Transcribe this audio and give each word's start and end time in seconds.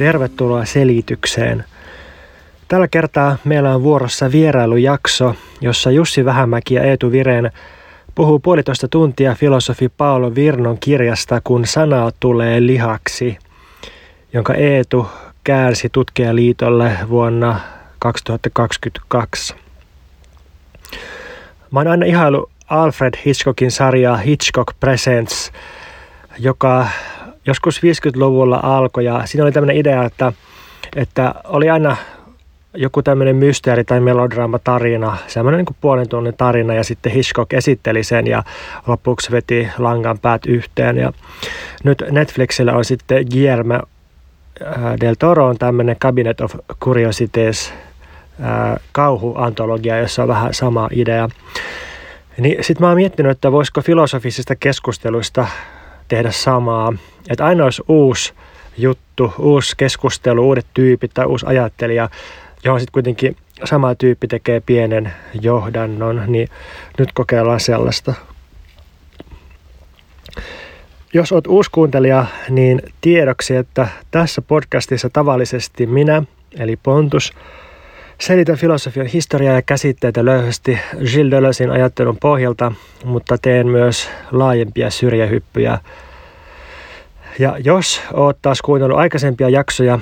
Tervetuloa 0.00 0.64
selitykseen. 0.64 1.64
Tällä 2.68 2.88
kertaa 2.88 3.36
meillä 3.44 3.74
on 3.74 3.82
vuorossa 3.82 4.32
vierailujakso, 4.32 5.34
jossa 5.60 5.90
Jussi 5.90 6.24
Vähämäki 6.24 6.74
ja 6.74 6.82
Eetu 6.82 7.12
Vireen 7.12 7.50
puhuu 8.14 8.38
puolitoista 8.38 8.88
tuntia 8.88 9.34
filosofi 9.34 9.88
Paolo 9.88 10.34
Virnon 10.34 10.78
kirjasta 10.78 11.40
Kun 11.44 11.66
sanaa 11.66 12.10
tulee 12.20 12.66
lihaksi, 12.66 13.38
jonka 14.32 14.54
Eetu 14.54 15.06
käänsi 15.44 15.88
tutkijaliitolle 15.88 16.98
vuonna 17.08 17.60
2022. 17.98 19.54
Mä 21.70 21.80
oon 21.80 21.88
aina 21.88 22.06
ihailu 22.06 22.50
Alfred 22.68 23.14
Hitchcockin 23.26 23.70
sarjaa 23.70 24.16
Hitchcock 24.16 24.80
Presents, 24.80 25.52
joka 26.38 26.88
joskus 27.50 27.80
50-luvulla 27.82 28.60
alkoi 28.62 29.04
ja 29.04 29.22
siinä 29.24 29.44
oli 29.44 29.52
tämmöinen 29.52 29.76
idea, 29.76 30.04
että, 30.04 30.32
että 30.96 31.34
oli 31.44 31.70
aina 31.70 31.96
joku 32.74 33.02
tämmöinen 33.02 33.36
mysteeri 33.36 33.84
tai 33.84 34.00
melodraama 34.00 34.58
tarina, 34.58 35.16
semmoinen 35.26 35.58
niin 35.58 35.66
kuin 35.66 35.76
puolen 35.80 36.08
tunnin 36.08 36.36
tarina 36.36 36.74
ja 36.74 36.84
sitten 36.84 37.12
Hitchcock 37.12 37.52
esitteli 37.52 38.04
sen 38.04 38.26
ja 38.26 38.42
lopuksi 38.86 39.30
veti 39.30 39.68
langan 39.78 40.18
päät 40.18 40.46
yhteen 40.46 40.96
ja 40.96 41.12
nyt 41.84 42.04
Netflixillä 42.10 42.72
on 42.72 42.84
sitten 42.84 43.26
Guillermo 43.32 43.74
äh, 43.74 43.80
del 45.00 45.14
Toro 45.18 45.46
on 45.46 45.58
tämmöinen 45.58 45.96
Cabinet 45.96 46.40
of 46.40 46.54
Curiosities 46.80 47.72
äh, 48.42 48.80
kauhuantologia, 48.92 49.98
jossa 49.98 50.22
on 50.22 50.28
vähän 50.28 50.54
sama 50.54 50.88
idea. 50.92 51.28
Niin 52.38 52.64
sitten 52.64 52.84
mä 52.84 52.88
oon 52.88 52.96
miettinyt, 52.96 53.32
että 53.32 53.52
voisiko 53.52 53.80
filosofisista 53.80 54.56
keskusteluista 54.56 55.46
tehdä 56.08 56.30
samaa. 56.30 56.92
Että 57.28 57.44
aina 57.44 57.64
olisi 57.64 57.82
uusi 57.88 58.32
juttu, 58.78 59.32
uusi 59.38 59.76
keskustelu, 59.76 60.48
uudet 60.48 60.66
tyypit 60.74 61.10
tai 61.14 61.26
uusi 61.26 61.46
ajattelija, 61.46 62.08
johon 62.64 62.80
sitten 62.80 62.92
kuitenkin 62.92 63.36
sama 63.64 63.94
tyyppi 63.94 64.28
tekee 64.28 64.60
pienen 64.60 65.12
johdannon, 65.42 66.22
niin 66.26 66.48
nyt 66.98 67.12
kokeillaan 67.12 67.60
sellaista. 67.60 68.14
Jos 71.12 71.32
olet 71.32 71.46
uusi 71.46 71.70
kuuntelija, 71.70 72.26
niin 72.48 72.82
tiedoksi, 73.00 73.56
että 73.56 73.88
tässä 74.10 74.42
podcastissa 74.42 75.10
tavallisesti 75.10 75.86
minä, 75.86 76.22
eli 76.58 76.76
Pontus, 76.76 77.32
selitän 78.20 78.56
filosofian 78.56 79.06
historiaa 79.06 79.54
ja 79.54 79.62
käsitteitä 79.62 80.24
löyhästi 80.24 80.78
Gilles 80.96 81.30
Deleuzein 81.30 81.70
ajattelun 81.70 82.16
pohjalta, 82.20 82.72
mutta 83.04 83.38
teen 83.38 83.68
myös 83.68 84.10
laajempia 84.30 84.90
syrjähyppyjä. 84.90 85.78
Ja 87.40 87.56
jos 87.64 88.02
oot 88.12 88.38
taas 88.42 88.62
kuunnellut 88.62 88.98
aikaisempia 88.98 89.48
jaksoja, 89.48 89.98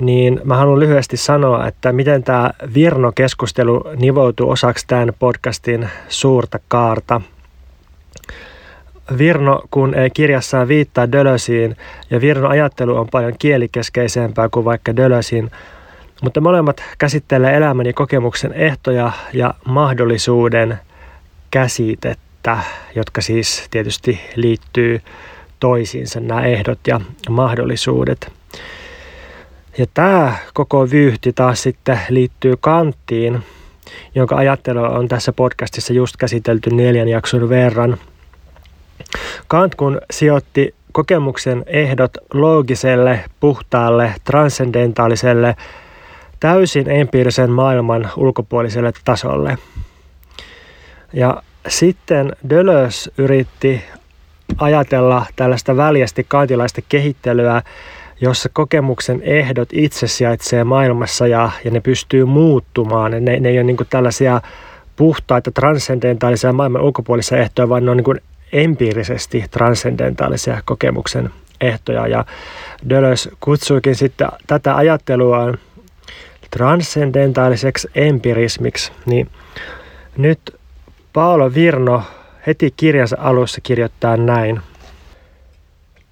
niin 0.00 0.40
mä 0.44 0.56
haluan 0.56 0.80
lyhyesti 0.80 1.16
sanoa, 1.16 1.66
että 1.66 1.92
miten 1.92 2.22
tämä 2.22 2.50
Virno-keskustelu 2.74 3.84
nivoutuu 3.96 4.50
osaksi 4.50 4.86
tämän 4.86 5.12
podcastin 5.18 5.88
suurta 6.08 6.58
kaarta. 6.68 7.20
Virno, 9.18 9.62
kun 9.70 9.94
ei 9.94 10.10
kirjassaan 10.10 10.68
viittaa 10.68 11.12
Dölösiin, 11.12 11.76
ja 12.10 12.20
Virno 12.20 12.48
ajattelu 12.48 12.96
on 12.96 13.08
paljon 13.12 13.34
kielikeskeisempää 13.38 14.48
kuin 14.48 14.64
vaikka 14.64 14.96
Dölösin, 14.96 15.50
mutta 16.22 16.40
molemmat 16.40 16.82
käsittelee 16.98 17.56
elämän 17.56 17.86
ja 17.86 17.92
kokemuksen 17.92 18.52
ehtoja 18.52 19.12
ja 19.32 19.54
mahdollisuuden 19.64 20.78
käsitettä, 21.50 22.58
jotka 22.94 23.20
siis 23.20 23.66
tietysti 23.70 24.20
liittyy 24.36 25.00
toisiinsa 25.60 26.20
nämä 26.20 26.44
ehdot 26.44 26.78
ja 26.86 27.00
mahdollisuudet. 27.28 28.32
Ja 29.78 29.86
tämä 29.94 30.34
koko 30.54 30.90
vyyhti 30.90 31.32
taas 31.32 31.62
sitten 31.62 32.00
liittyy 32.08 32.54
kanttiin, 32.60 33.42
jonka 34.14 34.36
ajattelu 34.36 34.84
on 34.84 35.08
tässä 35.08 35.32
podcastissa 35.32 35.92
just 35.92 36.16
käsitelty 36.16 36.70
neljän 36.70 37.08
jakson 37.08 37.48
verran. 37.48 37.96
Kant 39.48 39.74
kun 39.74 40.00
sijoitti 40.10 40.74
kokemuksen 40.92 41.64
ehdot 41.66 42.10
loogiselle, 42.34 43.24
puhtaalle, 43.40 44.14
transcendentaaliselle, 44.24 45.56
täysin 46.40 46.90
empiirisen 46.90 47.50
maailman 47.50 48.10
ulkopuoliselle 48.16 48.92
tasolle. 49.04 49.58
Ja 51.12 51.42
sitten 51.68 52.32
Deleuze 52.50 53.10
yritti 53.18 53.84
ajatella 54.58 55.26
tällaista 55.36 55.76
väljästi 55.76 56.26
kantilaista 56.28 56.80
kehittelyä, 56.88 57.62
jossa 58.20 58.48
kokemuksen 58.52 59.22
ehdot 59.22 59.68
itse 59.72 60.06
sijaitsee 60.06 60.64
maailmassa 60.64 61.26
ja, 61.26 61.50
ja 61.64 61.70
ne 61.70 61.80
pystyy 61.80 62.24
muuttumaan. 62.24 63.10
Ne, 63.10 63.40
ne 63.40 63.48
ei 63.48 63.58
ole 63.58 63.64
niin 63.64 63.76
tällaisia 63.90 64.40
puhtaita 64.96 65.50
transcendentaalisia 65.50 66.52
maailman 66.52 66.82
ulkopuolisia 66.82 67.38
ehtoja, 67.38 67.68
vaan 67.68 67.84
ne 67.84 67.90
on 67.90 67.96
niin 67.96 68.22
empiirisesti 68.52 69.44
transcendentaalisia 69.50 70.62
kokemuksen 70.64 71.30
ehtoja. 71.60 72.06
Ja 72.06 72.24
Deleuze 72.88 73.30
kutsuikin 73.40 73.94
sitten 73.94 74.28
tätä 74.46 74.76
ajattelua 74.76 75.54
transcendentaaliseksi 76.50 77.88
empirismiksi. 77.94 78.92
Niin 79.06 79.30
nyt 80.16 80.40
Paolo 81.12 81.54
Virno 81.54 82.02
heti 82.46 82.74
kirjansa 82.76 83.16
alussa 83.20 83.60
kirjoittaa 83.60 84.16
näin. 84.16 84.60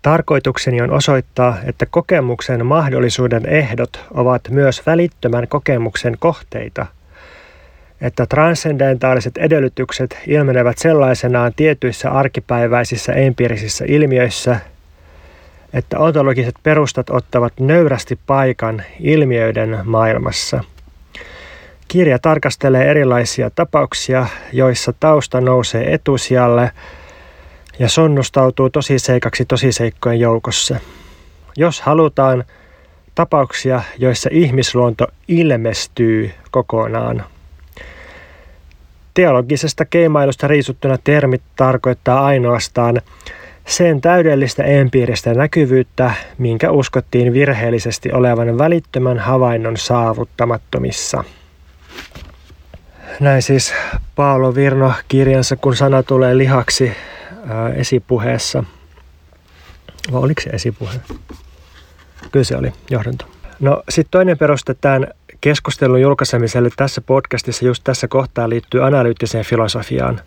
Tarkoitukseni 0.03 0.81
on 0.81 0.91
osoittaa, 0.91 1.57
että 1.67 1.87
kokemuksen 1.87 2.67
mahdollisuuden 2.67 3.49
ehdot 3.49 4.05
ovat 4.15 4.43
myös 4.51 4.87
välittömän 4.87 5.49
kokemuksen 5.49 6.17
kohteita, 6.19 6.87
että 8.01 8.27
transcendentaaliset 8.27 9.37
edellytykset 9.37 10.19
ilmenevät 10.27 10.79
sellaisenaan 10.79 11.53
tietyissä 11.57 12.11
arkipäiväisissä 12.11 13.13
empiirisissä 13.13 13.85
ilmiöissä, 13.89 14.61
että 15.73 15.99
ontologiset 15.99 16.55
perustat 16.63 17.11
ottavat 17.11 17.53
nöyrästi 17.61 18.19
paikan 18.27 18.83
ilmiöiden 19.01 19.79
maailmassa– 19.85 20.65
Kirja 21.95 22.19
tarkastelee 22.19 22.91
erilaisia 22.91 23.51
tapauksia, 23.51 24.27
joissa 24.53 24.93
tausta 25.01 25.41
nousee 25.41 25.95
etusijalle 25.95 26.71
ja 27.79 27.89
sonnustautuu 27.89 28.71
tosiseikaksi 28.71 29.45
tosiseikkojen 29.45 30.21
joukossa. 30.21 30.77
Jos 31.57 31.81
halutaan 31.81 32.45
tapauksia, 33.15 33.83
joissa 33.99 34.31
ihmisluonto 34.33 35.07
ilmestyy 35.29 36.31
kokonaan. 36.51 37.25
Teologisesta 39.15 39.85
keimailusta 39.85 40.49
riisuttuna 40.49 40.99
termit 41.05 41.43
tarkoittaa 41.57 42.25
ainoastaan 42.25 43.01
sen 43.67 44.01
täydellistä 44.01 44.63
empiiristä 44.63 45.35
näkyvyyttä, 45.35 46.15
minkä 46.39 46.71
uskottiin 46.71 47.33
virheellisesti 47.33 48.13
olevan 48.13 48.59
välittömän 48.59 49.19
havainnon 49.19 49.77
saavuttamattomissa. 49.77 51.25
Näin 53.21 53.43
siis 53.43 53.75
Paolo 54.17 54.55
Virno 54.55 54.93
kirjansa, 55.09 55.57
kun 55.57 55.77
sana 55.77 56.03
tulee 56.03 56.39
lihaksi 56.39 56.93
ää, 57.49 57.69
esipuheessa. 57.69 58.65
Vai 60.13 60.21
oliko 60.23 60.41
se 60.41 60.51
esipuhe? 60.51 60.93
Kyllä 62.33 62.45
se 62.45 62.57
oli, 62.57 62.73
johdanto. 62.91 63.27
No 63.61 63.83
sitten 63.89 64.11
toinen 64.11 64.39
peruste 64.39 64.75
tämän 64.81 65.07
keskustelun 65.41 66.01
julkaisemiselle 66.01 66.71
tässä 66.77 67.01
podcastissa 67.01 67.65
just 67.65 67.85
tässä 67.85 68.09
kohtaa 68.09 68.49
liittyy 68.49 68.87
analyyttiseen 68.87 69.45
filosofiaan. 69.45 70.21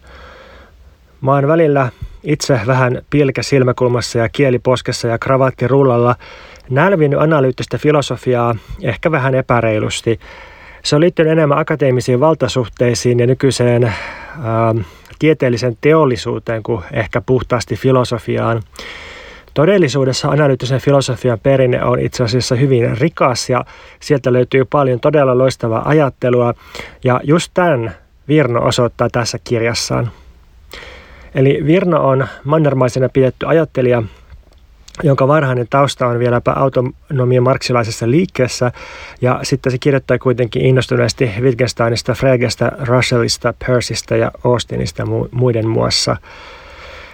Mä 1.21 1.31
oon 1.31 1.47
välillä 1.47 1.89
itse 2.24 2.59
vähän 2.68 3.01
pilkä 3.09 3.44
silmäkulmassa 3.44 4.19
ja 4.19 4.30
kieliposkessa 4.30 5.07
ja 5.07 5.19
kravatti 5.19 5.68
rullalla 5.68 6.15
nälvinyt 6.69 7.19
analyyttistä 7.19 7.77
filosofiaa 7.77 8.56
ehkä 8.83 9.12
vähän 9.12 9.36
epäreilusti– 9.36 10.19
se 10.88 10.95
on 10.95 11.01
liittynyt 11.01 11.31
enemmän 11.31 11.57
akateemisiin 11.57 12.19
valtasuhteisiin 12.19 13.19
ja 13.19 13.28
nykyiseen 13.28 13.84
ää, 13.84 14.69
ähm, 14.69 14.80
tieteellisen 15.19 15.78
teollisuuteen 15.81 16.63
kuin 16.63 16.84
ehkä 16.94 17.22
puhtaasti 17.22 17.75
filosofiaan. 17.75 18.62
Todellisuudessa 19.54 20.30
analyyttisen 20.30 20.80
filosofian 20.80 21.39
perinne 21.39 21.84
on 21.84 22.00
itse 22.00 22.24
asiassa 22.24 22.56
hyvin 22.56 22.98
rikas 22.98 23.50
ja 23.50 23.66
sieltä 24.00 24.34
löytyy 24.34 24.66
paljon 24.66 25.00
todella 25.00 25.38
loistavaa 25.38 25.89
ajattelua 25.89 26.54
ja 27.04 27.22
just 27.24 27.51
tämän 27.54 27.95
Virno 28.28 28.66
osoittaa 28.66 29.10
tässä 29.10 29.40
kirjassaan. 29.44 30.12
Eli 31.36 31.60
Virno 31.66 32.07
on 32.07 32.28
mannermaisena 32.44 33.10
pidetty 33.10 33.45
ajattelija, 33.45 34.04
jonka 35.03 35.27
varhainen 35.27 35.67
tausta 35.69 36.07
on 36.07 36.19
vieläpä 36.19 36.51
autonomia 36.51 37.41
marksilaisessa 37.41 38.11
liikkeessä, 38.11 38.71
ja 39.21 39.39
sitten 39.44 39.71
se 39.71 39.77
kirjoittaa 39.77 40.17
kuitenkin 40.17 40.65
innostuneesti 40.65 41.31
Wittgensteinista, 41.39 42.13
Fregestä, 42.13 42.71
Russellista, 42.79 43.53
Percystä 43.67 44.15
ja 44.15 44.31
Austinista 44.44 45.03
muiden 45.31 45.67
muassa. 45.67 46.17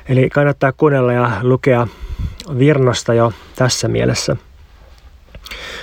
Eli 0.10 0.30
kannattaa 0.30 0.72
kuunnella 0.72 1.14
ja 1.14 1.32
lukea 1.42 1.88
Virnosta 2.60 3.14
jo 3.14 3.34
tässä 3.56 3.88
mielessä. 3.88 4.36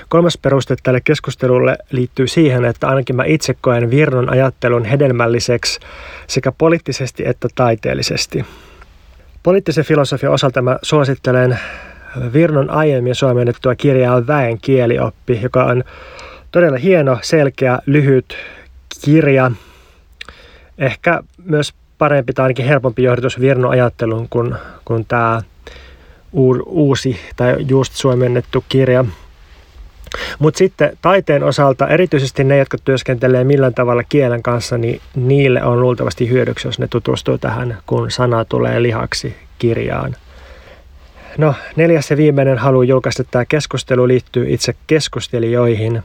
Kolmas 0.09 0.39
peruste 0.39 0.77
tälle 0.83 1.01
keskustelulle 1.01 1.77
liittyy 1.91 2.27
siihen, 2.27 2.65
että 2.65 2.89
ainakin 2.89 3.17
mä 3.17 3.25
itse 3.25 3.57
koen 3.61 3.91
Virnon 3.91 4.31
ajattelun 4.31 4.85
hedelmälliseksi 4.85 5.81
sekä 6.27 6.53
poliittisesti 6.53 7.27
että 7.27 7.49
taiteellisesti. 7.55 8.45
Poliittisen 9.43 9.85
filosofian 9.85 10.33
osalta 10.33 10.63
mä 10.63 10.79
suosittelen 10.83 11.59
Virnon 12.33 12.71
aiemmin 12.71 13.15
suomennettua 13.15 13.75
kirjaa 13.75 14.27
Väen 14.27 14.59
kielioppi, 14.61 15.41
joka 15.43 15.65
on 15.65 15.85
todella 16.51 16.79
hieno, 16.79 17.19
selkeä, 17.23 17.79
lyhyt 17.87 18.37
kirja. 19.05 19.51
Ehkä 20.79 21.21
myös 21.45 21.75
parempi 21.99 22.33
tai 22.33 22.43
ainakin 22.43 22.67
helpompi 22.67 23.03
johdatus 23.03 23.41
Virnon 23.41 23.71
ajatteluun 23.71 24.29
kuin, 24.29 24.55
kuin 24.85 25.07
tämä 25.07 25.43
uusi 26.67 27.21
tai 27.37 27.57
just 27.69 27.93
suomennettu 27.93 28.65
kirja. 28.69 29.05
Mutta 30.39 30.59
sitten 30.59 30.99
taiteen 31.03 31.43
osalta, 31.43 31.89
erityisesti 31.89 32.45
ne, 32.45 32.59
jotka 32.59 32.79
työskentelee 32.85 33.45
millään 33.45 33.75
tavalla 33.75 34.05
kielen 34.09 34.43
kanssa, 34.43 34.79
niin 34.79 35.01
niille 35.15 35.65
on 35.65 35.81
luultavasti 35.81 36.29
hyödyksi, 36.29 36.69
jos 36.69 36.79
ne 36.79 36.89
tutustuu 36.89 37.39
tähän, 37.39 37.79
kun 37.87 38.11
sana 38.11 38.45
tulee 38.45 38.83
lihaksi 38.83 39.37
kirjaan. 39.59 40.17
No, 41.39 41.55
neljäs 41.77 42.11
ja 42.11 42.17
viimeinen 42.17 42.59
halu 42.59 42.83
julkaista 42.83 43.25
tämä 43.25 43.45
keskustelu 43.45 44.09
liittyy 44.09 44.47
itse 44.49 44.75
keskustelijoihin. 44.87 46.03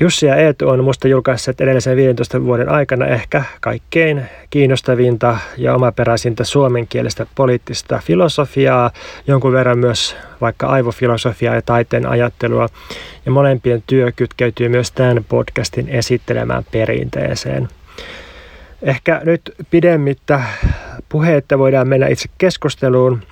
Jussi 0.00 0.26
ja 0.26 0.36
Eetu 0.36 0.68
on 0.68 0.84
musta 0.84 1.08
julkaisseet 1.08 1.60
edellisen 1.60 1.96
15 1.96 2.44
vuoden 2.44 2.68
aikana 2.68 3.06
ehkä 3.06 3.44
kaikkein 3.60 4.22
kiinnostavinta 4.50 5.38
ja 5.56 5.74
omaperäisintä 5.74 6.44
suomenkielistä 6.44 7.26
poliittista 7.34 8.00
filosofiaa, 8.04 8.90
jonkun 9.26 9.52
verran 9.52 9.78
myös 9.78 10.16
vaikka 10.40 10.66
aivofilosofiaa 10.66 11.54
ja 11.54 11.62
taiteen 11.62 12.06
ajattelua. 12.06 12.68
Ja 13.26 13.32
molempien 13.32 13.82
työ 13.86 14.12
kytkeytyy 14.16 14.68
myös 14.68 14.92
tämän 14.92 15.24
podcastin 15.28 15.88
esittelemään 15.88 16.64
perinteeseen. 16.72 17.68
Ehkä 18.82 19.20
nyt 19.24 19.54
pidemmittä 19.70 20.42
puheitta 21.08 21.58
voidaan 21.58 21.88
mennä 21.88 22.06
itse 22.06 22.28
keskusteluun 22.38 23.22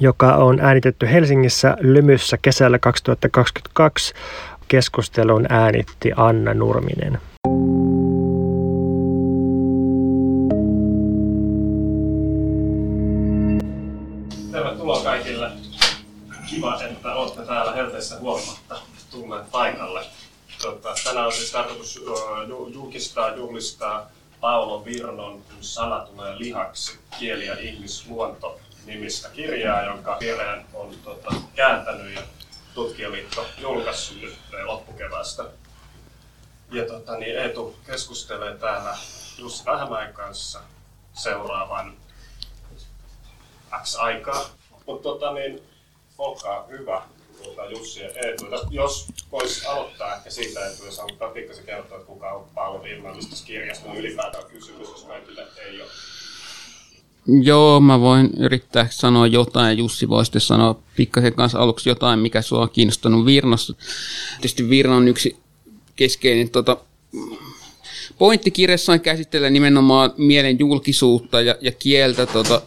joka 0.00 0.36
on 0.36 0.60
äänitetty 0.60 1.06
Helsingissä 1.12 1.76
Lymyssä 1.80 2.38
kesällä 2.42 2.78
2022. 2.78 4.14
Keskustelun 4.68 5.46
äänitti 5.48 6.12
Anna 6.16 6.54
Nurminen. 6.54 7.18
Tervetuloa 14.52 15.02
kaikille. 15.02 15.50
Kiva, 16.50 16.82
että 16.82 17.14
olette 17.14 17.42
täällä 17.42 17.72
helteessä 17.72 18.18
huolimatta 18.18 18.76
tulleet 19.10 19.50
paikalle. 19.50 20.04
Tuota, 20.62 20.94
tänään 21.04 21.26
on 21.26 21.32
siis 21.32 21.52
tarkoitus 21.52 22.04
julkistaa, 22.74 23.36
juhlistaa 23.36 24.10
Paolo 24.40 24.84
Virnon 24.84 25.32
Kun 25.32 25.56
sana 25.60 26.00
tulee 26.00 26.38
lihaksi, 26.38 26.98
kieli 27.18 27.46
ja 27.46 27.58
ihmisluonto 27.60 28.60
nimistä 28.86 29.28
kirjaa, 29.28 29.84
jonka 29.84 30.18
kirjan 30.18 30.64
on 30.74 30.94
tota, 31.04 31.34
kääntänyt 31.54 32.14
ja 32.14 32.22
tutkijaliitto 32.74 33.46
julkaissut 33.58 34.20
nyt 34.20 34.38
loppukeväästä. 34.64 35.44
Ja 36.70 36.86
tota, 36.86 37.16
niin 37.16 37.38
Eetu 37.38 37.76
keskustelee 37.86 38.56
täällä 38.56 38.96
Jussi 39.38 39.64
Vähämäen 39.64 40.14
kanssa 40.14 40.60
seuraavan 41.12 41.96
X 43.82 43.96
aikaa. 43.96 44.44
Mutta 44.86 45.02
tota, 45.02 45.32
niin, 45.32 45.62
olkaa 46.18 46.66
hyvä, 46.66 47.02
tuota, 47.42 47.64
Jussi 47.64 48.00
ja 48.00 48.08
Eetu. 48.08 48.44
Jos 48.70 49.06
voisi 49.32 49.66
aloittaa 49.66 50.16
ehkä 50.16 50.30
siitä, 50.30 50.66
että 50.66 50.84
jos 50.84 50.98
haluaa 50.98 51.30
pikkasen 51.34 51.64
kertoa, 51.64 51.96
että 51.96 52.06
kuka 52.06 52.30
on 52.32 52.48
Paolo 52.54 52.82
Vilmallista 52.82 53.46
kirjasta, 53.46 53.88
niin 53.88 53.98
ylipäätään 53.98 54.44
kysymys, 54.44 54.88
jos 54.88 55.04
kaikille 55.04 55.46
ei 55.56 55.82
ole 55.82 55.90
Joo, 57.26 57.80
mä 57.80 58.00
voin 58.00 58.30
yrittää 58.38 58.86
sanoa 58.90 59.26
jotain. 59.26 59.78
Jussi 59.78 60.08
voi 60.08 60.24
sitten 60.24 60.40
sanoa 60.40 60.82
pikkasen 60.96 61.34
kanssa 61.34 61.58
aluksi 61.58 61.88
jotain, 61.88 62.18
mikä 62.18 62.42
sua 62.42 62.62
on 62.62 62.70
kiinnostanut 62.70 63.26
Virnossa. 63.26 63.74
Tietysti 64.34 64.68
Virna 64.68 64.96
on 64.96 65.08
yksi 65.08 65.36
keskeinen 65.96 66.50
tota, 66.50 66.76
pointti 68.18 68.50
kirjassaan 68.50 69.00
käsittelee 69.00 69.50
nimenomaan 69.50 70.12
mielen 70.16 70.58
julkisuutta 70.58 71.40
ja, 71.40 71.56
ja 71.60 71.72
kieltä 71.72 72.26
tota, 72.26 72.62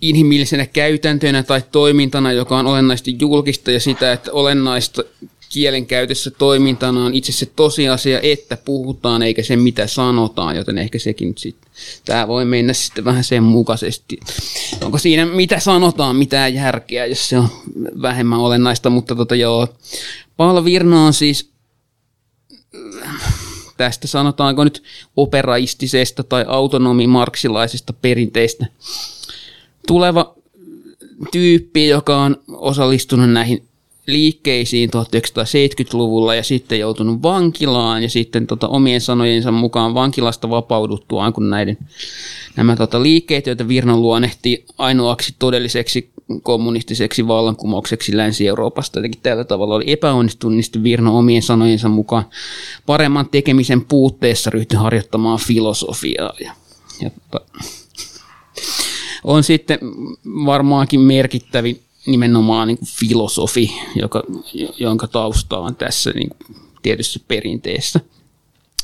inhimillisenä 0.00 0.66
käytäntönä 0.66 1.42
tai 1.42 1.62
toimintana, 1.72 2.32
joka 2.32 2.58
on 2.58 2.66
olennaisesti 2.66 3.16
julkista 3.20 3.70
ja 3.70 3.80
sitä, 3.80 4.12
että 4.12 4.32
olennaista 4.32 5.02
kielen 5.48 5.86
käytössä 5.86 6.30
toimintana 6.30 7.04
on 7.04 7.14
itse 7.14 7.32
se 7.32 7.46
tosiasia, 7.46 8.20
että 8.20 8.56
puhutaan 8.56 9.22
eikä 9.22 9.42
se 9.42 9.56
mitä 9.56 9.86
sanotaan, 9.86 10.56
joten 10.56 10.78
ehkä 10.78 10.98
sekin 10.98 11.34
sitten, 11.38 11.70
tämä 12.04 12.28
voi 12.28 12.44
mennä 12.44 12.72
sitten 12.72 13.04
vähän 13.04 13.24
sen 13.24 13.42
mukaisesti. 13.42 14.20
Onko 14.84 14.98
siinä 14.98 15.26
mitä 15.26 15.60
sanotaan 15.60 16.16
mitään 16.16 16.54
järkeä, 16.54 17.06
jos 17.06 17.28
se 17.28 17.38
on 17.38 17.48
vähemmän 18.02 18.38
olennaista, 18.38 18.90
mutta 18.90 19.14
tota 19.14 19.34
joo, 19.34 19.68
Paolo 20.36 20.64
Virna 20.64 21.06
on 21.06 21.12
siis 21.12 21.50
tästä 23.76 24.06
sanotaanko 24.06 24.64
nyt 24.64 24.82
operaistisesta 25.16 26.24
tai 26.24 26.44
autonomimarksilaisesta 26.48 27.92
perinteistä 27.92 28.66
tuleva 29.86 30.34
tyyppi, 31.32 31.88
joka 31.88 32.16
on 32.22 32.36
osallistunut 32.48 33.30
näihin 33.30 33.67
liikkeisiin 34.08 34.90
1970-luvulla 34.90 36.34
ja 36.34 36.42
sitten 36.42 36.80
joutunut 36.80 37.22
vankilaan 37.22 38.02
ja 38.02 38.08
sitten 38.08 38.46
tota, 38.46 38.68
omien 38.68 39.00
sanojensa 39.00 39.52
mukaan 39.52 39.94
vankilasta 39.94 40.50
vapauduttuaan, 40.50 41.32
kun 41.32 41.50
näiden, 41.50 41.78
nämä 42.56 42.76
tota, 42.76 43.02
liikkeet, 43.02 43.46
joita 43.46 43.68
Virna 43.68 43.96
luonnehti 43.96 44.64
ainoaksi 44.78 45.34
todelliseksi 45.38 46.10
kommunistiseksi 46.42 47.28
vallankumoukseksi 47.28 48.16
Länsi-Euroopasta. 48.16 48.98
Jotenkin 48.98 49.20
tällä 49.22 49.44
tavalla 49.44 49.74
oli 49.74 49.92
epäonnistunut, 49.92 50.56
niin 50.56 50.64
sitten 50.64 50.82
Virna 50.82 51.10
omien 51.10 51.42
sanojensa 51.42 51.88
mukaan 51.88 52.24
paremman 52.86 53.28
tekemisen 53.28 53.84
puutteessa 53.84 54.50
ryhtyi 54.50 54.78
harjoittamaan 54.78 55.38
filosofiaa. 55.38 56.32
Ja, 56.40 56.52
ja 57.00 57.10
tota, 57.10 57.46
on 59.24 59.44
sitten 59.44 59.78
varmaankin 60.46 61.00
merkittävin 61.00 61.80
nimenomaan 62.10 62.68
niin 62.68 62.78
kuin 62.78 62.88
filosofi, 62.88 63.72
joka, 63.96 64.22
jonka 64.78 65.06
tausta 65.06 65.58
on 65.58 65.76
tässä 65.76 66.10
niin 66.10 66.28
kuin 66.28 66.56
tietyssä 66.82 67.20
perinteessä. 67.28 68.00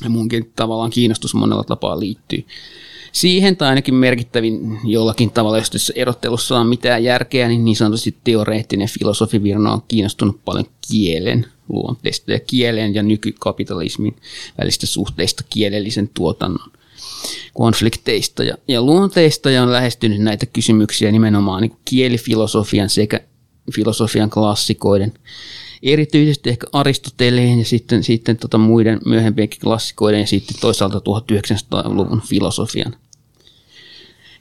Ja 0.03 0.09
munkin 0.09 0.51
tavallaan 0.55 0.89
kiinnostus 0.89 1.33
monella 1.33 1.63
tapaa 1.63 1.99
liittyy 1.99 2.45
siihen, 3.15 3.57
tai 3.57 3.69
ainakin 3.69 3.95
merkittävin 3.95 4.79
jollakin 4.83 5.31
tavalla, 5.31 5.57
jos 5.57 5.69
tässä 5.69 5.93
erottelussa 5.95 6.59
on 6.59 6.67
mitään 6.67 7.03
järkeä, 7.03 7.47
niin 7.47 7.65
niin 7.65 7.75
sanotusti 7.75 8.15
teoreettinen 8.23 8.87
filosofi 8.99 9.43
Virna 9.43 9.73
on 9.73 9.81
kiinnostunut 9.87 10.45
paljon 10.45 10.65
kielen 10.89 11.45
luonteesta 11.69 12.31
ja 12.31 12.39
kielen 12.39 12.95
ja 12.95 13.03
nykykapitalismin 13.03 14.15
välistä 14.57 14.85
suhteista 14.85 15.43
kielellisen 15.49 16.09
tuotannon 16.13 16.71
konflikteista 17.53 18.43
ja, 18.43 18.57
ja 18.67 18.81
luonteista 18.81 19.51
ja 19.51 19.63
on 19.63 19.71
lähestynyt 19.71 20.21
näitä 20.21 20.45
kysymyksiä 20.45 21.11
nimenomaan 21.11 21.61
niin 21.61 21.77
kielifilosofian 21.85 22.89
sekä 22.89 23.19
filosofian 23.75 24.29
klassikoiden, 24.29 25.13
erityisesti 25.83 26.49
ehkä 26.49 26.67
Aristoteleen 26.73 27.59
ja 27.59 27.65
sitten, 27.65 28.03
sitten 28.03 28.37
tota 28.37 28.57
muiden 28.57 28.99
myöhempienkin 29.05 29.59
klassikoiden 29.59 30.19
ja 30.19 30.27
sitten 30.27 30.57
toisaalta 30.61 30.97
1900-luvun 30.97 32.21
filosofian 32.21 32.95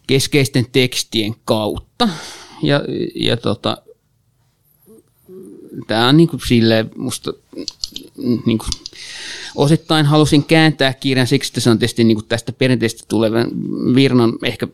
keskeisten 0.07 0.67
tekstien 0.73 1.35
kautta. 1.45 2.09
Ja, 2.62 2.81
ja 3.14 3.37
tota, 3.37 3.76
tämä 5.87 6.09
on 6.09 6.16
niin 6.16 6.28
kuin 6.28 6.40
silleen 6.49 6.90
musta 6.97 7.33
niin 8.47 8.59
kuin 8.59 8.71
osittain 9.54 10.07
halusin 10.07 10.45
kääntää 10.45 10.93
kirjan 10.93 11.26
siksi, 11.26 11.50
että 11.50 11.61
se 11.61 11.71
on 11.71 11.78
tietysti 11.78 12.04
niin 12.04 12.16
kuin 12.16 12.26
tästä 12.28 12.52
perinteisesti 12.52 13.04
tulevan 13.09 13.47
Virnan 13.95 14.33
ehkä 14.43 14.69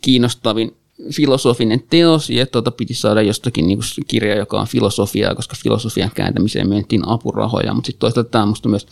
kiinnostavin 0.00 0.76
filosofinen 1.12 1.82
teos, 1.90 2.30
ja 2.30 2.46
tuota 2.46 2.70
piti 2.70 2.94
saada 2.94 3.22
jostakin 3.22 3.66
niin 3.66 3.78
kuin 3.78 4.04
kirja, 4.06 4.36
joka 4.36 4.60
on 4.60 4.66
filosofiaa, 4.66 5.34
koska 5.34 5.56
filosofian 5.62 6.10
kääntämiseen 6.14 6.68
myöntiin 6.68 7.08
apurahoja, 7.08 7.74
mutta 7.74 7.86
sitten 7.86 8.00
toisaalta 8.00 8.30
tämä 8.30 8.42
on 8.42 8.48
minusta 8.48 8.68
myös 8.68 8.86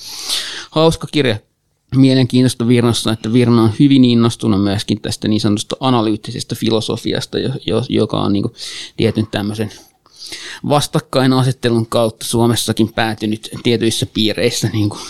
hauska 0.70 1.06
kirja, 1.12 1.36
mielenkiintoista 1.96 2.68
Virnassa, 2.68 3.12
että 3.12 3.32
Virna 3.32 3.62
on 3.62 3.72
hyvin 3.80 4.04
innostunut 4.04 4.62
myöskin 4.62 5.00
tästä 5.00 5.28
niin 5.28 5.40
sanotusta 5.40 5.76
analyyttisesta 5.80 6.54
filosofiasta, 6.54 7.38
joka 7.88 8.20
on 8.20 8.32
niin 8.32 8.42
kuin 8.42 8.54
tietyn 8.96 9.26
tämmöisen 9.26 9.72
vastakkainasettelun 10.68 11.86
kautta 11.86 12.26
Suomessakin 12.26 12.92
päätynyt 12.92 13.50
tietyissä 13.62 14.06
piireissä 14.06 14.70
niin 14.72 14.88
kuin 14.88 15.00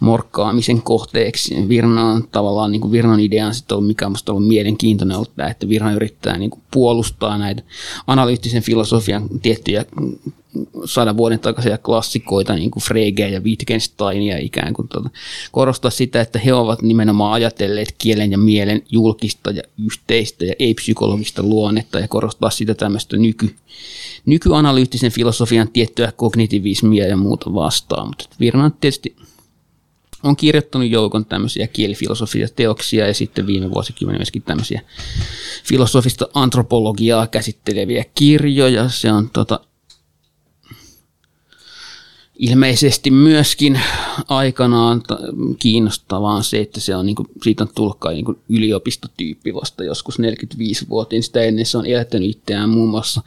morkkaamisen 0.00 0.82
kohteeksi. 0.82 1.68
Virna 1.68 2.04
on 2.04 2.28
tavallaan, 2.32 2.72
niin 2.72 2.80
kuin 2.80 2.92
Virnan 2.92 3.20
idea 3.20 3.46
on 3.46 3.54
sitten 3.54 3.76
ollut, 3.76 3.88
mikä 3.88 4.06
on 4.06 4.14
ollut 4.28 4.48
mielenkiintoinen 4.48 5.16
ollut 5.16 5.32
että 5.50 5.68
Virna 5.68 5.92
yrittää 5.92 6.38
niin 6.38 6.50
kuin 6.50 6.62
puolustaa 6.70 7.38
näitä 7.38 7.62
analyyttisen 8.06 8.62
filosofian 8.62 9.28
tiettyjä 9.42 9.84
sadan 10.84 11.16
vuoden 11.16 11.40
takaisia 11.40 11.78
klassikoita, 11.78 12.54
niin 12.54 12.70
kuin 12.70 12.82
Frege 12.82 13.28
ja 13.28 13.40
Wittgensteinia 13.40 14.38
ikään 14.38 14.74
kuin 14.74 14.88
tuota, 14.88 15.10
korostaa 15.52 15.90
sitä, 15.90 16.20
että 16.20 16.38
he 16.38 16.54
ovat 16.54 16.82
nimenomaan 16.82 17.32
ajatelleet 17.32 17.94
kielen 17.98 18.32
ja 18.32 18.38
mielen 18.38 18.82
julkista 18.90 19.50
ja 19.50 19.62
yhteistä 19.86 20.44
ja 20.44 20.54
ei-psykologista 20.58 21.42
luonnetta 21.42 22.00
ja 22.00 22.08
korostaa 22.08 22.50
sitä 22.50 22.74
tämmöistä 22.74 23.16
nyky, 23.16 23.56
nykyanalyyttisen 24.26 25.12
filosofian 25.12 25.68
tiettyä 25.72 26.12
kognitivismia 26.16 27.06
ja 27.06 27.16
muuta 27.16 27.54
vastaan. 27.54 28.06
Mutta 28.06 28.28
Virna 28.40 28.70
tietysti 28.70 29.16
on 30.22 30.36
kirjoittanut 30.36 30.90
joukon 30.90 31.24
tämmöisiä 31.24 31.66
kielifilosofisia 31.66 32.48
teoksia 32.56 33.06
ja 33.06 33.14
sitten 33.14 33.46
viime 33.46 33.70
vuosikymmenen 33.70 34.20
myöskin 34.20 34.42
tämmöisiä 34.42 34.80
filosofista 35.64 36.28
antropologiaa 36.34 37.26
käsitteleviä 37.26 38.04
kirjoja. 38.14 38.88
Se 38.88 39.12
on 39.12 39.30
tota, 39.30 39.60
ilmeisesti 42.38 43.10
myöskin 43.10 43.80
aikanaan 44.28 45.02
kiinnostavaa 45.58 46.34
on 46.34 46.44
se, 46.44 46.60
että 46.60 46.80
se 46.80 46.96
on, 46.96 47.06
niin 47.06 47.16
kuin, 47.16 47.28
siitä 47.42 47.64
on 47.64 47.70
tullut 47.74 47.96
kai 47.98 48.14
niin 48.14 48.38
yliopistotyyppi 48.48 49.54
vasta 49.54 49.84
joskus 49.84 50.18
45-vuotiin. 50.18 51.22
Sitä 51.22 51.40
ennen 51.40 51.66
se 51.66 51.78
on 51.78 51.86
elättänyt 51.86 52.30
itseään 52.30 52.70
muun 52.70 52.88
muassa 52.88 53.22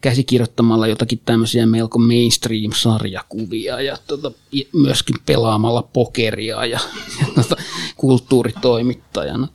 käsikirjoittamalla 0.00 0.86
jotakin 0.86 1.20
tämmöisiä 1.24 1.66
melko 1.66 1.98
mainstream-sarjakuvia 1.98 3.80
ja 3.80 3.96
tota, 4.06 4.32
myöskin 4.72 5.16
pelaamalla 5.26 5.82
pokeria 5.82 6.66
ja, 6.66 6.78
ja 7.20 7.26
tota, 7.42 7.56
kulttuuritoimittajana. 7.96 9.48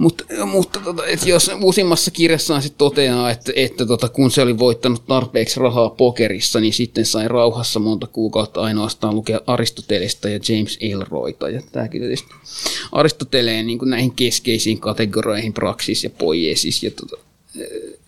Mut, 0.00 0.22
mutta 0.46 0.80
tota, 0.80 1.06
et 1.06 1.26
jos 1.26 1.50
uusimmassa 1.62 2.10
kirjassaan 2.10 2.62
sitten 2.62 2.78
toteaa, 2.78 3.30
että, 3.30 3.52
että 3.56 3.86
tota, 3.86 4.08
kun 4.08 4.30
se 4.30 4.42
oli 4.42 4.58
voittanut 4.58 5.06
tarpeeksi 5.06 5.60
rahaa 5.60 5.90
pokerissa, 5.90 6.60
niin 6.60 6.72
sitten 6.72 7.06
sai 7.06 7.28
rauhassa 7.28 7.80
monta 7.80 8.06
kuukautta 8.06 8.60
ainoastaan 8.60 9.14
lukea 9.14 9.40
Aristotelesta 9.46 10.28
ja 10.28 10.40
James 10.48 10.78
Elroyta. 10.80 11.48
Ja 11.48 11.62
tämäkin 11.72 12.00
tietysti 12.00 12.28
Aristoteleen 12.92 13.66
niin 13.66 13.78
näihin 13.84 14.12
keskeisiin 14.12 14.80
kategorioihin, 14.80 15.52
praksis 15.52 16.04
ja 16.04 16.10
poiesis 16.10 16.82
ja 16.82 16.90
tota, 16.90 17.16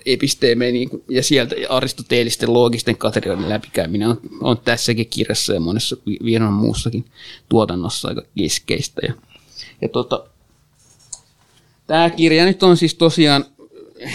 episteemeen 0.07 0.75
niin 0.75 0.91
kuin, 0.91 1.03
ja 1.09 1.23
sieltä 1.23 1.55
aristoteellisten 1.69 2.53
loogisten 2.53 2.97
kategorioiden 2.97 3.49
läpikäyminen 3.49 4.09
on, 4.09 4.21
on 4.41 4.59
tässäkin 4.59 5.07
kirjassa 5.07 5.55
ja 5.55 5.61
monessa 5.61 5.97
Vienan 6.25 6.53
muussakin 6.53 7.05
tuotannossa 7.49 8.09
aika 8.09 8.23
keskeistä. 8.39 9.01
Ja, 9.07 9.15
ja 9.83 9.89
tota, 9.89 10.25
Tämä 11.87 12.11
kirja 12.11 12.45
nyt 12.45 12.63
on 12.63 12.77
siis 12.77 12.95
tosiaan 12.95 13.45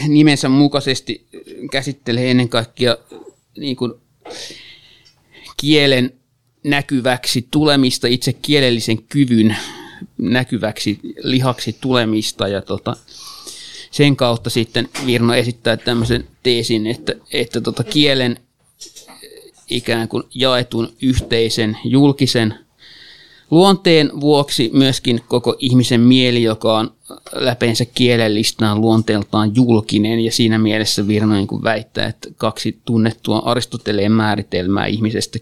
nimensä 0.07 0.49
mukaisesti 0.49 1.27
käsittelee 1.71 2.31
ennen 2.31 2.49
kaikkea 2.49 2.97
niin 3.57 3.75
kuin 3.75 3.93
kielen 5.57 6.13
näkyväksi 6.63 7.47
tulemista, 7.51 8.07
itse 8.07 8.33
kielellisen 8.33 9.03
kyvyn 9.03 9.57
näkyväksi 10.17 10.99
lihaksi 11.23 11.77
tulemista 11.81 12.47
ja 12.47 12.61
tota, 12.61 12.97
sen 13.91 14.15
kautta 14.15 14.49
sitten 14.49 14.89
Virno 15.05 15.33
esittää 15.33 15.77
tämmöisen 15.77 16.27
teesin, 16.43 16.87
että, 16.87 17.13
että 17.33 17.61
tota 17.61 17.83
kielen 17.83 18.39
ikään 19.69 20.07
kuin 20.07 20.23
jaetun 20.35 20.93
yhteisen 21.01 21.77
julkisen 21.83 22.53
luonteen 23.51 24.21
vuoksi 24.21 24.69
myöskin 24.73 25.21
koko 25.27 25.55
ihmisen 25.59 26.01
mieli, 26.01 26.43
joka 26.43 26.77
on 26.77 26.96
läpeensä 27.33 27.85
kielellistään 27.85 28.81
luonteeltaan 28.81 29.55
julkinen 29.55 30.19
ja 30.19 30.31
siinä 30.31 30.57
mielessä 30.57 31.07
Virno 31.07 31.35
niin 31.35 31.63
väittää, 31.63 32.05
että 32.05 32.29
kaksi 32.37 32.79
tunnettua 32.85 33.39
Aristoteleen 33.39 34.11
määritelmää 34.11 34.85
ihmisestä 34.85 35.39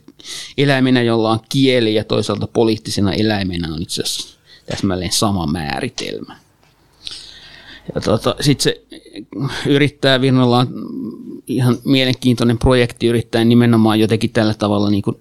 eläimenä, 0.57 1.01
jolla 1.01 1.31
on 1.31 1.39
kieli 1.49 1.95
ja 1.95 2.03
toisaalta 2.03 2.47
poliittisena 2.47 3.13
eläimenä 3.13 3.73
on 3.73 3.81
itse 3.81 4.01
asiassa 4.01 4.39
täsmälleen 4.65 5.11
sama 5.11 5.47
määritelmä. 5.47 6.35
Ja 7.95 8.01
tota, 8.01 8.35
sitten 8.41 8.63
se 8.63 8.81
yrittää, 9.65 10.21
Virnolla 10.21 10.59
on 10.59 10.67
ihan 11.47 11.77
mielenkiintoinen 11.83 12.57
projekti 12.57 13.07
yrittää 13.07 13.43
nimenomaan 13.43 13.99
jotenkin 13.99 14.29
tällä 14.29 14.53
tavalla 14.53 14.89
niin 14.89 15.01
kuin 15.01 15.17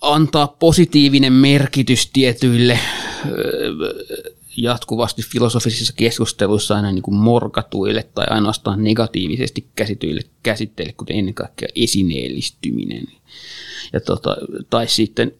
antaa 0.00 0.46
positiivinen 0.46 1.32
merkitys 1.32 2.10
tietyille 2.12 2.78
jatkuvasti 4.56 5.22
filosofisissa 5.22 5.92
keskusteluissa 5.96 6.76
aina 6.76 6.92
niin 6.92 7.02
kuin 7.02 7.14
morkatuille 7.14 8.02
tai 8.14 8.26
ainoastaan 8.30 8.84
negatiivisesti 8.84 9.66
käsityille 9.76 10.20
käsitteille, 10.42 10.92
kuten 10.92 11.16
ennen 11.16 11.34
kaikkea 11.34 11.68
esineellistyminen. 11.74 13.06
Ja 13.92 14.00
tota, 14.00 14.36
tai 14.70 14.88
sitten 14.88 15.32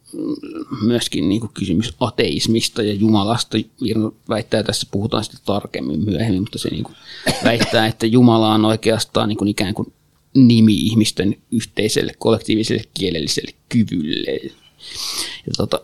myöskin 0.83 1.29
niin 1.29 1.41
kuin 1.41 1.53
kysymys 1.55 1.95
ateismista 2.01 2.83
ja 2.83 2.95
Jumalasta. 2.95 3.59
Virno 3.83 4.15
väittää, 4.29 4.63
tässä 4.63 4.87
puhutaan 4.91 5.25
sitten 5.25 5.41
tarkemmin 5.45 6.05
myöhemmin, 6.05 6.43
mutta 6.43 6.59
se 6.59 6.69
niin 6.69 6.85
kuin 6.85 6.97
väittää, 7.45 7.87
että 7.87 8.07
Jumala 8.07 8.55
on 8.55 8.65
oikeastaan 8.65 9.29
niin 9.29 9.39
kuin 9.39 9.49
ikään 9.49 9.75
kuin 9.75 9.93
nimi 10.35 10.75
ihmisten 10.75 11.37
yhteiselle 11.51 12.13
kollektiiviselle 12.19 12.85
kielelliselle 12.95 13.55
kyvylle. 13.69 14.31
Ja 15.47 15.53
tota, 15.57 15.81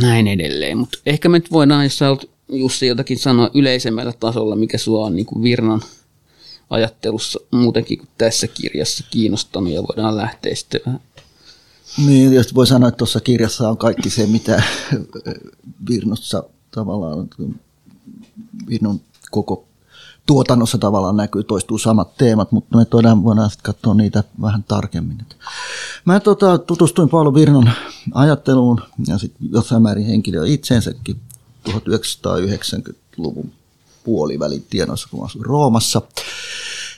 näin 0.00 0.28
edelleen. 0.28 0.78
Mutta 0.78 0.98
ehkä 1.06 1.28
me 1.28 1.38
nyt 1.38 1.52
voidaan, 1.52 1.84
jos 1.84 1.98
sä 1.98 2.10
olet 2.10 2.30
Jussi 2.48 2.86
jotakin 2.86 3.18
sanoa 3.18 3.50
yleisemmällä 3.54 4.12
tasolla, 4.20 4.56
mikä 4.56 4.78
sua 4.78 5.06
on 5.06 5.16
niin 5.16 5.26
kuin 5.26 5.42
Virnan 5.42 5.82
ajattelussa 6.70 7.40
muutenkin 7.50 7.98
kuin 7.98 8.08
tässä 8.18 8.46
kirjassa 8.46 9.04
kiinnostanut 9.10 9.72
ja 9.72 9.82
voidaan 9.82 10.16
lähteä 10.16 10.54
sitten 10.54 10.80
vähän 10.86 11.00
niin, 12.06 12.32
jos 12.32 12.54
voi 12.54 12.66
sanoa, 12.66 12.88
että 12.88 12.98
tuossa 12.98 13.20
kirjassa 13.20 13.68
on 13.68 13.76
kaikki 13.76 14.10
se, 14.10 14.26
mitä 14.26 14.62
Virnossa 15.90 16.44
tavallaan, 16.70 17.28
Virnon 18.68 19.00
koko 19.30 19.64
tuotannossa 20.26 20.78
tavallaan 20.78 21.16
näkyy, 21.16 21.44
toistuu 21.44 21.78
samat 21.78 22.16
teemat, 22.16 22.52
mutta 22.52 22.76
me 22.76 22.84
todella 22.84 23.22
voidaan 23.22 23.50
sitten 23.50 23.74
katsoa 23.74 23.94
niitä 23.94 24.24
vähän 24.42 24.64
tarkemmin. 24.68 25.18
Mä 26.04 26.20
tota, 26.20 26.58
tutustuin 26.58 27.08
Paolo 27.08 27.34
Virnon 27.34 27.70
ajatteluun 28.14 28.80
ja 29.08 29.18
sitten 29.18 29.48
jossain 29.52 29.82
määrin 29.82 30.06
henkilö 30.06 30.46
itseensäkin 30.46 31.16
1990-luvun 31.70 33.52
puolivälin 34.04 34.66
tienoissa, 34.70 35.08
kun 35.10 35.24
asuin 35.24 35.46
Roomassa. 35.46 36.02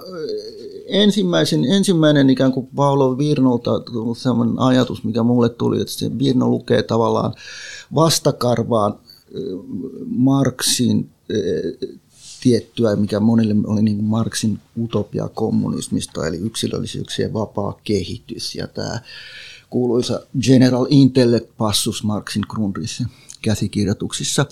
ensimmäisen, 0.87 1.65
ensimmäinen 1.65 2.29
ikään 2.29 2.51
kuin 2.51 2.69
Paulo 2.75 3.17
Virnolta 3.17 3.79
tullut 3.79 4.17
sellainen 4.17 4.59
ajatus, 4.59 5.03
mikä 5.03 5.23
mulle 5.23 5.49
tuli, 5.49 5.81
että 5.81 5.93
se 5.93 6.19
Virno 6.19 6.49
lukee 6.49 6.83
tavallaan 6.83 7.33
vastakarvaan 7.95 8.99
Marksin 10.05 11.09
tiettyä, 12.41 12.95
mikä 12.95 13.19
monille 13.19 13.55
oli 13.67 13.81
niin 13.81 13.97
kuin 13.97 14.07
Marksin 14.07 14.59
utopia 14.77 15.27
kommunismista, 15.27 16.27
eli 16.27 16.37
yksilöllisyyksien 16.37 17.33
vapaa 17.33 17.79
kehitys. 17.83 18.55
Ja 18.55 18.67
tämä 18.67 18.99
kuuluisa 19.69 20.21
General 20.41 20.85
Intellect 20.89 21.49
passus 21.57 22.03
Marksin 22.03 22.43
Grundrisse 22.49 23.03
käsikirjoituksissa, 23.41 24.45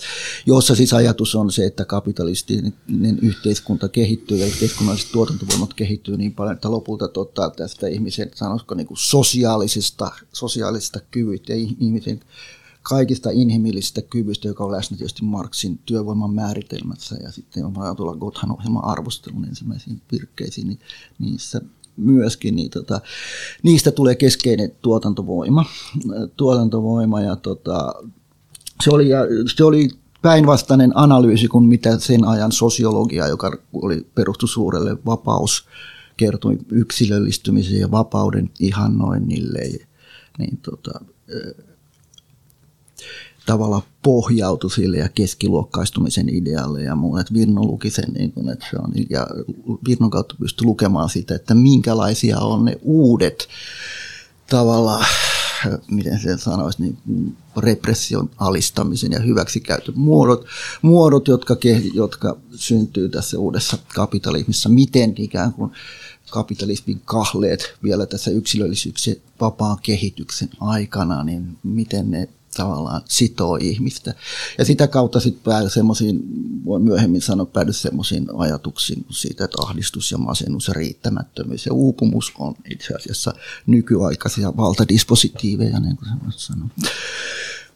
jossa 0.46 0.74
siis 0.74 0.92
ajatus 0.92 1.34
on 1.34 1.52
se, 1.52 1.66
että 1.66 1.84
kapitalistinen 1.84 3.18
yhteiskunta 3.22 3.88
kehittyy 3.88 4.38
ja 4.38 4.46
yhteiskunnalliset 4.46 5.12
tuotantovoimat 5.12 5.74
kehittyy 5.74 6.16
niin 6.16 6.34
paljon, 6.34 6.54
että 6.54 6.70
lopulta 6.70 7.08
tota, 7.08 7.50
tästä 7.50 7.88
ihmisen, 7.88 8.30
sanoisiko 8.34 8.74
niin 8.74 8.86
kuin 8.86 8.98
sosiaalisista, 8.98 10.10
sosiaalisista 10.32 11.00
kyvyt 11.10 11.48
ja 11.48 11.54
ihmisen 11.54 12.20
kaikista 12.82 13.30
inhimillisistä 13.32 14.02
kyvyistä, 14.02 14.48
joka 14.48 14.64
on 14.64 14.72
läsnä 14.72 14.96
tietysti 14.96 15.24
Marxin 15.24 15.78
työvoiman 15.78 16.34
määritelmässä 16.34 17.16
ja 17.22 17.32
sitten 17.32 17.64
on 17.64 17.96
tulla 17.96 18.16
Gothan 18.16 18.52
ohjelman 18.52 18.84
arvostelun 18.84 19.44
ensimmäisiin 19.44 20.02
virkkeisiin, 20.12 20.68
niin 20.68 20.78
niissä 21.18 21.60
myöskin, 21.96 22.56
niin 22.56 22.70
tota, 22.70 23.00
niistä 23.62 23.90
tulee 23.90 24.14
keskeinen 24.14 24.72
tuotantovoima, 24.82 25.64
tuotantovoima 26.36 27.20
ja 27.20 27.36
tota, 27.36 27.94
se 28.84 28.90
oli, 28.90 29.08
se 29.56 29.64
oli 29.64 29.88
päinvastainen 30.22 30.92
analyysi 30.94 31.48
kuin 31.48 31.64
mitä 31.64 31.98
sen 31.98 32.24
ajan 32.24 32.52
sosiologia, 32.52 33.28
joka 33.28 33.58
oli 33.72 34.06
perustu 34.14 34.46
suurelle 34.46 34.96
vapaus, 35.06 35.66
kertoi 36.16 36.58
yksilöllistymisen 36.70 37.80
ja 37.80 37.90
vapauden 37.90 38.50
ihannoinnille. 38.58 39.60
Niin 40.38 40.56
tota, 40.56 41.00
tavalla 43.46 43.82
pohjautui 44.02 44.70
sille 44.70 44.96
ja 44.96 45.08
keskiluokkaistumisen 45.08 46.28
idealle 46.28 46.82
ja 46.82 46.94
muun. 46.94 47.20
Että 47.20 47.34
Virno 47.34 47.62
luki 47.62 47.90
sen, 47.90 48.12
niin 48.18 48.32
kuin, 48.32 48.48
että 48.48 48.66
se 48.70 48.76
on, 48.76 48.92
ja 49.10 49.26
Virnon 49.88 50.10
kautta 50.10 50.34
pystyi 50.40 50.66
lukemaan 50.66 51.08
sitä, 51.08 51.34
että 51.34 51.54
minkälaisia 51.54 52.38
on 52.38 52.64
ne 52.64 52.78
uudet 52.82 53.48
tavalla, 54.50 55.04
miten 55.90 56.20
se 56.20 56.38
sanoisi, 56.38 56.82
niin 56.82 57.36
repression 57.56 58.30
alistamisen 58.38 59.12
ja 59.12 59.20
hyväksikäytön 59.20 59.94
muodot, 59.98 60.46
muodot 60.82 61.28
jotka, 61.28 61.56
jotka 61.94 62.36
syntyy 62.54 63.08
tässä 63.08 63.38
uudessa 63.38 63.78
kapitalismissa. 63.94 64.68
Miten 64.68 65.14
ikään 65.16 65.52
kuin 65.52 65.72
kapitalismin 66.30 67.00
kahleet 67.04 67.74
vielä 67.82 68.06
tässä 68.06 68.30
yksilöllisyyksien 68.30 69.16
vapaan 69.40 69.78
kehityksen 69.82 70.48
aikana, 70.60 71.24
niin 71.24 71.58
miten 71.62 72.10
ne 72.10 72.28
tavallaan 72.56 73.02
sitoo 73.08 73.56
ihmistä. 73.56 74.14
Ja 74.58 74.64
sitä 74.64 74.86
kautta 74.86 75.20
sitten 75.20 75.42
päädy 75.44 75.68
semmoisiin, 75.68 76.22
voi 76.64 76.80
myöhemmin 76.80 77.22
sanoa, 77.22 77.46
päädy 77.46 77.72
semmoisiin 77.72 78.26
ajatuksiin 78.36 79.06
siitä, 79.10 79.44
että 79.44 79.62
ahdistus 79.62 80.12
ja 80.12 80.18
masennus 80.18 80.68
ja 80.68 80.74
riittämättömyys 80.74 81.66
ja 81.66 81.72
uupumus 81.72 82.32
on 82.38 82.54
itse 82.70 82.94
asiassa 82.94 83.34
nykyaikaisia 83.66 84.56
valtadispositiiveja, 84.56 85.80
niin 85.80 85.96
kuin 85.96 86.08
sanoo. 86.30 86.68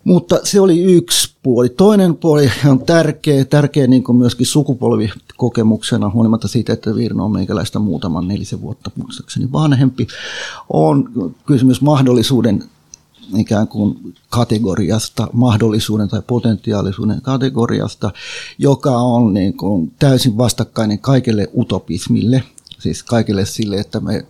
Mutta 0.04 0.40
se 0.44 0.60
oli 0.60 0.82
yksi 0.82 1.34
puoli. 1.42 1.68
Toinen 1.68 2.16
puoli 2.16 2.50
on 2.66 2.84
tärkeä, 2.84 3.44
tärkeä 3.44 3.86
niin 3.86 4.04
kuin 4.04 4.16
myöskin 4.16 4.46
sukupolvikokemuksena, 4.46 6.10
huolimatta 6.10 6.48
siitä, 6.48 6.72
että 6.72 6.94
Virno 6.94 7.24
on 7.24 7.32
meikäläistä 7.32 7.78
muutaman 7.78 8.28
nelisen 8.28 8.60
vuotta 8.60 8.90
muistaakseni 8.96 9.52
vanhempi, 9.52 10.06
on 10.72 11.10
kysymys 11.46 11.80
mahdollisuuden 11.80 12.64
ikään 13.36 13.68
kuin 13.68 14.14
kategoriasta, 14.30 15.28
mahdollisuuden 15.32 16.08
tai 16.08 16.22
potentiaalisuuden 16.26 17.22
kategoriasta, 17.22 18.10
joka 18.58 18.90
on 18.90 19.34
niin 19.34 19.56
kuin 19.56 19.94
täysin 19.98 20.38
vastakkainen 20.38 20.98
kaikille 20.98 21.48
utopismille, 21.56 22.42
siis 22.78 23.02
kaikille 23.02 23.44
sille, 23.44 23.76
että 23.76 24.00
me 24.00 24.26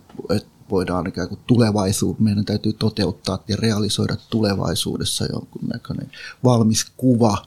voidaan 0.69 1.07
ikään 1.07 1.27
kuin 1.27 1.39
tulevaisuus, 1.47 2.19
meidän 2.19 2.45
täytyy 2.45 2.73
toteuttaa 2.73 3.43
ja 3.47 3.55
realisoida 3.55 4.17
tulevaisuudessa 4.29 5.25
jonkunnäköinen 5.33 6.11
valmis 6.43 6.85
kuva 6.97 7.37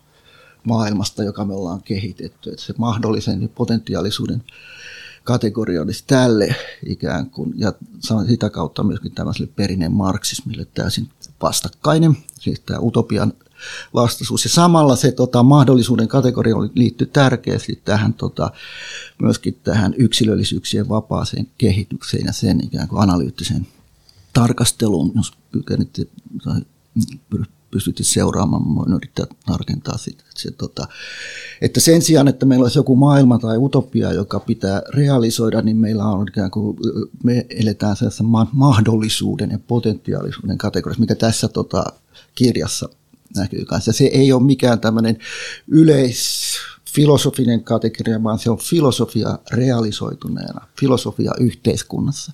maailmasta, 0.64 1.22
joka 1.22 1.44
me 1.44 1.54
ollaan 1.54 1.82
kehitetty. 1.82 2.50
Että 2.50 2.62
se 2.62 2.74
mahdollisen 2.78 3.42
ja 3.42 3.48
potentiaalisuuden 3.48 4.42
kategoria 5.24 5.82
olisi 5.82 6.04
tälle 6.06 6.54
ikään 6.86 7.30
kuin, 7.30 7.54
ja 7.56 7.72
sitä 8.26 8.50
kautta 8.50 8.84
myöskin 8.84 9.12
tämmöiselle 9.12 9.52
perineen 9.56 9.92
marksismille 9.92 10.66
täysin 10.74 11.08
vastakkainen, 11.42 12.16
siis 12.40 12.60
tämä 12.60 12.78
utopian 12.80 13.32
vastaisuus. 13.94 14.44
Ja 14.44 14.50
samalla 14.50 14.96
se 14.96 15.12
tota, 15.12 15.42
mahdollisuuden 15.42 16.08
kategoria 16.08 16.56
liittyy 16.74 17.06
tärkeästi 17.06 17.80
tähän 17.84 18.14
tota, 18.14 18.50
myöskin 19.22 19.60
tähän 19.64 19.94
yksilöllisyyksien 19.98 20.88
vapaaseen 20.88 21.46
kehitykseen 21.58 22.26
ja 22.26 22.32
sen 22.32 22.64
ikään 22.64 22.88
kuin 22.88 23.02
analyyttiseen 23.02 23.66
tarkasteluun, 24.32 25.12
jos 25.14 25.32
kykenitte 25.52 26.06
pystytte 27.70 28.04
seuraamaan, 28.04 28.74
voin 28.74 28.92
yrittää 28.92 29.26
tarkentaa 29.46 29.98
sitä. 29.98 30.24
Että, 30.28 30.40
se, 30.40 30.50
tota, 30.50 30.88
että 31.60 31.80
sen 31.80 32.02
sijaan, 32.02 32.28
että 32.28 32.46
meillä 32.46 32.62
olisi 32.62 32.78
joku 32.78 32.96
maailma 32.96 33.38
tai 33.38 33.58
utopia, 33.58 34.12
joka 34.12 34.40
pitää 34.40 34.82
realisoida, 34.88 35.62
niin 35.62 35.76
meillä 35.76 36.04
on 36.04 36.26
ikään 36.28 36.50
kuin, 36.50 36.76
me 37.22 37.46
eletään 37.50 37.96
sellaisen 37.96 38.26
mahdollisuuden 38.52 39.50
ja 39.50 39.58
potentiaalisuuden 39.58 40.58
kategoriassa, 40.58 41.00
mikä 41.00 41.14
tässä 41.14 41.48
tota, 41.48 41.84
kirjassa 42.34 42.88
näkyy 43.36 43.64
kanssa. 43.64 43.92
Se 43.92 44.04
ei 44.04 44.32
ole 44.32 44.42
mikään 44.42 44.80
tämmöinen 44.80 45.18
yleis 45.68 46.56
filosofinen 46.96 47.64
kategoria, 47.64 48.22
vaan 48.22 48.38
se 48.38 48.50
on 48.50 48.58
filosofia 48.58 49.38
realisoituneena, 49.52 50.66
filosofia 50.80 51.32
yhteiskunnassa, 51.40 52.32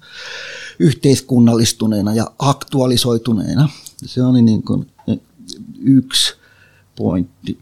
yhteiskunnallistuneena 0.78 2.14
ja 2.14 2.26
aktualisoituneena. 2.38 3.68
Se 4.06 4.22
on 4.22 4.44
niin 4.44 4.62
kuin 4.62 4.91
yksi 5.84 6.34
pointti, 6.96 7.58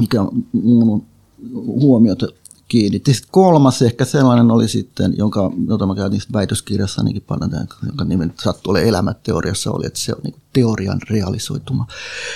mikä 0.00 0.18
mun 0.52 1.06
huomiota 1.52 2.26
kiinnitti. 2.68 3.14
Sitten 3.14 3.32
kolmas 3.32 3.82
ehkä 3.82 4.04
sellainen 4.04 4.50
oli 4.50 4.68
sitten, 4.68 5.14
jonka, 5.16 5.52
jota 5.68 5.86
mä 5.86 5.94
käytin 5.94 6.20
väitöskirjassa 6.32 7.00
ainakin 7.00 7.22
paljon, 7.22 7.50
jonka 7.86 8.04
nimen 8.04 8.34
sattuu 8.42 8.70
ole 8.70 8.82
elämäteoriassa, 8.82 9.70
oli, 9.70 9.86
että 9.86 9.98
se 9.98 10.12
on 10.12 10.20
niin 10.24 10.34
teorian 10.52 11.00
realisoituma. 11.10 11.86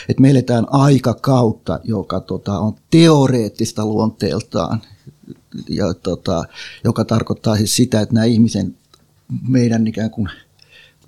Että 0.08 0.20
me 0.20 0.30
eletään 0.30 0.66
aikakautta, 0.70 1.80
joka 1.84 2.20
tota, 2.20 2.58
on 2.58 2.74
teoreettista 2.90 3.86
luonteeltaan, 3.86 4.82
ja, 5.68 5.94
tota, 5.94 6.44
joka 6.84 7.04
tarkoittaa 7.04 7.56
siis 7.56 7.76
sitä, 7.76 8.00
että 8.00 8.14
nämä 8.14 8.24
ihmisen 8.24 8.76
meidän 9.48 9.86
ikään 9.86 10.10
kuin 10.10 10.28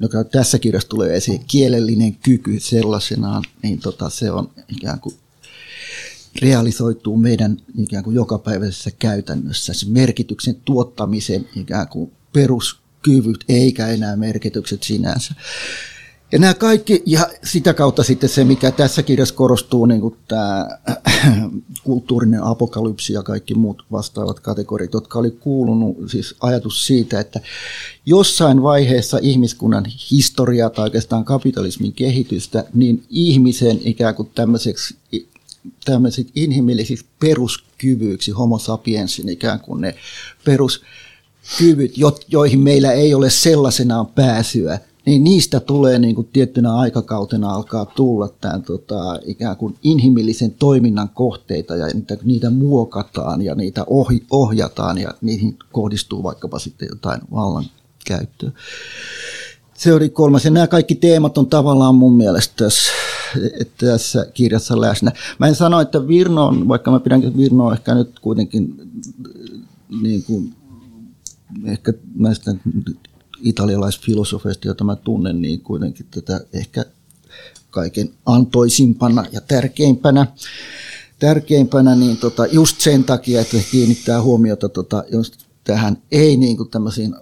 joka 0.01 0.25
tässä 0.25 0.59
kirjassa 0.59 0.89
tulee 0.89 1.17
esiin, 1.17 1.45
kielellinen 1.47 2.15
kyky 2.15 2.61
sellaisenaan, 2.61 3.45
niin 3.63 3.79
tota, 3.79 4.11
se 4.11 4.31
on 4.31 4.51
ikään 4.69 5.01
kuin 5.01 5.15
realisoituu 6.43 7.17
meidän 7.17 7.57
ikään 7.79 8.05
kuin 8.05 8.15
jokapäiväisessä 8.17 8.91
käytännössä. 8.99 9.75
Se 9.75 9.87
merkityksen 9.87 10.57
tuottamisen 10.65 11.49
ikään 11.57 11.89
kuin 11.89 12.13
peruskyvyt 12.33 13.45
eikä 13.49 13.89
enää 13.89 14.17
merkitykset 14.17 14.83
sinänsä. 14.83 15.35
Ja 16.33 16.39
nämä 16.39 16.55
kaikki, 16.55 17.03
ja 17.07 17.29
sitä 17.45 17.75
kautta 17.75 18.03
sitten 18.03 18.29
se, 18.29 18.45
mikä 18.45 18.71
tässä 18.71 19.03
kirjassa 19.03 19.35
korostuu, 19.35 19.87
niin 19.87 20.01
kuin 20.01 20.17
tämä 20.29 20.69
kulttuurinen 21.85 22.43
apokalypsi 22.43 23.13
ja 23.13 23.23
kaikki 23.23 23.55
muut 23.55 23.83
vastaavat 23.93 24.41
kategoriat, 24.41 24.93
jotka 24.93 25.19
oli 25.19 25.31
kuulunut, 25.31 25.97
siis 26.07 26.35
ajatus 26.41 26.87
siitä, 26.87 27.21
että 27.21 27.41
jossain 28.07 28.63
vaiheessa 28.63 29.19
ihmiskunnan 29.23 29.85
historiaa 30.11 30.71
tai 30.71 30.85
oikeastaan 30.85 31.25
kapitalismin 31.25 31.93
kehitystä, 31.93 32.65
niin 32.75 33.05
ihmisen 33.11 33.81
ikään 33.85 34.15
kuin 34.15 34.31
tämmöiseksi 34.35 34.97
tämmöisiksi 35.85 36.33
inhimillisiksi 36.35 37.07
peruskyvyiksi, 37.21 38.31
homo 38.31 38.59
sapiensin 38.59 39.29
ikään 39.29 39.61
kuin 39.61 39.81
ne 39.81 39.95
peruskyvyt, 40.45 41.95
joihin 42.29 42.61
meillä 42.61 42.93
ei 42.93 43.15
ole 43.15 43.31
sellaisenaan 43.31 44.07
pääsyä, 44.07 44.79
niin 45.07 45.25
niistä 45.25 45.61
tulee 45.61 45.99
niin 45.99 46.15
kuin 46.15 46.29
tiettynä 46.33 46.75
aikakautena 46.75 47.51
alkaa 47.51 47.87
tulla 47.87 48.29
tämän, 48.41 48.63
tota, 48.63 49.19
ikään 49.25 49.57
kuin 49.57 49.77
inhimillisen 49.83 50.51
toiminnan 50.51 51.09
kohteita 51.09 51.77
ja 51.77 51.87
niitä, 51.87 52.17
niitä 52.25 52.51
muokataan 52.51 53.43
ja 53.43 53.55
niitä 53.55 53.85
ohi, 53.87 54.27
ohjataan 54.31 54.99
ja 54.99 55.15
niihin 55.21 55.59
kohdistuu 55.73 56.23
vaikkapa 56.23 56.59
sitten 56.59 56.89
jotain 56.91 57.21
vallankäyttöä. 57.33 58.51
Se 59.75 59.95
oli 59.95 60.09
kolmas. 60.09 60.45
Ja 60.45 60.51
nämä 60.51 60.67
kaikki 60.67 60.95
teemat 60.95 61.39
on 61.39 61.47
tavallaan 61.47 61.95
mun 61.95 62.17
mielestä 62.17 62.55
tässä, 62.57 62.93
tässä 63.81 64.27
kirjassa 64.35 64.81
läsnä. 64.81 65.13
Mä 65.39 65.47
en 65.47 65.55
sano, 65.55 65.81
että 65.81 66.09
Virno 66.09 66.47
on, 66.47 66.69
vaikka 66.69 66.91
mä 66.91 67.01
pidän 67.01 67.37
Virnoa 67.37 67.73
ehkä 67.73 67.95
nyt 67.95 68.21
kuitenkin 68.21 68.91
niin 70.03 70.25
kuin 70.25 70.55
ehkä 71.65 71.93
näistä 72.15 72.55
italialaisfilosofeista, 73.43 74.69
joita 74.69 74.85
mä 74.85 74.97
tunnen, 74.97 75.43
niin 75.43 75.61
kuitenkin 75.61 76.07
tätä 76.11 76.41
ehkä 76.53 76.85
kaiken 77.71 78.11
antoisimpana 78.27 79.25
ja 79.33 79.41
tärkeimpänä, 79.41 80.27
tärkeimpänä 81.19 81.95
niin 81.95 82.17
tota, 82.17 82.47
just 82.47 82.81
sen 82.81 83.05
takia, 83.05 83.41
että 83.41 83.57
kiinnittää 83.71 84.23
huomiota 84.23 84.69
tota, 84.69 85.05
just 85.13 85.35
tähän 85.65 85.97
ei 86.13 86.37
niin 86.37 86.57
kuin 86.57 86.71
tämmöisiin 86.71 87.15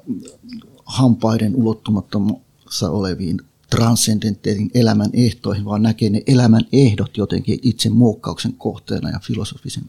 hampaiden 0.85 1.56
ulottumattomassa 1.56 2.90
oleviin 2.90 3.40
transcendentteihin 3.70 4.70
elämän 4.74 5.11
ehtoihin, 5.12 5.64
vaan 5.64 5.83
näkee 5.83 6.11
ne 6.11 6.22
elämän 6.26 6.64
ehdot 6.72 7.16
jotenkin 7.16 7.59
itse 7.62 7.88
muokkauksen 7.90 8.52
kohteena 8.52 9.11
ja 9.11 9.20
filosofisen 9.22 9.85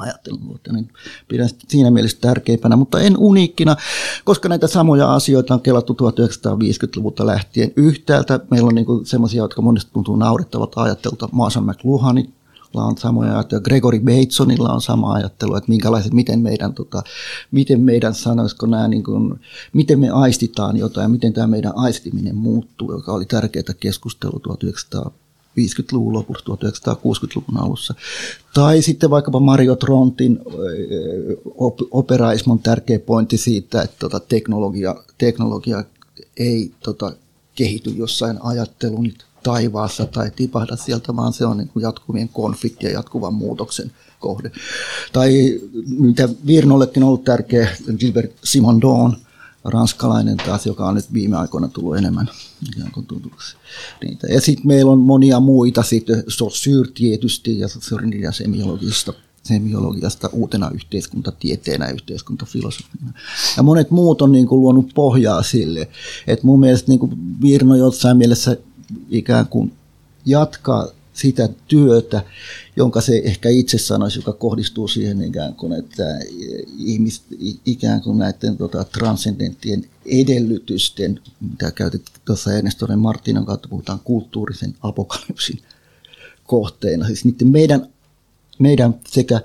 ajattelun 0.00 0.60
niin 0.72 0.88
pidän 1.28 1.48
siinä 1.68 1.90
mielessä 1.90 2.18
tärkeimpänä, 2.20 2.76
mutta 2.76 3.00
en 3.00 3.18
uniikkina, 3.18 3.76
koska 4.24 4.48
näitä 4.48 4.66
samoja 4.66 5.14
asioita 5.14 5.54
on 5.54 5.60
kelattu 5.60 5.92
1950-luvulta 5.92 7.26
lähtien. 7.26 7.72
Yhtäältä 7.76 8.40
meillä 8.50 8.68
on 8.68 8.74
niin 8.74 8.86
semmoisia, 9.04 9.42
jotka 9.42 9.62
monesti 9.62 9.90
tuntuu 9.92 10.16
naurettavat 10.16 10.72
ajattelulta. 10.76 11.28
Maasa 11.32 11.60
McLuhanin 11.60 12.32
on 12.74 12.98
samoja 12.98 13.32
ajatteluja. 13.32 13.62
Gregory 13.62 14.00
Batesonilla 14.00 14.72
on 14.72 14.80
sama 14.80 15.12
ajattelu, 15.12 15.56
että 15.56 15.68
minkälaiset, 15.68 16.12
miten 16.12 16.40
meidän, 16.40 16.74
tota, 16.74 17.02
miten 17.50 17.80
meidän 17.80 18.14
sanoisiko 18.14 18.66
nämä, 18.66 18.88
niin 18.88 19.04
kuin, 19.04 19.40
miten 19.72 20.00
me 20.00 20.10
aistitaan 20.10 20.76
jotain 20.76 21.10
miten 21.10 21.32
tämä 21.32 21.46
meidän 21.46 21.72
aistiminen 21.76 22.36
muuttuu, 22.36 22.92
joka 22.92 23.12
oli 23.12 23.24
tärkeää 23.24 23.74
keskustelua 23.80 24.40
1900 24.42 25.10
50-luvun 25.58 26.12
lopussa, 26.12 26.44
1960-luvun 26.44 27.62
alussa. 27.62 27.94
Tai 28.54 28.82
sitten 28.82 29.10
vaikkapa 29.10 29.40
Mario 29.40 29.76
Trontin 29.76 30.38
operaismon 31.90 32.58
tärkeä 32.58 32.98
pointti 32.98 33.36
siitä, 33.36 33.82
että 33.82 33.96
tota 33.98 34.20
teknologia, 34.20 34.94
teknologia 35.18 35.84
ei 36.36 36.72
tota, 36.82 37.12
kehity 37.54 37.90
jossain 37.90 38.38
ajattelun 38.42 39.12
taivaassa 39.42 40.06
tai 40.06 40.30
tipahda 40.36 40.76
sieltä, 40.76 41.16
vaan 41.16 41.32
se 41.32 41.46
on 41.46 41.56
niin 41.56 41.68
kuin 41.68 41.82
jatkuvien 41.82 42.28
konfliktien 42.28 42.92
ja 42.92 42.98
jatkuvan 42.98 43.34
muutoksen 43.34 43.92
kohde. 44.20 44.50
Tai 45.12 45.60
mitä 45.86 46.28
Virnollekin 46.46 47.02
on 47.02 47.06
ollut 47.06 47.24
tärkeä, 47.24 47.68
Gilbert 47.98 48.32
Simondon, 48.44 49.16
ranskalainen 49.64 50.36
taas, 50.36 50.66
joka 50.66 50.88
on 50.88 50.94
nyt 50.94 51.12
viime 51.12 51.36
aikoina 51.36 51.68
tullut 51.68 51.96
enemmän 51.96 52.30
ikään 52.68 52.92
kuin 52.92 53.06
tutuksi. 53.06 53.56
Niitä. 54.04 54.26
Ja 54.26 54.40
sitten 54.40 54.66
meillä 54.66 54.92
on 54.92 55.00
monia 55.00 55.40
muita, 55.40 55.82
sitten 55.82 56.24
Saussure 56.28 56.90
tietysti 56.94 57.58
ja 57.58 57.68
Saussure 57.68 58.32
semiologista 58.32 59.12
semiologiasta 59.42 60.30
uutena 60.32 60.70
yhteiskuntatieteenä 60.74 61.86
ja 61.86 61.92
yhteiskuntafilosofiana. 61.92 63.12
Ja 63.56 63.62
monet 63.62 63.90
muut 63.90 64.22
on 64.22 64.32
niin 64.32 64.46
kuin 64.46 64.60
luonut 64.60 64.90
pohjaa 64.94 65.42
sille, 65.42 65.88
että 66.26 66.46
mun 66.46 66.60
mielestä 66.60 66.88
niin 66.88 66.98
kuin 66.98 67.40
Virno 67.40 67.76
jossain 67.76 68.16
mielessä 68.16 68.56
ikään 69.10 69.46
kuin 69.46 69.72
jatkaa 70.26 70.88
sitä 71.22 71.48
työtä, 71.68 72.22
jonka 72.76 73.00
se 73.00 73.22
ehkä 73.24 73.48
itse 73.48 73.78
sanoisi, 73.78 74.18
joka 74.18 74.32
kohdistuu 74.32 74.88
siihen 74.88 75.22
ikään 75.22 75.54
kuin, 75.54 75.72
että 75.72 76.04
ihmis, 76.78 77.22
ikään 77.66 78.00
kuin 78.00 78.18
näiden 78.18 78.56
tota, 78.56 78.84
transcendenttien 78.84 79.84
edellytysten, 80.06 81.20
mitä 81.40 81.70
käytit 81.70 82.02
tuossa 82.24 82.52
Ernestonen 82.52 82.98
Martinan 82.98 83.46
kautta, 83.46 83.68
puhutaan 83.68 84.00
kulttuurisen 84.04 84.74
apokalypsin 84.82 85.58
kohteena. 86.46 87.06
Siis 87.06 87.24
niiden 87.24 87.48
meidän, 87.48 87.86
meidän 88.58 88.94
sekä 89.08 89.40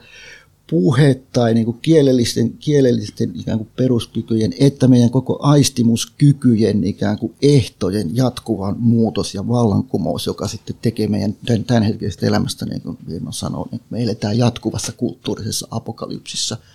puhe 0.70 1.22
tai 1.34 1.54
niin 1.54 1.66
kuin 1.66 1.78
kielellisten, 1.82 2.54
kielellisten 2.54 3.32
ikään 3.36 3.58
kuin 3.58 3.70
peruskykyjen, 3.76 4.54
että 4.60 4.88
meidän 4.88 5.10
koko 5.10 5.40
aistimuskykyjen 5.42 6.84
ikään 6.84 7.20
kuin 7.20 7.34
ehtojen 7.42 8.16
jatkuvan 8.16 8.76
muutos 8.80 9.36
ja 9.36 9.48
vallankumous, 9.48 10.26
joka 10.26 10.48
sitten 10.48 10.76
tekee 10.82 11.08
meidän 11.08 11.36
tämänhetkisestä 11.68 12.26
elämästä, 12.26 12.66
niin 12.66 12.82
kuin 12.82 12.98
Virno 13.10 13.32
sanoo, 13.32 13.68
niin 13.72 13.82
me 13.90 14.04
eletään 14.04 14.38
jatkuvassa 14.38 14.92
kulttuurisessa 14.92 15.68
apokalypsissa– 15.72 16.58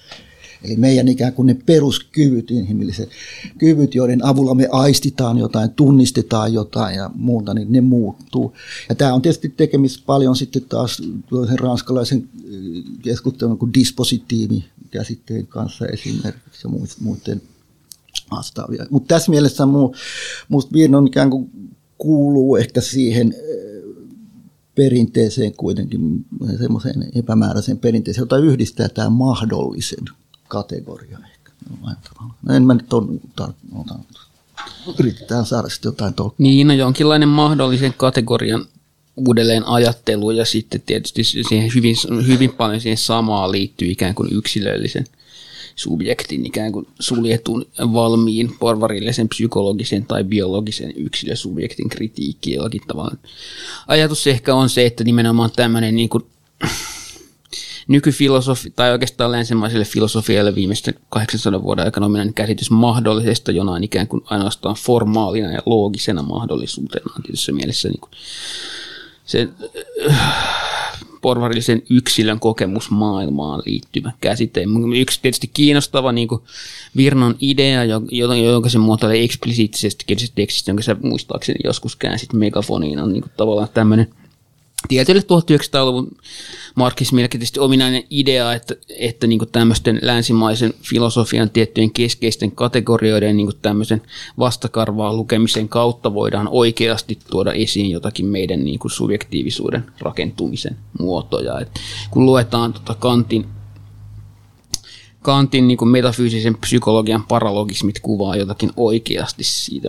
Eli 0.64 0.77
meidän 0.77 1.09
ikään 1.09 1.33
kuin 1.33 1.46
ne 1.46 1.55
peruskyvyt, 1.66 2.51
inhimilliset 2.51 3.11
kyvyt, 3.59 3.94
joiden 3.94 4.25
avulla 4.25 4.55
me 4.55 4.68
aistitaan 4.73 5.38
jotain, 5.38 5.70
tunnistetaan 5.70 6.53
jotain 6.53 6.96
ja 6.96 7.11
muuta, 7.14 7.55
niin 7.55 7.73
ne 7.73 7.81
muuttuu. 7.81 8.55
Ja 8.88 8.94
tämä 8.94 9.14
on 9.14 9.23
tietysti 9.23 9.49
tekemistä 9.49 10.03
paljon 10.07 10.37
sitten 10.37 10.64
taas 10.68 11.03
ranskalaisen 11.61 12.29
äh, 12.38 12.51
keskustelun 13.03 13.59
kuin 13.59 13.75
dispositiivi 13.75 14.64
käsitteen 14.90 15.46
kanssa 15.46 15.87
esimerkiksi 15.87 16.68
ja 16.68 16.70
muiden 17.01 17.42
vastaavia. 18.31 18.87
Mutta 18.90 19.14
tässä 19.14 19.31
mielessä 19.31 19.66
muu, 19.66 19.94
musta 20.49 20.73
Virnon 20.73 21.07
ikään 21.07 21.31
kuin 21.31 21.51
kuuluu 21.99 22.57
ehkä 22.57 22.81
siihen 22.81 23.35
äh, 23.35 23.70
perinteeseen 24.75 25.53
kuitenkin, 25.53 26.25
semmoiseen 26.59 27.11
epämääräiseen 27.14 27.79
perinteeseen, 27.79 28.23
jota 28.23 28.38
yhdistää 28.38 28.88
tämä 28.88 29.11
mahdollisen 29.11 30.05
kategoria 30.51 31.19
ehkä. 31.33 31.53
No 32.43 32.55
en 32.55 32.63
mä 32.63 32.75
nyt 32.75 32.93
ole 32.93 33.07
tar- 33.41 33.55
yritetään 34.99 35.47
saada 35.47 35.69
sitten 35.69 35.89
jotain 35.89 36.15
tolkkua. 36.15 36.37
Niin, 36.39 36.67
no 36.67 36.75
jonkinlainen 36.75 37.29
mahdollisen 37.29 37.95
kategorian 37.97 38.67
uudelleen 39.17 39.67
ajattelu 39.67 40.31
ja 40.31 40.45
sitten 40.45 40.81
tietysti 40.81 41.25
siihen 41.25 41.71
hyvin, 41.75 41.97
hyvin 42.27 42.53
paljon 42.53 42.81
siihen 42.81 42.97
samaa 42.97 43.53
liittyy 43.53 43.89
ikään 43.89 44.15
kuin 44.15 44.29
yksilöllisen 44.33 45.07
subjektin 45.77 46.47
ikään 46.47 46.73
kuin 46.73 46.87
suljetun 47.01 47.67
valmiin 47.79 48.57
porvarillisen 48.61 49.29
psykologisen 49.29 50.07
tai 50.07 50.25
biologisen 50.25 50.93
yksilösubjektin 50.97 51.89
kritiikki 51.89 52.53
jollakin 52.53 52.83
tavalla. 52.89 53.17
Ajatus 53.87 54.27
ehkä 54.27 54.55
on 54.55 54.71
se, 54.71 54.87
että 54.87 55.05
nimenomaan 55.05 55.51
tämmöinen 55.57 55.97
niin 55.97 56.09
kuin 56.09 56.25
nykyfilosofi, 57.90 58.70
tai 58.70 58.92
oikeastaan 58.92 59.33
länsimaiselle 59.33 59.85
filosofialle 59.85 60.55
viimeisten 60.55 60.94
800 61.09 61.62
vuoden 61.62 61.85
aikana 61.85 62.07
ominainen 62.07 62.35
käsitys 62.35 62.70
mahdollisesta 62.70 63.53
jonain 63.53 63.85
ikään 63.85 64.09
kuin 64.09 64.22
ainoastaan 64.24 64.74
formaalina 64.74 65.53
ja 65.53 65.62
loogisena 65.66 66.22
mahdollisuutena 66.22 67.12
on 67.16 67.22
tietyssä 67.22 67.53
mielessä 67.53 67.88
niin 67.88 68.00
kuin 68.00 68.11
sen 69.24 69.53
äh, 70.11 70.16
porvarillisen 71.22 71.83
yksilön 71.90 72.40
kokemusmaailmaan 72.40 73.62
liittyvä 73.66 74.12
käsite. 74.20 74.64
Yksi 74.96 75.18
tietysti 75.22 75.50
kiinnostava 75.55 76.12
niin 76.12 76.29
kuin 76.29 76.42
Virnon 76.96 77.37
idea, 77.40 77.85
jonka 78.53 78.68
se 78.68 78.79
muotoilee 78.79 79.24
eksplisiittisesti 79.24 80.05
tekstistä, 80.35 80.70
jonka 80.70 80.83
sä 80.83 80.96
muistaakseni 81.03 81.59
joskus 81.64 81.96
käänsit 81.96 82.33
megafoniin, 82.33 82.98
on 82.98 83.12
niin 83.12 83.22
kuin 83.22 83.33
tavallaan 83.37 83.68
tämmöinen– 83.74 84.14
tietylle 84.88 85.21
1900-luvun 85.21 86.16
markkismille 86.75 87.29
tietysti 87.29 87.61
ominainen 87.61 88.03
idea, 88.11 88.55
että, 88.55 88.75
että 88.99 89.27
niin 89.27 89.40
tämmöisten 89.53 89.99
länsimaisen 90.03 90.75
filosofian 90.83 91.51
tiettyjen 91.51 91.90
keskeisten 91.90 92.53
kategorioiden 92.53 93.37
niin 93.37 93.53
tämmöisen 93.62 94.03
vastakarvaa 94.38 95.14
lukemisen 95.14 95.69
kautta 95.69 96.14
voidaan 96.14 96.49
oikeasti 96.51 97.19
tuoda 97.31 97.53
esiin 97.53 97.90
jotakin 97.90 98.27
meidän 98.27 98.64
niin 98.64 98.81
subjektiivisuuden 98.87 99.85
rakentumisen 100.01 100.77
muotoja. 100.99 101.61
Et 101.61 101.71
kun 102.11 102.27
luetaan 102.27 102.73
tota 102.73 102.95
Kantin 102.95 103.47
Kantin 105.23 105.69
niin 105.69 105.79
kuin 105.79 105.89
metafyysisen 105.89 106.57
psykologian 106.57 107.25
paralogismit 107.29 108.01
kuvaa 108.01 108.37
jotakin 108.37 108.71
oikeasti 108.77 109.45
siitä 109.45 109.89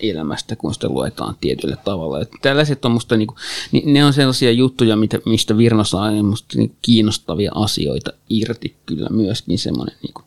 elämästä, 0.00 0.56
kun 0.56 0.74
sitä 0.74 0.88
luetaan 0.88 1.36
tietyllä 1.40 1.76
tavalla. 1.76 2.20
Että 2.20 2.36
tällaiset 2.42 2.84
on 2.84 2.90
musta, 2.90 3.16
niin 3.16 3.26
kuin, 3.26 3.36
niin 3.72 3.92
ne 3.92 4.04
on 4.04 4.12
sellaisia 4.12 4.52
juttuja, 4.52 4.96
mitä, 4.96 5.18
mistä 5.26 5.58
Virno 5.58 5.84
saa 5.84 6.22
musta 6.22 6.58
niin 6.58 6.74
kiinnostavia 6.82 7.52
asioita 7.54 8.12
irti 8.28 8.76
kyllä 8.86 9.08
myöskin 9.10 9.58
semmoinen 9.58 9.96
niin 10.02 10.14
kuin, 10.14 10.24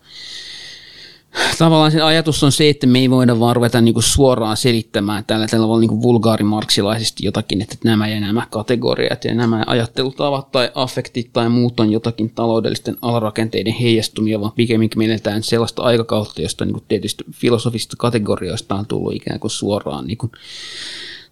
tavallaan 1.57 1.91
sen 1.91 2.05
ajatus 2.05 2.43
on 2.43 2.51
se, 2.51 2.69
että 2.69 2.87
me 2.87 2.99
ei 2.99 3.09
voida 3.09 3.39
vaan 3.39 3.55
ruveta 3.55 3.81
niin 3.81 3.93
kuin 3.93 4.03
suoraan 4.03 4.57
selittämään 4.57 5.25
tällä 5.25 5.47
tavalla 5.47 5.79
niin 5.79 6.01
vulgaarimarksilaisesti 6.01 7.25
jotakin, 7.25 7.61
että 7.61 7.75
nämä 7.83 8.07
ja 8.07 8.19
nämä 8.19 8.47
kategoriat 8.51 9.25
ja 9.25 9.33
nämä 9.35 9.63
ajattelutavat 9.67 10.51
tai 10.51 10.71
affektit 10.75 11.29
tai 11.33 11.49
muut 11.49 11.79
on 11.79 11.91
jotakin 11.91 12.29
taloudellisten 12.29 12.97
alarakenteiden 13.01 13.73
heijastumia, 13.73 14.41
vaan 14.41 14.51
pikemminkin 14.51 14.97
me 14.97 15.05
eletään 15.05 15.43
sellaista 15.43 15.81
aikakautta, 15.81 16.41
josta 16.41 16.65
niin 16.65 16.73
kuin 16.73 16.85
tietysti 16.87 17.23
filosofista 17.31 17.95
kategorioista 17.99 18.75
on 18.75 18.85
tullut 18.85 19.15
ikään 19.15 19.39
kuin 19.39 19.51
suoraan 19.51 20.07
niin 20.07 20.17
kuin 20.17 20.31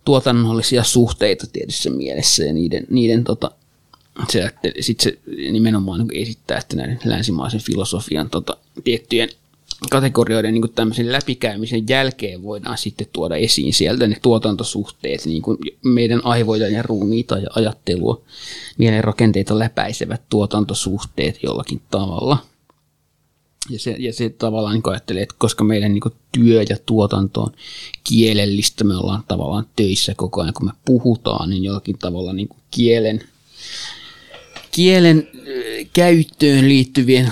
tuotannollisia 0.05 0.83
suhteita 0.83 1.47
tietyssä 1.53 1.89
mielessä 1.89 2.43
ja 2.43 2.53
niiden, 2.53 2.87
niiden 2.89 3.23
tota, 3.23 3.51
se, 4.29 4.49
sit 4.79 4.99
se 4.99 5.17
nimenomaan 5.51 5.99
niin 5.99 6.21
esittää, 6.23 6.57
että 6.57 6.75
näiden 6.75 6.99
länsimaisen 7.05 7.61
filosofian 7.61 8.29
tota, 8.29 8.57
tiettyjen 8.83 9.29
kategorioiden 9.89 10.53
niin 10.53 10.73
tämmöisen 10.75 11.11
läpikäymisen 11.11 11.87
jälkeen 11.89 12.43
voidaan 12.43 12.77
sitten 12.77 13.07
tuoda 13.13 13.35
esiin 13.35 13.73
sieltä 13.73 14.07
ne 14.07 14.17
tuotantosuhteet, 14.21 15.25
niin 15.25 15.41
kuin 15.41 15.57
meidän 15.83 16.21
aivoja 16.23 16.69
ja 16.69 16.83
ruumiita 16.83 17.37
ja 17.37 17.49
ajattelua, 17.55 18.21
mielen 18.77 19.03
rakenteita 19.03 19.59
läpäisevät 19.59 20.21
tuotantosuhteet 20.29 21.43
jollakin 21.43 21.81
tavalla. 21.91 22.37
Ja 23.69 23.79
se, 23.79 23.95
ja 23.99 24.13
se 24.13 24.29
tavallaan 24.29 24.75
niin 24.75 24.89
ajattelee, 24.89 25.23
että 25.23 25.35
koska 25.37 25.63
meidän 25.63 25.93
niin 25.93 26.01
työ 26.31 26.63
ja 26.69 26.77
tuotanto 26.85 27.41
on 27.41 27.51
kielellistä, 28.03 28.83
me 28.83 28.95
ollaan 28.95 29.23
tavallaan 29.27 29.65
töissä 29.75 30.13
koko 30.15 30.41
ajan, 30.41 30.53
kun 30.53 30.65
me 30.65 30.71
puhutaan, 30.85 31.49
niin 31.49 31.63
jollakin 31.63 31.97
tavalla 31.97 32.33
niin 32.33 32.49
kielen, 32.71 33.21
kielen 34.71 35.27
käyttöön 35.93 36.69
liittyvien 36.69 37.31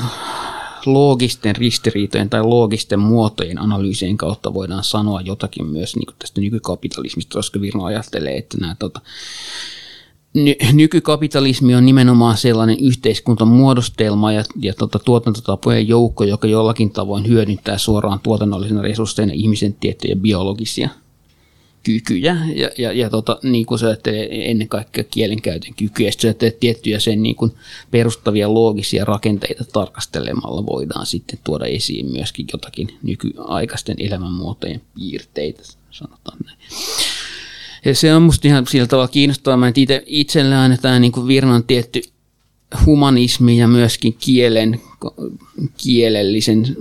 loogisten 0.93 1.56
ristiriitojen 1.56 2.30
tai 2.30 2.43
loogisten 2.43 3.00
muotojen 3.00 3.62
analyysien 3.62 4.17
kautta 4.17 4.54
voidaan 4.54 4.84
sanoa 4.84 5.21
jotakin 5.21 5.65
myös 5.65 5.95
niin 5.95 6.15
tästä 6.19 6.41
nykykapitalismista, 6.41 7.34
koska 7.34 7.62
Virno 7.62 7.86
ajattelee, 7.86 8.38
että 8.38 8.58
nämä 8.58 8.76
tota, 8.80 9.02
ny- 10.34 10.56
nykykapitalismi 10.73 11.76
on 11.76 11.86
nimenomaan 11.86 12.38
sellainen 12.38 12.78
yhteiskuntamuodostelma 12.80 14.32
ja, 14.32 14.43
ja 14.62 14.73
tota, 14.73 15.00
tuotantotapojen 15.00 15.88
joukko, 15.88 16.23
joka 16.23 16.47
jollakin 16.47 16.91
tavoin 16.91 17.28
hyödyntää 17.28 17.78
suoraan 17.78 18.19
tuotannollisena 18.19 18.82
resursseina 18.82 19.34
ihmisen 19.34 19.73
tiettyjä 19.73 20.15
biologisia 20.15 20.89
kykyjä 21.88 22.38
ja, 22.56 22.69
ja, 22.78 22.91
ja 22.91 23.10
tota, 23.10 23.39
niin 23.43 23.65
kuin 23.65 23.80
se 23.80 23.97
ennen 24.30 24.67
kaikkea 24.67 25.04
kielenkäytön 25.04 25.73
kykyjä. 25.73 26.12
Sitten 26.12 26.54
tiettyjä 26.60 27.00
sen 27.00 27.23
niin 27.23 27.36
kuin 27.36 27.52
perustavia 27.91 28.54
loogisia 28.54 29.06
rakenteita 29.06 29.63
tarkastelemalla 29.73 30.65
voidaan 30.65 31.06
sitten 31.06 31.39
tuoda 31.43 31.65
esiin 31.65 32.12
myöskin 32.12 32.45
jotakin 32.54 32.97
nykyaikaisten 33.04 33.95
elämänmuotojen 34.00 34.82
piirteitä, 34.95 35.63
sanotaan 35.91 36.38
näin. 36.45 36.58
Ja 37.86 37.95
se 37.95 38.13
on 38.13 38.21
musta 38.21 38.47
ihan 38.47 38.67
sillä 38.67 38.88
tavalla 38.88 39.08
kiinnostavaa. 39.08 39.58
Mä 39.58 39.71
itse, 39.76 40.04
itsellään 40.06 40.78
tämä 40.82 41.00
niin 41.00 41.28
Virnan 41.28 41.63
tietty 41.63 42.02
humanismi 42.86 43.58
ja 43.58 43.67
myöskin 43.67 44.15
kielen, 44.19 44.82
kielellisen 45.77 46.77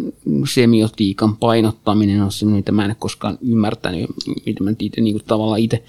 semiotiikan 0.53 1.37
painottaminen 1.37 2.22
on 2.22 2.33
semmoinen, 2.33 2.59
mitä 2.59 2.72
mä 2.72 2.85
en 2.85 2.96
koskaan 2.99 3.38
ymmärtänyt, 3.40 4.11
mitä 4.46 4.64
mä 4.64 4.72
itse 4.79 5.01
niin 5.01 5.14
kuin 5.14 5.25
tavallaan 5.25 5.61
itse 5.61 5.83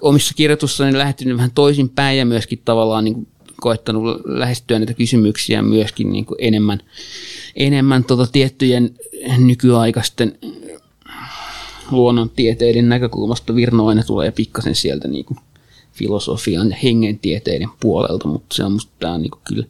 omissa 0.00 0.34
kirjoitussani 0.34 0.98
lähtenyt 0.98 1.36
vähän 1.36 1.50
toisinpäin 1.54 2.18
ja 2.18 2.26
myöskin 2.26 2.62
tavallaan 2.64 3.04
niin 3.04 3.14
kuin 3.14 3.26
koettanut 3.60 4.20
lähestyä 4.24 4.78
näitä 4.78 4.94
kysymyksiä 4.94 5.62
myöskin 5.62 6.12
niin 6.12 6.24
kuin 6.24 6.38
enemmän, 6.40 6.80
enemmän 7.56 8.04
tota 8.04 8.26
tiettyjen 8.26 8.94
nykyaikaisten 9.38 10.38
luonnontieteiden 11.90 12.88
näkökulmasta. 12.88 13.54
Virno 13.54 13.86
aina 13.86 14.02
tulee 14.02 14.30
pikkasen 14.30 14.74
sieltä 14.74 15.08
niin 15.08 15.24
kuin 15.24 15.38
filosofian 15.92 16.70
ja 16.70 16.76
hengentieteiden 16.82 17.68
puolelta, 17.80 18.28
mutta 18.28 18.54
se 18.54 18.64
on 18.64 18.72
musta 18.72 18.92
tää 18.98 19.12
on 19.12 19.22
niin 19.22 19.30
kuin 19.30 19.42
kyllä, 19.44 19.66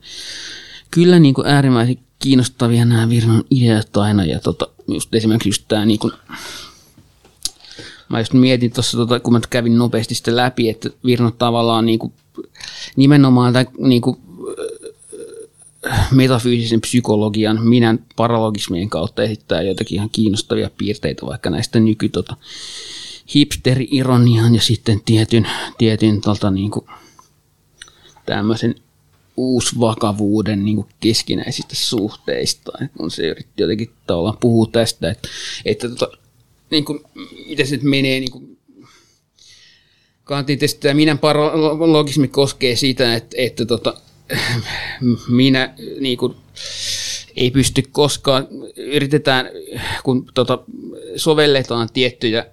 kyllä 0.90 1.18
niin 1.18 1.34
kuin 1.34 1.46
äärimmäisen 1.46 1.98
kiinnostavia 2.18 2.84
nämä 2.84 3.08
Virnon 3.08 3.44
ideat 3.50 3.96
aina. 3.96 4.24
Ja 4.24 4.40
tota, 4.40 4.68
just 4.88 5.14
esimerkiksi 5.14 5.48
just 5.48 5.64
tämä 5.68 5.84
niin 5.84 5.98
kuin, 5.98 6.12
mä 8.08 8.20
just 8.20 8.32
mietin 8.32 8.72
tuossa, 8.72 8.96
tota, 8.98 9.20
kun 9.20 9.32
mä 9.32 9.40
kävin 9.50 9.78
nopeasti 9.78 10.14
sitä 10.14 10.36
läpi, 10.36 10.68
että 10.68 10.90
Virno 11.04 11.30
tavallaan 11.30 11.86
niin 11.86 11.98
kuin, 11.98 12.12
nimenomaan 12.96 13.54
niin 13.78 14.02
kuin, 14.02 14.16
metafyysisen 16.10 16.80
psykologian, 16.80 17.68
minän 17.68 18.04
paralogismien 18.16 18.90
kautta 18.90 19.22
esittää 19.22 19.62
jotakin 19.62 19.96
ihan 19.96 20.10
kiinnostavia 20.10 20.70
piirteitä 20.78 21.26
vaikka 21.26 21.50
näistä 21.50 21.80
nyky 21.80 22.08
tota, 22.08 22.36
hipsteri-ironian 23.34 24.54
ja 24.54 24.60
sitten 24.60 25.00
tietyn, 25.04 25.48
tietyn 25.78 26.20
tota, 26.20 26.50
niin 26.50 26.70
kuin, 26.70 26.86
tämmöisen 28.26 28.74
uusvakavuuden 29.36 30.64
niin 30.64 30.76
kuin 30.76 30.88
keskinäisistä 31.00 31.74
suhteista, 31.76 32.72
kun 32.96 33.10
se 33.10 33.22
yritti 33.22 33.62
jotenkin 33.62 33.90
tavallaan 34.06 34.38
puhua 34.40 34.66
tästä, 34.72 35.10
että, 35.10 35.28
että 35.64 35.88
tota, 35.88 36.16
niin 36.70 36.84
kuin, 36.84 37.00
miten 37.48 37.66
se 37.66 37.76
nyt 37.76 37.82
menee 37.82 38.20
niin 38.20 38.30
kuin, 38.30 38.58
Kantin 40.24 40.58
tämä 40.80 40.94
minän 40.94 41.18
paralogismi 41.18 42.28
koskee 42.28 42.76
sitä, 42.76 43.14
että, 43.14 43.36
että 43.38 43.66
tota, 43.66 43.94
minä 45.28 45.74
niin 46.00 46.18
kuin, 46.18 46.34
ei 47.36 47.50
pysty 47.50 47.82
koskaan, 47.92 48.48
yritetään, 48.76 49.50
kun 50.04 50.26
tota, 50.34 50.58
sovelletaan 51.16 51.88
tiettyjä 51.92 52.46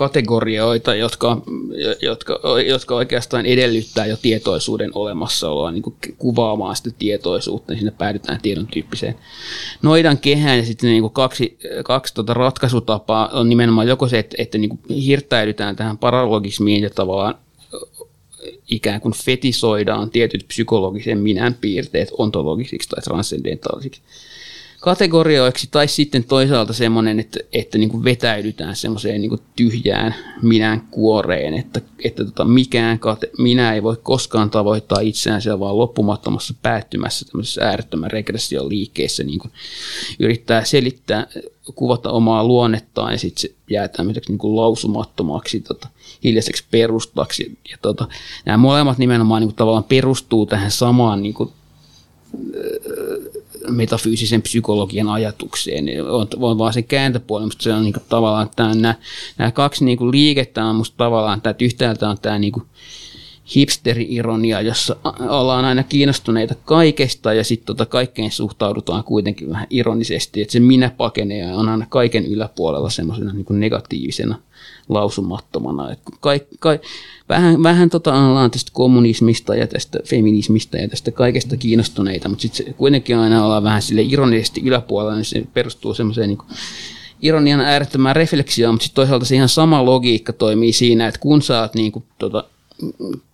kategorioita, 0.00 0.94
jotka, 0.94 1.42
jotka, 2.02 2.40
jotka 2.66 2.94
oikeastaan 2.94 3.46
edellyttää 3.46 4.06
jo 4.06 4.16
tietoisuuden 4.22 4.90
olemassaoloa 4.94 5.70
niin 5.70 5.82
kuin 5.82 5.94
kuvaamaan 6.18 6.76
sitä 6.76 6.90
tietoisuutta, 6.98 7.72
niin 7.72 7.78
sinne 7.78 7.92
päädytään 7.98 8.40
tiedon 8.42 8.66
tyyppiseen 8.66 9.14
noidan 9.82 10.18
kehään. 10.18 10.58
Ja 10.58 10.64
sitten 10.64 10.90
niin 10.90 11.02
kuin 11.02 11.12
kaksi, 11.12 11.58
kaksi 11.84 12.14
tota 12.14 12.34
ratkaisutapaa 12.34 13.28
on 13.28 13.48
nimenomaan 13.48 13.88
joko 13.88 14.08
se, 14.08 14.18
että, 14.18 14.36
että 14.38 14.58
niin 14.58 14.68
kuin 14.68 14.80
hirttäydytään 14.96 15.76
tähän 15.76 15.98
paralogismiin 15.98 16.82
ja 16.82 16.90
tavallaan 16.90 17.34
ikään 18.70 19.00
kuin 19.00 19.14
fetisoidaan 19.24 20.10
tietyt 20.10 20.44
psykologisen 20.48 21.18
minän 21.18 21.54
piirteet 21.54 22.08
ontologisiksi 22.18 22.88
tai 22.88 23.02
transcendentaalisiksi 23.02 24.02
kategorioiksi, 24.80 25.68
tai 25.70 25.88
sitten 25.88 26.24
toisaalta 26.24 26.72
semmoinen, 26.72 27.20
että, 27.20 27.40
että 27.52 27.78
niin 27.78 27.90
kuin 27.90 28.04
vetäydytään 28.04 28.76
semmoiseen 28.76 29.20
niin 29.20 29.28
kuin 29.28 29.40
tyhjään 29.56 30.14
minän 30.42 30.80
kuoreen, 30.90 31.54
että, 31.54 31.80
että 32.04 32.24
tota 32.24 32.44
mikään 32.44 32.98
kate, 32.98 33.30
minä 33.38 33.74
ei 33.74 33.82
voi 33.82 33.96
koskaan 34.02 34.50
tavoittaa 34.50 35.00
itseään 35.00 35.42
siellä 35.42 35.60
vaan 35.60 35.78
loppumattomassa 35.78 36.54
päättymässä 36.62 37.24
tämmöisessä 37.24 37.68
äärettömän 37.68 38.10
regression 38.10 38.68
liikkeessä 38.68 39.24
niin 39.24 39.38
kuin 39.38 39.52
yrittää 40.18 40.64
selittää, 40.64 41.26
kuvata 41.74 42.10
omaa 42.10 42.44
luonnettaan 42.44 43.12
ja 43.12 43.18
sitten 43.18 43.40
se 43.40 43.54
jää 43.70 43.88
tämmöiseksi 43.88 44.30
niin 44.30 44.38
kuin 44.38 44.56
lausumattomaksi 44.56 45.60
tota, 45.60 45.88
hiljaiseksi 46.24 46.64
perustaksi. 46.70 47.58
Ja, 47.70 47.76
tota, 47.82 48.08
nämä 48.46 48.58
molemmat 48.58 48.98
nimenomaan 48.98 49.40
niin 49.40 49.48
kuin, 49.48 49.56
tavallaan 49.56 49.84
perustuu 49.84 50.46
tähän 50.46 50.70
samaan 50.70 51.22
niin 51.22 51.34
kuin, 51.34 51.50
metafyysisen 53.74 54.42
psykologian 54.42 55.08
ajatukseen. 55.08 55.84
On, 56.10 56.26
on 56.36 56.58
vaan 56.58 56.72
se 56.72 56.82
kääntöpuoli, 56.82 57.44
mutta 57.44 57.62
se 57.62 57.72
on 57.72 57.82
niin 57.82 57.92
kuin, 57.92 58.02
tavallaan 58.08 58.50
tämä, 58.56 58.74
nämä, 58.74 58.94
nämä 59.38 59.50
kaksi 59.50 59.84
niin 59.84 59.98
kuin, 59.98 60.10
liikettä 60.10 60.64
on 60.64 60.76
musta 60.76 60.96
tavallaan, 60.96 61.38
että 61.38 61.54
yhtäältä 61.64 62.08
on 62.08 62.18
tämä 62.22 62.38
niin 62.38 62.52
kuin, 62.52 62.66
hipsteri-ironia, 63.56 64.60
jossa 64.60 64.96
ollaan 65.28 65.64
aina 65.64 65.82
kiinnostuneita 65.82 66.54
kaikesta 66.64 67.32
ja 67.34 67.44
sitten 67.44 67.66
tota 67.66 67.86
kaikkeen 67.86 68.30
suhtaudutaan 68.30 69.04
kuitenkin 69.04 69.50
vähän 69.50 69.66
ironisesti, 69.70 70.42
että 70.42 70.52
se 70.52 70.60
minä 70.60 70.90
pakenee 70.96 71.54
on 71.54 71.68
aina 71.68 71.86
kaiken 71.88 72.26
yläpuolella 72.26 72.90
semmoisena 72.90 73.32
niin 73.32 73.46
negatiivisena 73.50 74.38
lausumattomana. 74.90 75.92
Että 75.92 76.10
kai, 76.20 76.40
kai, 76.58 76.80
vähän 77.28 77.62
vähän 77.62 77.90
tota 77.90 78.14
ollaan 78.14 78.50
tästä 78.50 78.70
kommunismista 78.74 79.54
ja 79.54 79.66
tästä 79.66 79.98
feminismistä 80.04 80.78
ja 80.78 80.88
tästä 80.88 81.10
kaikesta 81.10 81.56
kiinnostuneita, 81.56 82.28
mutta 82.28 82.42
sitten 82.42 82.74
kuitenkin 82.74 83.16
aina 83.16 83.44
ollaan 83.44 83.62
vähän 83.62 83.82
sille 83.82 84.02
ironisesti 84.02 84.60
yläpuolella, 84.64 85.14
niin 85.14 85.24
se 85.24 85.42
perustuu 85.54 85.94
semmoiseen 85.94 86.28
niin 86.28 86.38
ironian 87.22 87.60
äärettömään 87.60 88.16
refleksioon, 88.16 88.74
mutta 88.74 88.84
sitten 88.84 88.96
toisaalta 88.96 89.24
se 89.24 89.34
ihan 89.34 89.48
sama 89.48 89.84
logiikka 89.84 90.32
toimii 90.32 90.72
siinä, 90.72 91.08
että 91.08 91.20
kun 91.20 91.42
sä 91.42 91.60
oot 91.60 91.74
niin 91.74 91.92
kuin, 91.92 92.04
tota, 92.18 92.44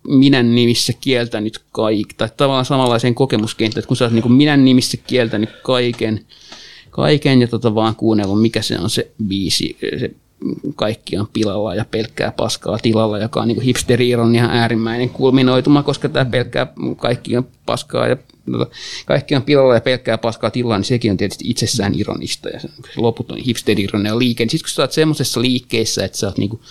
minän 0.07 0.55
nimissä 0.55 0.93
kieltänyt 1.01 1.61
kaikki, 1.71 2.13
tai 2.17 2.29
tavallaan 2.37 2.65
samanlaiseen 2.65 3.15
kokemuskenttään, 3.15 3.79
että 3.79 3.87
kun 3.87 3.97
sä 3.97 4.05
oot 4.05 4.13
niin 4.13 4.31
minän 4.31 4.65
nimissä 4.65 4.97
kieltänyt 4.97 5.49
kaiken, 5.63 6.25
kaiken 6.89 7.41
ja 7.41 7.47
tota 7.47 7.75
vaan 7.75 7.95
kuunnellut, 7.95 8.41
mikä 8.41 8.61
se 8.61 8.79
on 8.79 8.89
se 8.89 9.11
biisi, 9.27 9.77
se 9.99 10.11
kaikki 10.75 11.17
on 11.17 11.27
pilalla 11.33 11.75
ja 11.75 11.85
pelkkää 11.85 12.31
paskaa 12.31 12.77
tilalla, 12.77 13.19
joka 13.19 13.41
on 13.41 13.47
niin 13.47 13.61
hipsteri 13.61 14.09
ihan 14.09 14.49
äärimmäinen 14.49 15.09
kulminoituma, 15.09 15.83
koska 15.83 16.09
tämä 16.09 16.25
pelkkää 16.25 16.67
kaikki 16.97 17.37
on 17.37 17.47
paskaa 17.65 18.07
ja 18.07 18.17
tota, 18.51 18.67
kaikki 19.05 19.35
on 19.35 19.41
pilalla 19.41 19.73
ja 19.73 19.81
pelkkää 19.81 20.17
paskaa 20.17 20.49
tilalla, 20.49 20.77
niin 20.77 20.85
sekin 20.85 21.11
on 21.11 21.17
tietysti 21.17 21.49
itsessään 21.49 21.93
ironista 21.95 22.49
ja 22.49 22.59
se 22.59 22.69
loputon 22.97 23.37
hipsteri 23.37 23.87
on 23.93 24.19
liike. 24.19 24.43
Niin 24.43 24.49
sitten 24.49 24.65
kun 24.65 24.75
sä 24.75 24.81
oot 24.81 24.91
semmoisessa 24.91 25.41
liikkeessä, 25.41 26.05
että 26.05 26.17
sä 26.17 26.27
oot 26.27 26.37
niin 26.37 26.49
kuin, 26.49 26.61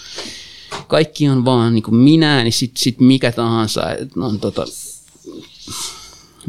kaikki 0.87 1.29
on 1.29 1.45
vaan 1.45 1.75
niin 1.75 1.83
kuin 1.83 1.95
minä, 1.95 2.43
niin 2.43 2.53
sitten 2.53 2.83
sit 2.83 3.01
mikä 3.01 3.33
tahansa 3.33 3.83
on 4.17 4.41
tota, 4.41 4.65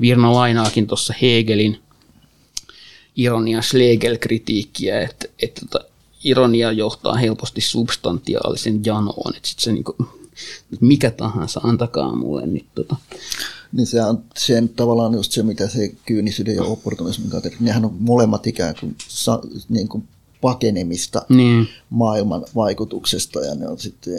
Virna 0.01 0.34
lainaakin 0.34 0.88
tuossa 0.88 1.13
Hegelin 1.21 1.80
ironia 3.15 3.62
Schlegel-kritiikkiä, 3.62 5.01
että, 5.01 5.27
että 5.41 5.62
tota, 5.69 5.86
ironia 6.29 6.71
johtaa 6.71 7.15
helposti 7.15 7.61
substantiaalisen 7.61 8.85
janoon, 8.85 9.35
että 9.35 9.49
sit 9.49 9.59
se 9.59 9.71
niinku, 9.71 9.95
mikä 10.79 11.11
tahansa, 11.11 11.61
antakaa 11.63 12.15
mulle. 12.15 12.47
Niin, 12.47 12.65
tota. 12.75 12.95
niin 13.71 13.87
se 13.87 14.03
on 14.03 14.23
sen 14.37 14.69
tavallaan 14.69 15.13
just 15.13 15.31
se, 15.31 15.43
mitä 15.43 15.67
se 15.67 15.95
kyynisyyden 16.05 16.55
ja 16.55 16.63
opportunismin 16.63 17.29
kautta, 17.29 17.49
nehän 17.59 17.85
on 17.85 17.95
molemmat 17.99 18.47
ikään 18.47 18.75
kuin, 18.79 18.95
sa, 19.07 19.39
niin 19.69 19.87
kuin 19.87 20.03
pakenemista 20.41 21.25
niin. 21.29 21.67
maailman 21.89 22.45
vaikutuksesta 22.55 23.39
ja 23.39 23.55
ne 23.55 23.67
on 23.67 23.79
sitten 23.79 24.13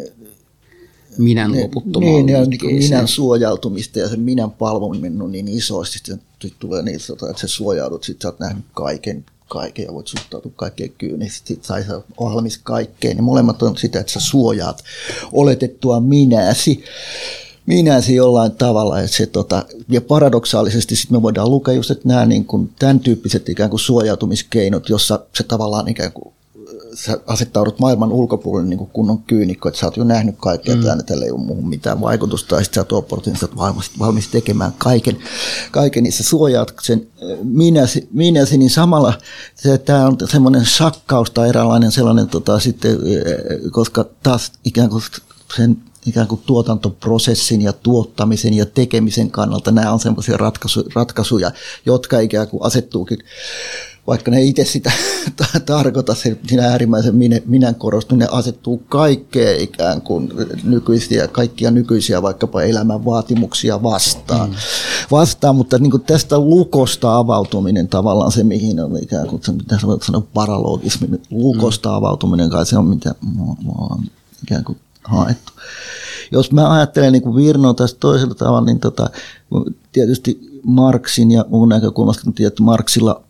minän 1.18 1.62
loputtomaan 1.62 2.26
niin, 2.26 2.28
ja 2.28 2.44
niin 2.44 2.76
minän 2.76 3.08
suojautumista 3.08 3.98
ja 3.98 4.08
sen 4.08 4.20
minän 4.20 4.50
palvominen 4.50 5.22
on 5.22 5.32
niin 5.32 5.48
isosti, 5.48 6.12
että 6.12 6.56
tulee 6.58 6.82
niin, 6.82 7.00
tota, 7.06 7.30
että 7.30 7.40
sä 7.40 7.48
suojaudut, 7.48 8.04
sit 8.04 8.22
sä 8.22 8.28
oot 8.28 8.40
nähnyt 8.40 8.64
kaiken, 8.74 9.24
kaiken 9.48 9.84
ja 9.84 9.94
voit 9.94 10.06
suhtautua 10.06 10.52
kaikkeen 10.56 10.90
kyynisesti, 10.98 11.54
sit 11.54 11.64
sä 11.64 11.74
oot 11.74 12.04
valmis 12.20 12.58
kaikkeen. 12.58 13.16
Ne 13.16 13.22
molemmat 13.22 13.62
on 13.62 13.76
sitä, 13.76 14.00
että 14.00 14.12
sä 14.12 14.20
suojaat 14.20 14.84
oletettua 15.32 16.00
minäsi 16.00 16.84
minäsi 17.66 18.14
jollain 18.14 18.52
tavalla. 18.52 19.00
Että 19.00 19.16
se, 19.16 19.26
tota, 19.26 19.64
ja 19.88 20.00
paradoksaalisesti 20.00 20.96
sitten 20.96 21.18
me 21.18 21.22
voidaan 21.22 21.50
lukea 21.50 21.74
just, 21.74 21.90
että 21.90 22.08
nämä 22.08 22.26
niin 22.26 22.44
kuin, 22.44 22.72
tämän 22.78 23.00
tyyppiset 23.00 23.48
ikään 23.48 23.70
kuin 23.70 23.80
suojautumiskeinot, 23.80 24.88
jossa 24.88 25.20
se 25.34 25.42
tavallaan 25.44 25.88
ikään 25.88 26.12
kuin 26.12 26.34
sä 27.04 27.18
asettaudut 27.26 27.78
maailman 27.78 28.12
ulkopuolelle 28.12 28.68
niin 28.68 28.78
kuin 28.78 28.90
kunnon 28.90 29.22
kyynikko, 29.22 29.68
että 29.68 29.80
sä 29.80 29.86
oot 29.86 29.96
jo 29.96 30.04
nähnyt 30.04 30.34
kaikkea, 30.38 30.76
mm. 30.76 30.82
että 30.82 31.02
tällä 31.02 31.24
ei 31.24 31.30
ole 31.30 31.40
muuhun 31.40 31.68
mitään 31.68 32.00
vaikutusta, 32.00 32.54
ja 32.54 32.62
sitten 32.64 32.74
sä 32.74 32.80
oot 32.80 32.92
opportunista, 32.92 33.48
valmis, 33.56 33.90
valmis 33.98 34.28
tekemään 34.28 34.72
kaiken, 34.78 35.18
kaiken, 35.70 36.02
niin 36.02 36.12
sä 36.12 36.22
suojaat 36.22 36.74
sen 36.82 37.06
minäsi, 37.42 38.08
minäsi 38.12 38.58
niin 38.58 38.70
samalla 38.70 39.12
se, 39.54 39.78
tämä 39.78 40.06
on 40.06 40.16
semmoinen 40.30 40.66
sakkaus 40.66 41.30
tai 41.30 41.48
eräänlainen 41.48 41.92
sellainen, 41.92 42.28
tota, 42.28 42.60
sitten, 42.60 42.98
koska 43.70 44.04
taas 44.22 44.52
ikään 44.64 44.90
kuin 44.90 45.02
sen 45.56 45.76
ikään 46.06 46.28
kuin 46.28 46.40
tuotantoprosessin 46.46 47.62
ja 47.62 47.72
tuottamisen 47.72 48.54
ja 48.54 48.66
tekemisen 48.66 49.30
kannalta 49.30 49.70
nämä 49.70 49.92
on 49.92 50.00
sellaisia 50.00 50.36
ratkaisu, 50.36 50.84
ratkaisuja, 50.94 51.50
jotka 51.86 52.20
ikään 52.20 52.48
kuin 52.48 52.62
asettuukin 52.62 53.18
vaikka 54.08 54.30
ne 54.30 54.42
itse 54.42 54.64
sitä 54.64 54.92
tarkoita, 55.66 56.14
siinä 56.14 56.68
äärimmäisen 56.68 57.16
minä, 57.16 57.40
minän 57.46 57.74
korostun, 57.74 58.18
ne 58.18 58.26
asettuu 58.30 58.82
kaikkeen 58.88 59.60
ikään 59.60 60.02
kuin 60.02 60.32
nykyisiä, 60.64 61.28
kaikkia 61.28 61.70
nykyisiä 61.70 62.22
vaikkapa 62.22 62.62
elämän 62.62 63.04
vaatimuksia 63.04 63.82
vastaan. 63.82 64.50
Mm. 64.50 64.56
vastaan 65.10 65.56
mutta 65.56 65.78
niin 65.78 65.90
kuin 65.90 66.02
tästä 66.02 66.38
lukosta 66.38 67.16
avautuminen 67.16 67.88
tavallaan 67.88 68.32
se, 68.32 68.44
mihin 68.44 68.80
on 68.80 69.02
ikään 69.02 69.26
kuin, 69.26 69.42
se, 69.44 69.52
mitä 69.52 69.78
sanoa, 69.78 70.22
paralogismi, 70.34 71.08
lukosta 71.30 71.88
mm. 71.88 71.94
avautuminen 71.94 72.50
kai 72.50 72.66
se 72.66 72.78
on, 72.78 72.86
mitä 72.86 73.14
me 73.36 73.42
ollaan 73.78 74.04
ikään 74.42 74.64
kuin 74.64 74.78
haettu. 75.04 75.52
Jos 76.32 76.52
mä 76.52 76.72
ajattelen 76.72 77.12
niin 77.12 77.36
Virnoa 77.36 77.74
tästä 77.74 78.00
toisella 78.00 78.34
tavalla, 78.34 78.66
niin 78.66 78.80
tota, 78.80 79.10
tietysti 79.92 80.60
Marksin 80.62 81.30
ja 81.30 81.44
mun 81.48 81.68
näkökulmasta, 81.68 82.30
että 82.46 82.62
Marksilla 82.62 83.22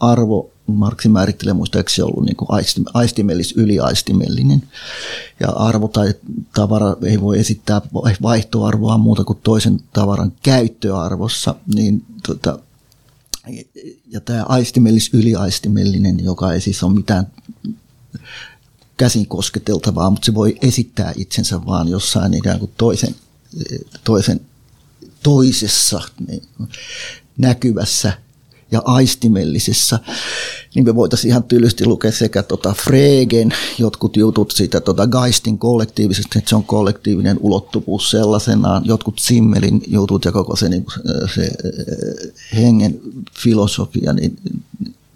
arvo, 0.00 0.50
Marksin 0.66 1.12
määrittelee 1.12 1.54
muistaakseni 1.54 2.06
ollut 2.06 2.24
niin 2.24 2.86
aistimellis, 2.94 3.52
yliaistimellinen. 3.52 4.62
Ja 5.40 5.48
arvo 5.48 5.88
tai 5.88 6.14
tavara 6.54 6.96
ei 7.02 7.20
voi 7.20 7.38
esittää 7.38 7.80
vaihtoarvoa 8.22 8.98
muuta 8.98 9.24
kuin 9.24 9.38
toisen 9.42 9.80
tavaran 9.92 10.32
käyttöarvossa. 10.42 11.54
Niin 11.74 12.04
tota, 12.26 12.58
ja 14.06 14.20
tämä 14.20 14.42
aistimellis, 14.48 15.10
yliaistimellinen, 15.14 16.24
joka 16.24 16.52
ei 16.52 16.60
siis 16.60 16.82
ole 16.82 16.94
mitään 16.94 17.26
käsin 18.96 19.26
kosketeltavaa, 19.26 20.10
mutta 20.10 20.26
se 20.26 20.34
voi 20.34 20.58
esittää 20.62 21.12
itsensä 21.16 21.66
vaan 21.66 21.88
jossain 21.88 22.34
ikään 22.34 22.58
kuin 22.58 22.70
toisen, 22.76 23.14
toisen 24.04 24.40
toisessa 25.22 26.00
niin, 26.26 26.42
näkyvässä 27.38 28.12
ja 28.70 28.82
aistimellisessa, 28.84 29.98
niin 30.74 30.84
me 30.84 30.94
voitaisiin 30.94 31.30
ihan 31.30 31.42
tylysti 31.42 31.86
lukea 31.86 32.12
sekä 32.12 32.42
tota 32.42 32.74
Fregen 32.84 33.54
jotkut 33.78 34.16
jutut 34.16 34.50
siitä 34.50 34.80
tota 34.80 35.06
Geistin 35.06 35.58
kollektiivisesti, 35.58 36.38
että 36.38 36.48
se 36.48 36.56
on 36.56 36.64
kollektiivinen 36.64 37.36
ulottuvuus 37.40 38.10
sellaisenaan, 38.10 38.82
jotkut 38.86 39.20
Zimmelin 39.20 39.82
jutut 39.86 40.24
ja 40.24 40.32
koko 40.32 40.56
se, 40.56 40.68
niin, 40.68 40.86
se 41.34 41.50
hengen 42.56 43.00
filosofia, 43.42 44.12
niin 44.12 44.36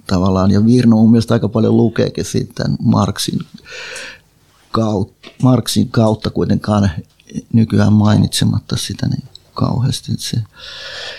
tavallaan, 0.06 0.50
ja 0.50 0.66
Virno 0.66 0.96
mun 0.96 1.10
mielestä 1.10 1.34
aika 1.34 1.48
paljon 1.48 1.76
lukeekin 1.76 2.24
siitä 2.24 2.64
Marksin 2.82 3.38
kautta, 4.70 5.28
Marksin 5.42 5.88
kautta 5.88 6.30
kuitenkaan 6.30 6.90
nykyään 7.52 7.92
mainitsematta 7.92 8.76
sitä 8.76 9.08
niin 9.08 9.32
kauheasti. 9.54 10.12
Se, 10.18 10.36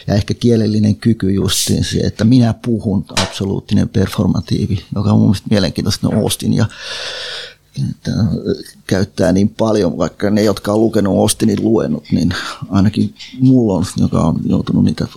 ja 0.07 0.15
ehkä 0.15 0.33
kielellinen 0.33 0.95
kyky 0.95 1.31
justiin 1.31 1.83
se, 1.83 1.97
että 1.97 2.23
minä 2.23 2.53
puhun, 2.65 3.05
absoluuttinen 3.21 3.89
performatiivi, 3.89 4.85
joka 4.95 5.11
on 5.11 5.17
mun 5.17 5.27
mielestä 5.27 5.47
mielenkiintoista 5.49 6.07
Austin 6.15 6.53
ja 6.53 6.65
että 7.89 8.11
käyttää 8.87 9.31
niin 9.31 9.49
paljon, 9.49 9.97
vaikka 9.97 10.29
ne, 10.29 10.43
jotka 10.43 10.73
on 10.73 10.79
lukenut 10.79 11.19
Austinin 11.19 11.63
luennut, 11.63 12.03
niin 12.11 12.33
ainakin 12.69 13.15
mulla 13.39 13.73
on, 13.73 13.85
joka 13.97 14.21
on 14.21 14.39
joutunut 14.45 14.83
niitä 14.83 15.07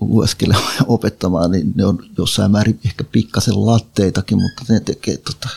lueskelemaan 0.00 0.74
ja 0.78 0.84
opettamaan, 0.88 1.50
niin 1.50 1.72
ne 1.76 1.86
on 1.86 1.98
jossain 2.18 2.50
määrin 2.50 2.80
ehkä 2.84 3.04
pikkasen 3.04 3.66
latteitakin, 3.66 4.38
mutta 4.42 4.72
ne 4.72 4.80
tekee 4.80 5.16
tota. 5.16 5.48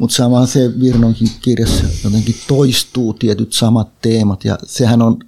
Mutta 0.00 0.16
sama 0.16 0.46
se 0.46 0.80
Virnonkin 0.80 1.30
kirjassa 1.40 1.84
jotenkin 2.04 2.36
toistuu 2.48 3.12
tietyt 3.14 3.52
samat 3.52 3.88
teemat 4.02 4.44
ja 4.44 4.58
sehän 4.66 5.02
on 5.02 5.18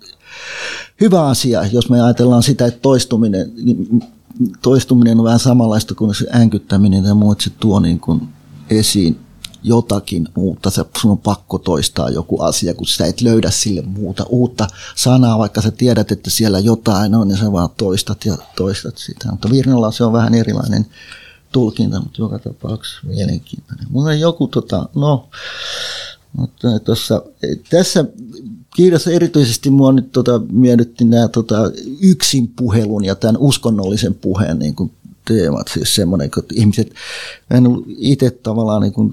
hyvä 1.00 1.26
asia, 1.26 1.66
jos 1.66 1.90
me 1.90 2.02
ajatellaan 2.02 2.42
sitä, 2.42 2.66
että 2.66 2.80
toistuminen, 2.80 3.52
toistuminen 4.62 5.18
on 5.18 5.24
vähän 5.24 5.38
samanlaista 5.38 5.94
kuin 5.94 6.14
se 6.14 6.26
änkyttäminen 6.34 7.04
ja 7.04 7.14
muu, 7.14 7.32
että 7.32 7.44
se 7.44 7.50
tuo 7.50 7.80
niin 7.80 8.00
kuin 8.00 8.28
esiin 8.70 9.20
jotakin 9.62 10.28
uutta, 10.36 10.70
sun 10.70 11.10
on 11.10 11.18
pakko 11.18 11.58
toistaa 11.58 12.10
joku 12.10 12.42
asia, 12.42 12.74
kun 12.74 12.86
sä 12.86 13.06
et 13.06 13.20
löydä 13.20 13.50
sille 13.50 13.82
muuta 13.82 14.24
uutta 14.28 14.66
sanaa, 14.96 15.38
vaikka 15.38 15.62
sä 15.62 15.70
tiedät, 15.70 16.12
että 16.12 16.30
siellä 16.30 16.58
jotain 16.58 17.14
on, 17.14 17.28
niin 17.28 17.38
sä 17.38 17.52
vaan 17.52 17.68
toistat 17.76 18.24
ja 18.24 18.38
toistat 18.56 18.98
sitä. 18.98 19.30
Mutta 19.30 19.50
Virnalla 19.50 19.90
se 19.90 20.04
on 20.04 20.12
vähän 20.12 20.34
erilainen 20.34 20.86
tulkinta, 21.52 22.00
mutta 22.00 22.22
joka 22.22 22.38
tapauksessa 22.38 23.00
mielenkiintoinen. 23.06 23.86
Mulla 23.90 24.14
joku, 24.14 24.46
tota, 24.46 24.88
no, 24.94 25.28
mutta 26.36 26.78
tossa, 26.78 27.22
tässä 27.70 28.04
kirjassa 28.78 29.10
erityisesti 29.10 29.70
mua 29.70 29.92
nyt 29.92 30.12
tota, 30.12 30.40
miellytti 30.52 31.04
nämä 31.04 31.28
tota, 31.28 31.56
yksin 32.00 32.48
puhelun 32.56 33.04
ja 33.04 33.14
tämän 33.14 33.36
uskonnollisen 33.36 34.14
puheen 34.14 34.58
niin 34.58 34.74
kuin 34.74 34.90
teemat, 35.24 35.68
siis 35.68 35.94
semmoinen, 35.94 36.24
että 36.24 36.54
ihmiset, 36.54 36.94
en 37.50 37.64
itse 37.98 38.30
tavallaan 38.30 38.82
niin 38.82 38.92
kuin, 38.92 39.12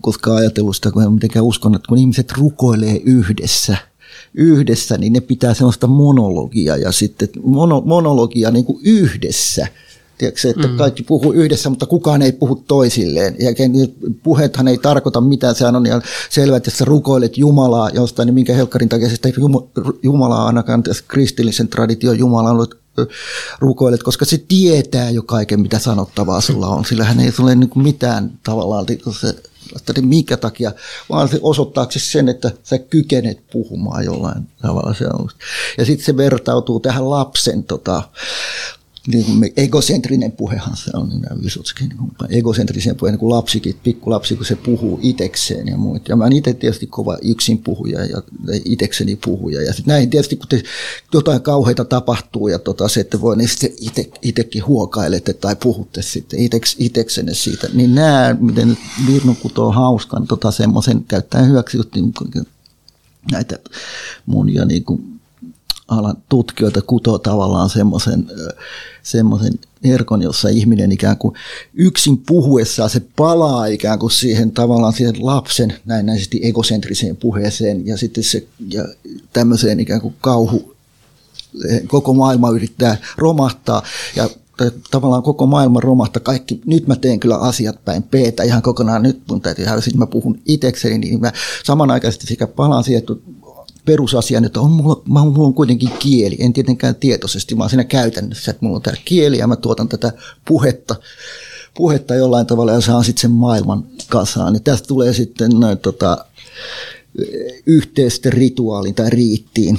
koskaan 0.00 0.36
ajatellut 0.36 0.76
sitä, 0.76 0.90
kun 0.90 1.02
en 1.02 1.12
mitenkään 1.12 1.44
uskon, 1.44 1.74
että 1.74 1.88
kun 1.88 1.98
ihmiset 1.98 2.32
rukoilee 2.32 3.00
yhdessä, 3.04 3.76
yhdessä, 4.34 4.98
niin 4.98 5.12
ne 5.12 5.20
pitää 5.20 5.54
sellaista 5.54 5.86
monologia 5.86 6.76
ja 6.76 6.92
sitten 6.92 7.28
mono, 7.42 7.80
monologia 7.80 8.50
niin 8.50 8.64
kuin 8.64 8.80
yhdessä– 8.84 9.66
Tiedätkö, 10.18 10.50
että 10.50 10.68
mm. 10.68 10.76
kaikki 10.76 11.02
puhuu 11.02 11.32
yhdessä, 11.32 11.70
mutta 11.70 11.86
kukaan 11.86 12.22
ei 12.22 12.32
puhu 12.32 12.64
toisilleen. 12.68 13.36
Ja 13.38 13.50
puheethan 14.22 14.68
ei 14.68 14.78
tarkoita 14.78 15.20
mitään, 15.20 15.54
sehän 15.54 15.76
on 15.76 15.86
ihan 15.86 16.02
selvä, 16.30 16.56
että 16.56 16.68
jos 16.68 16.78
sä 16.78 16.84
rukoilet 16.84 17.38
Jumalaa 17.38 17.90
jostain, 17.90 18.26
niin 18.26 18.34
minkä 18.34 18.54
helkkarin 18.54 18.88
takia 18.88 19.08
sitä 19.08 19.28
Jumalaa 20.02 20.46
ainakaan 20.46 20.82
tässä 20.82 21.04
kristillisen 21.08 21.68
tradition 21.68 22.18
Jumalaa 22.18 22.66
rukoilet, 23.58 24.02
koska 24.02 24.24
se 24.24 24.44
tietää 24.48 25.10
jo 25.10 25.22
kaiken, 25.22 25.60
mitä 25.60 25.78
sanottavaa 25.78 26.40
sulla 26.40 26.66
on. 26.66 26.84
Sillä 26.84 27.04
hän 27.04 27.20
ei 27.20 27.32
tule 27.32 27.54
niin 27.54 27.70
mitään 27.74 28.30
tavallaan 28.42 28.86
se, 29.20 29.34
niin 29.96 30.08
minkä 30.08 30.36
takia, 30.36 30.72
vaan 31.10 31.28
se 31.28 31.38
osoittaaksesi 31.42 32.12
sen, 32.12 32.28
että 32.28 32.50
sä 32.62 32.78
kykenet 32.78 33.40
puhumaan 33.52 34.04
jollain 34.04 34.48
tavalla. 34.62 34.94
Se. 34.94 35.04
Ja 35.78 35.84
sitten 35.84 36.06
se 36.06 36.16
vertautuu 36.16 36.80
tähän 36.80 37.10
lapsen 37.10 37.64
tota, 37.64 38.02
niin 39.06 39.52
egocentrinen 39.56 40.32
puhehan 40.32 40.76
se 40.76 40.90
on, 40.94 41.10
Vysotskin, 41.42 41.88
niin 41.88 42.38
egocentrisen 42.38 42.96
puheen, 42.96 43.12
niin 43.12 43.18
kuin 43.18 43.30
lapsikin, 43.30 43.76
pikkulapsi, 43.84 44.36
kun 44.36 44.46
se 44.46 44.56
puhuu 44.56 44.98
itekseen 45.02 45.68
ja 45.68 45.76
muut. 45.76 46.08
Ja 46.08 46.16
mä 46.16 46.28
itse 46.32 46.54
tietysti 46.54 46.86
kova 46.86 47.18
yksin 47.22 47.58
puhuja 47.58 48.04
ja 48.04 48.22
itekseni 48.64 49.16
puhuja. 49.24 49.62
Ja 49.62 49.72
sitten 49.72 49.92
näin 49.92 50.10
tietysti, 50.10 50.36
kun 50.36 50.48
te, 50.48 50.62
jotain 51.14 51.42
kauheita 51.42 51.84
tapahtuu 51.84 52.48
ja 52.48 52.58
tota, 52.58 52.88
se, 52.88 53.00
että 53.00 53.20
voi, 53.20 53.36
niin 53.36 53.48
sitten 53.48 53.70
ite, 53.80 54.10
itekin 54.22 54.66
huokailette 54.66 55.32
tai 55.32 55.56
puhutte 55.56 56.02
sitten 56.02 56.40
iteks, 56.40 56.76
iteksenne 56.78 57.34
siitä. 57.34 57.68
Niin 57.72 57.94
nämä, 57.94 58.36
miten 58.40 58.78
Virnu 59.06 59.36
kutoo 59.42 59.72
hauskan 59.72 60.26
tota, 60.26 60.50
semmoisen 60.50 61.04
käyttäen 61.08 61.48
hyväksi, 61.48 61.78
niin, 61.94 62.12
näitä 63.32 63.58
monia 64.26 64.64
niin 64.64 64.84
kuin, 64.84 65.13
alan 65.88 66.16
tutkijoita 66.28 66.82
kutoo 66.82 67.18
tavallaan 67.18 67.70
semmoisen 67.70 68.26
semmoisen 69.02 69.52
erkon, 69.84 70.22
jossa 70.22 70.48
ihminen 70.48 70.92
ikään 70.92 71.16
kuin 71.16 71.34
yksin 71.74 72.18
puhuessaan 72.18 72.90
se 72.90 73.02
palaa 73.16 73.66
ikään 73.66 73.98
kuin 73.98 74.10
siihen 74.10 74.50
tavallaan 74.50 74.92
siihen 74.92 75.26
lapsen 75.26 75.74
näennäisesti 75.84 76.40
egocentriseen 76.42 77.16
puheeseen 77.16 77.86
ja 77.86 77.96
sitten 77.96 78.24
se 78.24 78.46
ja 78.68 78.84
tämmöiseen 79.32 79.80
ikään 79.80 80.00
kuin 80.00 80.14
kauhu, 80.20 80.74
koko 81.86 82.14
maailma 82.14 82.50
yrittää 82.50 82.96
romahtaa 83.16 83.82
ja 84.16 84.28
tavallaan 84.90 85.22
koko 85.22 85.46
maailma 85.46 85.80
romahtaa. 85.80 86.20
Kaikki, 86.20 86.60
nyt 86.66 86.86
mä 86.86 86.96
teen 86.96 87.20
kyllä 87.20 87.36
asiat 87.36 87.84
päin 87.84 88.02
peetä 88.02 88.42
ihan 88.42 88.62
kokonaan, 88.62 89.02
nyt 89.02 89.20
mun 89.30 89.40
täytyy 89.40 89.64
sitten 89.64 89.98
mä 89.98 90.06
puhun 90.06 90.40
itsekseni, 90.46 90.98
niin 90.98 91.20
mä 91.20 91.32
samanaikaisesti 91.64 92.26
sekä 92.26 92.46
palaan 92.46 92.84
siihen, 92.84 92.98
että 92.98 93.12
perusasian, 93.84 94.44
että 94.44 94.60
on, 94.60 94.70
mulla, 94.70 95.02
mulla 95.06 95.46
on 95.46 95.54
kuitenkin 95.54 95.90
kieli, 95.98 96.36
en 96.38 96.52
tietenkään 96.52 96.94
tietoisesti, 96.94 97.58
vaan 97.58 97.70
siinä 97.70 97.84
käytännössä, 97.84 98.50
että 98.50 98.64
mulla 98.64 98.76
on 98.76 98.82
tämä 98.82 98.96
kieli 99.04 99.38
ja 99.38 99.46
mä 99.46 99.56
tuotan 99.56 99.88
tätä 99.88 100.12
puhetta, 100.44 100.96
puhetta 101.74 102.14
jollain 102.14 102.46
tavalla 102.46 102.72
ja 102.72 102.80
saan 102.80 103.04
sitten 103.04 103.20
sen 103.20 103.30
maailman 103.30 103.86
kasaan. 104.08 104.54
Ja 104.54 104.60
tästä 104.60 104.88
tulee 104.88 105.12
sitten 105.12 105.50
noin, 105.50 105.78
tota, 105.78 106.24
yhteisten 107.66 108.32
rituaalin 108.32 108.94
tai 108.94 109.10
riittiin. 109.10 109.78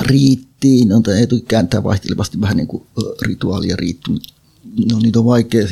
Riittiin, 0.00 0.92
on 0.92 1.02
tämä 1.02 1.16
kääntää 1.48 1.84
vaihtelevasti 1.84 2.40
vähän 2.40 2.56
niin 2.56 2.66
kuin 2.66 2.86
rituaali 3.22 3.68
ja 3.68 3.76
riitty. 3.76 4.10
No 4.92 4.98
niitä 4.98 5.18
on 5.18 5.24
vaikea 5.24 5.66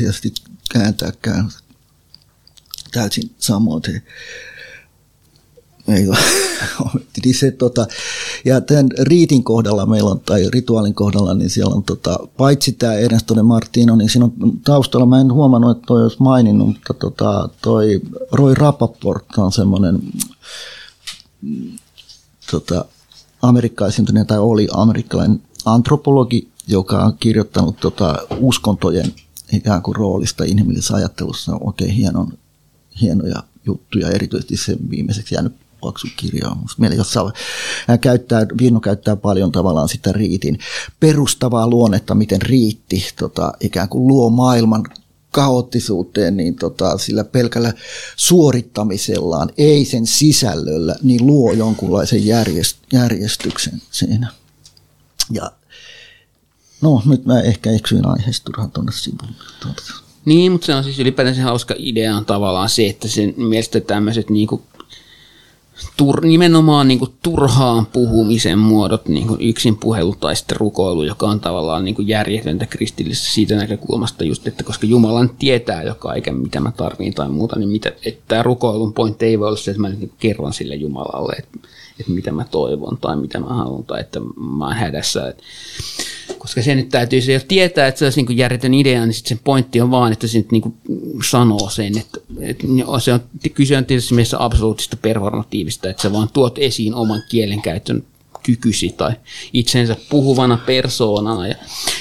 kääntääkään 0.72 1.50
täysin 2.92 3.30
samoin 3.38 3.82
ei 5.88 6.06
niin 7.24 7.34
se, 7.40 7.50
tota, 7.50 7.86
ja 8.44 8.60
tämän 8.60 8.88
riitin 9.00 9.44
kohdalla 9.44 9.86
meillä 9.86 10.10
on, 10.10 10.20
tai 10.20 10.50
rituaalin 10.50 10.94
kohdalla, 10.94 11.34
niin 11.34 11.50
siellä 11.50 11.74
on 11.74 11.82
tota, 11.82 12.18
paitsi 12.36 12.72
tämä 12.72 12.94
Ernesto 12.94 13.36
de 13.36 13.42
Martino, 13.42 13.96
niin 13.96 14.10
siinä 14.10 14.24
on 14.24 14.32
taustalla, 14.64 15.06
mä 15.06 15.20
en 15.20 15.32
huomannut, 15.32 15.76
että 15.76 15.86
toi 15.86 16.02
olisi 16.02 16.16
maininnut, 16.20 16.68
mutta 16.68 16.94
tota, 16.94 17.48
toi 17.62 18.00
Roy 18.32 18.54
Rappaport 18.54 19.24
on 19.36 19.52
semmoinen 19.52 20.02
tota, 22.50 22.84
amerikkalaisen, 23.42 24.06
tai 24.26 24.38
oli 24.38 24.68
amerikkalainen 24.72 25.42
antropologi, 25.64 26.48
joka 26.66 27.04
on 27.04 27.16
kirjoittanut 27.20 27.76
tota, 27.80 28.18
uskontojen 28.40 29.12
ikään 29.52 29.82
kuin 29.82 29.96
roolista 29.96 30.44
inhimillisessä 30.44 30.94
ajattelussa. 30.94 31.58
Oikein 31.60 31.90
hienon, 31.90 32.32
hienoja 33.00 33.42
juttuja, 33.66 34.10
erityisesti 34.10 34.56
se 34.56 34.76
viimeiseksi 34.90 35.34
jäänyt 35.34 35.52
paksu 35.80 36.08
kirja 36.16 36.48
on 36.48 36.58
musta 36.58 36.86
jossain, 36.86 37.32
hän 37.88 37.98
käyttää, 37.98 38.46
Virno 38.60 38.80
käyttää 38.80 39.16
paljon 39.16 39.52
tavallaan 39.52 39.88
sitä 39.88 40.12
riitin 40.12 40.58
perustavaa 41.00 41.68
luonnetta, 41.68 42.14
miten 42.14 42.42
riitti 42.42 43.04
tota, 43.18 43.52
ikään 43.60 43.88
kuin 43.88 44.08
luo 44.08 44.30
maailman 44.30 44.84
kaoottisuuteen, 45.30 46.36
niin 46.36 46.54
tota, 46.54 46.98
sillä 46.98 47.24
pelkällä 47.24 47.72
suorittamisellaan, 48.16 49.50
ei 49.58 49.84
sen 49.84 50.06
sisällöllä, 50.06 50.96
niin 51.02 51.26
luo 51.26 51.52
jonkunlaisen 51.52 52.26
järjest, 52.26 52.78
järjestyksen 52.92 53.82
siinä. 53.90 54.32
Ja 55.32 55.50
no, 56.80 57.02
nyt 57.06 57.26
mä 57.26 57.40
ehkä 57.40 57.70
eksyin 57.70 58.06
aiheesta 58.06 58.44
turhaan 58.44 58.70
tuonne 58.70 58.92
sivuun. 58.92 59.34
Niin, 60.24 60.52
mutta 60.52 60.66
se 60.66 60.74
on 60.74 60.84
siis 60.84 60.98
ylipäätään 60.98 61.36
hauska 61.36 61.74
idea 61.78 62.16
on 62.16 62.24
tavallaan 62.24 62.68
se, 62.68 62.86
että 62.86 63.08
sen 63.08 63.34
mielestä 63.36 63.80
tämmöiset 63.80 64.30
niinku 64.30 64.62
tur, 65.96 66.24
nimenomaan 66.24 66.88
niin 66.88 66.98
kuin 66.98 67.10
turhaan 67.22 67.86
puhumisen 67.86 68.58
muodot, 68.58 69.08
niin 69.08 69.26
kuin 69.26 69.40
yksin 69.40 69.76
puhelu 69.76 70.14
tai 70.20 70.36
sitten 70.36 70.56
rukoilu, 70.56 71.02
joka 71.02 71.26
on 71.26 71.40
tavallaan 71.40 71.84
niin 71.84 71.94
kuin 71.94 72.08
järjetöntä 72.08 72.66
kristillisessä 72.66 73.34
siitä 73.34 73.56
näkökulmasta 73.56 74.24
just, 74.24 74.46
että 74.46 74.64
koska 74.64 74.86
Jumala 74.86 75.26
tietää 75.38 75.82
jo 75.82 75.94
kaiken, 75.94 76.36
mitä 76.36 76.60
mä 76.60 76.72
tarviin 76.72 77.14
tai 77.14 77.28
muuta, 77.28 77.58
niin 77.58 77.68
mitä, 77.68 77.92
että 78.06 78.22
tämä 78.28 78.42
rukoilun 78.42 78.92
pointti 78.92 79.26
ei 79.26 79.38
voi 79.38 79.48
olla 79.48 79.56
se, 79.56 79.70
että 79.70 79.80
mä 79.80 79.88
niin 79.88 80.12
kerron 80.18 80.52
sille 80.52 80.74
Jumalalle, 80.74 81.32
että, 81.38 81.68
että 82.00 82.12
mitä 82.12 82.32
mä 82.32 82.44
toivon 82.44 82.98
tai 83.00 83.16
mitä 83.16 83.40
mä 83.40 83.46
haluan 83.46 83.84
tai 83.84 84.00
että 84.00 84.20
mä 84.36 84.64
oon 84.64 84.74
hädässä. 84.74 85.28
Että, 85.28 85.42
koska 86.38 86.62
se 86.62 86.74
nyt 86.74 86.88
täytyy 86.88 87.20
se 87.20 87.32
jo 87.32 87.40
tietää, 87.48 87.86
että 87.86 87.98
se 87.98 88.04
olisi 88.04 88.22
niin 88.22 88.38
järjetön 88.38 88.74
idea, 88.74 89.06
niin 89.06 89.14
sitten 89.14 89.28
sen 89.28 89.44
pointti 89.44 89.80
on 89.80 89.90
vaan, 89.90 90.12
että 90.12 90.26
se 90.26 90.38
nyt 90.38 90.52
niin 90.52 90.74
sanoo 91.30 91.70
sen, 91.70 91.98
että, 91.98 92.20
että 92.40 92.66
se 92.98 93.12
on, 93.12 93.20
kyse 93.54 93.76
on 93.76 93.84
tietysti 93.84 94.14
mielessä 94.14 94.44
absoluuttista 94.44 94.96
performatiivista, 94.96 95.90
että 95.90 96.02
sä 96.02 96.12
vaan 96.12 96.28
tuot 96.32 96.58
esiin 96.58 96.94
oman 96.94 97.22
kielenkäytön 97.28 98.02
kykysi 98.42 98.94
tai 98.96 99.12
itsensä 99.52 99.96
puhuvana 100.10 100.58
persoonana. 100.66 101.46
Ja, 101.46 101.54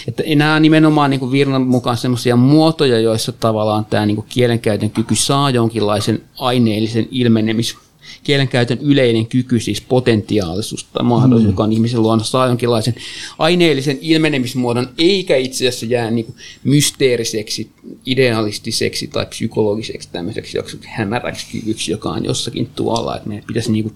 että 0.07 0.23
nämä 0.35 0.59
nimenomaan 0.59 1.09
niin 1.09 1.31
Virnan 1.31 1.67
mukaan 1.67 1.97
sellaisia 1.97 2.35
muotoja, 2.35 2.99
joissa 2.99 3.31
tavallaan 3.31 3.85
tämä 3.85 4.05
niin 4.05 4.25
kielenkäytön 4.29 4.89
kyky 4.89 5.15
saa 5.15 5.49
jonkinlaisen 5.49 6.21
aineellisen 6.39 7.07
ilmenemis 7.11 7.77
kielenkäytön 8.23 8.77
yleinen 8.81 9.27
kyky, 9.27 9.59
siis 9.59 9.81
potentiaalisuus 9.81 10.83
tai 10.83 11.05
mahdollisuus, 11.05 11.47
mm. 11.47 11.53
joka 11.53 11.63
on 11.63 11.71
ihmisen 11.71 12.01
luonnossa, 12.01 12.31
saa 12.31 12.47
jonkinlaisen 12.47 12.95
aineellisen 13.39 13.97
ilmenemismuodon, 14.01 14.89
eikä 14.97 15.35
itse 15.35 15.67
asiassa 15.67 15.85
jää 15.85 16.11
niin 16.11 16.25
kuin 16.25 16.35
mysteeriseksi, 16.63 17.71
idealistiseksi 18.05 19.07
tai 19.07 19.25
psykologiseksi 19.25 20.09
tämmöiseksi 20.11 20.57
hämäräksi 20.85 21.47
kyvyksi, 21.51 21.91
joka 21.91 22.09
on 22.09 22.25
jossakin 22.25 22.69
tuolla. 22.75 23.15
Että 23.15 23.29
meidän 23.29 23.47
pitäisi 23.47 23.71
niin 23.71 23.83
kuin 23.83 23.95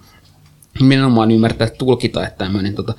nimenomaan 0.80 1.32
ymmärtää, 1.32 1.70
tulkita, 1.70 2.28
että 2.28 2.46
tämmöinen 2.46 2.76
tota, 2.76 2.94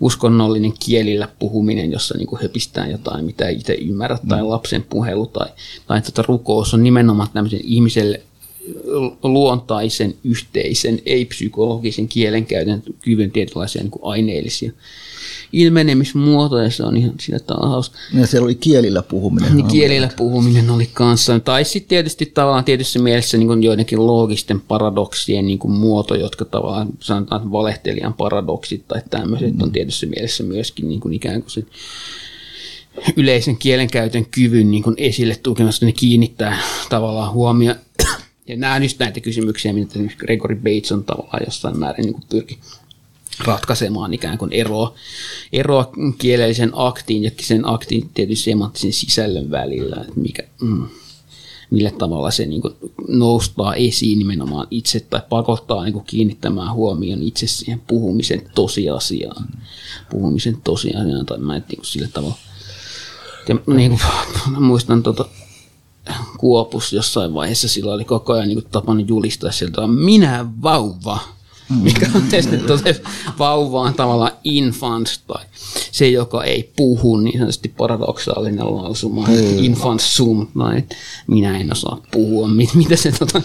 uskonnollinen 0.00 0.72
kielillä 0.84 1.28
puhuminen, 1.38 1.92
jossa 1.92 2.18
niin 2.18 2.26
kuin 2.26 2.42
höpistää 2.42 2.86
jotain, 2.86 3.24
mitä 3.24 3.48
ei 3.48 3.56
itse 3.56 3.74
ymmärrä, 3.74 4.18
tai 4.28 4.42
mm. 4.42 4.48
lapsen 4.48 4.82
puhelu 4.82 5.26
tai, 5.26 5.48
tai 5.86 6.02
tota, 6.02 6.22
rukous 6.22 6.74
on 6.74 6.82
nimenomaan 6.82 7.28
tämmöisen 7.32 7.60
ihmiselle 7.64 8.22
luontaisen, 9.22 10.14
yhteisen, 10.24 11.00
ei-psykologisen 11.06 12.08
kielenkäytön 12.08 12.82
kyvyn 13.02 13.30
tietynlaisia 13.30 13.82
niin 13.82 13.92
aineellisia 14.02 14.72
ilmenemismuotoja. 15.52 16.70
Se 16.70 16.82
on 16.82 16.96
ihan 16.96 17.14
sillä 17.20 17.38
tavalla 17.38 17.68
hauska. 17.68 17.98
Ja 18.14 18.26
siellä 18.26 18.44
oli 18.44 18.54
kielillä 18.54 19.02
puhuminen. 19.02 19.56
Niin, 19.56 19.66
kielillä 19.66 20.08
puhuminen 20.16 20.70
oli 20.70 20.90
kanssa. 20.92 21.40
Tai 21.40 21.64
sitten 21.64 21.88
tietysti 21.88 22.26
tavallaan 22.26 22.64
tietyssä 22.64 22.98
mielessä 22.98 23.38
niin 23.38 23.46
kuin 23.46 23.62
joidenkin 23.62 24.06
loogisten 24.06 24.60
paradoksien 24.60 25.46
niin 25.46 25.58
kuin 25.58 25.72
muoto, 25.72 26.14
jotka 26.14 26.44
tavallaan 26.44 26.88
sanotaan 27.00 27.52
valehtelijan 27.52 28.14
paradoksit 28.14 28.88
tai 28.88 29.02
tämmöiset 29.10 29.54
mm. 29.54 29.62
on 29.62 29.72
tietyssä 29.72 30.06
mielessä 30.06 30.42
myöskin 30.42 30.88
niin 30.88 31.00
kuin 31.00 31.14
ikään 31.14 31.42
kuin 31.42 31.50
se 31.50 31.64
yleisen 33.16 33.56
kielenkäytön 33.56 34.26
kyvyn 34.26 34.70
niin 34.70 34.82
kuin 34.82 34.94
esille 34.98 35.36
tukemassa, 35.42 35.86
ne 35.86 35.92
kiinnittää 35.92 36.58
tavallaan 36.88 37.32
huomioon 37.32 37.76
ja 38.50 38.56
nämä 38.56 38.74
on 38.74 38.82
just 38.82 38.98
näitä 38.98 39.20
kysymyksiä, 39.20 39.72
mitä 39.72 39.98
Gregory 40.16 40.56
Bates 40.56 40.92
on 40.92 41.04
tavallaan 41.04 41.42
jossain 41.46 41.78
määrin 41.78 42.04
niin 42.04 42.22
pyrki 42.30 42.58
ratkaisemaan 43.44 44.14
ikään 44.14 44.38
kuin 44.38 44.52
eroa, 44.52 44.94
eroa 45.52 45.92
kielellisen 46.18 46.70
aktiin 46.74 47.24
ja 47.24 47.30
sen 47.40 47.68
aktin 47.68 48.10
tietysti 48.14 48.44
semanttisen 48.44 48.92
sisällön 48.92 49.50
välillä, 49.50 49.96
että 50.00 50.20
mikä, 50.20 50.42
mm, 50.60 50.86
millä 51.70 51.90
tavalla 51.90 52.30
se 52.30 52.46
niin 52.46 52.62
noustaa 53.08 53.74
esiin 53.74 54.18
nimenomaan 54.18 54.66
itse 54.70 55.00
tai 55.00 55.20
pakottaa 55.28 55.84
niin 55.84 56.04
kiinnittämään 56.04 56.74
huomioon 56.74 57.22
itse 57.22 57.46
siihen 57.46 57.82
puhumisen 57.86 58.50
tosiasiaan. 58.54 59.48
Puhumisen 60.10 60.56
tosiasiaan 60.64 61.26
tai 61.26 61.38
mä 61.38 61.56
en 61.56 61.64
niin 61.68 61.84
sillä 61.84 62.08
tavalla. 62.08 62.38
Ja 63.48 63.56
niin 63.76 63.90
kuin, 63.90 64.62
muistan 64.62 65.02
tota, 65.02 65.24
Kuopus 66.38 66.92
jossain 66.92 67.34
vaiheessa 67.34 67.68
sillä 67.68 67.92
oli 67.92 68.04
koko 68.04 68.32
ajan 68.32 68.48
niin 68.48 68.64
tapana 68.70 69.00
julistaa 69.00 69.52
sieltä, 69.52 69.86
minä 69.86 70.46
vauva. 70.62 71.18
Mm. 71.70 71.76
Mikä 71.76 72.10
on 72.14 72.22
tietysti 72.22 72.58
totesi, 72.58 73.02
vauva 73.38 73.80
on 73.80 73.94
tavallaan 73.94 74.32
infant 74.44 75.20
tai 75.26 75.44
se, 75.92 76.08
joka 76.08 76.44
ei 76.44 76.72
puhu, 76.76 77.16
niin 77.16 77.38
sanotusti 77.38 77.68
paradoksaalinen 77.68 78.76
lausuma. 78.76 79.26
Mm. 79.26 79.64
Infant 79.64 80.00
sum, 80.00 80.46
tai 80.58 80.82
minä 81.26 81.58
en 81.58 81.72
osaa 81.72 82.02
puhua. 82.10 82.48
Mitä 82.74 82.96
se, 82.96 83.12
tota, 83.12 83.42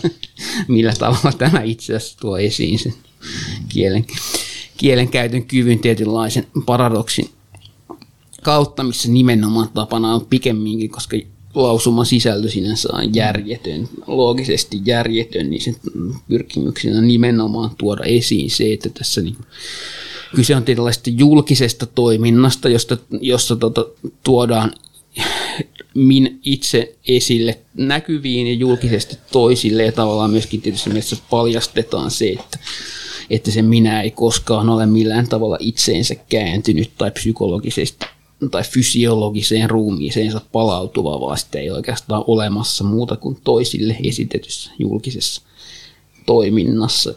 millä 0.67 0.93
tavalla 0.99 1.31
tämä 1.37 1.61
itse 1.61 1.95
asiassa 1.95 2.17
tuo 2.19 2.37
esiin 2.37 2.79
sen 2.79 2.93
kielen, 3.69 4.05
kielenkäytön 4.77 5.43
kyvyn 5.43 5.79
tietynlaisen 5.79 6.47
paradoksin 6.65 7.29
kautta, 8.43 8.83
missä 8.83 9.11
nimenomaan 9.11 9.69
tapana 9.73 10.13
on 10.13 10.25
pikemminkin, 10.25 10.89
koska 10.89 11.17
lausuman 11.55 12.05
sisältö 12.05 12.49
sinänsä 12.49 12.89
on 12.93 13.15
järjetön, 13.15 13.89
loogisesti 14.07 14.81
järjetön, 14.85 15.49
niin 15.49 15.61
sen 15.61 15.75
pyrkimyksenä 16.27 16.97
on 16.97 17.07
nimenomaan 17.07 17.71
tuoda 17.77 18.03
esiin 18.03 18.51
se, 18.51 18.73
että 18.73 18.89
tässä 18.89 19.21
niin 19.21 19.35
kyse 20.35 20.55
on 20.55 20.63
tällaista 20.63 21.09
julkisesta 21.09 21.85
toiminnasta, 21.85 22.69
josta, 22.69 22.97
jossa 23.21 23.55
tota, 23.55 23.85
tuodaan 24.23 24.73
min 25.93 26.39
itse 26.43 26.95
esille 27.07 27.59
näkyviin 27.73 28.47
ja 28.47 28.53
julkisesti 28.53 29.17
toisille 29.31 29.83
ja 29.83 29.91
tavallaan 29.91 30.31
myöskin 30.31 30.61
tietysti 30.61 30.89
mielessä 30.89 31.17
paljastetaan 31.29 32.11
se, 32.11 32.29
että, 32.29 32.59
että 33.29 33.51
se 33.51 33.61
minä 33.61 34.01
ei 34.01 34.11
koskaan 34.11 34.69
ole 34.69 34.85
millään 34.85 35.27
tavalla 35.27 35.57
itseensä 35.59 36.15
kääntynyt 36.15 36.91
tai 36.97 37.11
psykologisesti 37.11 38.05
tai 38.51 38.63
fysiologiseen 38.63 39.69
ruumiiseensa 39.69 40.41
palautuva, 40.51 41.19
vaan 41.19 41.37
sitä 41.37 41.59
ei 41.59 41.71
oikeastaan 41.71 42.23
olemassa 42.27 42.83
muuta 42.83 43.15
kuin 43.15 43.37
toisille 43.43 43.97
esitetyssä 44.03 44.71
julkisessa 44.79 45.41
toiminnassa 46.25 47.13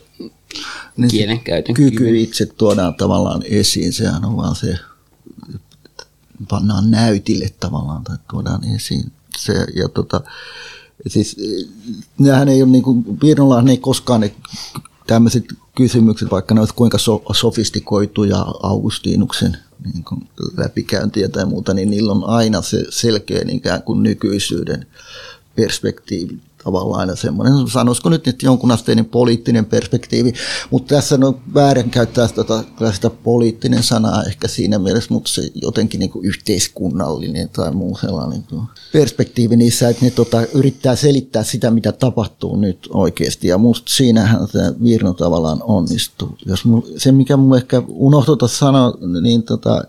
niin 0.96 1.10
kielenkäytön 1.10 1.74
kyky. 1.74 1.90
Kyky 1.90 2.20
itse 2.20 2.46
tuodaan 2.46 2.94
tavallaan 2.94 3.42
esiin, 3.44 3.92
sehän 3.92 4.24
on 4.24 4.36
vaan 4.36 4.56
se, 4.56 4.74
pannaan 6.48 6.90
näytille 6.90 7.48
tavallaan 7.60 8.04
tai 8.04 8.16
tuodaan 8.30 8.74
esiin. 8.74 9.12
Se, 9.38 9.52
ja 9.74 9.88
tota, 9.88 10.20
siis, 11.06 11.36
nehän 12.18 12.48
ei 12.48 12.62
ole 12.62 12.70
niin 12.70 12.84
kuin, 12.84 13.20
Virnollahan 13.22 13.68
ei 13.68 13.78
koskaan 13.78 14.20
ne 14.20 14.34
tämmöiset 15.06 15.44
kysymykset, 15.76 16.30
vaikka 16.30 16.54
ne 16.54 16.60
olisi 16.60 16.74
kuinka 16.74 16.98
so, 16.98 17.22
sofistikoituja 17.32 18.46
Augustinuksen 18.62 19.56
niin 19.84 20.04
kuin 20.04 20.28
läpikäyntiä 20.56 21.28
tai 21.28 21.46
muuta, 21.46 21.74
niin 21.74 21.90
niillä 21.90 22.12
on 22.12 22.24
aina 22.24 22.62
se 22.62 22.84
selkeä 22.90 23.42
ikään 23.48 23.82
kuin 23.82 24.02
nykyisyyden 24.02 24.86
perspektiivi 25.56 26.38
tavallaan 26.68 27.00
aina 27.00 27.16
semmoinen, 27.16 27.68
sanoisiko 27.72 28.08
nyt, 28.08 28.28
että 28.28 28.46
jonkunasteinen 28.46 29.04
poliittinen 29.04 29.64
perspektiivi, 29.64 30.32
mutta 30.70 30.94
tässä 30.94 31.18
on 31.22 31.40
väärin 31.54 31.90
käyttää 31.90 32.28
sitä, 32.28 32.42
sitä 32.92 33.10
poliittinen 33.10 33.82
sanaa 33.82 34.22
ehkä 34.22 34.48
siinä 34.48 34.78
mielessä, 34.78 35.14
mutta 35.14 35.30
se 35.30 35.50
jotenkin 35.54 36.00
niin 36.00 36.10
yhteiskunnallinen 36.22 37.48
tai 37.48 37.70
muu 37.70 37.96
sellainen 37.96 38.44
perspektiivi 38.92 39.56
niissä, 39.56 39.88
että 39.88 40.04
ne 40.04 40.10
tota, 40.10 40.42
yrittää 40.54 40.96
selittää 40.96 41.42
sitä, 41.42 41.70
mitä 41.70 41.92
tapahtuu 41.92 42.56
nyt 42.56 42.88
oikeasti, 42.92 43.48
ja 43.48 43.58
musta 43.58 43.90
siinähän 43.94 44.48
tämä 44.52 44.72
Virno 44.84 45.12
tavallaan 45.12 45.58
onnistuu. 45.62 46.38
Jos 46.46 46.64
mul, 46.64 46.80
se, 46.96 47.12
mikä 47.12 47.36
mulle 47.36 47.56
ehkä 47.56 47.82
unohtuta 47.88 48.48
sanoa, 48.48 48.94
niin 49.22 49.42
tota, 49.42 49.84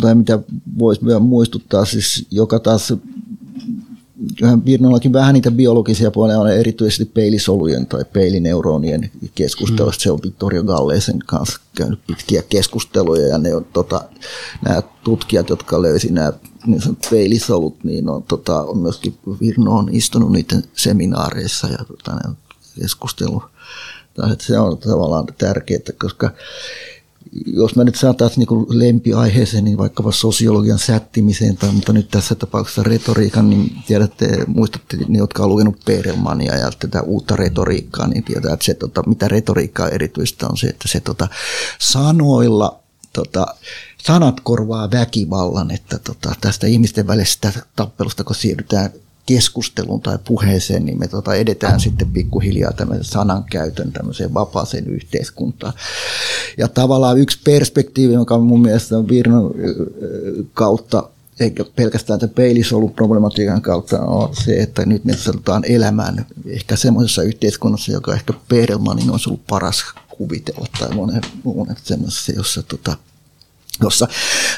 tai 0.00 0.14
mitä 0.14 0.38
voisi 0.78 1.04
vielä 1.04 1.18
muistuttaa, 1.18 1.84
siis 1.84 2.26
joka 2.30 2.58
taas 2.58 2.92
Virnollakin 4.64 5.12
vähän 5.12 5.34
niitä 5.34 5.50
biologisia 5.50 6.10
puolia 6.10 6.38
on 6.38 6.52
erityisesti 6.52 7.04
peilisolujen 7.04 7.86
tai 7.86 8.04
peilineuronien 8.12 9.10
keskustelusta. 9.34 10.00
Mm. 10.00 10.02
Se 10.02 10.10
on 10.10 10.20
Vittorio 10.24 10.62
Galleisen 10.62 11.18
kanssa 11.26 11.60
käynyt 11.76 12.00
pitkiä 12.06 12.42
keskusteluja 12.42 13.26
ja 13.26 13.38
ne 13.38 13.54
on, 13.54 13.64
tota, 13.64 14.08
nämä 14.64 14.82
tutkijat, 15.04 15.48
jotka 15.48 15.82
löysi 15.82 16.12
nämä 16.12 16.32
niin 16.66 16.80
peilisolut, 17.10 17.84
niin 17.84 18.08
on, 18.08 18.22
tota, 18.22 18.62
on 18.62 18.78
myöskin 18.78 19.18
Virno 19.40 19.72
on 19.72 19.88
istunut 19.92 20.32
niiden 20.32 20.62
seminaareissa 20.74 21.68
ja 21.68 21.78
tota, 21.78 22.14
ne 22.14 22.20
on 22.28 22.36
keskustellut. 22.80 23.42
Se 24.38 24.58
on 24.58 24.78
tavallaan 24.78 25.26
tärkeää, 25.38 25.80
koska 25.98 26.30
jos 27.46 27.76
mä 27.76 27.84
nyt 27.84 27.94
saataisiin 27.94 28.46
niin 28.50 28.66
lempiaiheeseen, 28.68 29.64
niin 29.64 29.78
vaikkapa 29.78 30.12
sosiologian 30.12 30.78
sättimiseen, 30.78 31.56
tai, 31.56 31.72
mutta 31.72 31.92
nyt 31.92 32.08
tässä 32.10 32.34
tapauksessa 32.34 32.82
retoriikan, 32.82 33.50
niin 33.50 33.70
tiedätte, 33.86 34.44
muistatte 34.46 34.96
ne, 35.08 35.18
jotka 35.18 35.42
ovat 35.42 35.50
lukenut 35.50 35.84
Perelmania 35.84 36.56
ja 36.56 36.70
tätä 36.78 37.02
uutta 37.02 37.36
retoriikkaa, 37.36 38.06
niin 38.06 38.24
tietää, 38.24 38.52
että 38.54 38.64
se, 38.64 38.74
tota, 38.74 39.02
mitä 39.06 39.28
retoriikkaa 39.28 39.88
erityistä 39.88 40.46
on 40.48 40.56
se, 40.56 40.66
että 40.66 40.88
se 40.88 41.00
tota, 41.00 41.28
sanoilla 41.78 42.80
tota, 43.12 43.46
sanat 43.98 44.40
korvaa 44.40 44.90
väkivallan, 44.90 45.70
että 45.70 45.98
tota, 45.98 46.34
tästä 46.40 46.66
ihmisten 46.66 47.06
välisestä 47.06 47.52
tappelusta, 47.76 48.24
kun 48.24 48.36
siirrytään 48.36 48.90
keskusteluun 49.28 50.00
tai 50.00 50.18
puheeseen, 50.24 50.86
niin 50.86 50.98
me 50.98 51.08
tota 51.08 51.34
edetään 51.34 51.80
sitten 51.80 52.10
pikkuhiljaa 52.10 52.72
tämmöisen 52.72 53.04
sanankäytön 53.04 53.92
tämmöiseen 53.92 54.34
vapaaseen 54.34 54.86
yhteiskuntaan. 54.86 55.72
Ja 56.58 56.68
tavallaan 56.68 57.18
yksi 57.18 57.38
perspektiivi, 57.44 58.12
joka 58.12 58.38
mun 58.38 58.62
mielestä 58.62 58.98
on 58.98 59.08
Virnon 59.08 59.54
kautta 60.54 61.08
eikä 61.40 61.64
pelkästään 61.76 62.20
tämän 62.20 62.34
peilisoluproblematiikan 62.34 63.62
kautta 63.62 64.00
on 64.00 64.36
se, 64.36 64.56
että 64.56 64.86
nyt 64.86 65.04
me 65.04 65.16
sanotaan 65.16 65.64
elämään 65.64 66.26
ehkä 66.46 66.76
semmoisessa 66.76 67.22
yhteiskunnassa, 67.22 67.92
joka 67.92 68.14
ehkä 68.14 68.32
Perelmanin 68.48 69.10
olisi 69.10 69.28
ollut 69.28 69.46
paras 69.46 69.84
kuvitella 70.08 70.66
tai 70.78 70.94
monen 70.94 71.22
muun, 71.44 71.68
semmoisessa, 71.82 72.32
jossa 72.32 72.62
tota, 72.62 72.96
jossa 73.82 74.08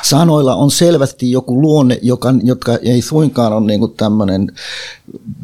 sanoilla 0.02 0.54
on 0.54 0.70
selvästi 0.70 1.30
joku 1.30 1.62
luonne, 1.62 1.98
joka, 2.02 2.34
jotka 2.42 2.78
ei 2.82 3.02
suinkaan 3.02 3.52
ole 3.52 3.66
niin 3.66 3.92
tämmöinen 3.96 4.52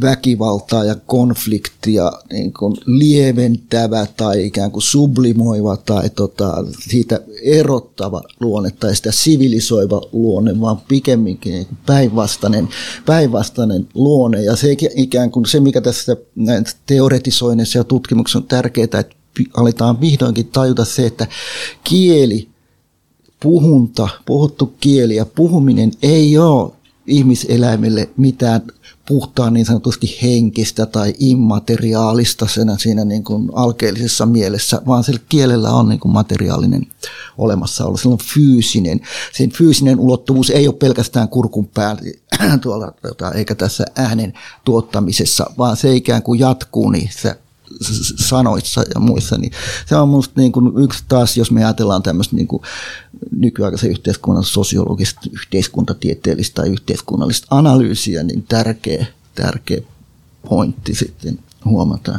väkivaltaa 0.00 0.84
ja 0.84 0.96
konfliktia 1.06 2.12
niin 2.32 2.52
kuin 2.52 2.76
lieventävä 2.86 4.06
tai 4.16 4.46
ikään 4.46 4.70
kuin 4.70 4.82
sublimoiva 4.82 5.76
tai 5.76 6.10
tota, 6.10 6.64
siitä 6.80 7.20
erottava 7.42 8.22
luonne 8.40 8.70
tai 8.70 8.96
sitä 8.96 9.12
sivilisoiva 9.12 10.00
luonne, 10.12 10.60
vaan 10.60 10.80
pikemminkin 10.88 11.52
niin 11.52 11.66
päinvastainen, 11.86 12.68
päinvastainen 13.06 13.88
luonne. 13.94 14.42
Ja 14.42 14.56
se 14.56 14.76
ikään 14.96 15.30
kuin 15.30 15.46
se, 15.46 15.60
mikä 15.60 15.80
tässä 15.80 16.16
teoretisoinnissa 16.86 17.78
ja 17.78 17.84
tutkimuksessa 17.84 18.38
on 18.38 18.44
tärkeää, 18.44 18.84
että 18.84 19.04
aletaan 19.56 20.00
vihdoinkin 20.00 20.46
tajuta 20.46 20.84
se, 20.84 21.06
että 21.06 21.26
kieli 21.84 22.48
puhunta, 23.40 24.08
puhuttu 24.26 24.74
kieli 24.80 25.16
ja 25.16 25.26
puhuminen 25.26 25.92
ei 26.02 26.38
ole 26.38 26.72
ihmiseläimelle 27.06 28.08
mitään 28.16 28.62
puhtaan 29.08 29.54
niin 29.54 29.66
sanotusti 29.66 30.18
henkistä 30.22 30.86
tai 30.86 31.14
immateriaalista 31.18 32.46
siinä, 32.46 32.76
siinä 32.78 33.04
niin 33.04 33.24
kuin 33.24 33.50
alkeellisessa 33.54 34.26
mielessä, 34.26 34.82
vaan 34.86 35.04
sillä 35.04 35.20
kielellä 35.28 35.70
on 35.70 35.88
niin 35.88 36.00
kuin 36.00 36.12
materiaalinen 36.12 36.86
olemassaolo. 37.38 37.96
Sillä 37.96 38.12
on 38.12 38.18
fyysinen. 38.34 39.00
Sen 39.32 39.50
fyysinen 39.50 40.00
ulottuvuus 40.00 40.50
ei 40.50 40.68
ole 40.68 40.76
pelkästään 40.76 41.28
kurkun 41.28 41.66
päällä 41.66 42.02
tuolla, 42.62 42.92
tota, 43.02 43.32
eikä 43.32 43.54
tässä 43.54 43.84
äänen 43.96 44.32
tuottamisessa, 44.64 45.50
vaan 45.58 45.76
se 45.76 45.94
ikään 45.94 46.22
kuin 46.22 46.40
jatkuu 46.40 46.90
niissä 46.90 47.36
sanoissa 48.16 48.82
ja 48.94 49.00
muissa, 49.00 49.38
niin 49.38 49.52
se 49.86 49.96
on 49.96 50.08
minusta 50.08 50.40
niin 50.40 50.52
yksi 50.82 51.04
taas, 51.08 51.36
jos 51.36 51.50
me 51.50 51.64
ajatellaan 51.64 52.02
tämmöistä 52.02 52.36
niin 52.36 52.48
kuin 52.48 52.62
nykyaikaisen 53.30 53.90
yhteiskunnan 53.90 54.44
sosiologista, 54.44 55.20
yhteiskuntatieteellistä 55.32 56.62
tai 56.62 56.70
yhteiskunnallista 56.70 57.46
analyysiä, 57.50 58.22
niin 58.22 58.42
tärkeä, 58.42 59.06
tärkeä 59.34 59.80
pointti 60.48 60.94
sitten 60.94 61.38
huomata, 61.64 62.18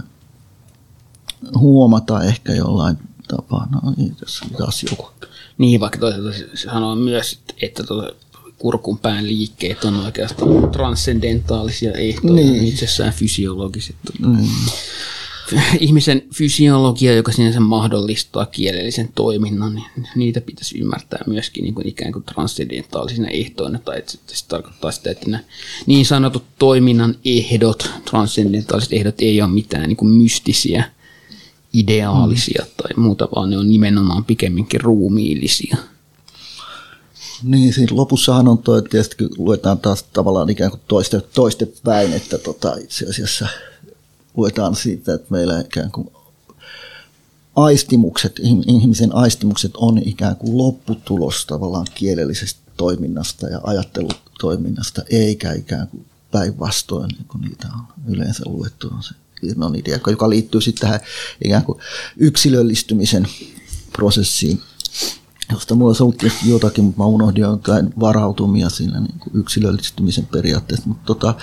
huomata 1.57 2.23
ehkä 2.23 2.53
jollain 2.53 2.97
tapaa. 3.27 3.67
No 3.71 3.93
niin, 3.97 4.15
tässä 4.15 4.45
taas 4.57 4.83
joku. 4.83 5.09
Niin, 5.57 5.79
vaikka 5.79 5.99
toisaalta 5.99 6.31
sanoo 6.55 6.95
myös, 6.95 7.39
että 7.61 7.83
tuota, 7.83 8.13
kurkun 8.57 8.97
pään 8.97 9.27
liikkeet 9.27 9.83
on 9.83 9.95
oikeastaan 9.95 10.71
transcendentaalisia 10.71 11.91
ehtoja, 11.91 12.33
niin. 12.33 12.65
itsessään 12.65 13.13
fysiologiset. 13.13 13.95
Niin 14.19 14.49
ihmisen 15.79 16.21
fysiologia, 16.33 17.15
joka 17.15 17.31
sinänsä 17.31 17.59
mahdollistaa 17.59 18.45
kielellisen 18.45 19.09
toiminnan, 19.15 19.75
niin 19.75 20.07
niitä 20.15 20.41
pitäisi 20.41 20.79
ymmärtää 20.79 21.23
myöskin 21.27 21.63
niin 21.63 21.73
kuin 21.73 21.87
ikään 21.87 22.13
kuin 22.13 22.23
transcendentaalisina 22.23 23.27
ehtoina, 23.27 23.79
tai 23.79 23.97
että 23.97 24.13
se 24.27 24.47
tarkoittaa 24.47 24.91
sitä, 24.91 25.11
että 25.11 25.29
nämä 25.29 25.43
niin 25.85 26.05
sanotut 26.05 26.43
toiminnan 26.59 27.15
ehdot, 27.25 27.89
transcendentaaliset 28.05 28.93
ehdot 28.93 29.21
ei 29.21 29.41
ole 29.41 29.49
mitään 29.49 29.87
niin 29.87 29.97
kuin 29.97 30.11
mystisiä, 30.11 30.91
ideaalisia 31.73 32.65
mm. 32.65 32.71
tai 32.77 33.03
muuta, 33.03 33.27
vaan 33.35 33.49
ne 33.49 33.57
on 33.57 33.69
nimenomaan 33.69 34.25
pikemminkin 34.25 34.81
ruumiillisia. 34.81 35.77
Niin, 37.43 37.73
siinä 37.73 37.95
lopussahan 37.95 38.47
on 38.47 38.57
toi, 38.57 38.83
tietysti 38.83 39.15
luetaan 39.37 39.79
taas 39.79 40.03
tavallaan 40.03 40.49
ikään 40.49 40.71
kuin 40.71 40.81
toiste, 40.87 41.21
toiste 41.21 41.67
päin, 41.83 42.13
että 42.13 42.37
tota, 42.37 42.75
itse 42.75 43.05
asiassa– 43.09 43.47
luetaan 44.37 44.75
siitä, 44.75 45.13
että 45.13 45.27
meillä 45.29 45.59
ikään 45.59 45.91
kuin 45.91 46.09
aistimukset, 47.55 48.39
ihmisen 48.67 49.15
aistimukset 49.15 49.71
on 49.77 49.97
ikään 50.05 50.35
kuin 50.35 50.57
lopputulos 50.57 51.45
tavallaan 51.45 51.87
kielellisestä 51.95 52.61
toiminnasta 52.77 53.47
ja 53.47 53.59
ajattelutoiminnasta, 53.63 55.01
eikä 55.09 55.53
ikään 55.53 55.87
kuin 55.87 56.05
päinvastoin, 56.31 57.07
niin 57.07 57.27
kuin 57.27 57.41
niitä 57.41 57.67
on 57.73 57.87
yleensä 58.07 58.43
luettu, 58.45 58.87
on 58.95 59.03
se 59.03 59.15
Irnon 59.43 59.75
idea, 59.75 59.99
joka 60.07 60.29
liittyy 60.29 60.61
sitten 60.61 60.81
tähän 60.81 60.99
ikään 61.45 61.63
kuin 61.63 61.79
yksilöllistymisen 62.17 63.27
prosessiin, 63.93 64.61
josta 65.51 65.75
mulla 65.75 65.89
olisi 65.89 66.03
ollut 66.03 66.23
jotakin, 66.45 66.83
mutta 66.83 67.01
mä 67.03 67.05
unohdin 67.05 67.41
jotain 67.41 67.93
varautumia 67.99 68.69
siinä 68.69 68.99
niin 68.99 69.19
kuin 69.19 69.31
yksilöllistymisen 69.33 70.25
periaatteessa. 70.25 70.87
Mutta 70.87 71.05
tota, 71.05 71.35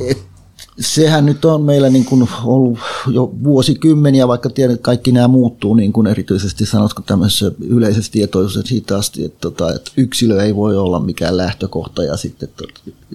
et, 0.00 0.35
sehän 0.80 1.26
nyt 1.26 1.44
on 1.44 1.62
meillä 1.62 1.90
niin 1.90 2.04
kuin 2.04 2.28
ollut 2.44 2.78
jo 3.12 3.32
vuosikymmeniä, 3.44 4.28
vaikka 4.28 4.50
tiedän, 4.50 4.74
että 4.74 4.84
kaikki 4.84 5.12
nämä 5.12 5.28
muuttuu, 5.28 5.74
niin 5.74 5.92
kuin 5.92 6.06
erityisesti 6.06 6.66
sanotko 6.66 7.02
tämmöisessä 7.02 7.52
yleisessä 7.60 8.12
tietoisuudessa 8.12 8.68
siitä 8.68 8.96
asti, 8.96 9.24
että, 9.24 9.38
tota, 9.40 9.74
että 9.74 9.90
yksilö 9.96 10.42
ei 10.42 10.56
voi 10.56 10.76
olla 10.76 11.00
mikään 11.00 11.36
lähtökohta 11.36 12.04
ja 12.04 12.16
sitten, 12.16 12.48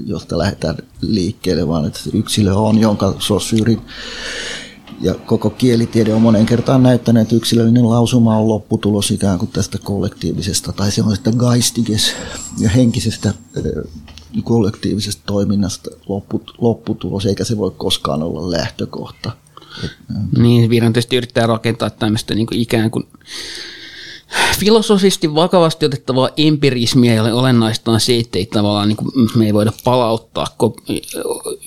josta 0.05 0.38
lähdetään 0.38 0.78
liikkeelle, 1.01 1.68
vaan 1.68 1.86
että 1.86 1.99
yksilö 2.14 2.53
on, 2.53 2.80
jonka 2.80 3.16
sosyyri 3.20 3.78
ja 5.02 5.16
koko 5.16 5.49
kielitiede 5.49 6.14
on 6.14 6.22
monen 6.22 6.45
kertaan 6.45 6.84
näyttänyt, 6.84 7.22
että 7.22 7.36
yksilöllinen 7.36 7.89
lausuma 7.89 8.38
on 8.38 8.47
lopputulos 8.47 9.12
ikään 9.12 9.39
kuin 9.39 9.52
tästä 9.52 9.78
kollektiivisesta 9.78 10.74
tai 10.74 10.91
semmoisesta 10.91 11.32
gaistiges 11.32 12.16
ja 12.60 12.70
henkisestä 12.70 13.34
kollektiivisesta 14.43 15.22
toiminnasta 15.26 15.89
lopput, 16.08 16.54
lopputulos, 16.58 17.26
eikä 17.26 17.43
se 17.43 17.58
voi 17.58 17.72
koskaan 17.78 18.24
olla 18.24 18.52
lähtökohta. 18.52 19.32
Niin, 20.38 20.70
Viran 20.70 20.93
tietysti 20.93 21.16
yrittää 21.16 21.47
rakentaa 21.47 21.89
tämmöistä 21.89 22.36
niin 22.36 22.47
kuin 22.47 22.60
ikään 22.60 22.91
kuin 22.91 23.08
filosofisesti 24.59 25.36
vakavasti 25.36 25.86
otettavaa 25.86 26.29
empirismiä, 26.38 27.13
jolle 27.13 27.34
olennaista 27.34 27.91
on 27.91 27.99
se, 27.99 28.17
että 28.17 28.39
ei 28.39 28.45
tavallaan 28.45 28.88
niin 28.88 28.97
kuin, 28.97 29.11
me 29.36 29.45
ei 29.45 29.53
voida 29.53 29.71
palauttaa 29.84 30.47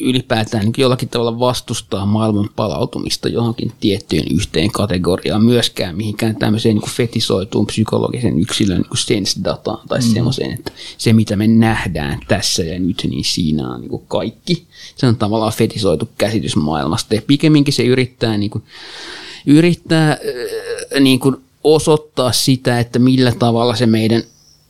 ylipäätään 0.01 0.65
niin 0.65 0.73
jollakin 0.79 1.09
tavalla 1.09 1.39
vastustaa 1.39 2.07
maailman 2.07 2.49
palautumista 2.57 3.29
johonkin 3.29 3.73
tiettyyn 3.81 4.25
yhteen 4.35 4.71
kategoriaan, 4.71 5.45
myöskään 5.45 5.97
mihinkään 5.97 6.37
tämmöiseen 6.37 6.77
niin 6.77 6.91
fetisoituun 6.91 7.67
psykologisen 7.67 8.41
yksilön 8.41 8.81
niin 8.81 8.99
sense-dataan 8.99 9.89
tai 9.89 9.99
mm. 9.99 10.15
semmoiseen, 10.15 10.53
että 10.53 10.73
se 10.99 11.13
mitä 11.13 11.37
me 11.37 11.47
nähdään 11.47 12.21
tässä 12.29 12.63
ja 12.63 12.79
nyt, 12.79 13.07
niin 13.11 13.25
siinä 13.25 13.71
on 13.71 13.81
niin 13.81 13.91
kuin 13.91 14.05
kaikki. 14.09 14.67
Se 14.97 15.07
on 15.07 15.17
tavallaan 15.17 15.53
fetisoitu 15.53 16.09
käsitys 16.19 16.57
maailmasta 16.57 17.15
ja 17.15 17.23
pikemminkin 17.27 17.75
se 17.75 17.83
yrittää, 17.85 18.39
niin 18.39 18.51
kuin, 18.51 18.65
yrittää 19.47 20.19
niin 21.01 21.21
kuin 21.21 21.37
osoittaa 21.65 22.33
sitä, 22.33 22.81
että 22.81 22.99
millä 22.99 23.33
tavalla 23.39 23.77
se 23.77 23.87
meidän 23.87 24.23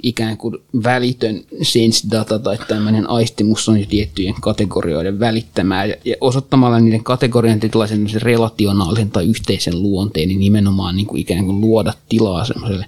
ikään 0.03 0.37
kuin 0.37 0.57
välitön 0.85 1.45
sense-data 1.63 2.39
tai 2.39 2.59
tämmöinen 2.69 3.11
aistimus 3.11 3.69
on 3.69 3.79
tiettyjen 3.89 4.35
kategorioiden 4.41 5.21
välittämää. 5.21 5.85
Ja, 5.85 5.95
ja 6.05 6.17
osoittamalla 6.21 6.81
niiden 6.81 7.05
kategorioiden 7.05 7.61
tietynlaisen 7.61 8.07
relationaalisen 8.23 9.11
tai 9.11 9.27
yhteisen 9.27 9.83
luonteen, 9.83 10.29
niin 10.29 10.41
nimenomaan 10.41 10.97
niin 10.97 11.07
kuin 11.07 11.21
ikään 11.21 11.45
kuin 11.45 11.61
luoda 11.61 11.93
tilaa 12.09 12.45
semmoiselle 12.45 12.87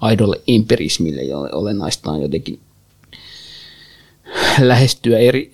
aidolle 0.00 0.40
empirismille, 0.48 1.22
jolle 1.22 1.52
olennaista 1.52 2.10
on 2.10 2.22
jotenkin 2.22 2.58
lähestyä 4.60 5.18
eri, 5.18 5.50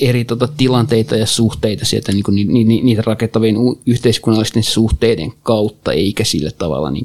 eri 0.00 0.24
tota, 0.24 0.48
tilanteita 0.56 1.16
ja 1.16 1.26
suhteita 1.26 1.84
sieltä 1.84 2.12
niin 2.12 2.22
kuin, 2.22 2.34
ni, 2.34 2.64
ni, 2.64 2.82
niitä 2.82 3.02
rakentavien 3.06 3.56
yhteiskunnallisten 3.86 4.62
suhteiden 4.62 5.32
kautta, 5.42 5.92
eikä 5.92 6.24
sillä 6.24 6.50
tavalla, 6.58 6.90
niin 6.90 7.04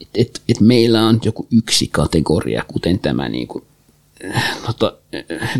että 0.00 0.20
et, 0.20 0.42
et 0.48 0.60
meillä 0.60 1.06
on 1.06 1.20
joku 1.24 1.46
yksi 1.50 1.88
kategoria, 1.92 2.64
kuten 2.68 2.98
tämä 2.98 3.28
niin 3.28 3.48
kuin, 3.48 3.64
tota, 4.66 4.92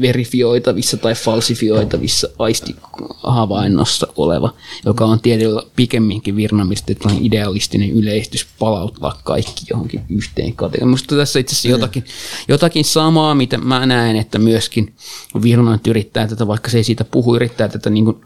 verifioitavissa 0.00 0.96
tai 0.96 1.14
falsifioitavissa 1.14 2.28
aistihavainnossa 2.38 4.06
oleva, 4.16 4.54
joka 4.84 5.04
on 5.04 5.20
tietyllä 5.20 5.62
pikemminkin 5.76 6.36
virnamista, 6.36 6.92
idealistinen 7.20 7.90
yleistys 7.90 8.46
palauttaa 8.58 9.20
kaikki 9.24 9.64
johonkin 9.70 10.00
yhteen 10.08 10.56
kategoriaan. 10.56 10.88
Minusta 10.88 11.16
tässä 11.16 11.38
itse 11.38 11.52
asiassa 11.52 11.68
jotakin, 11.68 12.04
jotakin 12.48 12.84
samaa, 12.84 13.34
mitä 13.34 13.58
mä 13.58 13.86
näen, 13.86 14.16
että 14.16 14.38
myöskin 14.38 14.94
virnat 15.42 15.86
yrittää 15.86 16.26
tätä, 16.28 16.46
vaikka 16.46 16.70
se 16.70 16.76
ei 16.78 16.84
siitä 16.84 17.04
puhu, 17.04 17.36
yrittää 17.36 17.68
tätä 17.68 17.90
niin 17.90 18.04
kuin 18.04 18.16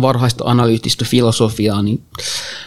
varhaista 0.00 0.44
analyyttistä 0.46 1.04
filosofiaa 1.04 1.82
niin, 1.82 2.02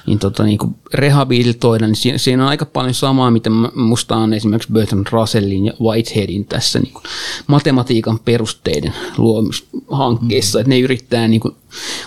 niin, 0.08 0.20
tota, 0.20 0.44
niin 0.44 0.58
kuin 0.58 0.76
rehabilitoida, 0.94 1.88
niin 1.88 1.96
siinä, 1.96 2.18
siinä 2.18 2.44
on 2.44 2.50
aika 2.50 2.66
paljon 2.66 2.94
samaa, 2.94 3.32
mitä 3.32 3.50
musta 3.76 4.16
on 4.16 4.34
esimerkiksi 4.34 4.72
Bertrand 4.72 5.08
Russellin 5.12 5.66
ja 5.66 5.74
Whiteheadin 5.82 6.46
tässä 6.46 6.80
niin 6.80 6.94
kuin 6.94 7.04
matematiikan 7.48 8.20
perusteiden 8.20 8.94
luomishankkeessa, 9.18 10.58
mm. 10.58 10.62
että 10.62 10.70
ne 10.70 10.80
yrittää 10.80 11.28
niin 11.28 11.42
kuin 11.42 11.56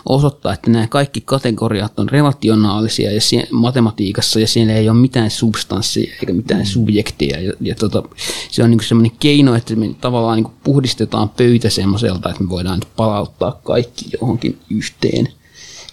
osoittaa, 0.08 0.52
että 0.52 0.70
nämä 0.70 0.86
kaikki 0.86 1.20
kategoriat 1.20 1.98
on 1.98 2.08
relationaalisia 2.08 3.12
ja 3.12 3.20
sie, 3.20 3.48
matematiikassa 3.50 4.40
ja 4.40 4.46
siellä 4.46 4.72
ei 4.72 4.88
ole 4.88 4.98
mitään 4.98 5.30
substanssia 5.30 6.12
eikä 6.20 6.32
mitään 6.32 6.60
mm. 6.60 6.66
subjektia. 6.66 7.40
Ja, 7.40 7.52
ja 7.60 7.74
tota, 7.74 8.02
se 8.50 8.62
on 8.62 8.70
niin 8.70 8.80
semmoinen 8.84 9.16
keino, 9.20 9.54
että 9.54 9.76
me 9.76 9.94
tavallaan 10.00 10.42
niin 10.42 10.52
puhdistetaan 10.64 11.28
pöytä 11.28 11.70
semmoiselta, 11.70 12.30
että 12.30 12.42
me 12.42 12.50
voidaan 12.50 12.80
palauttaa 12.96 13.60
kaikki 13.64 14.04
johonkin 14.20 14.58
yhteen 14.70 15.28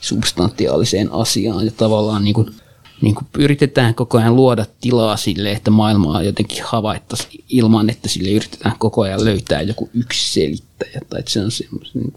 substantiaaliseen 0.02 1.12
asiaan 1.12 1.66
ja 1.66 1.72
tavallaan 1.78 2.24
niin 2.24 2.34
kuin, 2.34 2.56
niin 3.02 3.16
kuin 3.16 3.28
yritetään 3.38 3.96
koko 3.96 4.18
ajan 4.18 4.36
luoda 4.36 4.66
tilaa 4.82 5.18
sille, 5.18 5.52
että 5.52 5.72
maailmaa 5.72 6.24
jotenkin 6.24 6.64
havaittaisiin 6.64 7.44
ilman, 7.50 7.90
että 7.90 8.10
sille 8.10 8.30
yritetään 8.30 8.76
koko 8.80 9.02
ajan 9.02 9.26
löytää 9.26 9.62
joku 9.62 9.90
yksi 9.94 10.34
selittäjä. 10.34 11.02
Tai 11.10 11.20
että 11.20 11.32
se 11.32 11.40
on 11.40 11.52
semmoisen 11.52 12.02
niin 12.02 12.14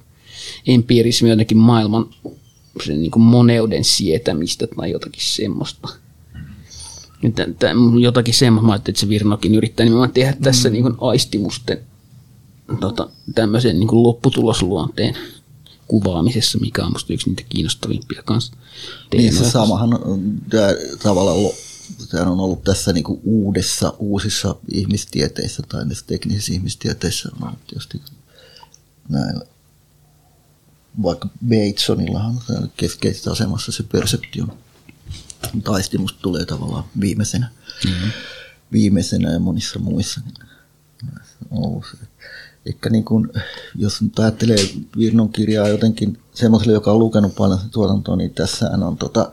empiirismi 0.67 1.31
jotenkin 1.31 1.59
maailman 1.59 2.07
sen 2.87 3.01
niin 3.03 3.11
kuin 3.11 3.23
moneuden 3.23 3.85
sietämistä 3.85 4.67
tai 4.67 4.91
jotakin 4.91 5.23
semmoista. 5.25 5.89
Tämä, 7.59 7.73
jotakin 8.01 8.35
semmoista, 8.35 8.91
että 8.91 9.01
se 9.01 9.09
Virnokin 9.09 9.55
yrittää 9.55 9.85
nimenomaan 9.85 10.13
tehdä 10.13 10.33
mm. 10.33 10.43
tässä 10.43 10.71
niin 10.71 10.83
kuin 10.83 10.95
aistimusten 11.01 11.81
tota, 12.81 13.09
tämmöisen 13.35 13.81
niin 13.81 13.89
kuin 13.89 14.03
lopputulosluonteen 14.03 15.17
kuvaamisessa, 15.89 16.59
mikä 16.59 16.85
on 16.85 16.93
musta 16.93 17.13
yksi 17.13 17.31
niitä 17.31 17.43
kiinnostavimpia 17.49 18.23
kanssa. 18.25 18.53
Niin 19.13 19.35
se 19.35 19.51
samahan 19.51 19.91
tämä, 20.51 20.69
tavallaan 21.03 21.39
Tämä 22.11 22.31
on 22.31 22.41
ollut 22.41 22.65
tässä 22.65 22.93
niin 22.93 23.05
kuin 23.05 23.21
uudessa, 23.25 23.95
uusissa 23.99 24.57
ihmistieteissä 24.73 25.63
tai 25.69 25.85
näissä 25.85 26.07
teknisissä 26.07 26.53
ihmistieteissä 26.53 27.29
on 27.37 27.49
ollut 27.49 27.67
tietysti 27.67 28.01
näillä 29.09 29.47
vaikka 31.03 31.29
Batesonillahan 31.49 32.41
on 32.51 32.71
keskeisessä 32.77 33.31
asemassa 33.31 33.73
se 33.73 33.83
perseption 33.83 34.53
taistimus 35.65 36.13
tulee 36.13 36.45
tavallaan 36.45 36.85
viimeisenä, 37.01 37.51
mm-hmm. 37.85 38.11
viimeisenä 38.73 39.33
ja 39.33 39.39
monissa 39.39 39.79
muissa. 39.79 40.21
Ehkä 42.67 42.91
niin 42.91 43.05
kuin, 43.05 43.29
jos 43.75 44.03
nyt 44.03 44.19
ajattelee 44.19 44.59
Virnon 44.97 45.33
kirjaa 45.33 45.69
jotenkin 45.69 46.23
semmoiselle, 46.35 46.73
joka 46.73 46.93
on 46.93 46.99
lukenut 46.99 47.35
paljon 47.35 47.59
tuotantoa, 47.71 48.17
niin 48.17 48.35
tässä 48.35 48.71
on, 48.71 48.97
tota, 48.97 49.33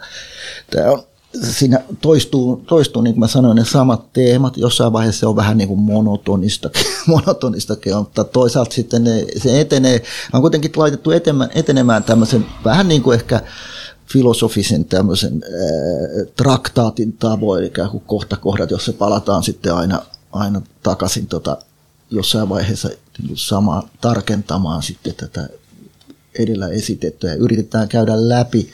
tämä 0.71 0.91
on 0.91 1.03
siinä 1.51 1.79
toistuu, 2.01 2.63
toistuu, 2.67 3.01
niin 3.01 3.13
kuin 3.13 3.19
mä 3.19 3.27
sanoin, 3.27 3.55
ne 3.55 3.65
samat 3.65 4.13
teemat. 4.13 4.57
Jossain 4.57 4.93
vaiheessa 4.93 5.19
se 5.19 5.27
on 5.27 5.35
vähän 5.35 5.57
niin 5.57 5.67
kuin 5.67 5.79
monotonista, 5.79 6.69
monotonistakin, 7.07 7.95
mutta 7.95 8.23
toisaalta 8.23 8.75
sitten 8.75 9.03
ne, 9.03 9.25
se 9.37 9.61
etenee, 9.61 10.03
on 10.33 10.41
kuitenkin 10.41 10.71
laitettu 10.75 11.11
etenemään, 11.11 11.49
etenemään 11.55 12.03
tämmöisen 12.03 12.45
vähän 12.65 12.87
niin 12.87 13.01
kuin 13.01 13.15
ehkä 13.15 13.41
filosofisen 14.07 14.85
tämmöisen 14.85 15.43
ää, 15.43 16.25
traktaatin 16.35 17.13
tavoin, 17.13 17.63
ikään 17.63 17.89
kuin 17.89 18.03
kohta 18.07 18.37
kohdat, 18.37 18.71
jossa 18.71 18.93
palataan 18.93 19.43
sitten 19.43 19.75
aina, 19.75 20.01
aina 20.31 20.61
takaisin 20.83 21.27
tota, 21.27 21.57
jossain 22.11 22.49
vaiheessa 22.49 22.89
niin 23.21 23.37
sama 23.37 23.89
tarkentamaan 24.01 24.83
sitten 24.83 25.15
tätä 25.15 25.49
edellä 26.39 26.67
esitettyä. 26.67 27.29
Ja 27.29 27.35
yritetään 27.35 27.87
käydä 27.87 28.29
läpi 28.29 28.69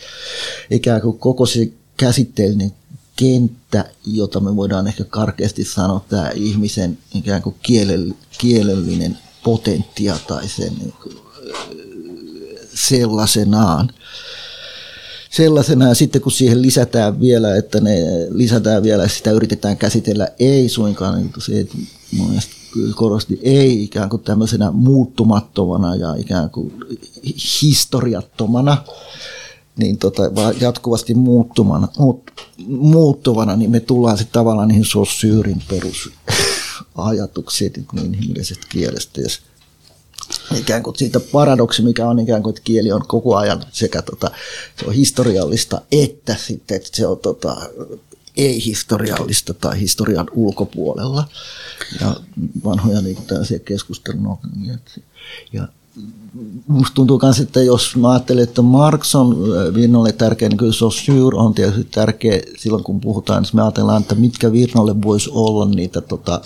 ikään 0.69 1.01
kuin 1.01 1.19
koko 1.19 1.45
se 1.45 1.71
käsitteellinen 1.97 2.71
kenttä, 3.15 3.85
jota 4.05 4.39
me 4.39 4.55
voidaan 4.55 4.87
ehkä 4.87 5.03
karkeasti 5.03 5.63
sanoa, 5.63 6.05
tämä 6.09 6.29
ihmisen 6.29 6.97
ikään 7.13 7.41
kuin 7.41 7.55
kielellinen 8.37 9.17
potenttia 9.43 10.17
tai 10.27 10.47
sen 10.47 10.73
niin 10.79 10.93
kuin, 11.03 11.17
sellaisenaan. 12.73 13.89
Sellaisena 15.29 15.87
ja 15.87 15.95
sitten 15.95 16.21
kun 16.21 16.31
siihen 16.31 16.61
lisätään 16.61 17.19
vielä, 17.19 17.55
että 17.55 17.81
ne 17.81 17.95
lisätään 18.29 18.83
vielä, 18.83 19.07
sitä 19.07 19.31
yritetään 19.31 19.77
käsitellä 19.77 20.27
ei 20.39 20.69
suinkaan, 20.69 21.17
niin 21.17 21.31
se 21.37 21.59
että 21.59 21.77
korosti 22.95 23.39
ei 23.43 23.83
ikään 23.83 24.09
kuin 24.09 24.23
tämmöisenä 24.23 24.71
muuttumattomana 24.71 25.95
ja 25.95 26.15
ikään 26.15 26.49
kuin 26.49 26.73
historiattomana, 27.61 28.83
niin 29.77 29.97
tota, 29.97 30.21
jatkuvasti 30.61 31.13
muuttumana, 31.13 31.87
muut, 31.97 32.31
muuttuvana, 32.67 33.55
niin 33.55 33.71
me 33.71 33.79
tullaan 33.79 34.17
sitten 34.17 34.33
tavallaan 34.33 34.67
niihin 34.67 34.85
sossyyrin 34.85 35.63
perusajatuksiin 35.69 37.73
niin 37.73 38.05
inhimillisestä 38.05 38.67
kielestä. 38.69 39.21
Jos 39.21 39.41
ikään 40.59 40.83
kuin 40.83 40.95
siitä 40.95 41.19
paradoksi, 41.19 41.81
mikä 41.81 42.07
on 42.07 42.19
ikään 42.19 42.43
kuin, 42.43 42.51
että 42.51 42.61
kieli 42.63 42.91
on 42.91 43.07
koko 43.07 43.35
ajan 43.35 43.63
sekä 43.71 44.01
tota, 44.01 44.31
se 44.79 44.85
on 44.85 44.93
historiallista, 44.93 45.81
että 45.91 46.35
sitten 46.47 46.77
että 46.77 46.89
se 46.93 47.07
on 47.07 47.17
tota, 47.17 47.57
ei-historiallista 48.37 49.53
tai 49.53 49.79
historian 49.79 50.27
ulkopuolella. 50.31 51.27
Ja 52.01 52.15
vanhoja 52.63 53.01
niin 53.01 53.17
keskustelun 53.65 54.37
Ja 55.53 55.67
Musta 56.67 56.93
tuntuu 56.95 57.19
myös, 57.23 57.39
että 57.39 57.61
jos 57.61 57.95
mä 57.95 58.09
ajattelen, 58.09 58.43
että 58.43 58.61
Marx 58.61 59.15
on 59.15 59.37
Virnolle 59.73 60.11
tärkeä, 60.11 60.49
niin 60.49 60.57
kyllä 60.57 60.73
Saussure 60.73 61.37
on 61.37 61.53
tietysti 61.53 61.87
tärkeä 61.91 62.41
silloin, 62.57 62.83
kun 62.83 62.99
puhutaan, 62.99 63.43
niin 63.43 63.51
me 63.53 63.61
ajatellaan, 63.61 64.01
että 64.01 64.15
mitkä 64.15 64.51
Virnolle 64.51 65.01
voisi 65.01 65.29
olla 65.33 65.65
niitä 65.65 66.01
tota, 66.01 66.41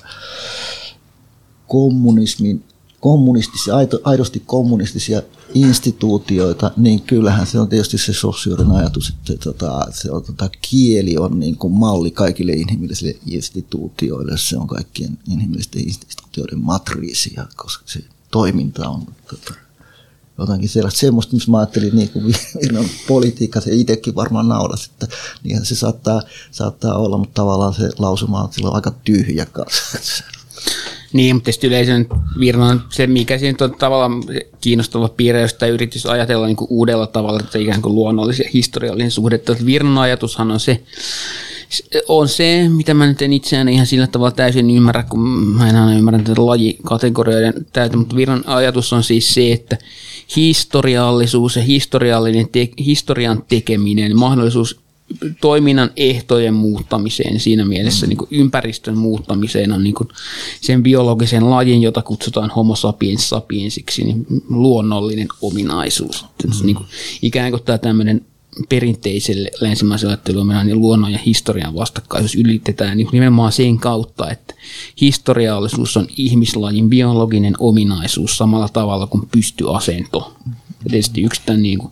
kommunismin, 1.68 2.64
kommunistisia, 3.00 3.74
aidosti 4.04 4.44
kommunistisia 4.46 5.22
instituutioita, 5.54 6.72
niin 6.78 7.02
kyllähän 7.02 7.48
se 7.48 7.60
on 7.60 7.70
tietysti 7.70 7.98
se 7.98 8.14
Saussuren 8.14 8.72
ajatus, 8.72 9.10
että 9.10 9.44
tota, 9.44 9.88
se 9.92 10.12
on, 10.12 10.24
tota, 10.24 10.50
kieli 10.62 11.18
on 11.18 11.40
niin 11.40 11.58
kuin 11.58 11.74
malli 11.74 12.12
kaikille 12.12 12.52
inhimillisille 12.52 13.16
instituutioille, 13.26 14.38
se 14.38 14.58
on 14.58 14.68
kaikkien 14.68 15.18
inhimillisten 15.32 15.88
instituutioiden 15.88 16.60
matriisi, 16.60 17.36
koska 17.56 17.84
se 17.88 18.00
toiminta 18.32 18.90
on 18.90 19.06
tota, 19.30 19.54
jotakin 20.42 20.70
sellaista 20.70 21.00
semmoista, 21.00 21.34
missä 21.34 21.52
mä 21.52 21.58
ajattelin 21.58 21.96
niin 21.96 22.10
kuin 22.10 22.36
Virnon 22.62 22.86
politiikka, 23.08 23.62
se 23.62 23.76
itsekin 23.76 24.16
varmaan 24.16 24.48
naurasi, 24.48 24.90
että 24.94 25.08
niinhän 25.44 25.66
se 25.66 25.76
saattaa, 25.76 26.22
saattaa 26.52 26.98
olla, 26.98 27.18
mutta 27.18 27.34
tavallaan 27.34 27.74
se 27.74 27.90
lausuma 28.00 28.44
on 28.44 28.54
silloin 28.54 28.76
aika 28.76 28.92
tyhjä 29.04 29.46
kanssa. 29.46 30.24
Niin, 31.14 31.36
mutta 31.36 31.52
sitten 31.52 31.68
yleisön 31.68 32.08
Virnan 32.40 32.84
se, 32.90 33.08
mikä 33.08 33.38
siinä 33.38 33.58
on 33.62 33.76
tavallaan 33.76 34.24
kiinnostava 34.62 35.10
piirre, 35.10 35.42
jos 35.42 35.56
yritys 35.72 36.06
ajatella 36.06 36.48
niin 36.48 36.56
kuin 36.56 36.68
uudella 36.72 37.08
tavalla, 37.08 37.40
että 37.40 37.60
ikään 37.60 37.82
kuin 37.82 37.96
luonnollisia 37.96 38.50
historiallinen 38.54 39.12
suhdetta. 39.12 39.56
Virnan 39.66 39.98
ajatushan 39.98 40.52
on 40.52 40.60
se, 40.60 40.84
on 42.08 42.30
se, 42.30 42.70
mitä 42.70 42.94
mä 42.94 43.08
nyt 43.08 43.22
en 43.22 43.34
itseään 43.34 43.70
ihan 43.70 43.88
sillä 43.88 44.08
tavalla 44.08 44.32
täysin 44.32 44.70
ymmärrä, 44.70 45.04
kun 45.04 45.20
mä 45.30 45.70
en 45.70 45.76
aina 45.76 45.98
ymmärrä 45.98 46.20
tätä 46.20 46.46
lajikategorioiden 46.46 47.66
täytä, 47.74 47.98
mutta 47.98 48.16
Virran 48.16 48.44
ajatus 48.48 48.94
on 48.94 49.04
siis 49.04 49.34
se, 49.34 49.52
että 49.52 49.78
historiallisuus 50.36 51.56
ja 51.56 51.62
historiallinen 51.62 52.50
te- 52.50 52.70
historian 52.80 53.44
tekeminen, 53.48 54.20
mahdollisuus 54.20 54.80
toiminnan 55.42 55.90
ehtojen 55.98 56.54
muuttamiseen 56.54 57.40
siinä 57.40 57.66
mielessä 57.66 58.08
niin 58.08 58.18
kuin 58.18 58.28
ympäristön 58.32 58.98
muuttamiseen 58.98 59.72
on 59.72 59.84
niin 59.84 59.96
kuin 59.96 60.10
sen 60.62 60.84
biologisen 60.84 61.50
lajin, 61.50 61.82
jota 61.82 62.02
kutsutaan 62.02 62.50
homo 62.50 62.76
sapiens 62.76 63.30
sapiensiksi, 63.30 64.04
niin 64.04 64.26
luonnollinen 64.50 65.28
ominaisuus. 65.42 66.26
Mm-hmm. 66.44 66.66
Niin 66.66 66.76
kuin, 66.76 66.88
ikään 67.22 67.52
kuin 67.52 67.64
tämä 67.64 67.78
tämmöinen 67.78 68.26
perinteiselle 68.70 69.52
länsimaiselle 69.62 70.12
ajattelulle 70.12 70.64
niin 70.64 70.80
luonnon 70.80 71.12
ja 71.12 71.20
historian 71.26 71.76
vastakkaisuus 71.76 72.36
ylitetään 72.36 72.98
niin 72.98 73.10
nimenomaan 73.12 73.52
sen 73.52 73.78
kautta, 73.78 74.32
että 74.32 74.56
historiallisuus 75.02 75.98
on 75.98 76.08
ihmislajin 76.18 76.90
biologinen 76.90 77.54
ominaisuus 77.60 78.38
samalla 78.38 78.70
tavalla 78.70 79.08
kuin 79.08 79.28
pystyasento. 79.32 80.34
Ja 80.70 80.90
tietysti 80.90 81.22
yksi 81.22 81.42
tämän 81.46 81.62
niin 81.62 81.80
kuin 81.80 81.92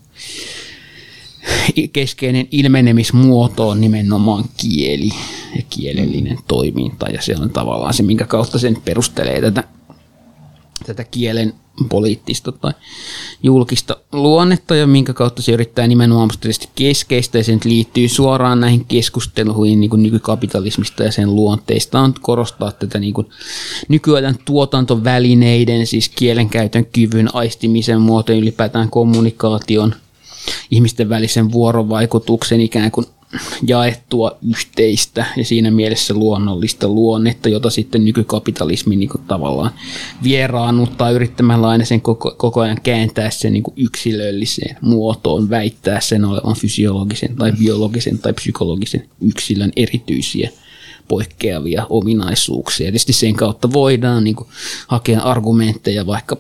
keskeinen 1.94 2.48
ilmenemismuoto 2.52 3.70
on 3.70 3.82
nimenomaan 3.82 4.44
kieli 4.58 5.10
ja 5.56 5.62
kielellinen 5.70 6.38
toiminta 6.48 7.10
ja 7.10 7.22
se 7.22 7.36
on 7.36 7.50
tavallaan 7.50 7.94
se, 7.94 8.04
minkä 8.04 8.26
kautta 8.26 8.60
sen 8.60 8.82
perustelee 8.86 9.42
tätä, 9.42 9.64
tätä 10.86 11.04
kielen 11.04 11.54
poliittista 11.90 12.52
tai 12.52 12.74
julkista 13.44 13.98
luonnetta 14.12 14.76
ja 14.76 14.88
minkä 14.88 15.14
kautta 15.14 15.42
se 15.42 15.52
yrittää 15.52 15.88
nimenomaan 15.88 16.30
tietysti 16.42 16.70
keskeistä 16.76 17.38
ja 17.38 17.44
se 17.44 17.54
nyt 17.54 17.66
liittyy 17.66 18.08
suoraan 18.08 18.60
näihin 18.60 18.86
keskusteluihin 18.86 19.80
niin 19.80 19.90
kuin 19.90 20.04
nykykapitalismista 20.04 21.04
ja 21.04 21.12
sen 21.12 21.36
luonteista 21.36 22.00
on 22.00 22.14
korostaa 22.22 22.72
tätä 22.72 23.00
niin 23.00 23.14
kuin 23.14 23.28
nykyajan 23.88 24.36
tuotantovälineiden, 24.46 25.88
siis 25.88 26.10
kielenkäytön 26.10 26.86
kyvyn, 26.86 27.36
aistimisen 27.36 28.02
muotojen, 28.02 28.42
ylipäätään 28.42 28.90
kommunikaation, 28.90 29.96
ihmisten 30.72 31.10
välisen 31.10 31.52
vuorovaikutuksen 31.52 32.62
ikään 32.62 32.92
kuin 32.92 33.06
jaettua 33.68 34.38
yhteistä 34.50 35.26
ja 35.38 35.46
siinä 35.46 35.72
mielessä 35.72 36.14
luonnollista 36.14 36.88
luonnetta, 36.88 37.50
jota 37.50 37.70
sitten 37.70 38.06
nykykapitalismi 38.06 38.96
niin 38.96 39.10
kuin 39.10 39.22
tavallaan 39.28 39.72
vieraannuttaa 40.24 41.12
yrittämällä 41.12 41.68
aina 41.68 41.86
sen 41.86 42.02
koko, 42.02 42.36
koko 42.38 42.62
ajan 42.62 42.82
kääntää 42.84 43.30
sen 43.30 43.54
niin 43.54 43.64
kuin 43.64 43.74
yksilölliseen 43.78 44.78
muotoon, 44.82 45.50
väittää 45.50 46.00
sen 46.00 46.26
olevan 46.26 46.56
fysiologisen 46.56 47.36
tai 47.36 47.52
biologisen 47.52 48.20
tai 48.20 48.34
psykologisen 48.34 49.10
yksilön 49.22 49.72
erityisiä 49.76 50.50
poikkeavia 51.08 51.88
ominaisuuksia. 51.90 52.84
Tietysti 52.86 53.14
sen 53.14 53.36
kautta 53.36 53.74
voidaan 53.74 54.24
niin 54.24 54.36
kuin, 54.36 54.48
hakea 54.88 55.22
argumentteja 55.22 56.06
vaikka 56.08 56.38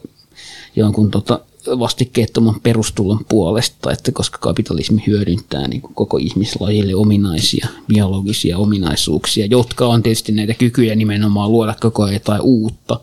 jonkun 0.75 1.11
tota, 1.11 1.39
vastikkeettoman 1.79 2.59
perustulon 2.63 3.25
puolesta, 3.29 3.91
että 3.91 4.11
koska 4.11 4.37
kapitalismi 4.37 5.03
hyödyntää 5.07 5.67
niin 5.67 5.81
kuin 5.81 5.93
koko 5.95 6.17
ihmislajille 6.17 6.95
ominaisia 6.95 7.67
biologisia 7.87 8.57
ominaisuuksia, 8.57 9.45
jotka 9.45 9.87
on 9.87 10.03
tietysti 10.03 10.31
näitä 10.31 10.53
kykyjä 10.53 10.95
nimenomaan 10.95 11.51
luoda 11.51 11.75
koko 11.81 12.03
ajan 12.03 12.13
jotain 12.13 12.41
uutta, 12.41 12.99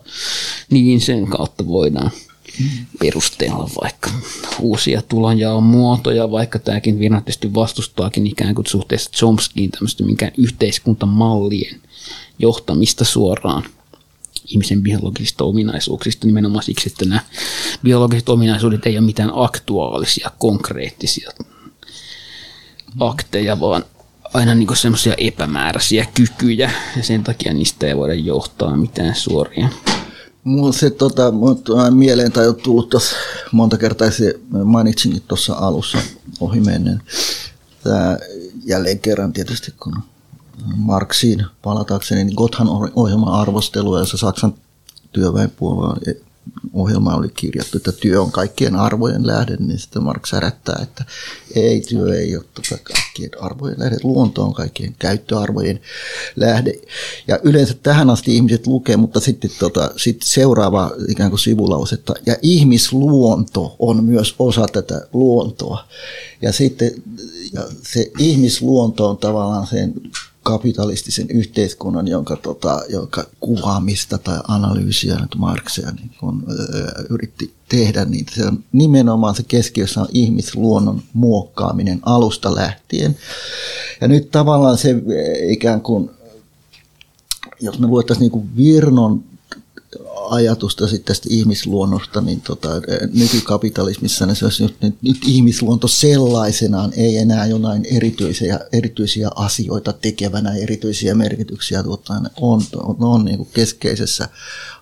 niin 0.69 1.01
sen 1.01 1.27
kautta 1.27 1.67
voidaan 1.67 2.11
perustella 2.99 3.69
vaikka 3.81 4.09
uusia 4.59 5.01
tulonjaon 5.01 5.63
muotoja, 5.63 6.31
vaikka 6.31 6.59
tämäkin 6.59 6.99
Virna 6.99 7.21
tietysti 7.21 7.53
vastustaakin 7.53 8.27
ikään 8.27 8.55
kuin 8.55 8.67
suhteessa 8.67 9.11
Chomskyin 9.11 9.71
tämmöistä 9.71 10.03
minkään 10.03 10.31
yhteiskuntamallien 10.37 11.81
johtamista 12.39 13.05
suoraan 13.05 13.63
ihmisen 14.47 14.83
biologisista 14.83 15.43
ominaisuuksista 15.43 16.27
nimenomaan 16.27 16.63
siksi, 16.63 16.89
että 16.89 17.05
nämä 17.05 17.21
biologiset 17.83 18.29
ominaisuudet 18.29 18.85
ei 18.85 18.97
ole 18.97 19.05
mitään 19.05 19.31
aktuaalisia, 19.33 20.31
konkreettisia 20.37 21.31
akteja, 22.99 23.59
vaan 23.59 23.85
aina 24.33 24.55
niin 24.55 24.75
semmoisia 24.75 25.13
epämääräisiä 25.17 26.05
kykyjä 26.13 26.71
ja 26.97 27.03
sen 27.03 27.23
takia 27.23 27.53
niistä 27.53 27.87
ei 27.87 27.97
voida 27.97 28.13
johtaa 28.13 28.77
mitään 28.77 29.15
suoria. 29.15 29.69
Mulla 30.43 30.73
se 30.73 30.89
tota, 30.89 31.31
mulla 31.31 31.91
mieleen 31.91 32.31
tai 32.31 32.47
on 32.47 32.55
tullut 32.55 32.89
tuossa 32.89 33.15
monta 33.51 33.77
kertaa, 33.77 34.11
se 34.11 34.39
mainitsinkin 34.63 35.23
tuossa 35.27 35.53
alussa 35.53 35.97
ohi 36.39 36.59
menneen. 36.59 37.01
Tämä 37.83 38.17
jälleen 38.65 38.99
kerran 38.99 39.33
tietysti, 39.33 39.73
kun 39.79 39.93
Marksiin 40.75 41.45
palatakseni, 41.61 42.23
niin 42.23 42.35
Gothan 42.37 42.67
ohjelman 42.95 43.33
arvostelua, 43.33 43.99
jossa 43.99 44.17
Saksan 44.17 44.53
työväenpuolueen 45.11 46.27
ohjelma 46.73 47.15
oli 47.15 47.29
kirjattu, 47.29 47.77
että 47.77 47.91
työ 47.91 48.21
on 48.21 48.31
kaikkien 48.31 48.75
arvojen 48.75 49.27
lähde, 49.27 49.55
niin 49.59 49.79
sitten 49.79 50.03
Marx 50.03 50.31
herättää, 50.31 50.79
että 50.83 51.05
ei, 51.55 51.81
työ 51.81 52.19
ei 52.19 52.35
ole 52.35 52.45
tota 52.53 52.83
kaikkien 52.83 53.29
arvojen 53.41 53.79
lähde, 53.79 53.97
luonto 54.03 54.43
on 54.43 54.53
kaikkien 54.53 54.95
käyttöarvojen 54.99 55.79
lähde. 56.35 56.73
Ja 57.27 57.39
yleensä 57.43 57.73
tähän 57.83 58.09
asti 58.09 58.35
ihmiset 58.35 58.67
lukee, 58.67 58.97
mutta 58.97 59.19
sitten 59.19 59.51
tota, 59.59 59.91
sit 59.97 60.21
seuraava 60.23 60.91
ikään 61.07 61.29
kuin 61.29 61.39
sivulausetta, 61.39 62.13
ja 62.25 62.35
ihmisluonto 62.41 63.75
on 63.79 64.03
myös 64.03 64.35
osa 64.39 64.65
tätä 64.73 65.07
luontoa. 65.13 65.87
Ja 66.41 66.51
sitten 66.51 66.91
ja 67.53 67.61
se 67.81 68.11
ihmisluonto 68.19 69.09
on 69.09 69.17
tavallaan 69.17 69.67
sen 69.67 69.93
kapitalistisen 70.47 71.29
yhteiskunnan, 71.29 72.07
jonka, 72.07 72.35
tota, 72.35 72.81
jonka 72.89 73.23
kuvaamista 73.39 74.17
tai 74.17 74.39
analyysiä 74.47 75.15
nyt 75.15 75.35
Marxia 75.37 75.91
niin 75.91 76.11
kun, 76.19 76.43
ö, 76.49 77.05
yritti 77.09 77.53
tehdä, 77.69 78.05
niin 78.05 78.25
se 78.35 78.45
on 78.45 78.63
nimenomaan 78.71 79.35
se 79.35 79.43
keskiössä 79.47 80.01
on 80.01 80.07
ihmisluonnon 80.13 81.01
muokkaaminen 81.13 81.99
alusta 82.03 82.55
lähtien. 82.55 83.17
Ja 84.01 84.07
nyt 84.07 84.31
tavallaan 84.31 84.77
se 84.77 84.95
ikään 85.49 85.81
kuin, 85.81 86.09
jos 87.59 87.79
me 87.79 87.87
luettaisiin 87.87 88.31
niin 88.31 88.57
Virnon 88.57 89.23
ajatusta 90.29 90.87
sitten 90.87 91.05
tästä 91.05 91.27
ihmisluonnosta, 91.31 92.21
niin 92.21 92.41
tota, 92.41 92.69
nykykapitalismissa 93.13 94.25
niin 94.25 94.35
se 94.35 94.45
olisi 94.45 94.63
nyt, 94.63 94.81
nyt, 94.81 94.95
nyt 95.01 95.17
ihmisluonto 95.25 95.87
sellaisenaan, 95.87 96.93
ei 96.93 97.17
enää 97.17 97.45
jonain 97.45 97.85
erityisiä, 97.85 98.59
erityisiä 98.71 99.29
asioita 99.35 99.93
tekevänä, 99.93 100.55
erityisiä 100.55 101.15
merkityksiä 101.15 101.83
tuottaen, 101.83 102.29
on, 102.41 102.61
on, 102.75 102.95
on 102.99 103.25
niin 103.25 103.37
kuin 103.37 103.49
keskeisessä 103.53 104.29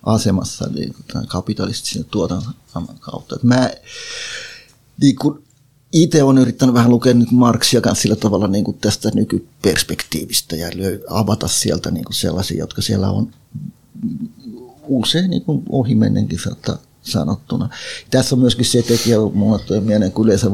asemassa 0.02 0.68
niin 0.74 0.94
kapitalistisen 1.28 2.04
tuotannon 2.04 2.54
kautta. 3.00 3.36
Et 3.36 3.42
mä 3.42 3.70
niin 5.00 5.16
kuin, 5.16 5.44
itse 5.92 6.22
olen 6.22 6.38
yrittänyt 6.38 6.74
vähän 6.74 6.90
lukea 6.90 7.14
nyt 7.14 7.30
Marksia 7.30 7.80
kanssa 7.80 8.02
sillä 8.02 8.16
tavalla 8.16 8.48
niin 8.48 8.64
kuin 8.64 8.78
tästä 8.78 9.10
nykyperspektiivistä 9.14 10.56
ja 10.56 10.68
avata 11.10 11.48
sieltä 11.48 11.90
niin 11.90 12.04
kuin 12.04 12.14
sellaisia, 12.14 12.58
jotka 12.58 12.82
siellä 12.82 13.10
on 13.10 13.32
usein 14.86 15.30
niin 15.30 15.42
kuin 15.42 15.62
ohimennenkin 15.68 16.38
saattaa 16.38 16.78
sanottuna. 17.02 17.68
Tässä 18.10 18.34
on 18.34 18.38
myöskin 18.38 18.64
se 18.64 18.82
tekijä, 18.82 19.16
mulle 19.34 19.58
tulee 19.58 19.80
mieleen, 19.80 20.12
kun 20.12 20.24
yleensä 20.24 20.52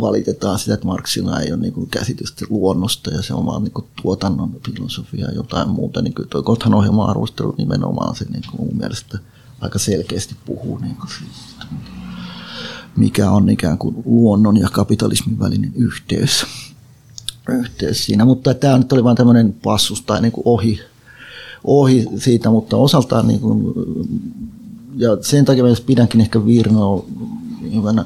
valitetaan 0.00 0.58
sitä, 0.58 0.74
että 0.74 0.86
Marksilla 0.86 1.40
ei 1.40 1.52
ole 1.52 1.60
niin 1.60 1.90
käsitystä 1.90 2.46
luonnosta 2.50 3.10
ja 3.10 3.22
se 3.22 3.34
on 3.34 3.46
vaan 3.46 3.64
niin 3.64 3.72
tuotannon 4.02 4.56
filosofia 4.66 5.26
ja 5.26 5.34
jotain 5.34 5.68
muuta. 5.68 6.02
Niin 6.02 6.14
kuin 6.14 6.28
tuo 6.28 6.42
Kothan 6.42 6.74
ohjelma 6.74 7.04
arvostelu 7.04 7.54
nimenomaan 7.58 8.16
se 8.16 8.24
niin 8.24 8.42
kuin 8.50 8.66
mun 8.68 8.76
mielestä 8.76 9.18
aika 9.60 9.78
selkeästi 9.78 10.36
puhuu 10.44 10.78
niin 10.78 10.96
kuin 10.96 11.08
siitä, 11.08 11.66
mikä 12.96 13.30
on 13.30 13.48
ikään 13.48 13.78
kuin 13.78 13.96
luonnon 14.04 14.56
ja 14.56 14.68
kapitalismin 14.72 15.38
välinen 15.38 15.72
yhteys, 15.74 16.46
yhteys 17.48 18.04
siinä. 18.04 18.24
Mutta 18.24 18.54
tämä 18.54 18.78
nyt 18.78 18.92
oli 18.92 19.04
vain 19.04 19.16
tämmöinen 19.16 19.52
passus 19.52 20.02
tai 20.02 20.22
niin 20.22 20.32
kuin 20.32 20.42
ohi, 20.44 20.80
ohi 21.66 22.06
siitä, 22.18 22.50
mutta 22.50 22.76
osaltaan 22.76 23.28
niin 23.28 23.40
kuin, 23.40 23.74
ja 24.96 25.16
sen 25.20 25.44
takia 25.44 25.64
myös 25.64 25.80
pidänkin 25.80 26.20
ehkä 26.20 26.46
Virnoa 26.46 27.04
hyvänä 27.74 28.04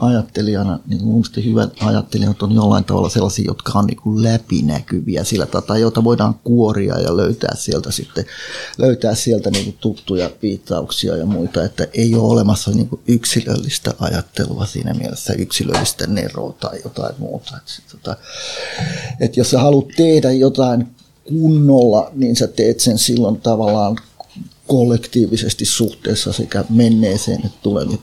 ajattelijana, 0.00 0.78
niin 0.86 1.04
mun 1.04 1.14
mielestä 1.14 1.40
hyvät 1.40 1.70
ajattelijat 1.80 2.42
on 2.42 2.52
jollain 2.52 2.84
tavalla 2.84 3.08
sellaisia, 3.08 3.44
jotka 3.46 3.78
on 3.78 3.86
niin 3.86 3.96
kuin 3.96 4.22
läpinäkyviä 4.22 5.24
sillä 5.24 5.46
tai 5.46 5.80
joita 5.80 6.04
voidaan 6.04 6.34
kuoria 6.44 6.98
ja 6.98 7.16
löytää 7.16 7.54
sieltä 7.56 7.90
sitten 7.90 8.24
löytää 8.78 9.14
sieltä 9.14 9.50
niin 9.50 9.64
kuin 9.64 9.76
tuttuja 9.80 10.30
viittauksia 10.42 11.16
ja 11.16 11.26
muita, 11.26 11.64
että 11.64 11.86
ei 11.92 12.14
ole 12.14 12.32
olemassa 12.32 12.70
niin 12.70 12.88
kuin 12.88 13.00
yksilöllistä 13.08 13.94
ajattelua 13.98 14.66
siinä 14.66 14.94
mielessä, 14.94 15.32
yksilöllistä 15.32 16.06
neroa 16.06 16.52
tai 16.52 16.80
jotain 16.84 17.14
muuta. 17.18 17.56
Että, 17.56 17.72
tota, 17.90 18.16
että 19.20 19.40
jos 19.40 19.50
sä 19.50 19.60
haluat 19.60 19.88
tehdä 19.96 20.32
jotain 20.32 20.86
kunnolla, 21.28 22.10
niin 22.14 22.36
sä 22.36 22.46
teet 22.46 22.80
sen 22.80 22.98
silloin 22.98 23.40
tavallaan 23.40 23.96
kollektiivisesti 24.66 25.64
suhteessa 25.64 26.32
sekä 26.32 26.64
menneeseen 26.70 27.46
että 27.46 27.58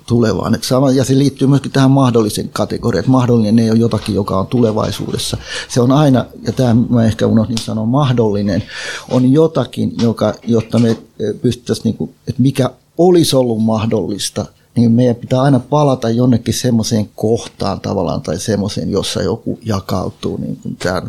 tulevaan. 0.08 0.56
Että 0.56 0.68
sama, 0.68 0.92
ja 0.92 1.04
se 1.04 1.18
liittyy 1.18 1.48
myöskin 1.48 1.72
tähän 1.72 1.92
mahdollisen 1.92 2.50
kategoriaan, 2.50 3.00
että 3.00 3.12
mahdollinen 3.12 3.60
ei 3.60 3.72
ole 3.72 3.80
jotakin, 3.80 4.16
joka 4.16 4.40
on 4.40 4.48
tulevaisuudessa. 4.48 5.38
Se 5.70 5.82
on 5.82 5.92
aina, 5.92 6.26
ja 6.46 6.52
tämä 6.54 6.76
mä 6.90 7.06
ehkä 7.06 7.28
unohdin 7.28 7.58
sanoa, 7.58 7.86
mahdollinen 7.86 8.64
on 9.10 9.32
jotakin, 9.32 9.94
joka, 10.02 10.34
jotta 10.48 10.80
me 10.80 10.98
pystyttäisiin, 11.42 11.84
niin 11.84 11.98
kuin, 11.98 12.14
että 12.28 12.42
mikä 12.42 12.70
olisi 12.98 13.36
ollut 13.36 13.64
mahdollista, 13.64 14.46
niin 14.76 14.92
meidän 14.92 15.16
pitää 15.16 15.42
aina 15.42 15.60
palata 15.60 16.10
jonnekin 16.10 16.54
semmoiseen 16.54 17.10
kohtaan 17.16 17.82
tavallaan 17.82 18.22
tai 18.22 18.40
semmoiseen, 18.40 18.92
jossa 18.92 19.22
joku 19.22 19.60
jakautuu, 19.64 20.38
niin 20.38 20.56
kuin 20.56 20.76
tämä, 20.76 21.02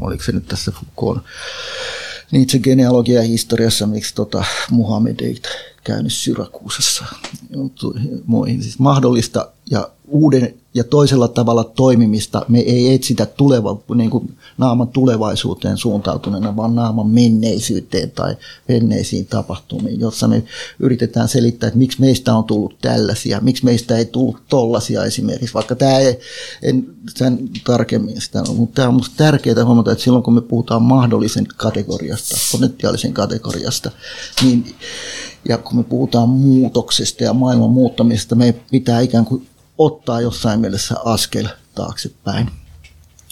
oliko 0.00 0.24
se 0.24 0.32
nyt 0.32 0.48
tässä 0.48 0.72
Foucault 0.72 1.22
Nietzsche 2.32 2.58
genealogia 2.58 3.22
historiassa, 3.22 3.86
miksi 3.86 4.14
tota 4.14 4.44
Muhammed 4.70 5.20
ei 5.20 5.42
käynyt 5.84 6.12
Syrakuusassa. 6.12 7.04
Siis 8.60 8.78
mahdollista 8.78 9.48
ja 9.70 9.88
uuden 10.10 10.54
ja 10.74 10.84
toisella 10.84 11.28
tavalla 11.28 11.64
toimimista. 11.64 12.44
Me 12.48 12.58
ei 12.58 12.94
etsitä 12.94 13.26
tuleva, 13.26 13.78
niin 13.94 14.10
kuin 14.10 14.36
naaman 14.58 14.88
tulevaisuuteen 14.88 15.76
suuntautuneena, 15.76 16.56
vaan 16.56 16.74
naaman 16.74 17.06
menneisyyteen 17.06 18.10
tai 18.10 18.36
menneisiin 18.68 19.26
tapahtumiin, 19.26 20.00
jossa 20.00 20.28
me 20.28 20.42
yritetään 20.78 21.28
selittää, 21.28 21.66
että 21.66 21.78
miksi 21.78 22.00
meistä 22.00 22.34
on 22.34 22.44
tullut 22.44 22.76
tällaisia, 22.80 23.40
miksi 23.40 23.64
meistä 23.64 23.96
ei 23.96 24.04
tullut 24.04 24.36
tollaisia 24.48 25.04
esimerkiksi, 25.04 25.54
vaikka 25.54 25.74
tämä 25.74 25.98
ei, 25.98 26.18
en 26.62 26.86
sen 27.16 27.38
tarkemmin 27.66 28.20
sitä 28.20 28.42
ole, 28.48 28.56
mutta 28.56 28.74
tämä 28.74 28.88
on 28.88 28.94
minusta 28.94 29.14
tärkeää 29.16 29.64
huomata, 29.64 29.92
että 29.92 30.04
silloin 30.04 30.24
kun 30.24 30.34
me 30.34 30.40
puhutaan 30.40 30.82
mahdollisen 30.82 31.46
kategoriasta, 31.56 32.36
potentiaalisen 32.52 33.12
kategoriasta, 33.12 33.90
niin 34.42 34.74
ja 35.48 35.58
kun 35.58 35.76
me 35.76 35.82
puhutaan 35.82 36.28
muutoksesta 36.28 37.24
ja 37.24 37.32
maailman 37.32 37.70
muuttamisesta, 37.70 38.34
me 38.34 38.54
pitää 38.70 39.00
ikään 39.00 39.24
kuin 39.24 39.46
ottaa 39.80 40.20
jossain 40.20 40.60
mielessä 40.60 40.94
askel 41.04 41.48
taaksepäin. 41.74 42.50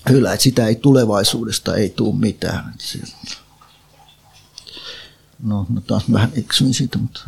Kyllä, 0.04 0.32
että 0.32 0.44
sitä 0.44 0.66
ei 0.66 0.74
tulevaisuudesta 0.74 1.76
ei 1.76 1.90
tule 1.90 2.14
mitään. 2.14 2.74
No, 5.42 5.66
no 5.68 5.80
taas 5.80 6.12
vähän 6.12 6.32
eksyin 6.36 6.74
siitä, 6.74 6.98
mutta... 6.98 7.20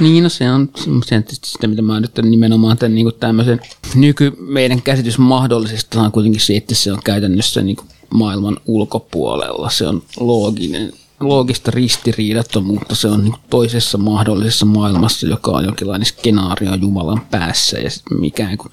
Niin, 0.00 0.22
no 0.22 0.28
se 0.28 0.50
on 0.50 0.70
sitä, 1.42 1.66
mitä 1.66 1.82
mä 1.82 2.00
nyt 2.00 2.12
nimenomaan 2.22 2.78
tämän, 2.78 2.94
niin 2.94 3.12
tämmöisen 3.20 3.60
nyky, 3.94 4.32
meidän 4.38 4.82
käsitys 4.82 5.18
mahdollisesta 5.18 6.02
on 6.02 6.12
kuitenkin 6.12 6.40
se, 6.40 6.56
että 6.56 6.74
se 6.74 6.92
on 6.92 7.02
käytännössä 7.04 7.62
niin 7.62 7.76
maailman 8.14 8.56
ulkopuolella. 8.66 9.70
Se 9.70 9.86
on 9.86 10.02
looginen 10.16 10.92
loogista 11.20 11.70
ristiriidattomuutta, 11.70 12.94
se 12.94 13.08
on 13.08 13.34
toisessa 13.50 13.98
mahdollisessa 13.98 14.66
maailmassa, 14.66 15.26
joka 15.26 15.50
on 15.50 15.64
jonkinlainen 15.64 16.06
skenaario 16.06 16.74
Jumalan 16.74 17.20
päässä. 17.30 17.78
Ja 17.78 17.90
mikään 18.10 18.58
kuin 18.58 18.70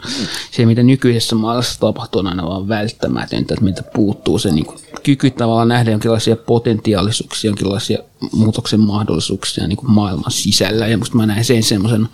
se, 0.51 0.65
mitä 0.65 0.83
nykyisessä 0.83 1.35
maailmassa 1.35 1.79
tapahtuu, 1.79 2.19
on 2.19 2.27
aina 2.27 2.47
vaan 2.47 2.67
välttämätöntä, 2.67 3.53
että 3.53 3.63
meiltä 3.63 3.83
puuttuu 3.83 4.39
se 4.39 4.51
niin 4.51 4.65
kuin, 4.65 4.79
kyky 5.03 5.31
tavallaan 5.31 5.67
nähdä 5.67 5.91
jonkinlaisia 5.91 6.35
potentiaalisuuksia, 6.35 7.47
jonkinlaisia 7.49 7.97
muutoksen 8.31 8.79
mahdollisuuksia 8.79 9.67
niin 9.67 9.77
kuin 9.77 9.91
maailman 9.91 10.31
sisällä. 10.31 10.87
Ja 10.87 10.97
musta 10.97 11.17
mä 11.17 11.25
näen 11.25 11.45
sen 11.45 11.63
semmoisen 11.63 12.09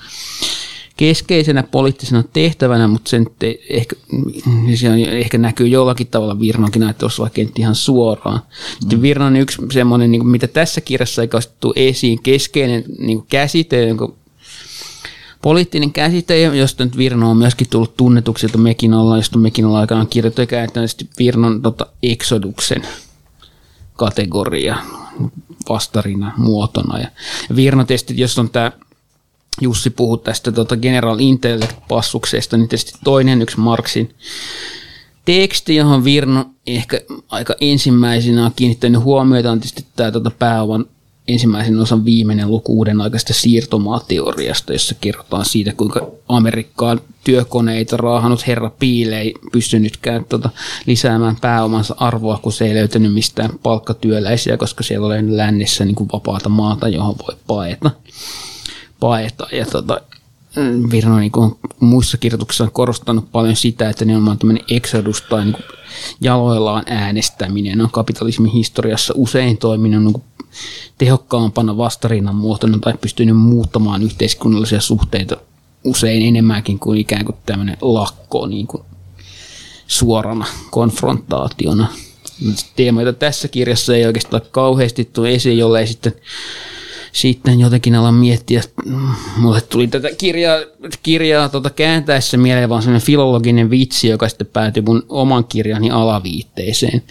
keskeisenä 0.98 1.64
poliittisena 1.64 2.24
tehtävänä, 2.34 2.88
mutta 2.88 3.10
sen 3.10 3.28
te, 3.39 3.60
ehkä, 3.70 3.96
se 4.76 4.89
on, 4.89 5.00
ehkä 5.00 5.38
näkyy 5.38 5.68
jollakin 5.68 6.08
tavalla 6.08 6.39
Virnonkin 6.39 6.80
näyttelyssä, 6.80 7.22
vaikka 7.22 7.41
ei 7.41 7.52
ihan 7.60 7.76
suoraan. 7.76 8.39
Mm. 8.94 9.02
Virno 9.02 9.26
on 9.26 9.36
yksi 9.36 9.62
semmoinen, 9.74 10.12
niin 10.12 10.22
kuin, 10.22 10.32
mitä 10.32 10.48
tässä 10.48 10.82
kirjassa 10.82 11.22
ei 11.22 11.28
kastettu 11.28 11.74
esiin, 11.76 12.24
keskeinen 12.24 12.84
niin 13.00 13.18
kuin 13.18 13.28
käsite, 13.30 13.88
jonka 13.88 14.14
poliittinen 15.41 15.94
käsite, 15.94 16.41
josta 16.41 16.86
nyt 16.86 16.98
Virno 16.98 17.32
on 17.32 17.38
myöskin 17.38 17.70
tullut 17.70 17.98
tunnetuksi, 17.98 18.46
että 18.46 18.58
mekin 18.58 18.94
ollaan, 18.94 19.20
josta 19.20 19.39
mekin 19.39 19.66
ollaan 19.66 19.82
aikanaan 19.82 20.08
kirjoittu 20.08 20.41
käytännössä 20.48 21.06
Virnon 21.20 21.62
tota, 21.62 21.86
eksoduksen 22.04 22.82
kategoria 23.94 24.78
vastarina 25.70 26.34
muotona. 26.38 27.00
Ja 27.00 27.08
Virno-testit, 27.56 28.18
jos 28.18 28.39
on 28.39 28.50
tämä 28.50 28.72
Jussi 29.62 29.89
puhui 29.89 30.18
tästä 30.18 30.51
tota 30.51 30.78
General 30.78 31.20
Intellect-passuksesta, 31.20 32.58
niin 32.58 32.70
tietysti 32.70 32.99
toinen 33.04 33.41
yksi 33.41 33.60
Marksin 33.60 34.16
teksti, 35.26 35.76
johon 35.76 36.04
Virno 36.04 36.45
ehkä 36.68 37.01
aika 37.30 37.56
ensimmäisenä 37.62 38.45
on 38.45 38.51
kiinnittänyt 38.56 39.01
huomiota, 39.01 39.51
on 39.51 39.60
tietysti 39.60 39.86
tämä 39.95 40.12
tota 40.12 40.32
pääoman 40.32 40.86
ensimmäisen 41.28 41.80
osan 41.80 42.06
viimeinen 42.06 42.51
luku 42.51 42.78
uuden 42.78 43.01
aikaista 43.01 43.34
siirtomaateoriasta, 43.34 44.74
jossa 44.74 44.95
kerrotaan 45.01 45.45
siitä, 45.45 45.74
kuinka 45.74 46.08
Amerikkaan 46.28 47.01
työkoneita 47.24 47.97
raahannut 47.97 48.47
herra 48.47 48.72
Piile 48.80 49.22
ei 49.22 49.34
pystynytkään 49.51 50.26
tota, 50.26 50.49
lisäämään 50.86 51.36
pääomansa 51.41 51.95
arvoa, 51.99 52.39
kun 52.41 52.54
se 52.54 52.66
ei 52.66 52.74
löytänyt 52.74 53.14
mistään 53.14 53.49
palkkatyöläisiä, 53.64 54.58
koska 54.58 54.84
siellä 54.84 55.08
oli 55.08 55.38
lännessä 55.38 55.86
niin 55.86 55.95
kuin 55.95 56.10
vapaata 56.14 56.49
maata, 56.49 56.88
johon 56.88 57.16
voi 57.28 57.36
paeta 57.47 57.91
paeta. 59.04 59.47
Ja 59.51 59.66
tota, 59.66 60.01
Virno 60.91 61.20
niin 61.20 61.32
kuin 61.32 61.56
muissa 61.80 62.18
kirjoituksissa 62.18 62.64
on 62.64 62.72
korostanut 62.72 63.32
paljon 63.32 63.56
sitä, 63.56 63.89
että 63.89 64.06
nimenomaan 64.06 64.38
tämmöinen 64.38 64.64
exodus 64.70 65.22
tai 65.22 65.45
niin 65.45 65.56
jaloillaan 66.22 66.84
äänestäminen 66.88 67.82
on 67.82 67.91
kapitalismin 67.91 68.51
historiassa 68.51 69.14
usein 69.18 69.58
toiminut 69.58 70.04
niin 70.04 70.24
tehokkaampana 70.97 71.78
vastarinnan 71.78 72.36
muotona 72.36 72.78
tai 72.80 72.93
pystynyt 73.01 73.38
muuttamaan 73.38 74.04
yhteiskunnallisia 74.04 74.82
suhteita 74.82 75.38
usein 75.84 76.22
enemmänkin 76.22 76.80
kuin 76.80 76.99
ikään 76.99 77.26
kuin 77.26 77.38
tämmöinen 77.45 77.78
lakko 77.82 78.47
niin 78.47 78.68
kuin 78.68 78.84
suorana 79.88 80.45
konfrontaationa. 80.72 81.88
Teema, 82.76 83.01
jota 83.01 83.20
tässä 83.20 83.47
kirjassa 83.47 83.95
ei 83.95 84.06
oikeastaan 84.06 84.41
kauheasti 84.51 85.06
tule 85.06 85.34
esiin, 85.34 85.58
jollei 85.58 85.88
sitten 85.88 86.14
sitten 87.14 87.59
jotenkin 87.59 87.95
alan 87.95 88.14
miettiä, 88.14 88.61
mulle 89.38 89.61
tuli 89.61 89.88
tätä 89.88 90.09
kirjaa, 90.18 90.59
kirjaa 91.03 91.49
tuota 91.49 91.70
kääntäessä 91.70 92.38
mieleen 92.38 92.70
vaan 92.70 92.82
sellainen 92.82 93.05
filologinen 93.05 93.70
vitsi, 93.70 94.07
joka 94.07 94.30
sitten 94.30 94.47
päätyi 94.47 94.84
mun 94.84 95.03
oman 95.09 95.45
kirjani 95.45 95.91
alaviitteeseen. 95.91 97.03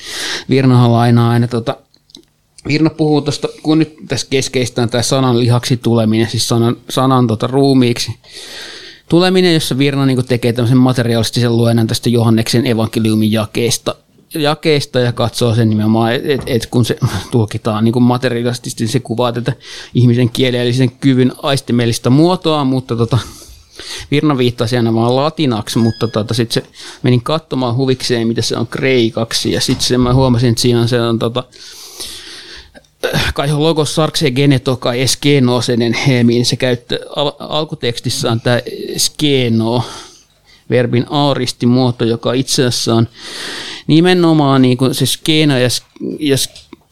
Virnahan 0.50 0.92
lainaa 0.92 1.30
aina 1.30 1.48
tota, 1.48 1.76
Virna 2.68 2.90
puhuu 2.90 3.20
tuosta, 3.20 3.48
kun 3.62 3.78
nyt 3.78 3.94
tässä 4.08 4.26
keskeistä 4.30 4.82
on 4.82 4.88
tämä 4.88 5.02
sanan 5.02 5.40
lihaksi 5.40 5.76
tuleminen, 5.76 6.30
siis 6.30 6.48
sanan, 6.48 6.76
sanan 6.90 7.26
tota, 7.26 7.46
ruumiiksi 7.46 8.12
tuleminen, 9.08 9.54
jossa 9.54 9.78
Virna 9.78 10.06
niin 10.06 10.26
tekee 10.26 10.52
tämmöisen 10.52 10.78
materiaalistisen 10.78 11.56
luennan 11.56 11.86
tästä 11.86 12.10
Johanneksen 12.10 12.66
evankeliumin 12.66 13.32
jakeesta 13.32 13.94
jakeista 14.34 15.00
ja 15.00 15.12
katsoo 15.12 15.54
sen 15.54 15.70
nimenomaan, 15.70 16.14
että 16.14 16.32
et, 16.32 16.42
et 16.46 16.66
kun 16.66 16.84
se 16.84 16.98
tulkitaan 17.30 17.84
niin 17.84 18.02
materiaalisesti, 18.02 18.86
se 18.86 19.00
kuvaa 19.00 19.32
tätä 19.32 19.52
ihmisen 19.94 20.30
kielellisen 20.30 20.90
kyvyn 20.90 21.32
aistimellistä 21.42 22.10
muotoa, 22.10 22.64
mutta 22.64 22.96
tota, 22.96 23.18
Virna 24.10 24.38
viittasi 24.38 24.76
aina 24.76 24.94
vaan 24.94 25.16
latinaksi, 25.16 25.78
mutta 25.78 26.08
tota, 26.08 26.34
sitten 26.34 26.62
se 26.62 26.70
menin 27.02 27.22
katsomaan 27.22 27.76
huvikseen, 27.76 28.28
mitä 28.28 28.42
se 28.42 28.56
on 28.56 28.66
kreikaksi, 28.66 29.52
ja 29.52 29.60
sitten 29.60 30.00
mä 30.00 30.14
huomasin, 30.14 30.50
että 30.50 30.62
siinä 30.62 30.80
on 30.80 30.88
se 30.88 31.00
on 31.00 31.18
tota, 31.18 31.44
kai 33.34 33.52
logos 33.52 33.94
sarkse 33.94 34.30
geneto 34.30 34.76
kai 34.76 35.00
eskenosenen 35.00 35.92
hemiin, 35.92 36.46
se 36.46 36.56
käyttää 36.56 36.98
al- 37.16 37.32
alkutekstissä 37.38 38.30
on 38.30 38.40
tämä 38.40 38.60
skeno, 38.96 39.84
verbin 40.70 41.06
aaristimuoto, 41.10 42.04
joka 42.04 42.32
itse 42.32 42.66
asiassa 42.66 42.94
on 42.94 43.08
nimenomaan 43.86 44.62
niin 44.62 44.76
kuin 44.76 44.94
se 44.94 45.06
skeena 45.06 45.58
ja, 45.58 45.68
ja 46.20 46.36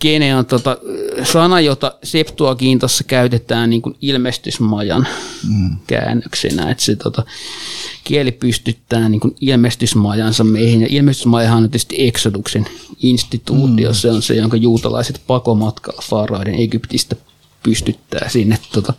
skene 0.00 0.36
on 0.36 0.46
tota, 0.46 0.76
sana, 1.24 1.60
jota 1.60 1.94
Septuagintossa 2.02 3.04
käytetään 3.04 3.70
niin 3.70 3.82
kuin 3.82 3.96
ilmestysmajan 4.00 5.06
mm. 5.48 5.76
käännöksenä, 5.86 6.70
että 6.70 6.84
se 6.84 6.96
tota, 6.96 7.24
kieli 8.04 8.32
pystyttää 8.32 9.08
niin 9.08 9.20
kuin 9.20 9.36
ilmestysmajansa 9.40 10.44
meihin, 10.44 10.80
ja 10.80 10.86
ilmestysmajahan 10.90 11.64
on 11.64 11.70
tietysti 11.70 12.06
Exoduksen 12.08 12.66
instituutio, 13.02 13.88
mm. 13.90 13.94
se 13.94 14.10
on 14.10 14.22
se, 14.22 14.34
jonka 14.34 14.56
juutalaiset 14.56 15.20
pakomatkalla 15.26 16.02
Faaraiden 16.10 16.54
Egyptistä 16.54 17.16
pystyttää 17.62 18.28
sinne 18.28 18.58
tota, 18.72 18.94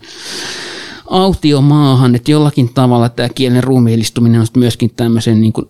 autiomaahan, 1.09 2.15
että 2.15 2.31
jollakin 2.31 2.73
tavalla 2.73 3.09
tämä 3.09 3.29
kielen 3.29 3.63
ruumiillistuminen 3.63 4.41
on 4.41 4.47
myöskin 4.55 4.91
tämmöisen 4.95 5.41
niin 5.41 5.53
kuin, 5.53 5.69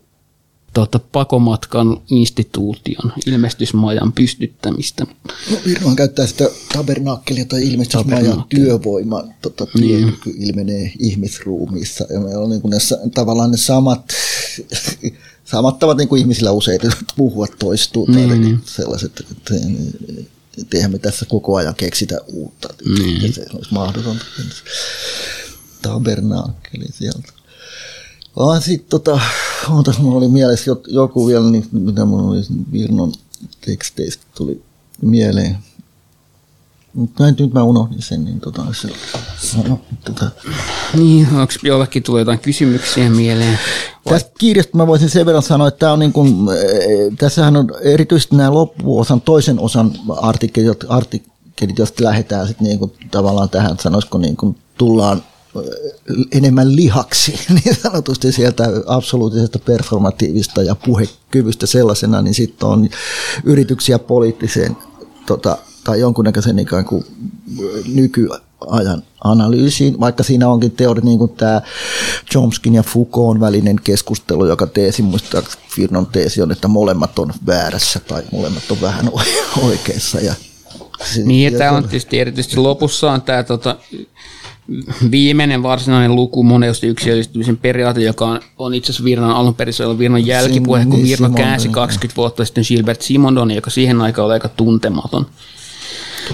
tuota, 0.73 0.99
pakomatkan 0.99 2.01
instituution, 2.09 3.13
ilmestysmajan 3.25 4.13
pystyttämistä. 4.13 5.05
No, 5.51 5.57
Virman 5.65 5.95
käyttää 5.95 6.27
sitä 6.27 6.49
tabernaakkelia 6.73 7.45
tai 7.45 7.67
ilmestysmajan 7.67 8.43
työvoima 8.49 9.23
tota, 9.41 9.67
niin. 9.79 10.17
ilmenee 10.37 10.93
ihmisruumiissa. 10.99 12.05
Ja 12.09 12.19
meillä 12.19 12.43
on 12.43 12.49
niin 12.49 12.61
kuin 12.61 12.71
ne, 12.71 12.77
tavallaan 13.13 13.51
ne 13.51 13.57
samat, 13.57 14.13
samat 15.45 15.79
tavat 15.79 15.97
niin 15.97 16.07
kuin 16.07 16.19
ihmisillä 16.19 16.51
usein 16.51 16.79
puhua 17.17 17.47
toistuu. 17.59 18.05
Niin, 18.05 18.29
tai 18.29 18.39
niin. 18.39 18.59
sellaiset, 18.65 19.19
että 19.31 19.55
että 20.57 20.77
eihän 20.77 20.91
me 20.91 20.99
tässä 20.99 21.25
koko 21.25 21.55
ajan 21.55 21.75
keksitä 21.75 22.17
uutta. 22.33 22.73
Mm. 22.85 23.33
Se 23.33 23.45
olisi 23.53 23.73
mahdotonta. 23.73 24.25
Tabernaakkeli 25.81 26.85
sieltä. 26.91 27.33
Ah, 28.37 28.63
sitten 28.63 28.89
tota, 28.89 29.19
ootas, 29.75 29.99
mulla 29.99 30.17
oli 30.17 30.27
mielessä 30.27 30.71
joku 30.87 31.27
vielä, 31.27 31.49
niin, 31.49 31.65
mitä 31.71 32.05
mulla 32.05 32.31
oli 32.31 32.41
Virnon 32.71 33.13
teksteistä 33.65 34.25
tuli 34.35 34.63
mieleen. 35.01 35.57
Mutta 36.93 37.23
nyt 37.25 37.53
mä 37.53 37.63
unohdin 37.63 38.01
sen, 38.01 38.25
niin 38.25 38.39
tota, 38.39 38.65
se, 38.71 38.87
no, 39.67 39.79
tota. 40.05 40.31
Niin, 40.97 41.27
onko 41.27 41.53
jollekin 41.63 42.03
tullut 42.03 42.19
jotain 42.19 42.39
kysymyksiä 42.39 43.09
mieleen? 43.09 43.59
Vai? 44.05 44.13
Tästä 44.13 44.31
kirjasta 44.39 44.77
mä 44.77 44.87
voisin 44.87 45.09
sen 45.09 45.25
verran 45.25 45.43
sanoa, 45.43 45.67
että 45.67 45.79
tämä 45.79 45.91
on 45.91 45.99
niin 45.99 46.13
kuin, 46.13 46.27
eh, 46.27 47.13
tässähän 47.17 47.57
on 47.57 47.67
erityisesti 47.81 48.35
nämä 48.35 48.53
loppuosan, 48.53 49.21
toisen 49.21 49.59
osan 49.59 49.91
artikkelit, 50.21 50.85
artikkelit 50.89 51.77
joista 51.77 52.03
lähdetään 52.03 52.47
sitten 52.47 52.67
niin 52.67 52.79
kuin 52.79 52.91
tavallaan 53.11 53.49
tähän, 53.49 53.79
sanoisiko 53.79 54.17
niin 54.17 54.37
kuin 54.37 54.57
tullaan 54.77 55.23
enemmän 56.31 56.75
lihaksi 56.75 57.39
niin 57.63 57.75
sanotusti 57.83 58.31
sieltä 58.31 58.63
absoluuttisesta 58.85 59.59
performatiivista 59.59 60.63
ja 60.63 60.75
puhekyvystä 60.75 61.65
sellaisena, 61.65 62.21
niin 62.21 62.33
sitten 62.33 62.69
on 62.69 62.89
yrityksiä 63.43 63.99
poliittiseen 63.99 64.77
tota, 65.25 65.57
tai 65.83 65.99
jonkunnäköisen 65.99 66.59
ikään 66.59 66.85
kuin 66.85 67.05
nykyajan 67.93 69.03
analyysiin, 69.23 69.99
vaikka 69.99 70.23
siinä 70.23 70.49
onkin 70.49 70.71
teoria 70.71 71.05
niin 71.05 71.19
kuin 71.19 71.31
tämä 71.31 71.61
Chomskin 72.31 72.73
ja 72.73 72.83
Foucault 72.83 73.39
välinen 73.39 73.75
keskustelu, 73.83 74.45
joka 74.45 74.67
teesi, 74.67 75.01
muista 75.01 75.43
Firnon 75.75 76.05
teesi 76.05 76.41
on, 76.41 76.51
että 76.51 76.67
molemmat 76.67 77.19
on 77.19 77.33
väärässä 77.47 77.99
tai 77.99 78.23
molemmat 78.31 78.71
on 78.71 78.81
vähän 78.81 79.09
oikeassa. 79.69 80.19
Ja 80.19 80.35
niin, 81.23 81.53
ja 81.53 81.59
tämä 81.59 81.71
on 81.71 81.83
tietysti 81.83 82.19
erityisesti 82.19 82.57
lopussa 82.57 83.11
on 83.11 83.21
tämä 83.21 83.43
tota, 83.43 83.77
viimeinen 85.11 85.63
varsinainen 85.63 86.15
luku 86.15 86.43
moneusti 86.43 86.87
yksilöllistymisen 86.87 87.57
periaate, 87.57 88.01
joka 88.01 88.25
on, 88.25 88.39
on 88.57 88.73
itse 88.73 88.91
asiassa 88.91 89.03
Virnan 89.03 89.31
alun 89.31 89.55
perin 89.55 89.73
Virnan 89.97 90.25
jälkipuhe, 90.25 90.85
kun 90.85 91.03
Virna 91.03 91.29
käänsi 91.29 91.69
20 91.69 92.17
vuotta 92.17 92.45
sitten 92.45 92.63
Gilbert 92.67 93.01
Simondon, 93.01 93.51
joka 93.51 93.69
siihen 93.69 94.01
aikaan 94.01 94.25
oli 94.25 94.33
aika 94.33 94.49
tuntematon. 94.49 95.25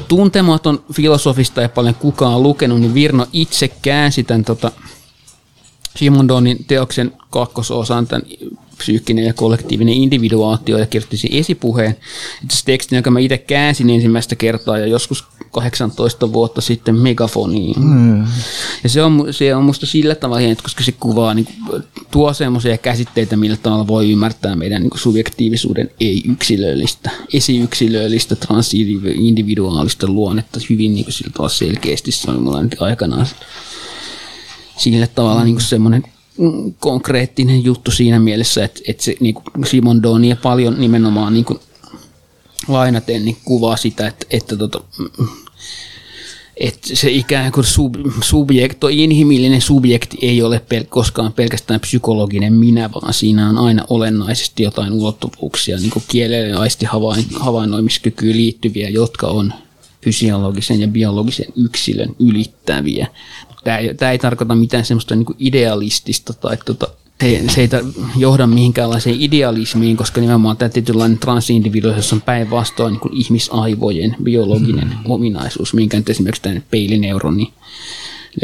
Tuntematon 0.07 0.83
filosofista 0.93 1.61
ja 1.61 1.69
paljon 1.69 1.95
kukaan 1.95 2.43
lukenut, 2.43 2.79
niin 2.79 2.93
Virno 2.93 3.27
itse 3.33 3.67
käänsi 3.67 4.23
tämän 4.23 4.45
tota, 4.45 4.71
Simondonin 5.95 6.65
teoksen 6.67 7.11
kakkososan, 7.29 8.07
tämän 8.07 8.23
psyykkinen 8.77 9.25
ja 9.25 9.33
kollektiivinen 9.33 9.93
individuaatio 9.93 10.77
ja 10.77 10.85
kirjoitti 10.85 11.17
esipuheen. 11.31 11.95
Itse 12.43 12.65
tekstin, 12.65 12.95
jonka 12.95 13.11
mä 13.11 13.19
itse 13.19 13.37
käänsin 13.37 13.89
ensimmäistä 13.89 14.35
kertaa 14.35 14.77
ja 14.77 14.87
joskus 14.87 15.25
18 15.51 16.33
vuotta 16.33 16.61
sitten 16.61 16.95
megafoniin. 16.95 17.81
Mm. 17.81 18.25
Ja 18.83 18.89
se 18.89 19.03
on, 19.03 19.27
se 19.31 19.55
on 19.55 19.63
musta 19.63 19.85
sillä 19.85 20.15
tavalla 20.15 20.39
hieno, 20.39 20.55
koska 20.63 20.83
se 20.83 20.91
kuvaa, 20.91 21.33
niin 21.33 21.47
tuo 22.11 22.33
semmoisia 22.33 22.77
käsitteitä, 22.77 23.37
millä 23.37 23.57
tavalla 23.57 23.87
voi 23.87 24.11
ymmärtää 24.11 24.55
meidän 24.55 24.81
niin 24.81 24.91
subjektiivisuuden 24.95 25.89
ei-yksilöllistä, 25.99 27.11
esiyksilöllistä, 27.33 28.35
transindividuaalista 28.35 30.07
luonnetta 30.07 30.59
hyvin 30.69 30.95
niin 30.95 31.11
sillä 31.11 31.31
tavalla 31.33 31.53
selkeästi. 31.53 32.11
Se 32.11 32.31
oli 32.31 32.39
mulla 32.39 32.63
nyt 32.63 32.81
aikanaan 32.81 33.27
sillä 34.77 35.07
tavalla 35.07 35.43
niin 35.43 35.61
semmoinen 35.61 36.03
konkreettinen 36.79 37.63
juttu 37.63 37.91
siinä 37.91 38.19
mielessä, 38.19 38.65
että, 38.65 38.79
että 38.87 39.03
se 39.03 39.15
niin 39.19 39.33
kuin 39.33 39.65
Simon 39.65 40.03
Donia 40.03 40.35
paljon 40.35 40.81
nimenomaan 40.81 41.33
niin 41.33 41.45
kuin 41.45 41.59
lainaten 42.67 43.25
niin 43.25 43.37
kuvaa 43.45 43.77
sitä, 43.77 44.07
että, 44.07 44.25
että 44.29 44.57
tota, 44.57 44.81
että 46.57 46.89
se 46.93 47.11
ikään 47.11 47.51
kuin 47.51 47.63
sub, 47.63 47.95
subjekto, 48.23 48.87
inhimillinen 48.87 49.61
subjekti 49.61 50.17
ei 50.21 50.41
ole 50.41 50.59
pel, 50.69 50.83
koskaan 50.89 51.33
pelkästään 51.33 51.79
psykologinen 51.79 52.53
minä, 52.53 52.89
vaan 52.93 53.13
siinä 53.13 53.49
on 53.49 53.57
aina 53.57 53.85
olennaisesti 53.89 54.63
jotain 54.63 54.93
ulottuvuuksia, 54.93 55.77
niin 55.77 55.89
kuin 55.89 56.03
kielelle 56.07 56.47
ja 56.47 56.89
havainnoimiskykyyn 57.39 58.37
liittyviä, 58.37 58.89
jotka 58.89 59.27
on 59.27 59.53
fysiologisen 60.01 60.81
ja 60.81 60.87
biologisen 60.87 61.53
yksilön 61.55 62.15
ylittäviä. 62.19 63.07
Tämä 63.67 63.77
ei, 63.77 63.93
tämä 63.93 64.11
ei 64.11 64.17
tarkoita 64.19 64.55
mitään 64.55 64.85
semmoista 64.85 65.15
niin 65.15 65.25
kuin 65.25 65.35
idealistista 65.39 66.33
tai 66.33 66.57
tota, 66.65 66.87
se 67.49 67.61
ei 67.61 67.69
johda 68.17 68.47
mihinkäänlaiseen 68.47 69.21
idealismiin, 69.21 69.97
koska 69.97 70.21
nimenomaan 70.21 70.57
tämä 70.57 70.69
tietynlainen 70.69 71.17
transindividuaalisuus 71.17 72.13
on 72.13 72.21
päinvastoin 72.21 72.93
niin 72.93 73.13
ihmisaivojen 73.13 74.15
biologinen 74.23 74.87
mm. 74.87 75.11
ominaisuus, 75.11 75.73
minkä 75.73 75.97
nyt 75.97 76.09
esimerkiksi 76.09 76.41
tämän 76.41 76.63
peilineuroni 76.71 77.53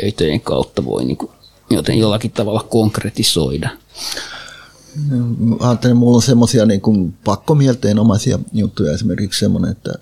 löytöjen 0.02 0.42
kautta 0.42 0.86
voi 0.86 1.06
niin 1.06 1.18
kuin, 1.18 1.32
joten 1.70 1.98
jollakin 1.98 2.32
tavalla 2.32 2.66
konkretisoida. 2.70 3.70
Ajattelin, 5.60 5.98
mulla 5.98 6.16
on 6.16 6.22
semmoisia 6.22 6.66
niin 6.66 7.14
pakkomielteenomaisia 7.24 8.40
juttuja, 8.54 8.94
esimerkiksi 8.94 9.40
semmoinen, 9.40 9.72
että 9.72 9.94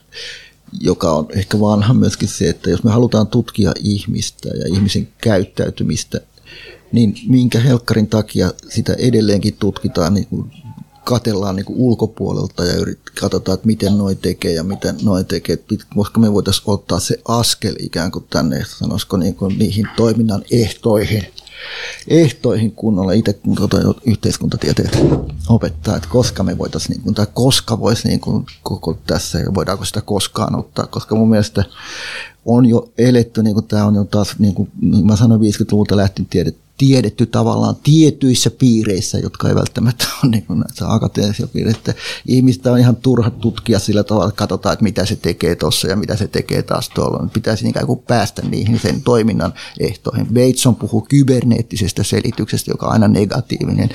joka 0.79 1.11
on 1.11 1.27
ehkä 1.35 1.59
vanha 1.59 1.93
myöskin 1.93 2.27
se, 2.27 2.49
että 2.49 2.69
jos 2.69 2.83
me 2.83 2.91
halutaan 2.91 3.27
tutkia 3.27 3.71
ihmistä 3.79 4.49
ja 4.49 4.75
ihmisen 4.75 5.07
käyttäytymistä, 5.21 6.21
niin 6.91 7.15
minkä 7.27 7.59
helkkarin 7.59 8.07
takia 8.07 8.51
sitä 8.69 8.93
edelleenkin 8.93 9.55
tutkitaan, 9.59 10.13
niin 10.13 10.27
kuin 10.27 10.51
katellaan 11.03 11.55
niin 11.55 11.65
kuin 11.65 11.79
ulkopuolelta 11.79 12.65
ja 12.65 12.75
yrit, 12.75 12.99
katsotaan, 13.21 13.53
että 13.53 13.67
miten 13.67 13.97
noin 13.97 14.17
tekee 14.17 14.53
ja 14.53 14.63
miten 14.63 14.95
noin 15.03 15.25
tekee, 15.25 15.57
koska 15.95 16.19
me 16.19 16.33
voitaisiin 16.33 16.63
ottaa 16.67 16.99
se 16.99 17.19
askel 17.27 17.75
ikään 17.79 18.11
kuin 18.11 18.25
tänne, 18.29 18.65
sanoisiko 18.79 19.17
niin 19.17 19.35
kuin 19.35 19.59
niihin 19.59 19.87
toiminnan 19.97 20.43
ehtoihin– 20.51 21.25
ehtoihin 22.07 22.71
kunnolla. 22.71 23.11
Itse 23.11 23.39
tuota, 23.55 23.77
yhteiskuntatieteet 24.05 24.97
opettaa, 25.49 25.95
että 25.95 26.09
koska 26.09 26.43
me 26.43 26.57
voitaisiin, 26.57 27.01
niin 27.05 27.15
tai 27.15 27.27
koska 27.33 27.79
voisi 27.79 28.07
niin 28.07 28.19
kuin, 28.19 28.45
koko 28.63 28.97
tässä, 29.07 29.39
voidaanko 29.55 29.85
sitä 29.85 30.01
koskaan 30.01 30.55
ottaa, 30.55 30.87
koska 30.87 31.15
mun 31.15 31.29
mielestä 31.29 31.63
on 32.45 32.65
jo 32.65 32.91
eletty, 32.97 33.43
niin 33.43 33.53
kuin 33.53 33.67
tämä 33.67 33.85
on 33.85 33.95
jo 33.95 34.03
taas, 34.03 34.35
niin 34.39 34.53
kuin 34.53 34.71
niin 34.81 35.05
mä 35.05 35.15
sanoin 35.15 35.41
50-luvulta 35.41 35.97
lähtien 35.97 36.25
tiedetty, 36.25 36.61
tiedetty 36.81 37.25
tavallaan 37.25 37.75
tietyissä 37.83 38.51
piireissä, 38.51 39.17
jotka 39.19 39.49
ei 39.49 39.55
välttämättä 39.55 40.05
ole 40.23 40.31
niin 40.31 40.45
näissä 40.49 40.93
akateemisia 40.93 41.47
piireissä. 41.47 41.93
Ihmistä 42.27 42.71
on 42.71 42.79
ihan 42.79 42.95
turha 42.95 43.29
tutkia 43.29 43.79
sillä 43.79 44.03
tavalla, 44.03 44.27
että 44.27 44.39
katsotaan, 44.39 44.73
että 44.73 44.83
mitä 44.83 45.05
se 45.05 45.15
tekee 45.15 45.55
tuossa 45.55 45.87
ja 45.87 45.95
mitä 45.95 46.15
se 46.15 46.27
tekee 46.27 46.63
taas 46.63 46.89
tuolla. 46.89 47.27
Pitäisi 47.33 47.69
ikään 47.69 47.87
kuin 47.87 47.99
päästä 47.99 48.41
niihin 48.41 48.79
sen 48.79 49.01
toiminnan 49.01 49.53
ehtoihin. 49.79 50.27
Bateson 50.27 50.75
puhuu 50.75 51.05
kyberneettisestä 51.09 52.03
selityksestä, 52.03 52.71
joka 52.71 52.85
on 52.85 52.91
aina 52.91 53.07
negatiivinen. 53.07 53.89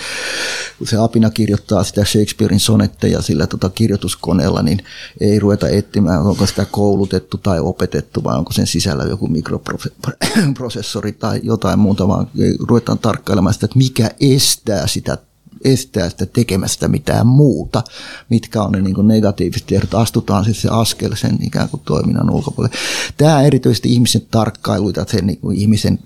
Kun 0.79 0.87
se 0.87 0.97
apina 0.97 1.31
kirjoittaa 1.31 1.85
sitä 1.85 2.05
Shakespearein 2.05 2.61
sonetteja 2.61 3.23
sillä 3.23 3.47
tota 3.47 3.69
kirjoituskoneella, 3.69 4.63
niin 4.63 4.79
ei 5.21 5.39
ruveta 5.39 5.69
etsimään, 5.69 6.23
onko 6.23 6.47
sitä 6.47 6.65
koulutettu 6.65 7.39
tai 7.39 7.61
opetettu 7.61 8.25
vai 8.25 8.39
onko 8.39 8.53
sen 8.53 8.67
sisällä 8.67 9.05
joku 9.05 9.29
mikroprosessori 9.29 11.13
tai 11.13 11.41
jotain 11.43 11.79
muuta, 11.79 12.09
vaan 12.09 12.27
ruvetaan 12.77 12.99
tarkkailemaan 12.99 13.55
sitä, 13.55 13.67
että 13.67 13.79
mikä 13.79 14.11
estää 14.21 14.87
sitä 14.87 15.19
estää 15.65 16.11
sitä 16.11 16.27
tekemästä 16.27 16.89
mitään 16.89 17.27
muuta, 17.27 17.85
mitkä 18.29 18.63
on 18.63 18.73
ne 18.73 18.81
niin 18.81 18.95
kuin 18.95 19.09
negatiiviset 19.09 19.67
tiedot, 19.67 19.95
astutaan 19.95 20.45
siis 20.45 20.63
se 20.63 20.69
askel 20.69 21.15
sen 21.15 21.39
ikään 21.43 21.69
kuin 21.69 21.83
toiminnan 21.85 22.31
ulkopuolelle. 22.31 22.77
Tämä 23.17 23.43
erityisesti 23.43 23.93
ihmisen 23.93 24.23
tarkkailuita, 24.31 25.07
sen 25.09 25.27
niin 25.27 25.39
kuin 25.39 25.57
ihmisen 25.57 25.99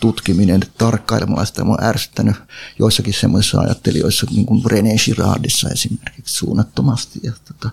tutkiminen 0.00 0.60
tarkkailemalla 0.78 1.44
sitä 1.44 1.62
on 1.62 1.84
ärsyttänyt 1.84 2.36
joissakin 2.78 3.14
semmoisissa 3.14 3.60
ajattelijoissa, 3.60 4.26
niin 4.30 4.46
kuin 4.46 4.62
René 4.64 5.04
Girardissa 5.04 5.68
esimerkiksi 5.68 6.34
suunnattomasti. 6.34 7.20
Ja, 7.22 7.32
tota, 7.48 7.70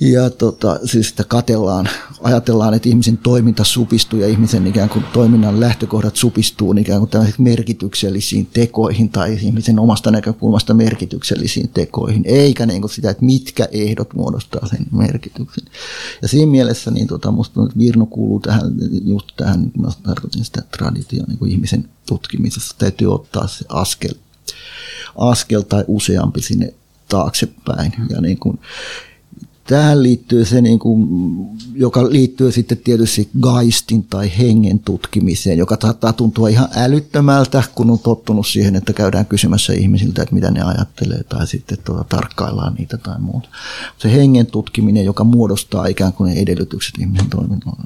ja 0.00 0.30
tota, 0.30 0.78
siis 0.84 1.08
sitä 1.08 1.24
katellaan 1.24 1.88
ajatellaan, 2.22 2.74
että 2.74 2.88
ihmisen 2.88 3.18
toiminta 3.18 3.64
supistuu 3.64 4.18
ja 4.18 4.28
ihmisen 4.28 4.66
ikään 4.66 4.88
kuin 4.88 5.04
toiminnan 5.12 5.60
lähtökohdat 5.60 6.16
supistuu 6.16 6.74
ikään 6.78 7.00
kuin 7.00 7.34
merkityksellisiin 7.38 8.46
tekoihin 8.46 9.10
tai 9.10 9.32
ihmisen 9.32 9.78
omasta 9.78 10.10
näkökulmasta 10.10 10.74
merkityksellisiin 10.74 11.68
tekoihin, 11.68 12.22
eikä 12.26 12.66
niin 12.66 12.80
kuin 12.80 12.90
sitä, 12.90 13.10
että 13.10 13.24
mitkä 13.24 13.68
ehdot 13.72 14.14
muodostaa 14.14 14.68
sen 14.68 14.86
merkityksen. 14.92 15.64
Ja 16.22 16.28
siinä 16.28 16.50
mielessä 16.50 16.90
niin 16.90 17.06
tota, 17.06 17.30
musta 17.30 17.60
Virno 17.78 18.06
kuuluu 18.06 18.40
tähän, 18.40 18.72
just 19.04 19.28
tähän, 19.36 19.60
niin 19.60 19.72
mä 19.80 19.88
tarkoitin 20.02 20.44
sitä 20.44 20.62
traditioon 20.78 21.28
niin 21.28 21.52
ihmisen 21.52 21.88
tutkimisessa, 22.08 22.74
täytyy 22.78 23.14
ottaa 23.14 23.46
se 23.46 23.64
askel, 23.68 24.14
askel 25.16 25.60
tai 25.60 25.84
useampi 25.86 26.42
sinne 26.42 26.74
taaksepäin. 27.08 27.92
Ja 28.10 28.20
niin 28.20 28.38
kuin, 28.38 28.58
tähän 29.70 30.02
liittyy 30.02 30.44
se, 30.44 30.60
niin 30.60 30.78
kuin, 30.78 31.08
joka 31.74 32.10
liittyy 32.10 32.52
sitten 32.52 32.78
tietysti 32.78 33.28
gaistin 33.40 34.04
tai 34.04 34.30
hengen 34.38 34.78
tutkimiseen, 34.78 35.58
joka 35.58 35.76
saattaa 35.82 36.12
tuntua 36.12 36.48
ihan 36.48 36.68
älyttömältä, 36.76 37.62
kun 37.74 37.90
on 37.90 37.98
tottunut 37.98 38.46
siihen, 38.46 38.76
että 38.76 38.92
käydään 38.92 39.26
kysymässä 39.26 39.72
ihmisiltä, 39.72 40.22
että 40.22 40.34
mitä 40.34 40.50
ne 40.50 40.62
ajattelee, 40.62 41.24
tai 41.24 41.46
sitten 41.46 41.78
tuota, 41.84 42.04
tarkkaillaan 42.04 42.74
niitä 42.74 42.96
tai 42.96 43.20
muuta. 43.20 43.48
Se 43.98 44.12
hengen 44.12 44.46
tutkiminen, 44.46 45.04
joka 45.04 45.24
muodostaa 45.24 45.86
ikään 45.86 46.12
kuin 46.12 46.34
ne 46.34 46.40
edellytykset 46.40 46.94
ihmisen 46.98 47.30
toiminnalle. 47.30 47.82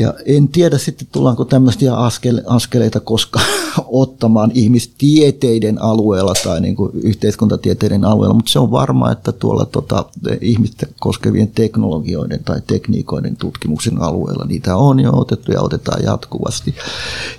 Ja 0.00 0.14
en 0.26 0.48
tiedä 0.48 0.78
sitten 0.78 1.08
tullaanko 1.12 1.44
tämmöisiä 1.44 1.94
askele, 1.94 2.42
askeleita 2.46 3.00
koska 3.00 3.40
ottamaan 3.86 4.50
ihmistieteiden 4.54 5.82
alueella 5.82 6.32
tai 6.44 6.60
niin 6.60 6.76
kuin 6.76 6.92
yhteiskuntatieteiden 7.02 8.04
alueella, 8.04 8.34
mutta 8.34 8.50
se 8.52 8.58
on 8.58 8.70
varma, 8.70 9.12
että 9.12 9.32
tuolla 9.32 9.64
tota, 9.64 10.04
ihmistä 10.40 10.86
koskevien 11.00 11.48
teknologioiden 11.48 12.44
tai 12.44 12.62
tekniikoiden 12.66 13.36
tutkimuksen 13.36 14.02
alueella 14.02 14.44
niitä 14.44 14.76
on 14.76 15.00
jo 15.00 15.12
otettu 15.16 15.52
ja 15.52 15.62
otetaan 15.62 16.02
jatkuvasti. 16.02 16.74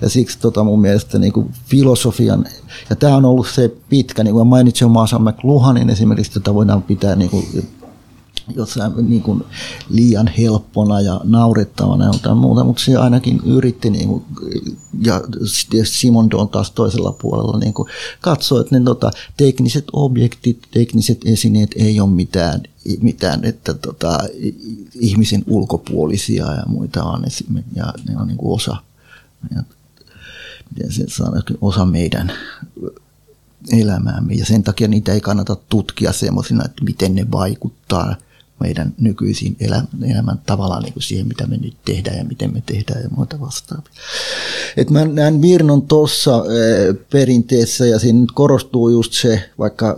Ja 0.00 0.08
siksi 0.08 0.38
tota 0.38 0.64
mun 0.64 0.80
mielestä 0.80 1.18
niin 1.18 1.32
kuin 1.32 1.50
filosofian, 1.66 2.44
ja 2.90 2.96
tämä 2.96 3.16
on 3.16 3.24
ollut 3.24 3.48
se 3.48 3.72
pitkä, 3.88 4.24
niin 4.24 4.34
kuin 4.34 4.46
mainitsin 4.46 4.84
jo 4.84 4.88
Maasa 4.88 5.18
McLuhanin 5.18 5.90
esimerkiksi, 5.90 6.32
tätä 6.32 6.54
voidaan 6.54 6.82
pitää 6.82 7.16
niin 7.16 7.30
kuin 7.30 7.44
jossain 8.56 8.92
niin 9.08 9.22
kuin 9.22 9.44
liian 9.88 10.30
helppona 10.38 11.00
ja 11.00 11.20
naurettavana 11.24 12.04
ja 12.04 12.10
jotain 12.12 12.36
muuta, 12.36 12.64
mutta 12.64 12.82
se 12.82 12.96
ainakin 12.96 13.40
yritti, 13.44 13.90
niin 13.90 14.08
kuin, 14.08 14.24
ja 15.02 15.22
Simon 15.84 16.28
on 16.32 16.48
taas 16.48 16.70
toisella 16.70 17.12
puolella 17.12 17.58
niin 17.58 17.74
kuin, 17.74 17.88
katsoi, 18.20 18.60
että 18.60 18.78
ne 18.78 18.84
tota, 18.84 19.10
tekniset 19.36 19.84
objektit, 19.92 20.58
tekniset 20.70 21.20
esineet 21.24 21.70
ei 21.76 22.00
ole 22.00 22.10
mitään, 22.10 22.62
mitään 23.00 23.44
että 23.44 23.74
tota, 23.74 24.18
ihmisen 24.94 25.44
ulkopuolisia 25.46 26.54
ja 26.54 26.62
muita 26.66 27.04
on 27.04 27.24
ja 27.74 27.92
ne 28.08 28.16
on 28.16 28.26
niin 28.26 28.38
kuin 28.38 28.54
osa, 28.54 28.76
ja, 29.54 29.62
miten 30.70 30.92
se 30.92 31.04
sanoo, 31.08 31.42
osa 31.60 31.84
meidän 31.84 32.32
elämäämme. 33.72 34.34
Ja 34.34 34.44
sen 34.44 34.62
takia 34.62 34.88
niitä 34.88 35.12
ei 35.12 35.20
kannata 35.20 35.56
tutkia 35.68 36.12
semmoisina, 36.12 36.64
että 36.64 36.84
miten 36.84 37.14
ne 37.14 37.26
vaikuttaa– 37.32 38.14
meidän 38.60 38.94
nykyisiin 39.00 39.56
elämän, 39.60 39.88
elämän 40.10 40.40
tavallaan 40.46 40.82
niin 40.82 40.92
kuin 40.92 41.02
siihen, 41.02 41.28
mitä 41.28 41.46
me 41.46 41.56
nyt 41.56 41.76
tehdään 41.84 42.18
ja 42.18 42.24
miten 42.24 42.52
me 42.52 42.62
tehdään 42.66 43.02
ja 43.02 43.08
muuta 43.16 43.40
vastaavia. 43.40 43.92
Et 44.76 44.90
mä 44.90 45.04
näen 45.04 45.42
Virnon 45.42 45.82
tuossa 45.82 46.44
perinteessä 47.10 47.86
ja 47.86 47.98
siinä 47.98 48.20
nyt 48.20 48.32
korostuu 48.32 48.88
just 48.88 49.12
se, 49.12 49.50
vaikka 49.58 49.96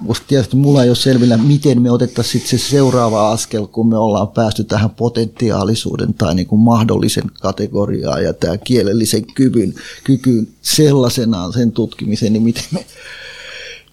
musta 0.00 0.24
tietysti 0.28 0.56
mulla 0.56 0.82
ei 0.82 0.90
ole 0.90 0.96
selvillä, 0.96 1.36
miten 1.36 1.82
me 1.82 1.90
otettaisiin 1.90 2.46
se 2.46 2.58
seuraava 2.58 3.32
askel, 3.32 3.66
kun 3.66 3.88
me 3.88 3.98
ollaan 3.98 4.28
päästy 4.28 4.64
tähän 4.64 4.90
potentiaalisuuden 4.90 6.14
tai 6.14 6.34
niin 6.34 6.46
kuin 6.46 6.60
mahdollisen 6.60 7.30
kategoriaan 7.40 8.24
ja 8.24 8.32
tämä 8.32 8.58
kielellisen 8.58 9.26
kyvyn, 9.34 9.74
kykyyn 10.04 10.48
sellaisenaan 10.62 11.52
sen 11.52 11.72
tutkimiseen, 11.72 12.32
niin 12.32 12.42
miten 12.42 12.64
me 12.70 12.86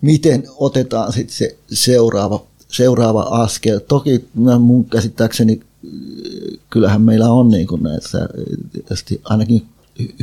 miten 0.02 0.44
otetaan 0.58 1.14
sitten 1.14 1.36
se 1.36 1.58
seuraava 1.72 2.44
seuraava 2.68 3.22
askel. 3.22 3.80
Toki 3.80 4.30
mun 4.59 4.86
käsittääkseni 4.86 5.61
kyllähän 6.70 7.01
meillä 7.01 7.32
on 7.32 7.49
niin 7.49 7.68
kuin 7.68 7.84
näissä, 7.84 8.30
ainakin 9.24 9.66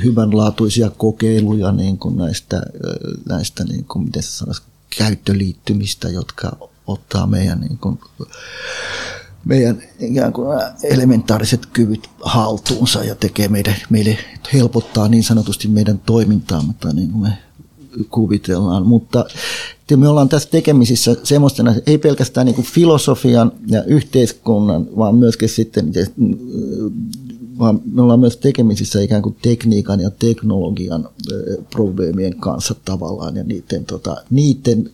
hyvänlaatuisia 0.04 0.90
kokeiluja 0.90 1.72
niin 1.72 1.98
kuin 1.98 2.16
näistä, 2.16 2.62
näistä 3.28 3.64
niin 3.64 3.84
kuin, 3.84 4.04
miten 4.04 4.22
se 4.22 4.30
sanoisi, 4.30 4.62
käyttöliittymistä, 4.98 6.08
jotka 6.08 6.56
ottaa 6.86 7.26
meidän, 7.26 7.60
niin 7.60 7.78
kuin, 7.78 8.00
meidän 9.44 9.82
ikään 9.98 10.32
kuin 10.32 10.48
elementaariset 10.82 11.66
kyvyt 11.66 12.10
haltuunsa 12.20 13.04
ja 13.04 13.14
tekee 13.14 13.48
meille, 13.48 13.76
meille 13.90 14.18
helpottaa 14.52 15.08
niin 15.08 15.24
sanotusti 15.24 15.68
meidän 15.68 15.98
toimintaa, 15.98 16.62
mutta 16.62 16.92
niin 16.92 17.10
kuin 17.10 17.22
me 17.22 17.38
kuvitellaan. 18.10 18.86
Mutta 18.86 19.24
me 19.96 20.08
ollaan 20.08 20.28
tässä 20.28 20.50
tekemisissä 20.50 21.16
semmoista, 21.22 21.62
ei 21.86 21.98
pelkästään 21.98 22.46
niin 22.46 22.62
filosofian 22.62 23.52
ja 23.66 23.84
yhteiskunnan, 23.84 24.88
vaan 24.96 25.14
myöskin 25.14 25.48
sitten, 25.48 25.92
vaan 27.58 27.80
me 27.92 28.02
ollaan 28.02 28.20
myös 28.20 28.36
tekemisissä 28.36 29.00
ikään 29.00 29.22
kuin 29.22 29.36
tekniikan 29.42 30.00
ja 30.00 30.10
teknologian 30.10 31.08
probleemien 31.72 32.36
kanssa 32.36 32.74
tavallaan 32.84 33.36
ja 33.36 33.44
niiden, 33.44 33.84
tota, 33.84 34.16
niiden 34.30 34.90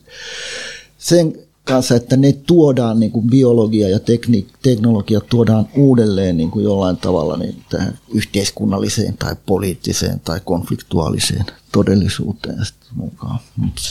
sen 0.97 1.48
kanssa, 1.69 1.95
että 1.95 2.17
ne 2.17 2.33
tuodaan, 2.33 2.99
niin 2.99 3.11
kuin 3.11 3.27
biologia 3.27 3.89
ja 3.89 3.99
tekni- 3.99 4.47
teknologia 4.63 5.21
tuodaan 5.21 5.67
uudelleen 5.77 6.37
niin 6.37 6.51
kuin 6.51 6.63
jollain 6.63 6.97
tavalla 6.97 7.37
niin 7.37 7.63
tähän 7.69 7.97
yhteiskunnalliseen 8.13 9.17
tai 9.17 9.35
poliittiseen 9.45 10.19
tai 10.19 10.39
konfliktuaaliseen 10.45 11.45
todellisuuteen 11.71 12.57
mukaan. 12.93 13.39
Mutta 13.55 13.81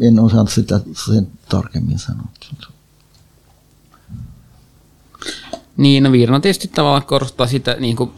en 0.00 0.20
osaa 0.20 0.46
sitä 0.46 0.80
sen 1.06 1.28
tarkemmin 1.48 1.98
sanoa. 1.98 2.26
Niin, 5.76 6.02
no 6.02 6.12
Virno 6.12 6.40
tietysti 6.40 6.68
tavallaan 6.68 7.06
korostaa 7.06 7.46
sitä 7.46 7.76
niin 7.80 7.96
kuin 7.96 8.10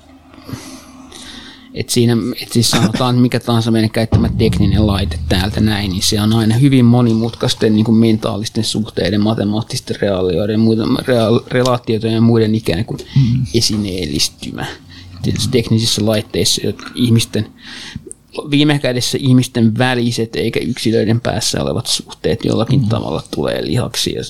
että 1.79 1.93
siinä, 1.93 2.17
että 2.43 2.55
siis 2.55 2.71
sanotaan, 2.71 3.15
että 3.15 3.23
mikä 3.23 3.41
tahansa 3.41 3.71
meidän 3.71 3.91
käyttämä 3.91 4.29
tekninen 4.39 4.87
laite 4.87 5.19
täältä 5.29 5.61
näin, 5.61 5.91
niin 5.91 6.03
se 6.03 6.21
on 6.21 6.33
aina 6.33 6.55
hyvin 6.55 6.85
monimutkaisten 6.85 7.75
niin 7.75 7.85
kuin 7.85 7.99
mentaalisten 7.99 8.65
suhteiden, 8.65 9.21
matemaattisten 9.21 9.97
reaalioiden, 10.01 10.61
muiden, 10.61 10.89
reaal, 11.07 11.41
relaatioiden 11.49 12.13
ja 12.13 12.21
muiden 12.21 12.55
ikään 12.55 12.85
kuin 12.85 12.99
mm. 13.17 13.47
esineellistymä. 13.55 14.67
Tietysti 15.23 15.49
teknisissä 15.53 16.07
laitteissa 16.07 16.63
ihmisten 16.95 17.47
viime 18.51 18.79
kädessä 18.79 19.19
ihmisten 19.21 19.79
väliset 19.79 20.37
eikä 20.37 20.61
yksilöiden 20.61 21.21
päässä 21.21 21.63
olevat 21.63 21.87
suhteet 21.87 22.45
jollakin 22.45 22.81
mm. 22.81 22.89
tavalla 22.89 23.23
tulee 23.31 23.65
lihaksi 23.65 24.15
ja 24.15 24.23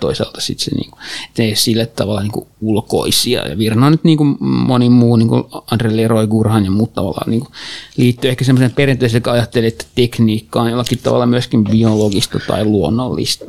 toisaalta 0.00 0.40
sitten 0.40 0.64
se 0.64 0.70
niinku, 0.76 0.98
ei 1.38 1.48
ole 1.48 1.56
sille 1.56 1.86
tavalla 1.86 2.22
niinku 2.22 2.48
ulkoisia. 2.60 3.48
Ja 3.48 3.58
Virna 3.58 3.86
on 3.86 3.92
nyt 3.92 4.04
niinku 4.04 4.24
moni 4.40 4.88
muu, 4.88 5.16
niinku 5.16 5.48
Andre 5.70 5.96
Leroy 5.96 6.26
Gurhan 6.26 6.64
ja 6.64 6.70
muut 6.70 6.92
tavallaan 6.92 7.30
niinku 7.30 7.48
liittyy 7.96 8.30
ehkä 8.30 8.44
semmoisen 8.44 8.70
perinteisen, 8.70 9.16
joka 9.16 9.32
ajattelee, 9.32 9.68
että 9.68 9.84
tekniikka 9.94 10.62
on 10.62 10.70
jollakin 10.70 10.98
tavalla 10.98 11.26
myöskin 11.26 11.64
biologista 11.64 12.38
tai 12.46 12.64
luonnollista. 12.64 13.44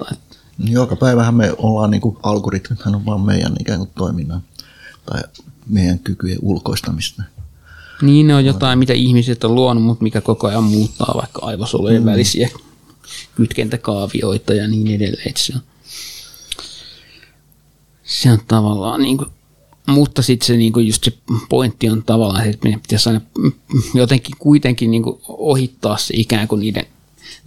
Joka 0.59 0.95
päivähän 0.95 1.35
me 1.35 1.53
ollaan, 1.57 1.91
niinku 1.91 2.17
algoritmithan 2.23 2.95
on 2.95 3.05
vaan 3.05 3.21
meidän 3.21 3.55
ikään 3.59 3.79
kuin 3.79 3.89
toiminnan 3.95 4.41
tai 5.05 5.21
meidän 5.67 5.99
kykyjen 5.99 6.39
ulkoistamista. 6.41 7.23
Niin 8.03 8.27
ne 8.27 8.35
on 8.35 8.45
jotain, 8.45 8.79
mitä 8.79 8.93
ihmiset 8.93 9.43
on 9.43 9.55
luonut, 9.55 9.83
mutta 9.83 10.03
mikä 10.03 10.21
koko 10.21 10.47
ajan 10.47 10.63
muuttaa 10.63 11.13
vaikka 11.15 11.45
aivosolujen 11.45 12.01
mm. 12.01 12.05
välisiä 12.05 12.49
kytkentäkaavioita 13.35 14.53
ja 14.53 14.67
niin 14.67 14.95
edelleen. 14.95 15.33
Se 15.37 15.53
on, 15.55 15.61
se 18.03 18.31
on 18.31 18.39
tavallaan 18.47 19.01
niin 19.01 19.17
kuin, 19.17 19.29
mutta 19.87 20.21
sitten 20.21 20.47
se 20.47 20.57
niin 20.57 20.73
kuin 20.73 20.87
just 20.87 21.03
se 21.03 21.13
pointti 21.49 21.89
on 21.89 22.03
tavallaan, 22.03 22.49
että 22.49 22.63
meidän 22.63 22.81
pitäisi 22.81 23.09
aina 23.09 23.21
jotenkin 23.93 24.35
kuitenkin 24.39 24.91
niin 24.91 25.03
kuin 25.03 25.21
ohittaa 25.27 25.97
se 25.97 26.13
ikään 26.17 26.47
kuin 26.47 26.59
niiden 26.59 26.85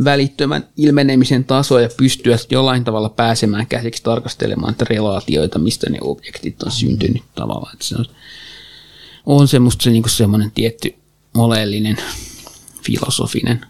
välittömän 0.04 0.68
ilmenemisen 0.76 1.44
taso 1.44 1.78
ja 1.78 1.88
pystyä 1.96 2.36
jollain 2.50 2.84
tavalla 2.84 3.08
pääsemään 3.08 3.66
käsiksi 3.66 4.02
tarkastelemaan 4.02 4.74
relaatioita, 4.80 5.58
mistä 5.58 5.90
ne 5.90 5.98
objektit 6.00 6.62
on 6.62 6.72
syntynyt 6.72 7.22
tavallaan. 7.34 7.72
Että 7.72 7.84
se 7.84 7.96
on, 7.96 8.04
on 9.26 9.48
semmoista 9.48 9.82
se 9.82 9.90
niinku 9.90 10.08
semmoinen 10.08 10.50
tietty 10.50 10.94
oleellinen 11.34 11.96
filosofinen 12.82 13.60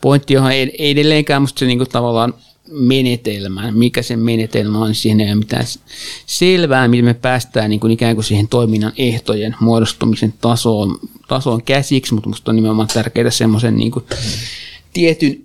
pointti, 0.00 0.34
johon 0.34 0.52
ei, 0.52 0.74
ei 0.78 0.90
edelleenkään 0.90 1.42
musta 1.42 1.58
se 1.58 1.66
niinku 1.66 1.86
tavallaan 1.86 2.34
menetelmä, 2.70 3.72
mikä 3.72 4.02
se 4.02 4.16
menetelmä 4.16 4.78
on, 4.78 4.86
niin 4.86 4.94
siihen 4.94 5.20
ei 5.20 5.26
ole 5.26 5.34
mitään 5.34 5.64
selvää, 6.26 6.88
miten 6.88 7.04
me 7.04 7.14
päästään 7.14 7.70
niin 7.70 7.80
kuin 7.80 7.92
ikään 7.92 8.14
kuin 8.14 8.24
siihen 8.24 8.48
toiminnan 8.48 8.92
ehtojen 8.98 9.56
muodostumisen 9.60 10.34
tasoon, 10.40 10.98
tasoon 11.28 11.62
käsiksi, 11.62 12.14
mutta 12.14 12.28
musta 12.28 12.50
on 12.50 12.56
nimenomaan 12.56 12.88
tärkeää 12.88 13.30
semmoisen 13.30 13.76
niin 13.76 13.90
kuin 13.90 14.04
tietyn 14.92 15.44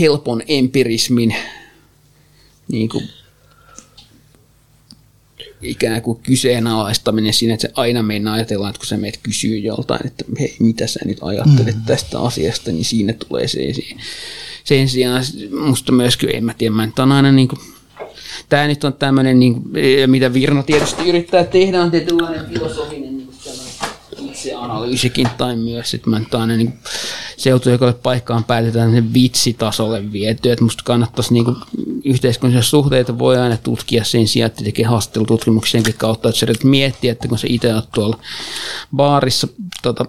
helpon 0.00 0.42
empirismin 0.48 1.36
niin 2.68 2.88
kuin 2.88 3.08
ikään 5.62 6.02
kuin 6.02 6.18
kyseenalaistaminen 6.22 7.34
siinä, 7.34 7.54
että 7.54 7.66
se 7.66 7.72
aina 7.76 8.02
meinaa 8.02 8.34
ajatellaan, 8.34 8.70
että 8.70 8.78
kun 8.78 8.86
sä 8.86 8.96
meet 8.96 9.18
kysyy 9.22 9.58
joltain, 9.58 10.06
että 10.06 10.24
hei, 10.40 10.56
mitä 10.58 10.86
sä 10.86 11.00
nyt 11.04 11.18
ajattelet 11.20 11.74
mm. 11.74 11.82
tästä 11.86 12.20
asiasta, 12.20 12.72
niin 12.72 12.84
siinä 12.84 13.12
tulee 13.12 13.48
se 13.48 13.60
esiin. 13.60 13.98
Sen 14.64 14.88
sijaan 14.88 15.24
musta 15.60 15.92
myöskin, 15.92 16.36
en 16.36 16.44
mä 16.44 16.54
tiedä, 16.58 16.74
mä 16.74 16.86
nyt 16.86 16.98
on 16.98 17.12
aina 17.12 17.32
niin 17.32 17.48
kuin, 17.48 17.60
Tämä 18.48 18.66
nyt 18.66 18.84
on 18.84 18.92
tämmöinen, 18.92 19.40
niin, 19.40 19.62
mitä 20.06 20.32
Virno 20.32 20.62
tietysti 20.62 21.08
yrittää 21.08 21.44
tehdä, 21.44 21.82
on 21.82 21.90
tietynlainen 21.90 22.46
filosofinen 22.46 23.17
itseanalyysikin 24.68 25.28
tai 25.38 25.56
myös. 25.56 25.90
Sitten 25.90 26.10
mä 26.10 26.18
nyt 26.18 26.34
aina 26.34 26.56
niin 26.56 26.78
seutu, 27.36 27.70
joka 27.70 27.94
paikkaan 28.02 28.44
päätetään 28.44 28.92
sen 28.92 29.14
vitsitasolle 29.14 30.12
viety, 30.12 30.50
että 30.50 30.64
musta 30.64 30.82
kannattaisi 30.84 31.34
niin 31.34 31.56
yhteiskunnallisia 32.04 32.70
suhteita 32.70 33.18
voi 33.18 33.38
aina 33.38 33.56
tutkia 33.56 34.04
sen 34.04 34.28
sijaan, 34.28 34.46
että 34.46 34.64
tekee 34.64 34.84
haastattelututkimuksenkin 34.84 35.94
kautta, 35.94 36.28
että 36.28 36.38
se 36.38 36.46
miettii, 36.64 37.10
että 37.10 37.28
kun 37.28 37.38
se 37.38 37.46
itse 37.50 37.74
on 37.74 37.82
tuolla 37.94 38.18
baarissa 38.96 39.48
tota, 39.82 40.06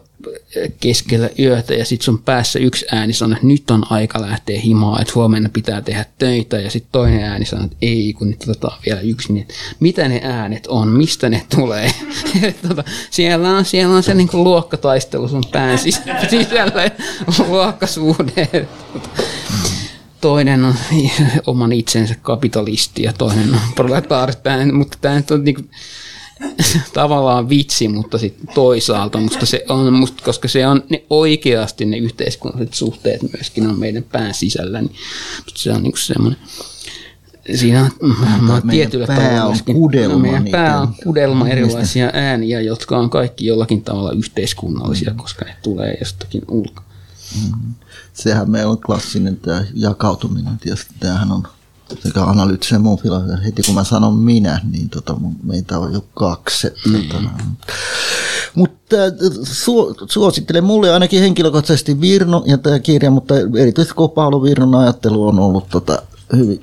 keskellä 0.79 1.29
yötä 1.39 1.73
ja 1.73 1.85
sitten 1.85 2.05
sun 2.05 2.19
päässä 2.19 2.59
yksi 2.59 2.85
ääni 2.91 3.13
sanoo, 3.13 3.35
että 3.35 3.47
nyt 3.47 3.71
on 3.71 3.83
aika 3.89 4.21
lähteä 4.21 4.59
himaa, 4.59 5.01
että 5.01 5.13
huomenna 5.15 5.49
pitää 5.49 5.81
tehdä 5.81 6.05
töitä 6.17 6.59
ja 6.59 6.69
sitten 6.69 6.91
toinen 6.91 7.23
ääni 7.23 7.45
sanoo, 7.45 7.65
että 7.65 7.77
ei, 7.81 8.13
kun 8.17 8.29
nyt 8.29 8.43
otetaan 8.43 8.79
vielä 8.85 9.01
yksi, 9.01 9.33
niin 9.33 9.47
mitä 9.79 10.07
ne 10.07 10.21
äänet 10.23 10.67
on, 10.67 10.87
mistä 10.87 11.29
ne 11.29 11.45
tulee. 11.55 11.91
tota, 12.67 12.83
siellä, 13.11 13.49
on, 13.49 13.65
siellä 13.65 13.95
on 13.95 14.03
se 14.03 14.13
niin 14.13 14.27
kuin 14.27 14.43
luokkataistelu 14.43 15.27
sun 15.27 15.43
pään 15.51 15.77
sisällä, 16.29 16.91
luokkasuhde. 17.47 18.67
Toinen 20.21 20.63
on 20.65 20.75
oman 21.47 21.71
itsensä 21.71 22.15
kapitalisti 22.21 23.03
ja 23.03 23.13
toinen 23.13 23.53
on 23.53 23.59
proletaarit, 23.75 24.39
mutta 24.73 24.97
tämä 25.01 25.15
nyt 25.15 25.31
on 25.31 25.43
niin 25.43 25.55
kuin, 25.55 25.69
tavallaan 26.93 27.49
vitsi, 27.49 27.87
mutta 27.87 28.17
sitten 28.17 28.47
toisaalta 28.55 29.17
musta 29.17 29.45
se 29.45 29.65
on, 29.69 29.93
musta, 29.93 30.23
koska 30.23 30.47
se 30.47 30.67
on 30.67 30.83
ne 30.89 31.03
oikeasti 31.09 31.85
ne 31.85 31.97
yhteiskunnalliset 31.97 32.73
suhteet 32.73 33.21
myöskin 33.33 33.67
on 33.67 33.79
meidän 33.79 34.03
pään 34.03 34.33
sisällä, 34.33 34.81
niin 34.81 34.95
se 35.55 35.71
on 35.71 35.83
niinku 35.83 35.97
semmoinen, 35.97 36.39
siinä 37.55 37.91
on, 38.01 38.15
mä 38.41 38.53
oon 38.53 38.61
tietyllä 38.69 39.07
pää 39.07 39.45
on 39.45 39.51
myöskin, 39.51 39.75
kudelma. 39.75 40.13
no, 40.13 40.19
meidän 40.19 40.47
pää 40.51 40.81
on 40.81 40.95
kudelma 41.03 41.47
erilaisia 41.47 42.09
ääniä, 42.13 42.61
jotka 42.61 42.97
on 42.97 43.09
kaikki 43.09 43.45
jollakin 43.45 43.81
tavalla 43.81 44.11
yhteiskunnallisia, 44.11 45.13
koska 45.17 45.45
ne 45.45 45.55
tulee 45.63 45.97
jostakin 45.99 46.41
ulkoa. 46.47 46.89
Sehän 48.13 48.49
meillä 48.49 48.71
on 48.71 48.81
klassinen 48.81 49.37
tämä 49.37 49.65
jakautuminen. 49.73 50.57
Tietysti 50.57 50.93
tämähän 50.99 51.31
on 51.31 51.47
sekä 52.03 52.23
analyyttisen 52.23 52.81
mun 52.81 52.99
filosofia. 52.99 53.37
Heti 53.37 53.61
kun 53.61 53.75
mä 53.75 53.83
sanon 53.83 54.15
minä, 54.15 54.61
niin 54.71 54.89
tota, 54.89 55.15
meitä 55.43 55.79
on 55.79 55.93
jo 55.93 56.05
kaksi. 56.13 56.67
Tota, 56.69 57.23
mutta 58.55 58.95
äh, 58.95 59.11
su, 59.43 59.95
suosittelen 60.09 60.63
mulle 60.63 60.93
ainakin 60.93 61.21
henkilökohtaisesti 61.21 62.01
Virno 62.01 62.43
ja 62.45 62.57
tämä 62.57 62.79
kirja, 62.79 63.11
mutta 63.11 63.35
erityisesti 63.39 63.95
kun 63.95 64.11
Paolo 64.11 64.43
Virnon 64.43 64.75
ajattelu 64.75 65.27
on 65.27 65.39
ollut 65.39 65.69
tota, 65.69 66.01
hyvin 66.35 66.61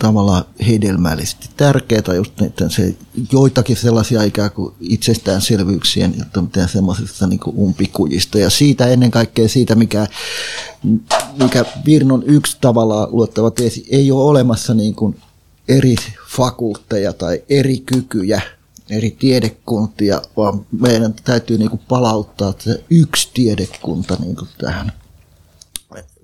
tavallaan 0.00 0.44
hedelmällisesti 0.66 1.48
tärkeää, 1.56 2.14
just 2.16 2.40
niiden 2.40 2.70
se, 2.70 2.94
joitakin 3.32 3.76
sellaisia 3.76 4.22
ikään 4.22 4.50
kuin 4.50 4.74
itsestäänselvyyksien 4.80 6.14
ja 6.56 6.66
semmoisista 6.66 7.26
niin 7.26 7.40
umpikujista. 7.58 8.38
Ja 8.38 8.50
siitä 8.50 8.86
ennen 8.86 9.10
kaikkea 9.10 9.48
siitä, 9.48 9.74
mikä, 9.74 10.06
mikä 11.42 11.64
Virnon 11.86 12.22
yksi 12.26 12.56
tavallaan 12.60 13.08
luettava 13.12 13.50
teesi, 13.50 13.86
ei 13.90 14.12
ole 14.12 14.24
olemassa 14.24 14.74
niin 14.74 14.94
kuin 14.94 15.16
eri 15.68 15.96
fakultteja 16.28 17.12
tai 17.12 17.42
eri 17.48 17.78
kykyjä, 17.78 18.40
eri 18.90 19.10
tiedekuntia, 19.10 20.22
vaan 20.36 20.66
meidän 20.80 21.14
täytyy 21.24 21.58
niin 21.58 21.70
kuin 21.70 21.82
palauttaa 21.88 22.54
se 22.58 22.84
yksi 22.90 23.30
tiedekunta 23.34 24.16
niin 24.20 24.36
kuin 24.36 24.48
tähän 24.58 24.92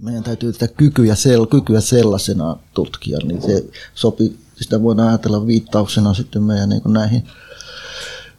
meidän 0.01 0.23
täytyy 0.23 0.53
tätä 0.53 0.69
kykyä, 0.69 1.15
sel, 1.15 1.47
kykyä 1.47 1.81
sellaisena 1.81 2.57
tutkia, 2.75 3.19
niin 3.25 3.43
se 3.43 3.65
sopii, 3.95 4.39
sitä 4.61 4.83
voidaan 4.83 5.09
ajatella 5.09 5.47
viittauksena 5.47 6.15
sitten 6.15 6.43
meidän 6.43 6.69
niin 6.69 6.83
näihin 6.87 7.29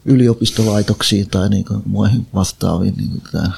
yliopistolaitoksiin 0.06 1.30
tai 1.30 1.50
niin 1.50 1.66
muihin 1.86 2.28
vastaaviin 2.34 2.94
niin 2.98 3.22
tämä, 3.32 3.52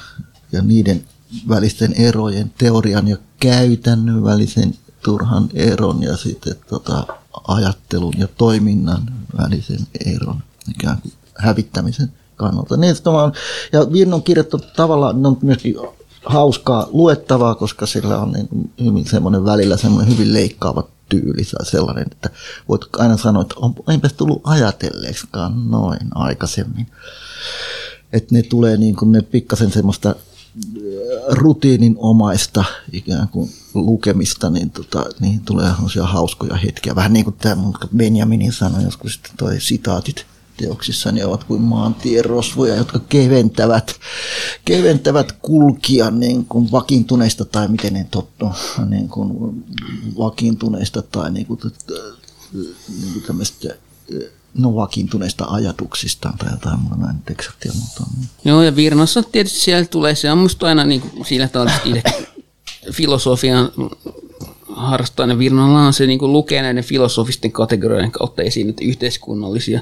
ja 0.52 0.62
niiden 0.62 1.04
välisten 1.48 1.92
erojen, 1.92 2.52
teorian 2.58 3.08
ja 3.08 3.16
käytännön 3.40 4.24
välisen 4.24 4.74
turhan 5.04 5.48
eron 5.54 6.02
ja 6.02 6.16
sitten 6.16 6.56
tota, 6.68 7.06
ajattelun 7.48 8.14
ja 8.18 8.28
toiminnan 8.28 9.02
välisen 9.38 9.86
eron 10.14 10.42
ikään 10.70 10.98
kuin 11.02 11.12
hävittämisen 11.38 12.12
kannalta. 12.36 12.76
Niin, 12.76 12.96
on- 13.04 13.32
ja 13.72 13.80
kirjat 14.24 14.54
on 14.54 14.60
tavallaan 14.76 15.22
ne 15.22 15.28
on 15.28 15.38
myöskin 15.42 15.74
hauskaa 16.24 16.88
luettavaa, 16.92 17.54
koska 17.54 17.86
sillä 17.86 18.18
on 18.18 18.32
niin 18.32 18.48
kuin 18.48 18.70
hyvin 18.84 19.06
semmoinen 19.06 19.44
välillä 19.44 19.76
semmoinen 19.76 20.12
hyvin 20.12 20.32
leikkaava 20.32 20.88
tyyli 21.08 21.44
tai 21.44 21.66
sellainen, 21.66 22.06
että 22.12 22.30
voit 22.68 22.80
aina 22.98 23.16
sanoa, 23.16 23.42
että 23.42 23.54
on, 23.58 23.74
enpäs 23.88 24.12
tullut 24.12 24.40
ajatelleeksikaan 24.44 25.70
noin 25.70 26.00
aikaisemmin. 26.14 26.86
Että 28.12 28.34
ne 28.34 28.42
tulee 28.42 28.76
niin 28.76 28.96
kuin 28.96 29.12
ne 29.12 29.22
pikkasen 29.22 29.72
semmoista 29.72 30.08
äh, 30.08 30.14
rutiininomaista 31.28 32.64
ikään 32.92 33.28
kuin 33.28 33.50
lukemista, 33.74 34.50
niin 34.50 34.70
tota, 34.70 35.06
niihin 35.20 35.40
tulee 35.40 35.72
hauskoja 36.02 36.56
hetkiä. 36.56 36.94
Vähän 36.94 37.12
niin 37.12 37.24
kuin 37.24 37.36
tämä 37.38 37.62
Benjaminin 37.96 38.52
sanoi 38.52 38.82
joskus 38.82 39.14
sitten 39.14 39.32
toi 39.36 39.60
sitaatit 39.60 40.26
teoksissa, 40.62 41.12
ne 41.12 41.26
ovat 41.26 41.44
kuin 41.44 41.62
maantierosvoja, 41.62 42.76
jotka 42.76 42.98
keventävät, 43.08 43.94
keventävät 44.64 45.32
kulkijan 45.32 46.20
niin 46.20 46.44
kuin 46.44 46.72
vakiintuneista 46.72 47.44
tai 47.44 47.68
miten 47.68 47.92
ne 47.92 48.06
tottu, 48.10 48.46
niin 48.88 49.08
kuin 49.08 49.64
vakiintuneista 50.18 51.02
tai 51.02 51.32
niin 51.32 51.46
kuin, 51.46 51.60
niin 52.52 53.12
kuin 53.12 53.22
tämmöistä 53.26 53.74
no 54.54 54.74
vakiintuneista 54.74 55.44
ajatuksistaan 55.44 56.38
tai 56.38 56.50
jotain, 56.50 56.80
mulla 56.80 56.96
näin 56.96 57.16
nyt 57.16 57.30
eksaktia, 57.30 57.72
mutta 57.74 58.04
Joo, 58.44 58.62
ja 58.62 58.76
Virnassa 58.76 59.22
tietysti 59.22 59.60
siellä 59.60 59.84
tulee, 59.84 60.14
se 60.14 60.32
on 60.32 60.38
musta 60.38 60.66
aina 60.66 60.84
niin 60.84 61.00
kuin 61.00 61.26
sillä 61.26 61.48
tavalla, 61.48 61.72
filosofian 62.92 63.70
harrastajana 64.76 65.38
Virnalla 65.38 65.80
on 65.80 65.92
se 65.92 66.06
niin 66.06 66.32
lukee 66.32 66.62
näiden 66.62 66.84
filosofisten 66.84 67.52
kategorioiden 67.52 68.10
kautta 68.10 68.42
esiin 68.42 68.66
näitä 68.66 68.84
yhteiskunnallisia 68.84 69.80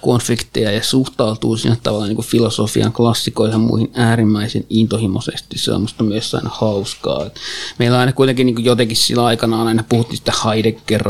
konflikteja 0.00 0.70
ja 0.70 0.82
suhtautuu 0.82 1.56
siinä 1.56 1.76
tavalla 1.82 2.06
niin 2.06 2.16
kuin 2.16 2.26
filosofian 2.26 2.92
klassikoihin 2.92 3.52
ja 3.52 3.58
muihin 3.58 3.90
äärimmäisen 3.94 4.64
intohimoisesti. 4.70 5.58
Se 5.58 5.72
on 5.72 5.80
musta 5.80 6.04
myös 6.04 6.34
aina 6.34 6.50
hauskaa. 6.52 7.26
Et 7.26 7.36
Meillä 7.78 7.98
aina 7.98 8.12
kuitenkin 8.12 8.46
niin 8.46 8.54
kuin 8.54 8.64
jotenkin 8.64 8.96
sillä 8.96 9.24
aikana 9.24 9.62
aina 9.62 9.84
puhuttiin 9.88 10.16
sitä 10.16 10.32
Heidegger 10.44 11.04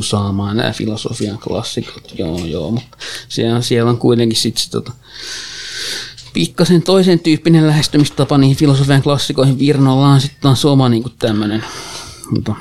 saamaan 0.00 0.56
nämä 0.56 0.72
filosofian 0.72 1.38
klassikot. 1.38 2.14
Joo, 2.18 2.38
joo, 2.38 2.70
mutta 2.70 2.96
siellä 3.28 3.60
siellä 3.60 3.90
on 3.90 3.98
kuitenkin 3.98 4.38
sitten 4.38 4.64
se 4.64 4.70
tota, 4.70 4.92
pikkasen 6.32 6.82
toisen 6.82 7.18
tyyppinen 7.18 7.66
lähestymistapa 7.66 8.38
niihin 8.38 8.56
filosofian 8.56 9.02
klassikoihin 9.02 9.58
Virnolla 9.58 10.08
on 10.08 10.20
sitten 10.20 10.40
taas 10.40 10.64
oma 10.64 10.88
niin 10.88 11.04
tämmöinen 11.18 11.64
mutta 12.30 12.54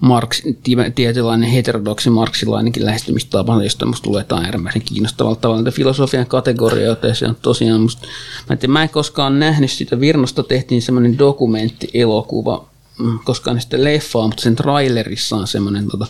Marx, 0.00 0.42
ti- 0.62 0.76
tietynlainen 0.94 1.50
heterodoksi 1.50 2.10
marksilainenkin 2.10 2.86
lähestymistapa, 2.86 3.62
josta 3.62 3.86
musta 3.86 4.04
tulee 4.04 4.20
jotain 4.20 4.44
äärimmäisen 4.44 4.82
kiinnostavalla 4.82 5.36
tavalla 5.36 5.70
filosofian 5.70 6.26
kategorioita, 6.26 7.06
ja 7.06 7.14
se 7.14 7.26
on 7.26 7.36
tosiaan 7.42 7.80
musta, 7.80 8.06
mä 8.48 8.56
en, 8.62 8.70
mä 8.70 8.82
en 8.82 8.88
koskaan 8.88 9.38
nähnyt 9.38 9.70
sitä, 9.70 10.00
Virnosta 10.00 10.42
tehtiin 10.42 10.82
semmoinen 10.82 11.18
dokumenttielokuva, 11.18 12.68
mm, 12.98 13.18
koskaan 13.24 13.60
sitä 13.60 13.84
leffaa, 13.84 14.26
mutta 14.26 14.42
sen 14.42 14.56
trailerissa 14.56 15.36
on 15.36 15.46
semmoinen 15.46 15.88
tota, 15.90 16.06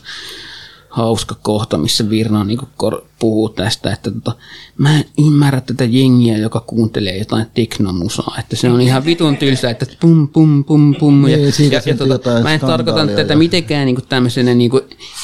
hauska 0.91 1.37
kohta, 1.43 1.79
missä 1.79 2.11
Virna 2.11 2.45
niin 2.45 2.61
kor- 2.77 3.03
puhuu 3.21 3.49
tästä, 3.49 3.93
että 3.93 4.11
tota, 4.11 4.33
mä 4.79 4.97
en 4.99 5.05
ymmärrä 5.27 5.61
tätä 5.61 5.85
jengiä, 5.85 6.37
joka 6.39 6.61
kuuntelee 6.61 7.19
jotain 7.19 7.47
teknomusaa, 7.55 8.37
että 8.39 8.57
se 8.57 8.71
on 8.71 8.81
ihan 8.81 9.05
vitun 9.05 9.37
tylsä, 9.37 9.71
että 9.71 9.87
pum 10.01 10.29
pum 10.29 10.65
pum 10.65 10.95
pum. 10.95 11.29
Ja, 11.29 11.37
Niin, 11.37 11.73
ja, 11.73 11.81
ja 11.87 11.97
tota, 11.97 12.41
mä 12.43 12.55
en 12.55 12.61
tarkoita 12.61 13.07
tätä 13.07 13.33
ja- 13.33 13.37
mitenkään 13.37 13.87
niin 13.87 13.97
tämmöisenä 14.09 14.55
niin 14.55 14.71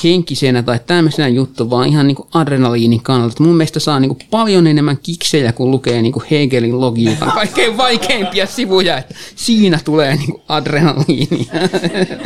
henkisenä 0.05 0.62
tai 0.62 0.81
tämmöisenä 0.86 1.28
juttu, 1.28 1.70
vaan 1.70 1.89
ihan 1.89 2.06
niin 2.06 2.16
adrenaliinin 2.35 3.02
kannalta. 3.02 3.32
Että 3.32 3.43
mun 3.43 3.56
mielestä 3.56 3.81
saa 3.81 4.01
niin 4.01 4.16
paljon 4.31 4.66
enemmän 4.66 4.98
kiksejä, 5.02 5.52
kun 5.52 5.70
lukee 5.70 6.02
niin 6.02 6.14
Hegelin 6.31 6.81
logiikan 6.81 7.32
kaikkein 7.40 7.77
vaikeimpia 7.77 8.47
sivuja, 8.47 8.98
että 8.98 9.14
siinä 9.36 9.81
tulee 9.85 10.16
niin 10.16 10.35
adrenaliinia. 10.48 11.52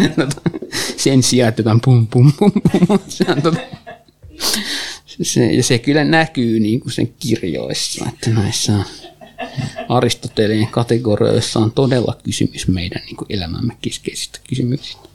Sen 0.96 1.22
sijaan, 1.22 1.48
että 1.48 1.62
pum 1.84 2.06
pum 2.06 2.32
pum 2.38 2.52
pum. 2.88 2.98
Se 3.08 3.24
on 3.28 3.42
tota, 3.42 3.58
se, 5.22 5.46
ja 5.46 5.62
se 5.62 5.78
kyllä 5.78 6.04
näkyy 6.04 6.60
niin 6.60 6.80
kuin 6.80 6.92
sen 6.92 7.14
kirjoissa, 7.18 8.04
että 8.08 8.30
näissä 8.30 8.72
Aristoteleen 9.88 10.66
kategorioissa 10.66 11.60
on 11.60 11.72
todella 11.72 12.16
kysymys 12.22 12.68
meidän 12.68 13.02
niin 13.06 13.16
kuin 13.16 13.26
elämämme 13.30 13.76
keskeisistä 13.82 14.38
kysymyksistä. 14.48 15.08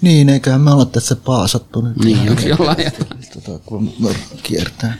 Niin, 0.00 0.28
eiköhän 0.28 0.60
me 0.60 0.70
olla 0.70 0.84
tässä 0.84 1.16
paasattu 1.16 1.80
nyt. 1.80 1.96
Niin, 1.96 2.30
onko 2.30 2.42
jollain 2.42 2.84
jotain? 2.84 3.20
Tota, 3.34 3.58
kun 3.66 3.92
kiertää. 4.42 4.98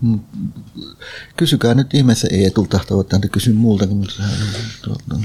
Mm. 0.00 0.20
Kysykää 1.36 1.74
nyt 1.74 1.94
ihmeessä 1.94 2.28
Eetulta, 2.30 2.80
toivottavasti 2.88 3.28
kysyn 3.28 3.56
muultakin. 3.56 3.96
Mutta 3.96 4.14
sehän 4.14 4.32
on 4.32 4.38
tuota, 4.82 5.16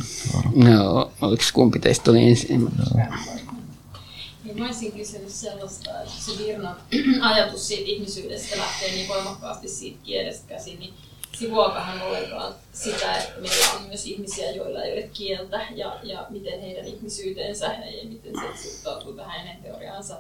Joo, 0.70 1.12
oliko 1.22 1.44
kumpi 1.54 1.80
teistä 1.80 2.12
oli 2.12 2.30
ensin? 2.30 2.70
Niin 4.54 4.64
mä 4.64 4.98
kysynyt 4.98 5.30
sellaista, 5.30 6.02
että 6.02 6.14
se 6.20 6.44
Virnan 6.44 6.78
ajatus 7.22 7.68
siitä 7.68 7.84
ihmisyydestä 7.86 8.58
lähtee 8.58 8.92
niin 8.92 9.08
voimakkaasti 9.08 9.68
siitä 9.68 10.00
kielestä 10.04 10.48
käsin, 10.48 10.80
niin 10.80 10.94
sivuakahan 11.38 12.02
ollenkaan 12.02 12.56
sitä, 12.74 13.18
että 13.18 13.42
meillä 13.42 13.72
on 13.74 13.88
myös 13.88 14.06
ihmisiä, 14.06 14.52
joilla 14.52 14.84
ei 14.84 14.94
ole 14.94 15.10
kieltä 15.14 15.68
ja, 15.76 16.00
ja 16.04 16.28
miten 16.30 16.62
heidän 16.62 16.86
ihmisyytensä 16.86 17.66
ja 17.66 18.10
miten 18.10 18.34
se 18.36 18.70
suhtautuu 18.70 19.14
tähän 19.14 19.40
hänen 19.40 19.64
teoriaansa. 19.64 20.18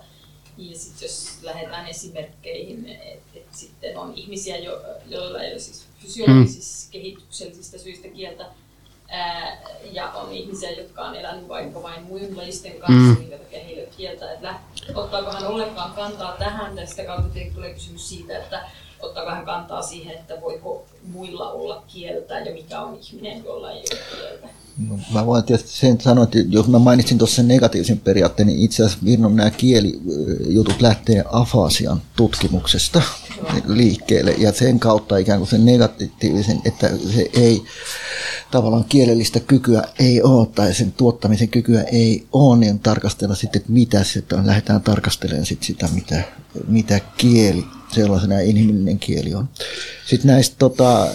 Ja 0.57 0.79
sitten 0.79 1.05
jos 1.05 1.29
lähdetään 1.41 1.87
esimerkkeihin, 1.87 2.89
että 2.89 3.39
et 3.39 3.47
sitten 3.51 3.97
on 3.97 4.13
ihmisiä, 4.15 4.57
jo, 4.57 4.81
joilla 5.07 5.43
ei 5.43 5.51
ole 5.51 5.59
siis 5.59 5.85
fysiologisista, 6.01 6.91
kehityksellisistä 6.91 7.77
syistä 7.77 8.07
kieltä, 8.07 8.45
ää, 9.13 9.57
ja 9.91 10.09
on 10.11 10.31
ihmisiä, 10.31 10.71
jotka 10.71 11.01
on 11.01 11.15
elänyt 11.15 11.47
vaikka 11.47 11.83
vain 11.83 12.03
muunlaisten 12.03 12.79
kanssa, 12.79 13.13
mm. 13.13 13.17
minkä 13.19 13.37
takia 13.37 13.59
heillä 13.63 13.81
ei 13.81 13.85
ole 13.87 13.93
kieltä. 13.97 14.33
Että 14.33 14.55
ottaako 14.95 15.31
hän 15.31 15.47
ollenkaan 15.47 15.91
kantaa 15.91 16.31
tähän, 16.31 16.77
ja 16.77 16.87
sitä 16.87 17.03
kautta 17.03 17.39
tulee 17.53 17.73
kysymys 17.73 18.09
siitä, 18.09 18.37
että 18.37 18.61
ottaako 19.03 19.31
hän 19.31 19.45
kantaa 19.45 19.81
siihen, 19.81 20.15
että 20.15 20.41
voiko 20.41 20.85
muilla 21.13 21.51
olla 21.51 21.83
kieltä 21.87 22.39
ja 22.39 22.53
mikä 22.53 22.81
on 22.81 22.99
ihminen, 23.01 23.43
jolla 23.43 23.71
ei 23.71 23.83
ole 23.91 23.99
kieltä. 24.15 24.63
No, 24.89 24.99
mä 25.13 25.25
voin 25.25 25.43
tietysti 25.43 25.77
sen 25.77 26.01
sanoa, 26.01 26.23
että 26.23 26.37
jos 26.49 26.67
mä 26.67 26.79
mainitsin 26.79 27.17
tuossa 27.17 27.35
sen 27.35 27.47
negatiivisen 27.47 27.99
periaatteen, 27.99 28.47
niin 28.47 28.59
itse 28.59 28.83
asiassa 28.83 29.05
Virnon 29.05 29.35
nämä 29.35 29.51
kielijutut 29.51 30.81
lähtee 30.81 31.23
afasian 31.31 32.01
tutkimuksesta 32.15 33.01
liikkeelle 33.67 34.31
ja 34.31 34.51
sen 34.51 34.79
kautta 34.79 35.17
ikään 35.17 35.39
kuin 35.39 35.49
sen 35.49 35.65
negatiivisen, 35.65 36.61
että 36.65 36.89
se 37.13 37.29
ei 37.33 37.63
tavallaan 38.51 38.85
kielellistä 38.89 39.39
kykyä 39.39 39.83
ei 39.99 40.21
ole 40.21 40.47
tai 40.47 40.73
sen 40.73 40.91
tuottamisen 40.91 41.49
kykyä 41.49 41.83
ei 41.83 42.27
ole, 42.31 42.57
niin 42.57 42.79
tarkastella 42.79 43.35
sitten, 43.35 43.59
että 43.59 43.71
mitä 43.71 44.03
se, 44.03 44.19
että 44.19 44.41
lähdetään 44.45 44.81
tarkastelemaan 44.81 45.45
sitten 45.45 45.67
sitä, 45.67 45.87
mitä, 45.93 46.23
mitä 46.67 46.99
kieli 47.17 47.65
sellaisena 47.93 48.39
inhimillinen 48.39 48.99
kieli 48.99 49.33
on. 49.35 49.49
Sitten 50.05 50.31
näistä 50.31 50.55
tota, 50.59 51.07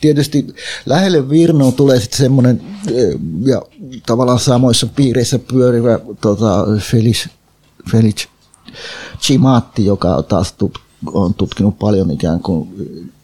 tietysti 0.00 0.46
lähelle 0.86 1.28
Virnoon 1.28 1.72
tulee 1.72 2.00
sitten 2.00 2.18
semmoinen 2.18 2.60
ja 3.44 3.62
tavallaan 4.06 4.40
samoissa 4.40 4.86
piireissä 4.86 5.38
pyörivä 5.38 5.98
tota, 6.20 6.66
Felix, 6.80 7.28
Felix 7.90 8.26
Chimatti, 9.20 9.84
joka 9.84 10.22
taas 10.22 10.54
on 11.12 11.34
tutkinut 11.34 11.78
paljon 11.78 12.10
ikään 12.10 12.40
kuin 12.40 12.68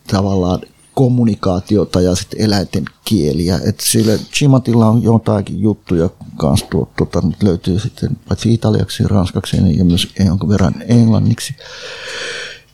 tavallaan 0.07 0.61
kommunikaatiota 0.95 2.01
ja 2.01 2.15
sitten 2.15 2.41
eläinten 2.41 2.85
kieliä. 3.05 3.61
Et 3.65 3.81
sillä 3.81 4.19
Chimatilla 4.33 4.87
on 4.87 5.03
jotakin 5.03 5.61
juttuja 5.61 6.11
kanssa 6.37 6.67
tuo, 6.67 6.89
tuota, 6.97 7.21
nyt 7.21 7.43
löytyy 7.43 7.81
sitten 7.81 8.17
paitsi 8.29 8.55
italiaksi, 8.55 9.03
ranskaksi 9.07 9.57
ja 9.77 9.85
myös 9.85 10.09
jonkun 10.27 10.49
verran 10.49 10.75
englanniksi. 10.89 11.55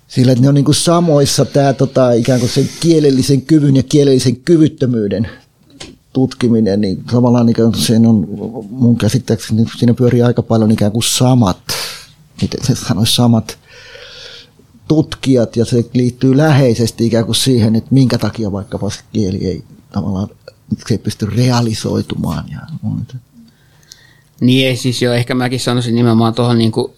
Sillä 0.09 0.33
että 0.33 0.43
ne 0.43 0.49
on 0.49 0.55
niin 0.55 0.65
kuin 0.65 0.75
samoissa 0.75 1.45
tämä 1.45 1.73
tota, 1.73 2.13
ikään 2.13 2.41
kuin 2.41 2.51
sen 2.51 2.69
kielellisen 2.81 3.43
kyvyn 3.43 3.77
ja 3.77 3.83
kielellisen 3.83 4.37
kyvyttömyyden 4.37 5.29
tutkiminen, 6.13 6.81
niin 6.81 7.05
tavallaan 7.05 7.47
niin 7.47 7.57
kuin 7.57 7.75
sen 7.75 8.07
on 8.07 8.27
mun 8.71 8.97
käsittääkseni, 8.99 9.65
siinä 9.79 9.95
pyörii 9.95 10.23
aika 10.23 10.43
paljon 10.43 10.71
ikään 10.71 10.93
kuin 10.93 11.03
samat, 11.03 11.59
miten 12.43 12.65
se 12.65 12.75
sanoisi, 12.75 13.15
samat 13.15 13.59
tutkijat 14.89 15.57
ja 15.57 15.65
se 15.65 15.85
liittyy 15.95 16.37
läheisesti 16.37 17.07
ikään 17.07 17.25
kuin 17.25 17.37
siihen, 17.37 17.77
että 17.77 17.95
minkä 17.95 18.19
takia 18.19 18.53
vaikkapa 18.53 18.91
se 18.91 19.01
kieli 19.13 19.47
ei 19.47 19.65
tavallaan 19.93 20.29
se 20.77 20.95
ei 20.95 20.99
pysty 20.99 21.27
realisoitumaan. 21.27 22.45
Ja 22.53 22.61
Niin 24.41 24.69
ei 24.69 24.77
siis 24.77 25.03
jo, 25.03 25.13
ehkä 25.13 25.35
mäkin 25.35 25.61
sanoisin 25.61 25.95
nimenomaan 25.95 26.35
tuohon 26.35 26.59
niin 26.59 26.73
kuin, 26.73 26.93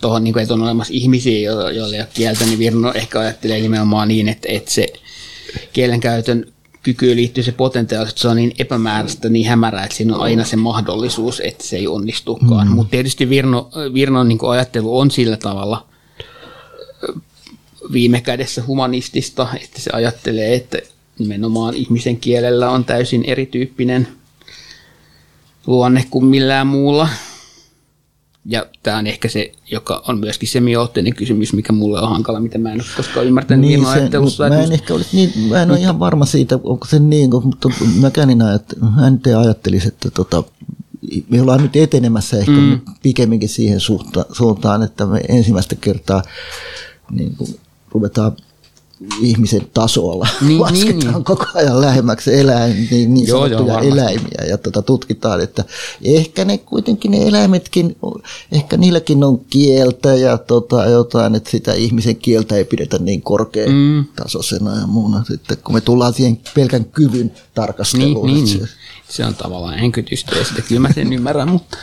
tuohon, 0.00 0.24
niin 0.24 0.32
kuin, 0.32 0.42
että 0.42 0.54
on 0.54 0.62
olemassa 0.62 0.94
ihmisiä, 0.94 1.38
joilla 1.40 1.70
ei 1.70 1.80
ole 1.80 2.08
kieltä, 2.14 2.44
niin 2.44 2.58
Virno 2.58 2.92
ehkä 2.94 3.20
ajattelee 3.20 3.60
nimenomaan 3.60 4.08
niin, 4.08 4.28
että, 4.28 4.48
että 4.50 4.70
se 4.70 4.86
kielenkäytön 5.72 6.46
kykyyn 6.82 7.16
liittyy 7.16 7.44
se 7.44 7.52
potentiaali, 7.52 8.08
että 8.08 8.20
se 8.20 8.28
on 8.28 8.36
niin 8.36 8.52
epämääräistä, 8.58 9.28
niin 9.28 9.48
hämärää, 9.48 9.84
että 9.84 9.96
siinä 9.96 10.14
on 10.14 10.22
aina 10.22 10.44
se 10.44 10.56
mahdollisuus, 10.56 11.40
että 11.44 11.64
se 11.64 11.76
ei 11.76 11.86
onnistukaan. 11.86 12.68
Mm. 12.68 12.74
Mutta 12.74 12.90
tietysti 12.90 13.28
Virno, 13.28 13.70
Virnon 13.94 14.28
niin 14.28 14.38
ajattelu 14.50 14.98
on 14.98 15.10
sillä 15.10 15.36
tavalla 15.36 15.86
viime 17.92 18.20
kädessä 18.20 18.62
humanistista, 18.66 19.48
että 19.62 19.80
se 19.80 19.90
ajattelee, 19.92 20.54
että 20.54 20.78
nimenomaan 21.18 21.74
ihmisen 21.74 22.16
kielellä 22.16 22.70
on 22.70 22.84
täysin 22.84 23.24
erityyppinen 23.26 24.08
luonne 25.66 26.04
kuin 26.10 26.24
millään 26.24 26.66
muulla. 26.66 27.08
Ja 28.44 28.66
tämä 28.82 28.98
on 28.98 29.06
ehkä 29.06 29.28
se, 29.28 29.52
joka 29.70 30.02
on 30.08 30.18
myöskin 30.18 30.48
semiootteinen 30.48 31.14
kysymys, 31.14 31.52
mikä 31.52 31.72
mulle 31.72 32.00
on 32.00 32.08
hankala, 32.08 32.40
mitä 32.40 32.58
mä 32.58 32.72
en 32.72 32.80
ole 32.80 32.88
koskaan 32.96 33.26
ymmärtänyt 33.26 33.70
niin, 33.70 33.84
se, 33.84 33.88
ajattelussa. 33.88 34.48
Mä 34.48 34.62
en, 34.62 34.72
ehkä 34.72 34.94
olisi 34.94 35.16
niin, 35.16 35.48
mä 35.48 35.62
en 35.62 35.70
ole 35.70 35.78
ihan 35.78 35.98
varma 35.98 36.26
siitä, 36.26 36.58
onko 36.64 36.86
se 36.86 36.98
niin, 36.98 37.30
mutta 37.30 37.68
mäkään 38.00 38.42
ajattelen, 38.42 38.92
hän 38.92 39.12
nyt 39.12 39.26
ajattelisi, 39.26 39.88
että 39.88 40.10
tota, 40.10 40.44
me 41.28 41.40
ollaan 41.40 41.62
nyt 41.62 41.76
etenemässä 41.76 42.38
ehkä 42.38 42.52
mm. 42.52 42.80
pikemminkin 43.02 43.48
siihen 43.48 43.80
suuntaan, 44.32 44.82
että 44.82 45.06
me 45.06 45.20
ensimmäistä 45.28 45.76
kertaa 45.80 46.22
niin 47.10 47.36
kuin 47.36 47.58
ruvetaan 47.90 48.32
ihmisen 49.20 49.66
tasolla 49.74 50.28
niin, 50.40 50.60
lasketaan 50.60 50.98
niin, 50.98 51.12
niin. 51.12 51.24
koko 51.24 51.46
ajan 51.54 51.80
lähemmäksi 51.80 52.40
eläin, 52.40 52.88
niin, 52.90 53.14
niin 53.14 53.26
joo, 53.26 53.48
sanottuja 53.48 53.72
joo, 53.72 53.92
eläimiä 53.92 54.44
ja 54.48 54.58
tota, 54.58 54.82
tutkitaan, 54.82 55.40
että 55.40 55.64
ehkä 56.04 56.44
ne 56.44 56.58
kuitenkin 56.58 57.10
ne 57.10 57.26
eläimetkin, 57.28 57.96
ehkä 58.52 58.76
niilläkin 58.76 59.24
on 59.24 59.44
kieltä 59.44 60.14
ja 60.14 60.38
tota, 60.38 60.84
jotain, 60.84 61.34
että 61.34 61.50
sitä 61.50 61.72
ihmisen 61.72 62.16
kieltä 62.16 62.56
ei 62.56 62.64
pidetä 62.64 62.98
niin 62.98 63.22
korkeatasoisena 63.22 64.74
mm. 64.74 64.80
ja 64.80 64.86
muuna, 64.86 65.24
sitten 65.24 65.56
kun 65.64 65.74
me 65.74 65.80
tullaan 65.80 66.14
siihen 66.14 66.40
pelkän 66.54 66.84
kyvyn 66.84 67.32
tarkasteluun. 67.54 68.26
Niin, 68.26 68.44
niin, 68.44 68.58
se, 68.60 68.68
se 69.08 69.24
on 69.24 69.34
tavallaan 69.34 69.78
enkytystä 69.78 70.36
ja 70.36 70.44
sitä 70.44 70.62
kyllä 70.62 70.80
mä 70.80 70.92
sen 70.92 71.12
ymmärrän, 71.12 71.48
mutta 71.48 71.76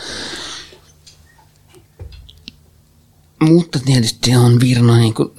mutta 3.40 3.80
tietysti 3.86 4.36
on 4.36 4.60
Virna 4.60 4.98
niin 4.98 5.14
kuin, 5.14 5.32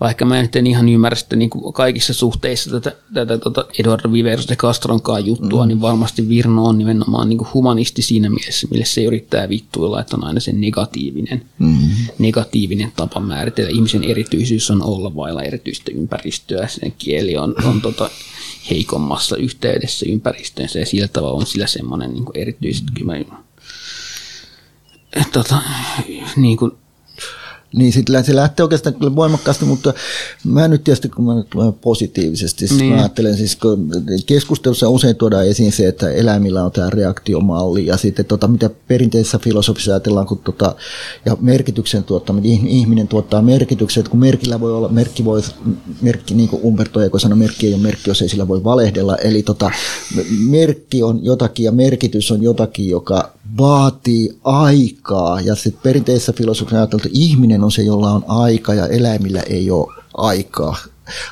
vaikka 0.00 0.24
mä 0.24 0.42
nyt 0.42 0.56
en 0.56 0.66
ihan 0.66 0.88
ymmärrä 0.88 1.16
sitä 1.16 1.36
niin 1.36 1.50
kuin 1.50 1.72
kaikissa 1.72 2.14
suhteissa 2.14 2.70
tätä, 2.70 2.96
tätä 3.14 3.38
tota 3.38 3.64
Eduardo 3.78 4.12
Viveros 4.12 4.48
de 4.48 4.56
Castronkaan 4.56 5.26
juttua, 5.26 5.64
mm. 5.64 5.68
niin 5.68 5.80
varmasti 5.80 6.28
Virno 6.28 6.64
on 6.64 6.78
nimenomaan 6.78 7.28
niin 7.28 7.38
kuin 7.38 7.48
humanisti 7.54 8.02
siinä 8.02 8.30
mielessä, 8.30 8.68
millä 8.70 8.84
se 8.84 9.04
yrittää 9.04 9.48
vittuilla, 9.48 10.00
että 10.00 10.16
on 10.16 10.24
aina 10.24 10.40
se 10.40 10.52
negatiivinen, 10.52 11.44
mm. 11.58 11.76
negatiivinen 12.18 12.92
tapa 12.96 13.20
määritellä. 13.20 13.70
Ihmisen 13.70 14.04
erityisyys 14.04 14.70
on 14.70 14.82
olla 14.82 15.16
vailla 15.16 15.42
erityistä 15.42 15.90
ympäristöä, 15.94 16.68
sen 16.68 16.92
kieli 16.98 17.36
on, 17.36 17.54
on 17.64 17.80
tota 17.88 18.10
heikommassa 18.70 19.36
yhteydessä 19.36 20.06
ympäristöönsä 20.08 20.78
ja 20.78 20.86
sillä 20.86 21.08
tavalla 21.08 21.38
on 21.38 21.46
sillä 21.46 21.66
semmoinen 21.66 22.14
niin 22.14 22.24
erityiset, 22.34 22.84
kyllä 22.94 23.12
mä, 23.12 23.24
tota, 25.32 25.58
niin 26.36 26.56
kuin, 26.56 26.72
niin 27.72 27.92
sitten 27.92 28.24
se 28.24 28.36
lähtee 28.36 28.64
oikeastaan 28.64 28.94
kyllä 28.94 29.16
voimakkaasti, 29.16 29.64
mutta 29.64 29.94
mä 30.44 30.68
nyt 30.68 30.84
tietysti 30.84 31.08
kun 31.08 31.24
mä 31.24 31.34
nyt 31.34 31.46
positiivisesti 31.80 32.66
niin. 32.78 32.92
mä 32.92 32.98
ajattelen, 32.98 33.36
siis 33.36 33.56
kun 33.56 33.90
keskustelussa 34.26 34.88
usein 34.88 35.16
tuodaan 35.16 35.46
esiin 35.46 35.72
se, 35.72 35.88
että 35.88 36.10
eläimillä 36.10 36.64
on 36.64 36.72
tämä 36.72 36.90
reaktiomalli 36.90 37.86
ja 37.86 37.96
sitten 37.96 38.24
tota, 38.24 38.48
mitä 38.48 38.70
perinteisessä 38.88 39.38
filosofissa 39.38 39.92
ajatellaan, 39.92 40.26
kun 40.26 40.38
tota, 40.38 40.76
ja 41.24 41.36
merkityksen 41.40 42.04
tuottaminen, 42.04 42.66
ihminen 42.66 43.08
tuottaa 43.08 43.42
merkityksen, 43.42 44.00
että 44.00 44.10
kun 44.10 44.20
merkillä 44.20 44.60
voi 44.60 44.72
olla, 44.72 44.88
merkki 44.88 45.24
voi, 45.24 45.42
merkki 46.02 46.34
niin 46.34 46.48
kuin 46.48 46.62
Umberto 46.64 47.00
Eco 47.00 47.18
sanoi, 47.18 47.38
merkki 47.38 47.66
ei 47.66 47.74
ole 47.74 47.82
merkki, 47.82 48.10
jos 48.10 48.22
ei 48.22 48.28
sillä 48.28 48.48
voi 48.48 48.64
valehdella, 48.64 49.16
eli 49.16 49.42
tota, 49.42 49.70
merkki 50.48 51.02
on 51.02 51.24
jotakin 51.24 51.64
ja 51.64 51.72
merkitys 51.72 52.30
on 52.30 52.42
jotakin, 52.42 52.88
joka 52.88 53.37
vaatii 53.58 54.38
aikaa 54.44 55.40
ja 55.40 55.54
sitten 55.54 55.82
perinteisessä 55.82 56.32
filosofiassa 56.32 56.76
ajateltu, 56.76 57.08
että 57.08 57.18
ihminen 57.20 57.64
on 57.64 57.72
se, 57.72 57.82
jolla 57.82 58.10
on 58.10 58.24
aika 58.28 58.74
ja 58.74 58.86
eläimillä 58.86 59.40
ei 59.40 59.70
ole 59.70 59.94
aikaa. 60.16 60.76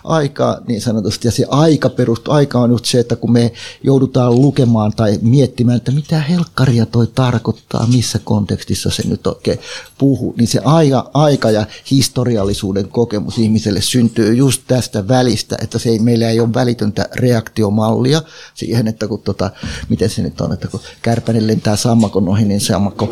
Aikaa 0.05 0.59
niin 0.69 0.81
sanotusti. 0.81 1.29
Ja 1.29 1.33
se 1.33 1.47
aika 1.49 1.89
perustuu, 1.89 2.35
aika 2.35 2.59
on 2.59 2.71
just 2.71 2.85
se, 2.85 3.01
että 3.01 3.17
kun 3.17 3.33
me 3.33 3.53
joudutaan 3.83 4.35
lukemaan 4.35 4.93
tai 4.97 5.19
miettimään, 5.23 5.77
että 5.77 5.93
mitä 5.93 6.21
helkkaria 6.21 6.87
toi 6.87 7.07
tarkoittaa, 7.07 7.87
missä 7.87 8.19
kontekstissa 8.25 8.91
se 8.91 9.09
nyt 9.09 9.27
oikein 9.27 9.59
puhuu, 9.99 10.35
niin 10.39 10.49
se 10.49 10.61
aika, 10.65 11.11
aika 11.15 11.51
ja 11.51 11.67
historiallisuuden 11.91 12.89
kokemus 12.89 13.39
ihmiselle 13.39 13.81
syntyy 13.81 14.35
just 14.35 14.63
tästä 14.67 15.09
välistä, 15.09 15.57
että 15.63 15.79
se 15.79 15.89
ei, 15.89 15.99
meillä 15.99 16.29
ei 16.29 16.41
ole 16.41 16.55
välitöntä 16.55 17.09
reaktiomallia 17.15 18.23
siihen, 18.55 18.89
että 18.89 19.09
kun 19.09 19.23
tota, 19.23 19.51
miten 19.89 20.11
se 20.11 20.23
nyt 20.23 20.41
on, 20.41 20.53
että 20.53 20.69
kun 20.69 20.81
kärpänen 21.03 21.47
lentää 21.47 21.77
sammakon 21.77 22.29
ohi, 22.29 22.45
niin 22.45 22.61
sammakko 22.61 23.11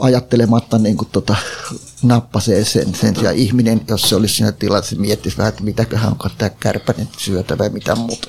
ajattelematta 0.00 0.78
niin 0.78 0.96
kuin 0.96 1.08
tota, 1.12 1.36
nappasee 2.02 2.64
sen, 2.64 2.94
sen 2.94 3.14
ja 3.22 3.30
ihminen, 3.30 3.80
jos 3.88 4.02
se 4.02 4.16
olisi 4.16 4.34
siinä 4.34 4.52
tilassa, 4.52 4.96
miettisi 4.96 5.36
vähän, 5.36 5.48
että 5.48 5.64
mitäköhän 5.64 6.12
onko 6.12 6.28
tämä 6.38 6.50
kärpänen 6.50 7.08
syötä 7.18 7.58
vai 7.58 7.68
mitä 7.68 7.94
muuta. 7.94 8.28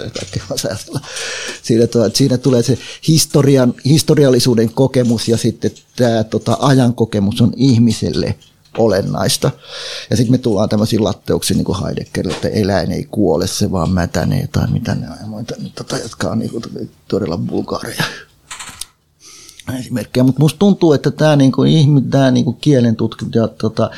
Siinä, 1.63 1.87
siinä 2.13 2.37
tulee 2.37 2.63
se 2.63 2.77
historian, 3.07 3.73
historiallisuuden 3.85 4.69
kokemus 4.69 5.27
ja 5.27 5.37
sitten 5.37 5.71
tämä 5.95 6.23
tota, 6.23 6.57
ajan 6.59 6.93
kokemus 6.93 7.41
on 7.41 7.53
ihmiselle 7.55 8.35
olennaista. 8.77 9.51
Ja 10.09 10.17
sitten 10.17 10.31
me 10.31 10.37
tullaan 10.37 10.69
tämmöisiin 10.69 11.03
latteuksiin 11.03 11.57
niin 11.57 11.65
kuin 11.65 11.83
Heideggerille, 11.83 12.35
että 12.35 12.49
eläin 12.49 12.91
ei 12.91 13.07
kuole, 13.11 13.47
se 13.47 13.71
vaan 13.71 13.91
mätänee 13.91 14.47
tai 14.47 14.67
mitä 14.71 14.95
ne 14.95 15.07
on, 15.31 15.45
tota, 15.75 15.97
jotka 15.97 16.29
on 16.29 16.39
niin 16.39 16.51
kuin, 16.51 16.89
todella 17.07 17.37
bulgaareja 17.37 18.03
esimerkkejä, 19.73 20.23
mutta 20.23 20.41
musta 20.41 20.59
tuntuu, 20.59 20.93
että 20.93 21.11
tämä 21.11 21.35
niinku, 21.35 21.63
niinku 22.31 22.53
kielen 22.53 22.95
tutkimus 22.95 23.35
ja 23.35 23.47
tota, 23.47 23.89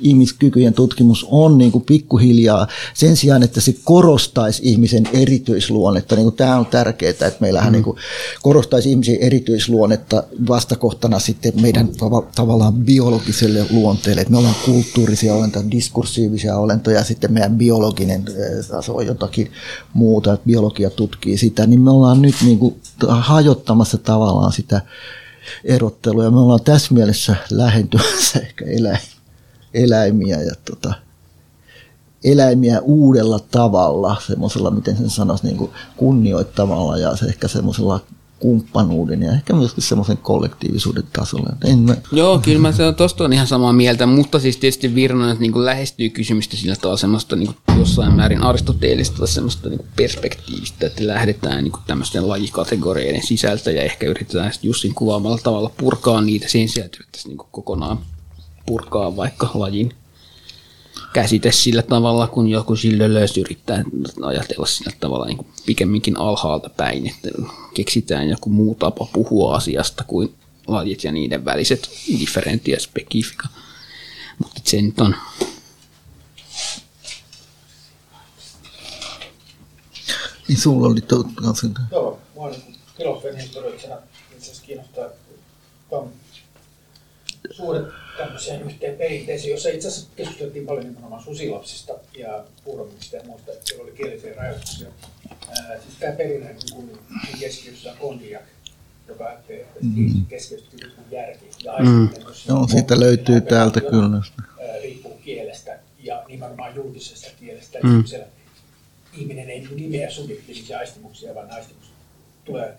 ihmiskykyjen 0.00 0.74
tutkimus 0.74 1.26
on 1.30 1.58
niin 1.58 1.72
kuin 1.72 1.84
pikkuhiljaa 1.84 2.68
sen 2.94 3.16
sijaan, 3.16 3.42
että 3.42 3.60
se 3.60 3.74
korostaisi 3.84 4.62
ihmisen 4.64 5.08
erityisluonnetta. 5.12 6.14
Niin 6.14 6.24
kuin 6.24 6.36
tämä 6.36 6.56
on 6.56 6.66
tärkeää, 6.66 7.10
että 7.10 7.32
meillähän 7.40 7.70
mm. 7.70 7.72
niin 7.72 7.84
kuin 7.84 7.96
korostaisi 8.42 8.90
ihmisen 8.90 9.16
erityisluonnetta 9.20 10.24
vastakohtana 10.48 11.18
sitten 11.18 11.52
meidän 11.60 11.88
tav- 11.88 12.26
tavallaan 12.34 12.74
biologiselle 12.74 13.66
luonteelle. 13.70 14.20
Että 14.20 14.32
me 14.32 14.38
ollaan 14.38 14.54
kulttuurisia 14.64 15.34
olentoja, 15.34 15.70
diskursiivisia 15.70 16.56
olentoja 16.56 16.96
ja 16.96 17.04
sitten 17.04 17.32
meidän 17.32 17.58
biologinen 17.58 18.24
taso 18.70 18.96
on 18.96 19.06
jotakin 19.06 19.52
muuta, 19.94 20.32
että 20.32 20.46
biologia 20.46 20.90
tutkii 20.90 21.38
sitä. 21.38 21.66
Niin 21.66 21.80
me 21.80 21.90
ollaan 21.90 22.22
nyt 22.22 22.34
niin 22.44 22.58
kuin 22.58 22.74
hajottamassa 23.08 23.98
tavallaan 23.98 24.52
sitä 24.52 24.80
erottelua 25.64 26.24
ja 26.24 26.30
me 26.30 26.38
ollaan 26.38 26.64
tässä 26.64 26.94
mielessä 26.94 27.36
lähentymässä 27.50 28.40
ehkä 28.46 28.64
eläin 28.64 28.98
eläimiä 29.74 30.42
ja 30.42 30.54
tota, 30.70 30.94
eläimiä 32.24 32.80
uudella 32.80 33.38
tavalla, 33.38 34.16
semmoisella, 34.26 34.70
miten 34.70 34.96
sen 34.96 35.10
sanoisi, 35.10 35.46
niin 35.46 35.56
kuin 35.56 35.70
kunnioittavalla 35.96 36.96
ja 36.96 37.16
se 37.16 37.26
ehkä 37.26 37.48
semmoisella 37.48 38.00
kumppanuuden 38.42 39.22
ja 39.22 39.32
ehkä 39.32 39.54
myöskin 39.54 39.84
semmoisen 39.84 40.16
kollektiivisuuden 40.16 41.02
tasolla. 41.12 41.56
Mä... 41.76 41.96
Joo, 42.12 42.38
kyllä 42.38 42.58
mä 42.58 42.72
tuosta 42.96 43.24
on 43.24 43.32
ihan 43.32 43.46
samaa 43.46 43.72
mieltä, 43.72 44.06
mutta 44.06 44.40
siis 44.40 44.56
tietysti 44.56 44.94
Virnonen 44.94 45.36
niin 45.40 45.64
lähestyy 45.64 46.08
kysymystä 46.08 46.56
sillä 46.56 46.76
tavalla 46.76 46.96
semmoista 46.96 47.36
niin 47.36 47.54
jossain 47.78 48.12
määrin 48.12 48.42
aristoteellista 48.42 49.26
semmoista 49.26 49.68
niin 49.68 49.80
perspektiivistä, 49.96 50.86
että 50.86 51.06
lähdetään 51.06 51.64
niin 51.64 51.72
tämmöisten 51.86 52.28
lajikategorioiden 52.28 53.26
sisältä 53.26 53.70
ja 53.70 53.82
ehkä 53.82 54.06
yritetään 54.06 54.52
Jussin 54.62 54.94
kuvaamalla 54.94 55.38
tavalla 55.42 55.70
purkaa 55.76 56.20
niitä 56.20 56.48
sen 56.48 56.68
sijaan, 56.68 56.86
että 56.86 57.18
niin 57.28 57.38
kokonaan 57.38 57.98
purkaa 58.66 59.16
vaikka 59.16 59.50
lajin 59.54 59.94
käsite 61.12 61.52
sillä 61.52 61.82
tavalla, 61.82 62.26
kun 62.26 62.48
joku 62.48 62.74
löysi 63.06 63.40
yrittää 63.40 63.84
ajatella 64.22 64.66
sillä 64.66 64.92
tavalla 65.00 65.26
niin 65.26 65.36
kuin 65.36 65.48
pikemminkin 65.66 66.18
alhaalta 66.18 66.70
päin, 66.70 67.06
että 67.06 67.28
keksitään 67.74 68.28
joku 68.28 68.50
muu 68.50 68.74
tapa 68.74 69.08
puhua 69.12 69.56
asiasta 69.56 70.04
kuin 70.04 70.34
lajit 70.66 71.04
ja 71.04 71.12
niiden 71.12 71.44
väliset 71.44 71.90
differentia 72.18 72.80
spekifika. 72.80 73.48
Mutta 74.38 74.60
se 74.64 74.82
nyt 74.82 75.00
on... 75.00 75.16
Niin 80.48 80.58
sulla 80.60 80.86
oli 80.88 81.00
kanssa... 81.34 81.66
Joo, 81.90 82.20
mua 82.34 82.50
niin 82.50 82.76
filosofin 82.96 83.36
historioitsijana 83.36 84.02
itse 84.32 84.36
asiassa 84.36 84.62
kiinnostaa 84.66 85.08
suuret 87.50 88.01
tämmöiseen 88.16 88.62
yhteen 88.62 88.96
perinteeseen, 88.96 89.50
jossa 89.50 89.68
itse 89.68 89.88
asiassa 89.88 90.10
keskusteltiin 90.16 90.66
paljon 90.66 90.86
nimenomaan 90.86 91.22
susilapsista 91.22 91.92
ja 92.18 92.44
puuromista 92.64 93.16
ja 93.16 93.22
muista, 93.24 93.50
joilla 93.50 93.84
oli 93.84 93.92
kielisiä 93.92 94.34
rajoituksia. 94.34 94.88
Ää, 95.48 95.80
siis 95.80 95.94
tämä 96.00 96.12
perinne 96.12 96.56
kun 96.72 96.98
keskiössä 97.40 97.92
on 97.92 97.98
kondiak, 97.98 98.42
joka 99.08 99.32
että 99.32 99.78
mm. 99.80 100.26
keskiössä 100.26 100.66
on 100.98 101.04
järki 101.10 101.50
ja 101.64 101.72
mm. 101.78 102.08
Joo, 102.48 102.68
siitä 102.68 103.00
löytyy 103.00 103.40
täältä 103.40 103.80
kyllä. 103.80 104.22
riippuu 104.82 105.18
kielestä 105.24 105.78
ja 106.02 106.24
nimenomaan 106.28 106.74
julkisesta 106.74 107.30
kielestä. 107.40 107.78
Mm. 107.82 108.04
ihminen 109.12 109.50
ei 109.50 109.68
nimeä 109.74 110.10
subjektiivisia 110.10 110.78
aistimuksia, 110.78 111.34
vaan 111.34 111.50
aistimukset 111.50 111.94
tulee 112.44 112.74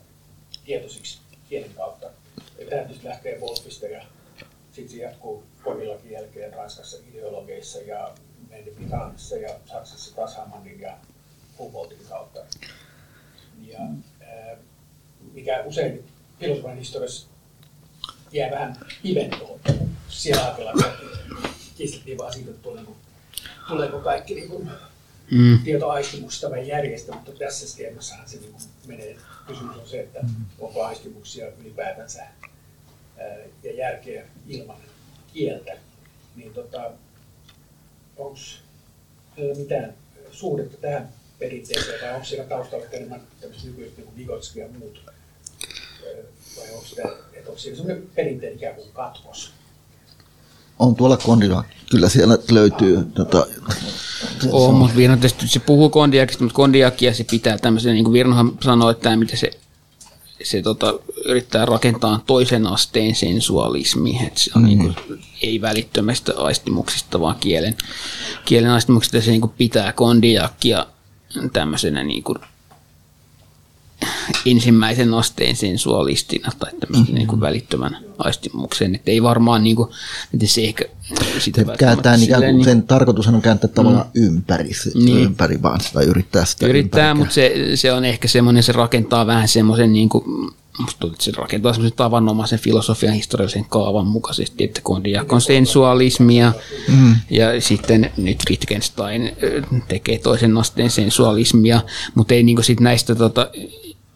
tietoisiksi 0.65 1.17
kielen 1.49 1.73
kautta. 1.73 2.05
Ja 2.59 2.65
tämä 2.69 2.81
tietysti 2.81 3.07
lähtee 3.07 3.39
Wolfista 3.39 3.85
ja 3.85 4.03
sitten 4.73 4.95
se 4.97 5.03
jatkuu 5.03 5.43
Kodillakin 5.63 6.11
jälkeen 6.11 6.53
Ranskassa 6.53 6.97
ideologeissa 7.11 7.79
ja 7.79 8.13
Britanniassa 8.75 9.35
ja 9.35 9.59
Saksassa 9.65 10.15
taas 10.15 10.35
Hamannin 10.35 10.81
ja 10.81 10.97
Humboldtin 11.57 12.07
kautta. 12.09 12.39
Ja, 13.61 13.79
ää, 14.21 14.57
mikä 15.33 15.63
usein 15.65 16.03
filosofian 16.39 16.77
historiassa 16.77 17.27
jää 18.31 18.51
vähän 18.51 18.77
pimentoon. 19.03 19.59
Siellä 20.09 20.45
ajatellaan, 20.45 20.85
että 20.85 21.49
kiistettiin 21.75 22.17
vaan 22.17 22.33
siitä, 22.33 22.49
että 22.49 22.63
tuleeko, 22.63 22.95
tuleeko 23.67 23.99
kaikki 23.99 24.35
niin 24.35 24.49
kuin, 24.49 24.69
mm. 25.31 25.59
tietoaistimuksista 25.63 26.49
vai 26.49 26.67
järjestä, 26.67 27.11
mutta 27.11 27.31
tässä 27.31 27.67
skeemassahan 27.67 28.29
se 28.29 28.37
niin 28.37 28.55
menee. 28.87 29.17
Kysymys 29.47 29.77
on 29.77 29.87
se, 29.87 29.99
että 29.99 30.25
onko 30.59 30.83
aistimuksia 30.83 31.47
ylipäätänsä 31.47 32.23
ja 33.63 33.73
järkeä 33.73 34.25
ilman 34.47 34.77
kieltä, 35.33 35.71
niin 36.35 36.53
tota, 36.53 36.91
onko 38.17 38.39
mitään 39.57 39.93
suhdetta 40.31 40.77
tähän 40.77 41.09
perinteeseen, 41.39 42.01
vai 42.01 42.13
onko 42.13 42.25
siellä 42.25 42.45
taustalla 42.45 42.85
enemmän 42.91 43.21
tämmöistä 43.41 43.67
nykyistä 43.67 44.01
niin 44.01 44.17
Vigotski 44.17 44.59
ja 44.59 44.67
muut, 44.79 45.01
vai 46.57 46.71
onko, 46.73 46.85
sitä, 46.85 47.01
että 47.33 47.49
onko 47.49 47.57
siellä 47.57 47.77
semmoinen 47.77 48.09
perinteinen 48.15 48.57
ikään 48.57 48.75
kuin 48.75 48.87
katkos? 48.93 49.51
On 50.79 50.95
tuolla 50.95 51.17
kondilla, 51.17 51.63
kyllä 51.91 52.09
siellä 52.09 52.37
löytyy 52.51 53.03
tota, 53.13 53.47
on, 54.51 54.73
mutta 54.73 54.95
Virno 54.95 55.15
tietysti 55.17 55.47
se 55.47 55.59
puhuu 55.59 55.89
kondiakista, 55.89 56.43
mutta 56.43 56.55
kondiakia 56.55 57.13
se 57.13 57.23
pitää 57.23 57.57
tämmöisen, 57.57 57.93
niin 57.93 58.03
kuin 58.03 58.13
Virnohan 58.13 58.51
sanoi, 58.61 58.91
että 58.91 59.15
mitä 59.15 59.37
se 59.37 59.51
se 60.43 60.61
tota, 60.61 60.93
yrittää 61.25 61.65
rakentaa 61.65 62.23
toisen 62.25 62.67
asteen 62.67 63.15
sensualismi, 63.15 64.19
että 64.27 64.39
se 64.39 64.51
on 64.55 64.61
mm. 64.61 64.67
niin 64.67 64.79
kuin, 64.79 64.95
ei 65.41 65.61
välittömästä 65.61 66.33
aistimuksista, 66.37 67.19
vaan 67.19 67.35
kielen, 67.35 67.75
kielen 68.45 68.71
aistimuksista 68.71 69.21
se 69.21 69.31
niin 69.31 69.41
kuin 69.41 69.53
pitää 69.57 69.93
kondiakkia 69.93 70.85
tämmöisenä 71.53 72.03
niin 72.03 72.23
kuin, 72.23 72.37
ensimmäisen 74.45 75.13
asteen 75.13 75.55
sensualistina 75.55 76.49
tai 76.59 76.71
tämmöisen 76.71 77.03
mm-hmm. 77.03 77.15
niin 77.15 77.27
kuin 77.27 77.41
välittömän 77.41 77.97
aistimuksen. 78.17 78.95
Että 78.95 79.11
ei 79.11 79.23
varmaan 79.23 79.63
niin 79.63 79.75
kuin, 79.75 79.89
että 80.33 80.47
se 80.47 80.61
ehkä 80.63 80.85
sitä 81.39 81.65
kääntää 81.77 82.15
ikään 82.15 82.41
kuin, 82.41 82.55
niin, 82.55 82.65
sen 82.65 82.83
tarkoitushan 82.83 83.35
on 83.35 83.41
kääntää 83.41 83.69
tavallaan 83.69 84.05
mm, 84.13 84.23
ympäri, 84.23 84.71
niin, 84.93 85.17
ympäri 85.17 85.61
vaan 85.61 85.81
sitä 85.81 86.01
yrittää 86.01 86.45
sitä 86.45 86.67
Yrittää, 86.67 87.13
mutta 87.13 87.33
se, 87.33 87.71
se, 87.75 87.93
on 87.93 88.05
ehkä 88.05 88.27
semmoinen, 88.27 88.63
se 88.63 88.71
rakentaa 88.71 89.27
vähän 89.27 89.47
semmoisen 89.47 89.93
niin 89.93 90.09
kuin, 90.09 90.23
musta 90.79 90.99
tuntuu, 90.99 91.13
että 91.13 91.23
se 91.23 91.31
rakentaa 91.37 91.73
semmoisen 91.73 91.97
tavanomaisen 91.97 92.59
filosofian 92.59 93.13
historiallisen 93.13 93.65
kaavan 93.65 94.07
mukaisesti, 94.07 94.63
että 94.63 94.81
kondiak 94.83 95.33
on 95.33 95.41
sensualismia 95.41 96.53
mm. 96.87 97.15
ja 97.29 97.61
sitten 97.61 98.11
nyt 98.17 98.37
Wittgenstein 98.49 99.31
tekee 99.87 100.17
toisen 100.17 100.57
asteen 100.57 100.89
sensualismia, 100.89 101.81
mutta 102.15 102.33
ei 102.33 102.43
niin 102.43 102.63
sit 102.63 102.79
näistä 102.79 103.15
tota, 103.15 103.49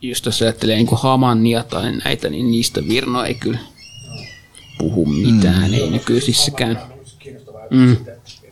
just 0.01 0.25
jos 0.25 0.41
ajattelee 0.41 0.75
niin 0.75 0.87
kuin 0.87 0.99
Hamannia 1.01 1.63
tai 1.63 1.91
näitä, 1.91 2.29
niin 2.29 2.51
niistä 2.51 2.87
Virno 2.87 3.23
ei 3.23 3.33
kyllä 3.33 3.59
puhu 4.77 5.05
mitään, 5.05 5.71
mm. 5.71 5.73
ei 5.73 5.89
nykyisissäkään. 5.89 6.81
Mm. 7.69 7.93
Että 7.93 8.11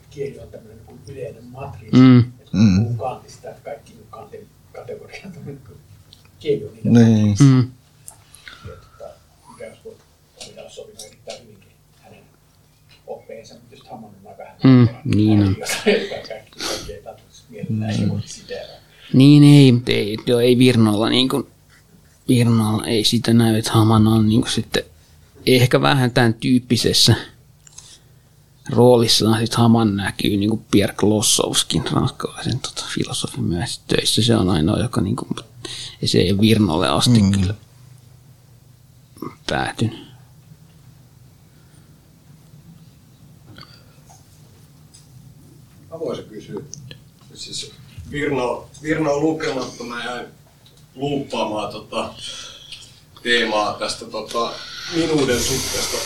kieli 0.10 0.40
on 0.40 0.48
tämmöinen 0.48 0.80
niin 0.88 1.00
yleinen 1.08 1.44
matriisi, 1.44 1.98
mm. 1.98 2.20
että 2.20 2.58
mm. 2.58 2.98
kantista, 2.98 3.50
että 3.50 3.62
kaikki 3.64 3.94
kantin 4.10 4.48
kategoriat 4.76 5.38
on 5.48 5.60
kieli 6.40 6.66
on 6.66 6.74
niitä. 6.74 6.90
Niin. 6.90 7.36
Mm. 7.40 7.72
Mutta 8.66 9.06
just 13.72 13.88
Hamannin 13.88 14.28
on 14.28 14.36
mm. 14.64 14.88
Niin 19.16 19.44
ei, 19.44 19.72
mutta 19.72 19.92
ei, 19.92 20.18
joo, 20.26 20.40
ei 20.40 20.58
Virnoilla 20.58 21.10
niin 21.10 21.30
kuin, 21.30 21.48
Virnoilla 22.28 22.86
ei 22.86 23.04
sitä 23.04 23.34
näy, 23.34 23.56
että 23.56 23.72
Haman 23.72 24.08
on 24.08 24.30
niin 24.30 24.42
kuin 24.42 24.52
sitten 24.52 24.84
ehkä 25.46 25.82
vähän 25.82 26.12
tämän 26.12 26.34
tyyppisessä 26.34 27.16
roolissaan 28.70 29.40
sitten 29.40 29.58
Haman 29.58 29.96
näkyy 29.96 30.38
niin 30.38 30.50
kuin 30.50 30.66
Pierre 30.72 30.96
Klossowskin, 30.96 31.84
ranskalaisen 31.92 32.60
tota, 32.60 32.86
filosofin 32.94 33.44
myös 33.44 33.82
töissä. 33.88 34.22
Se 34.22 34.36
on 34.36 34.50
ainoa, 34.50 34.80
joka 34.80 35.02
niin 35.02 35.16
kuin, 35.16 35.30
se 36.06 36.18
ei 36.18 36.38
Virnolle 36.40 36.88
asti 36.88 37.22
mm. 37.22 37.32
kyllä 37.32 37.54
päätynyt. 39.50 40.06
Mä 45.92 46.00
voisin 46.00 46.26
kysyä. 46.26 46.62
Siis 47.34 47.72
Virno, 48.12 48.70
Virno 48.86 49.14
on 49.14 49.22
lukematta, 49.22 49.84
mä 49.84 50.06
jäin 50.06 50.28
luuppaamaan 50.96 51.72
tota, 51.72 52.14
teemaa 53.24 53.74
tästä 53.74 54.06
tota, 54.06 54.54
minuuden 54.96 55.40
suhteesta 55.40 55.98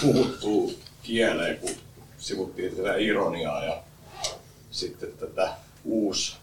puhuttuu 0.00 0.78
kieleen, 1.02 1.58
kun 1.58 1.70
sivuttiin 2.18 2.76
tätä 2.76 2.96
ironiaa 2.96 3.64
ja 3.64 3.82
sitten 4.70 5.12
tätä 5.12 5.56
uus 5.84 6.36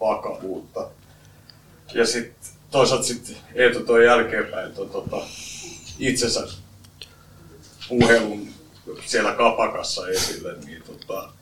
vakavuutta. 0.00 0.88
Ja 1.94 2.06
sitten 2.06 2.52
toisaalta 2.70 3.04
sitten 3.04 3.36
Eetu 3.54 3.80
toi 3.80 4.06
jälkeenpäin 4.06 4.72
toi, 4.74 4.86
tota, 4.86 5.16
itsensä 5.98 6.48
puhelun 7.88 8.48
siellä 9.06 9.32
kapakassa 9.32 10.08
esille, 10.08 10.56
niin 10.64 10.82
tota, 10.82 11.32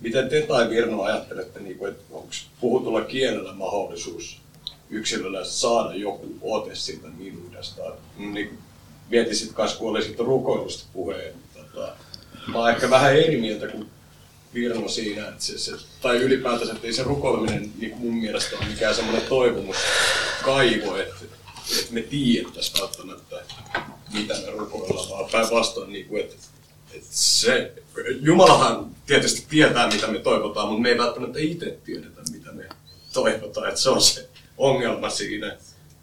miten 0.00 0.28
te 0.28 0.42
tai 0.42 0.70
Virno 0.70 1.02
ajattelette, 1.02 1.60
niin 1.60 1.78
kuin, 1.78 1.90
että 1.90 2.04
onko 2.10 2.28
puhutulla 2.60 3.00
kielellä 3.00 3.52
mahdollisuus 3.52 4.40
yksilöllä 4.90 5.44
saada 5.44 5.94
joku 5.94 6.34
ote 6.42 6.74
siitä 6.74 7.08
minuudesta? 7.08 7.82
Niin, 8.16 8.58
mietisit 9.10 9.52
kanssa, 9.52 9.78
kun 9.78 9.90
olisit 9.90 10.18
rukoilusta 10.18 10.84
puheen. 10.92 11.34
Tota, 11.54 11.92
mä 12.46 12.58
oon 12.58 12.70
ehkä 12.70 12.90
vähän 12.90 13.16
eri 13.16 13.40
mieltä 13.40 13.68
kuin 13.68 13.90
Virno 14.54 14.88
siinä, 14.88 15.28
että 15.28 15.44
se, 15.44 15.58
se, 15.58 15.72
tai 16.02 16.16
ylipäätänsä, 16.16 16.72
että 16.72 16.86
ei 16.86 16.92
se 16.92 17.02
rukoileminen 17.02 17.72
niin 17.78 17.98
mun 17.98 18.14
mielestä 18.14 18.56
ole 18.56 18.66
mikään 18.66 18.94
semmoinen 18.94 19.28
toivomus 19.28 19.76
kaivo, 20.44 20.96
että, 20.96 21.24
että 21.78 21.92
me 21.94 22.02
tiedettäisiin 22.02 22.80
välttämättä, 22.80 23.36
mitä 24.12 24.34
me 24.34 24.50
rukoillaan, 24.50 25.10
vaan 25.10 25.30
päinvastoin, 25.30 25.92
niin 25.92 26.06
että 26.20 26.36
se, 27.10 27.72
Jumalahan 28.20 28.90
tietysti 29.06 29.46
tietää, 29.48 29.92
mitä 29.92 30.06
me 30.06 30.18
toivotaan, 30.18 30.68
mutta 30.68 30.82
me 30.82 30.88
ei 30.88 30.98
välttämättä 30.98 31.38
itse 31.38 31.78
tiedetä, 31.84 32.22
mitä 32.32 32.52
me 32.52 32.68
toivotaan, 33.12 33.68
että 33.68 33.80
se 33.80 33.90
on 33.90 34.02
se 34.02 34.28
ongelma 34.58 35.10
siinä. 35.10 35.56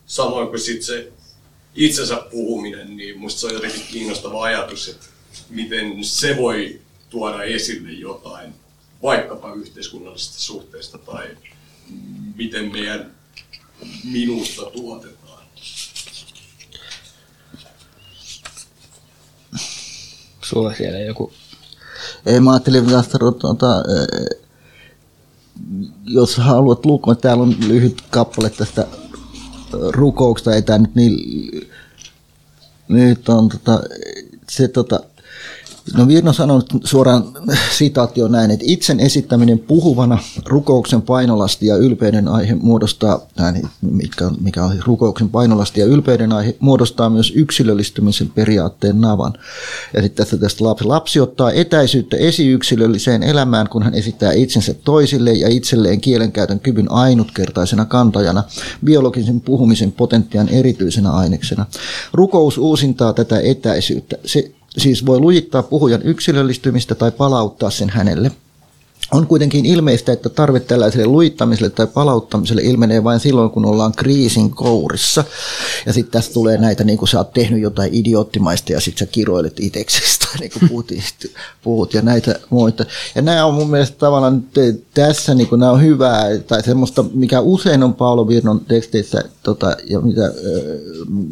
Samoin 0.06 0.48
kuin 0.48 0.60
sitten 0.60 0.84
se 0.84 1.12
itsensä 1.76 2.16
puhuminen, 2.32 2.98
niin 2.98 3.20
musta 3.20 3.40
se 3.40 3.48
on 3.48 3.54
jotenkin 3.54 3.88
kiinnostava 3.92 4.44
ajatus, 4.44 4.88
että 4.88 5.06
miten 5.50 6.04
se 6.04 6.38
voi 6.38 6.82
tuoda 7.10 7.44
esille 7.44 7.92
jotain, 7.92 8.54
vaikkapa 9.04 9.54
yhteiskunnallisista 9.54 10.40
suhteista 10.40 10.98
tai 10.98 11.38
miten 12.36 12.72
meidän 12.72 13.16
minusta 14.04 14.66
tuotetaan. 14.66 15.23
Sulla 20.54 20.74
siellä 20.74 21.00
joku... 21.00 21.32
Ei, 22.26 22.40
mä 22.40 22.52
ajattelin 22.52 22.86
tästä, 22.86 23.18
tuota, 23.40 23.84
jos 26.06 26.38
haluat 26.38 26.86
lukea, 26.86 27.16
täällä 27.16 27.44
on 27.44 27.56
lyhyt 27.68 28.02
kappale 28.10 28.50
tästä 28.50 28.88
rukouksesta, 29.90 30.56
ei 30.56 30.62
tämä 30.62 30.80
nyt 30.80 30.96
niin, 30.96 31.18
nyt 32.88 33.30
on 33.30 33.50
tota, 33.50 33.84
se 34.50 34.68
tota, 34.68 35.00
No 35.98 36.08
Virno 36.08 36.34
sanoi 36.34 36.62
suoraan 36.84 37.24
sitaatio 37.78 38.28
näin, 38.28 38.52
että 38.52 38.66
itsen 38.68 39.00
esittäminen 39.00 39.60
puhuvana 39.60 40.18
rukouksen 40.46 41.02
painolasti 41.02 41.66
ja 41.68 41.76
ylpeyden 41.76 42.28
aihe 42.28 42.56
muodostaa, 42.56 43.20
näin, 43.38 43.70
mikä, 43.82 44.32
mikä 44.42 44.64
on 44.64 44.80
rukouksen 44.86 45.30
painolasti 45.30 45.80
ja 45.80 45.86
ylpeyden 45.86 46.32
aihe 46.32 46.56
muodostaa 46.60 47.10
myös 47.10 47.34
yksilöllistymisen 47.36 48.30
periaatteen 48.30 49.02
navan. 49.02 49.34
Ja 49.94 50.02
sitten 50.02 50.26
tässä 50.26 50.38
tästä 50.38 50.64
lapsi, 50.64 50.86
lapsi 50.86 51.20
ottaa 51.20 51.52
etäisyyttä 51.52 52.18
esiyksilölliseen 52.18 53.24
elämään, 53.24 53.70
kun 53.70 53.84
hän 53.84 53.96
esittää 53.96 54.32
itsensä 54.32 54.74
toisille 54.74 55.34
ja 55.34 55.48
itselleen 55.48 56.02
kielenkäytön 56.02 56.60
kyvyn 56.60 56.92
ainutkertaisena 56.92 57.86
kantajana, 57.86 58.44
biologisen 58.86 59.42
puhumisen 59.42 59.92
potentiaan 59.92 60.50
erityisenä 60.50 61.12
aineksena. 61.12 61.66
Rukous 62.14 62.58
uusintaa 62.58 63.14
tätä 63.14 63.40
etäisyyttä. 63.40 64.16
Se 64.26 64.52
siis 64.78 65.06
voi 65.06 65.20
lujittaa 65.20 65.64
puhujan 65.64 66.02
yksilöllistymistä 66.02 66.96
tai 66.96 67.12
palauttaa 67.12 67.70
sen 67.70 67.90
hänelle. 67.90 68.32
On 69.12 69.28
kuitenkin 69.28 69.66
ilmeistä, 69.66 70.12
että 70.12 70.30
tarve 70.30 70.60
tällaiselle 70.60 71.06
luittamiselle 71.06 71.70
tai 71.70 71.88
palauttamiselle 71.88 72.62
ilmenee 72.62 73.04
vain 73.04 73.20
silloin, 73.20 73.50
kun 73.50 73.66
ollaan 73.66 73.92
kriisin 73.92 74.50
kourissa. 74.52 75.24
Ja 75.86 75.94
sitten 75.94 76.12
tässä 76.12 76.34
tulee 76.34 76.58
näitä, 76.58 76.84
niin 76.84 76.98
kuin 76.98 77.10
sä 77.10 77.18
oot 77.18 77.34
tehnyt 77.34 77.62
jotain 77.62 77.94
idioottimaista 77.94 78.74
ja 78.74 78.82
sitten 78.82 79.08
sä 79.08 79.12
kiroilet 79.12 79.60
itseksesi, 79.60 80.20
niin 80.40 80.52
kuin 80.52 80.70
puhut, 80.70 80.92
puhut 81.64 81.94
ja 81.94 82.02
näitä 82.02 82.40
muita. 82.50 82.86
Ja 83.16 83.22
nämä 83.22 83.46
on 83.46 83.54
mun 83.54 83.70
mielestä 83.70 83.98
tavallaan 83.98 84.44
tässä, 84.94 85.36
niin 85.36 85.48
kuin 85.48 85.60
nämä 85.60 85.72
on 85.72 85.82
hyvää, 85.82 86.38
tai 86.48 86.64
semmoista, 86.64 87.06
mikä 87.14 87.40
usein 87.40 87.84
on 87.84 87.94
Paolo 87.94 88.28
Virnon 88.28 88.66
teksteissä, 88.66 89.24
tota, 89.44 89.76
ja 89.90 90.00
mitä, 90.00 90.34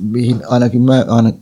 mihin 0.02 0.42
ainakin 0.48 0.82
mä 0.82 1.06
aina 1.08 1.34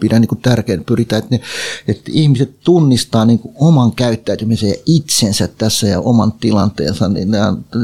pidän 0.00 0.20
niin 0.22 0.42
tärkeänä, 0.42 0.82
pyritään, 0.86 1.22
että, 1.22 1.34
ne, 1.34 1.40
että 1.88 2.10
ihmiset 2.14 2.60
tunnistaa 2.64 3.24
niin 3.24 3.38
kuin 3.38 3.54
oman 3.58 3.92
käyttäytymisen 3.92 4.68
ja 4.68 4.74
itsensä 4.86 5.48
tässä 5.58 5.86
ja 5.86 6.00
oman 6.00 6.32
tilanteensa 6.32 7.08
niin 7.08 7.34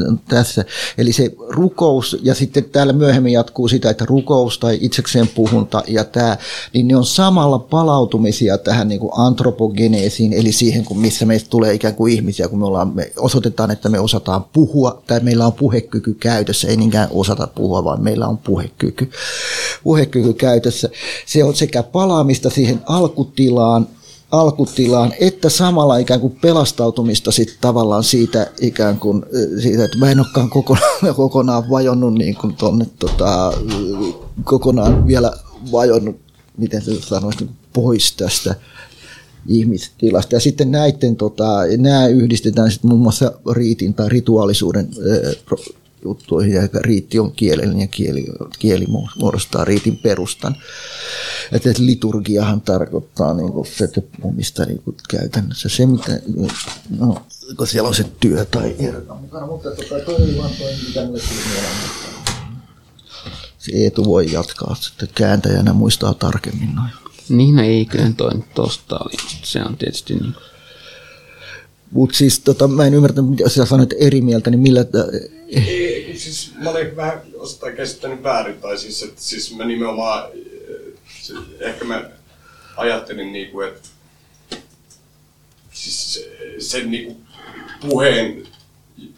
on 0.07 0.19
tässä. 0.27 0.65
Eli 0.97 1.13
se 1.13 1.31
rukous, 1.49 2.17
ja 2.21 2.35
sitten 2.35 2.63
täällä 2.63 2.93
myöhemmin 2.93 3.33
jatkuu 3.33 3.67
sitä, 3.67 3.89
että 3.89 4.05
rukous 4.05 4.59
tai 4.59 4.77
itsekseen 4.81 5.27
puhunta 5.27 5.83
ja 5.87 6.03
tämä, 6.03 6.37
niin 6.73 6.87
ne 6.87 6.97
on 6.97 7.05
samalla 7.05 7.59
palautumisia 7.59 8.57
tähän 8.57 8.87
niin 8.87 8.99
kuin 8.99 9.11
antropogeneesiin, 9.15 10.33
eli 10.33 10.51
siihen, 10.51 10.85
kun 10.85 10.99
missä 10.99 11.25
meistä 11.25 11.49
tulee 11.49 11.73
ikään 11.73 11.95
kuin 11.95 12.13
ihmisiä, 12.13 12.47
kun 12.47 12.59
me, 12.59 12.65
ollaan, 12.65 12.95
me 12.95 13.11
osoitetaan, 13.17 13.71
että 13.71 13.89
me 13.89 13.99
osataan 13.99 14.43
puhua, 14.43 15.03
tai 15.07 15.19
meillä 15.19 15.45
on 15.45 15.53
puhekyky 15.53 16.13
käytössä, 16.13 16.67
ei 16.67 16.77
niinkään 16.77 17.07
osata 17.11 17.47
puhua, 17.47 17.83
vaan 17.83 18.03
meillä 18.03 18.27
on 18.27 18.37
puhekyky, 18.37 19.11
puhekyky 19.83 20.33
käytössä. 20.33 20.89
Se 21.25 21.43
on 21.43 21.55
sekä 21.57 21.83
palaamista 21.83 22.49
siihen 22.49 22.81
alkutilaan, 22.85 23.87
alkutilaan, 24.31 25.13
että 25.19 25.49
samalla 25.49 25.97
ikään 25.97 26.19
kuin 26.19 26.37
pelastautumista 26.41 27.31
sit 27.31 27.57
tavallaan 27.61 28.03
siitä 28.03 28.47
ikään 28.61 28.99
kuin, 28.99 29.25
siitä, 29.61 29.85
että 29.85 29.97
mä 29.97 30.11
en 30.11 30.19
olekaan 30.19 30.49
kokonaan, 30.49 30.91
kokonaan 31.15 31.69
vajonnut 31.69 32.13
niin 32.13 32.35
kuin 32.35 32.55
tonne, 32.55 32.85
tota, 32.99 33.53
kokonaan 34.43 35.07
vielä 35.07 35.31
vajonnut, 35.71 36.15
miten 36.57 36.81
se 36.81 37.01
sanoisi, 37.01 37.39
niin 37.39 37.55
pois 37.73 38.11
tästä 38.11 38.55
ihmistilasta. 39.47 40.35
Ja 40.35 40.39
sitten 40.39 40.71
näiden, 40.71 41.15
tota, 41.15 41.45
nämä 41.77 42.07
yhdistetään 42.07 42.71
muun 42.83 43.01
muassa 43.01 43.31
riitin 43.51 43.93
tai 43.93 44.09
rituaalisuuden 44.09 44.89
juttuihin, 46.03 46.53
ja 46.53 46.67
riitti 46.79 47.19
on 47.19 47.31
kielellinen 47.31 47.81
ja 47.81 47.87
kieli, 47.87 48.25
kieli 48.59 48.85
muodostaa 49.17 49.65
riitin 49.65 49.97
perustan. 49.97 50.55
Että 51.51 51.69
liturgiahan 51.79 52.61
tarkoittaa 52.61 53.33
niin 53.33 53.51
kuin 53.51 53.67
se, 53.67 53.83
että 53.83 54.01
omista 54.21 54.65
niin 54.65 54.81
kuin 54.81 54.95
käytännössä 55.09 55.69
se, 55.69 55.85
mitä, 55.85 56.19
no, 56.99 57.25
kun 57.57 57.67
siellä 57.67 57.89
on 57.89 57.95
se 57.95 58.05
työ 58.19 58.45
tai 58.45 58.75
mukana, 59.21 59.45
mutta 59.45 59.69
tota, 59.69 60.05
toi 60.05 60.15
oli 60.15 60.37
vaan 60.37 60.51
toi, 60.59 60.71
mitä. 60.87 61.27
Se 63.57 63.71
Eetu 63.73 64.05
voi 64.05 64.31
jatkaa 64.31 64.75
sitten 64.75 65.09
kääntäjänä, 65.15 65.73
muistaa 65.73 66.13
tarkemmin 66.13 66.75
noin. 66.75 66.89
Niin, 67.29 67.55
no 67.55 67.61
ei 67.61 67.85
kyllä 67.85 68.11
toi 68.17 68.31
tosta 68.55 68.99
oli. 68.99 69.13
Se 69.43 69.63
on 69.63 69.77
tietysti 69.77 70.15
niin 70.15 70.35
mutta 71.91 72.17
siis 72.17 72.39
tota, 72.39 72.67
mä 72.67 72.85
en 72.85 72.93
ymmärtänyt, 72.93 73.29
mitä 73.29 73.49
sä 73.49 73.65
sanoit 73.65 73.93
eri 73.99 74.21
mieltä, 74.21 74.49
niin 74.49 74.59
millä... 74.59 74.85
Ei, 76.17 76.21
siis 76.21 76.51
mä 76.55 76.69
olin 76.69 76.95
vähän 76.95 77.21
osittain 77.35 77.75
käsittänyt 77.75 78.23
väärin, 78.23 78.61
tai 78.61 78.77
siis, 78.77 79.03
että 79.03 79.21
siis 79.21 79.55
mä 79.55 79.65
nimenomaan, 79.65 80.29
se, 81.21 81.33
ehkä 81.59 81.85
mä 81.85 82.09
ajattelin 82.77 83.33
niin 83.33 83.51
kuin, 83.51 83.67
että 83.67 83.89
siis 85.71 86.29
sen 86.59 86.91
niin 86.91 87.05
kuin 87.05 87.27
puheen 87.81 88.47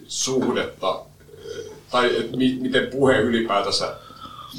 suhdetta, 0.08 1.06
tai 1.90 2.20
että 2.20 2.38
mi, 2.38 2.58
miten 2.62 2.88
puhe 2.88 3.20
ylipäätänsä, 3.20 3.96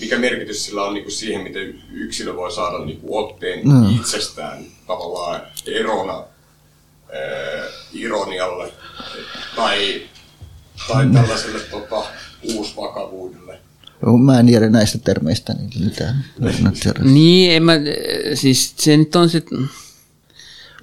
mikä 0.00 0.18
merkitys 0.18 0.64
sillä 0.64 0.84
on 0.84 0.94
niin 0.94 1.04
kuin 1.04 1.12
siihen, 1.12 1.42
miten 1.42 1.82
yksilö 1.92 2.36
voi 2.36 2.52
saada 2.52 2.84
niin 2.84 3.00
kuin 3.00 3.24
otteen 3.24 3.68
mm. 3.68 3.96
itsestään 3.96 4.64
tavallaan 4.86 5.40
erona 5.66 6.18
äh, 6.18 7.72
ironialle 7.92 8.72
tai, 9.56 10.02
tai 10.88 11.06
tällaiselle 11.14 11.60
tota, 11.60 12.06
uusvakavuudelle. 12.54 13.58
Mä 14.24 14.40
en 14.40 14.46
tiedä 14.46 14.68
näistä 14.68 14.98
termeistä 14.98 15.54
niin 15.54 15.84
mitään. 15.84 16.24
Niin, 17.14 17.52
en 17.52 17.62
mä, 17.62 17.72
siis 18.34 18.74
se 18.76 18.96
nyt 18.96 19.16
on 19.16 19.30
se, 19.30 19.42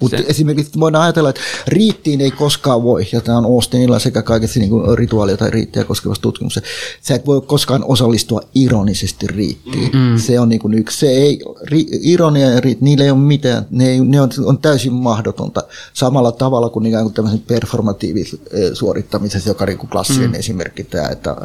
Mutta 0.00 0.16
esimerkiksi 0.16 0.80
voidaan 0.80 1.04
ajatella, 1.04 1.30
että 1.30 1.40
riittiin 1.66 2.20
ei 2.20 2.30
koskaan 2.30 2.82
voi, 2.82 3.06
ja 3.12 3.20
tämä 3.20 3.38
on 3.38 3.44
Austinilla 3.44 3.98
sekä 3.98 4.22
kaikessa 4.22 4.60
niin 4.60 4.70
kuin 4.70 4.98
rituaalia 4.98 5.36
tai 5.36 5.50
riittiä 5.50 5.84
koskevassa 5.84 6.22
tutkimuksessa, 6.22 6.70
sä 7.00 7.14
et 7.14 7.26
voi 7.26 7.40
koskaan 7.40 7.84
osallistua 7.84 8.40
ironisesti 8.54 9.26
riittiin. 9.26 9.90
Mm. 9.92 10.18
Se 10.18 10.40
on 10.40 10.48
niin 10.48 10.60
kuin 10.60 10.74
yksi, 10.74 10.98
se 10.98 11.08
ei, 11.08 11.40
ri, 11.62 11.86
ironia 11.90 12.50
ja 12.50 12.60
riitti, 12.60 12.84
niillä 12.84 13.04
ei 13.04 13.10
ole 13.10 13.18
mitään, 13.18 13.66
ne, 13.70 13.88
ei, 13.88 14.00
ne 14.00 14.20
on, 14.20 14.30
on, 14.44 14.58
täysin 14.58 14.92
mahdotonta. 14.92 15.62
Samalla 15.94 16.32
tavalla 16.32 16.68
kuin 16.68 16.86
ikään 16.86 17.04
kuin 17.04 17.14
tämmöisen 17.14 17.42
performatiivisen 17.46 18.38
suorittamisessa, 18.72 19.50
joka 19.50 19.64
on 19.64 19.68
niin 19.68 19.78
kuin 19.78 19.90
klassinen 19.90 20.30
mm. 20.30 20.34
esimerkki 20.34 20.84
tämä, 20.84 21.08
että 21.08 21.36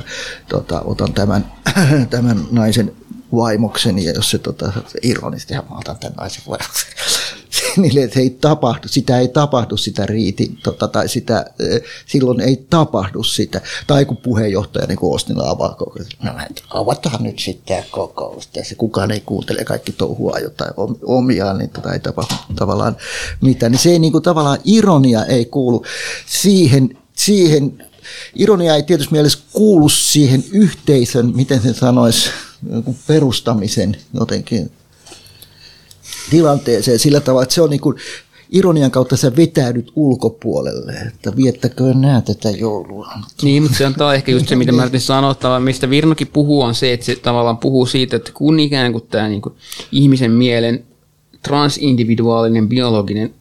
tota, 0.50 0.82
otan 0.82 1.14
tämän, 1.14 1.52
tämän 2.10 2.48
naisen 2.52 2.94
vaimokseni, 3.36 4.06
ja 4.06 4.12
jos 4.12 4.32
se 4.32 4.38
tota, 4.38 4.74
ironisesti, 5.02 5.54
mä 5.54 5.78
otan 5.78 5.98
tämän 5.98 6.16
naisen 6.16 6.44
vaimokseni 6.48 6.94
niille, 7.82 8.04
että 8.04 8.20
ei 8.20 8.30
tapahdu, 8.30 8.88
sitä 8.88 9.20
ei 9.20 9.28
tapahdu 9.28 9.78
sitä 9.78 10.06
riiti, 10.06 10.58
tota, 10.64 10.88
tai 10.88 11.10
sitä, 11.10 11.46
silloin 12.06 12.42
ei 12.42 12.66
tapahdu 12.70 13.24
sitä. 13.24 13.62
Tai 13.88 14.06
kun 14.06 14.18
puheenjohtaja 14.18 14.88
niin 14.88 15.00
Ostilla 15.02 15.50
avaa 15.50 15.76
koko 15.76 16.00
no 16.24 16.32
avataan 16.70 17.24
nyt 17.24 17.40
sitten 17.40 17.86
kokousta, 17.92 18.60
ja 18.60 18.66
se 18.66 18.76
kukaan 18.76 19.12
ei 19.12 19.22
kuuntele, 19.22 19.64
kaikki 19.64 19.92
touhua 19.92 20.40
jotain 20.40 20.74
omiaan, 21.06 21.58
niin 21.58 21.70
tota 21.70 21.94
ei 21.94 22.00
tapahdu 22.00 22.34
tavallaan 22.56 22.98
mitään. 23.42 23.72
Niin 23.72 23.80
se 23.80 23.90
ei 23.90 24.00
niin 24.00 24.12
kuin, 24.12 24.24
tavallaan, 24.24 24.60
ironia 24.64 25.26
ei 25.26 25.46
kuulu 25.46 25.86
siihen, 26.26 26.98
siihen 27.16 27.84
ironia 28.36 28.76
ei 28.76 28.84
tietysti 28.84 29.12
mielessä 29.12 29.40
kuulu 29.54 29.90
siihen 29.90 30.44
yhteisön, 30.52 31.32
miten 31.36 31.62
sen 31.62 31.74
sanoisi, 31.74 32.30
perustamisen 33.08 33.98
jotenkin 34.14 34.72
tilanteeseen 36.30 37.00
sillä 37.00 37.20
tavalla, 37.20 37.44
että 37.44 37.56
se 37.56 37.62
on 37.62 37.70
niin 37.70 37.82
kuin 37.82 37.98
ironian 38.54 38.92
kautta 38.92 39.18
sä 39.18 39.36
vetäydyt 39.36 39.92
ulkopuolelle, 39.96 40.94
että 40.94 41.36
viettäkö 41.36 41.94
nää 41.94 42.22
tätä 42.22 42.50
joulua. 42.50 43.14
Niin, 43.42 43.64
mutta 43.64 43.78
se 43.78 43.86
on 43.86 44.16
ehkä 44.16 44.32
just 44.32 44.48
se, 44.48 44.56
mitä 44.56 44.72
mä 44.72 44.82
yritin 44.82 45.02
sanoa, 45.02 45.60
mistä 45.60 45.90
Virnokin 45.90 46.28
puhuu, 46.28 46.62
on 46.62 46.76
se, 46.76 46.94
että 46.94 47.06
se 47.06 47.16
tavallaan 47.16 47.58
puhuu 47.58 47.86
siitä, 47.86 48.16
että 48.16 48.32
kun 48.34 48.60
ikään 48.60 48.92
kuin 48.92 49.08
tämä 49.10 49.28
niin 49.28 49.42
kuin 49.42 49.56
ihmisen 49.92 50.32
mielen 50.32 50.86
transindividuaalinen 51.44 52.70
biologinen 52.70 53.34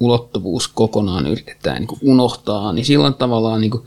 ulottuvuus 0.00 0.68
kokonaan 0.68 1.26
yritetään 1.26 1.76
niin 1.76 1.88
kuin 1.88 2.00
unohtaa, 2.02 2.72
niin 2.72 2.84
silloin 2.84 3.14
tavallaan 3.14 3.60
niin 3.60 3.70
kuin 3.70 3.82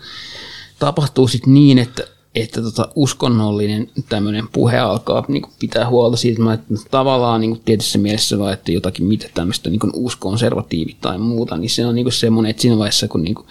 tapahtuu 0.80 1.28
sitten 1.28 1.54
niin, 1.54 1.80
että 1.80 2.08
että 2.36 2.62
tota, 2.62 2.90
uskonnollinen 2.96 3.90
tämmöinen 4.10 4.48
puhe 4.52 4.78
alkaa 4.78 5.26
niin 5.28 5.42
kuin 5.42 5.54
pitää 5.60 5.90
huolta 5.90 6.18
siitä, 6.18 6.54
että 6.54 6.74
tavallaan 6.92 7.42
niin 7.42 7.52
kuin 7.52 7.62
tietyssä 7.66 8.00
mielessä 8.00 8.40
vaan, 8.40 8.54
että 8.54 8.72
jotakin 8.72 9.06
mitä 9.06 9.30
tämmöistä 9.34 9.70
niin 9.70 9.80
kuin 9.80 9.92
uuskonservatiivit 9.96 11.02
tai 11.02 11.18
muuta, 11.18 11.58
niin 11.58 11.70
se 11.70 11.86
on 11.86 11.96
niin 11.96 12.06
kuin 12.06 12.14
semmoinen, 12.14 12.50
että 12.50 12.62
siinä 12.62 12.78
vaiheessa 12.78 13.08
kun 13.08 13.24
niin 13.24 13.36
kuin 13.36 13.48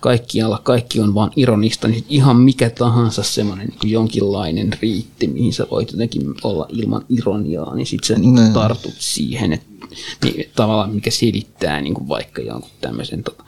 kaikkialla 0.00 0.60
kaikki 0.62 1.00
on 1.00 1.14
vaan 1.14 1.30
ironista, 1.36 1.88
niin 1.88 2.04
ihan 2.08 2.36
mikä 2.36 2.70
tahansa 2.70 3.22
semmoinen 3.22 3.66
niin 3.66 3.78
kuin 3.80 3.90
jonkinlainen 3.90 4.72
riitti, 4.82 5.26
mihin 5.26 5.52
sä 5.52 5.66
voit 5.70 5.92
jotenkin 5.92 6.34
olla 6.42 6.66
ilman 6.68 7.04
ironiaa, 7.08 7.74
niin 7.74 7.86
sit 7.86 8.04
sä 8.04 8.14
niin. 8.14 8.34
kuin 8.34 8.52
tartut 8.52 8.94
siihen, 8.98 9.52
että 9.52 9.66
niin, 10.24 10.50
tavallaan 10.56 10.94
mikä 10.94 11.10
selittää 11.10 11.80
niin 11.80 11.94
kuin 11.94 12.08
vaikka 12.08 12.42
jonkun 12.42 12.70
tämmöisen 12.80 13.22
tota, 13.22 13.44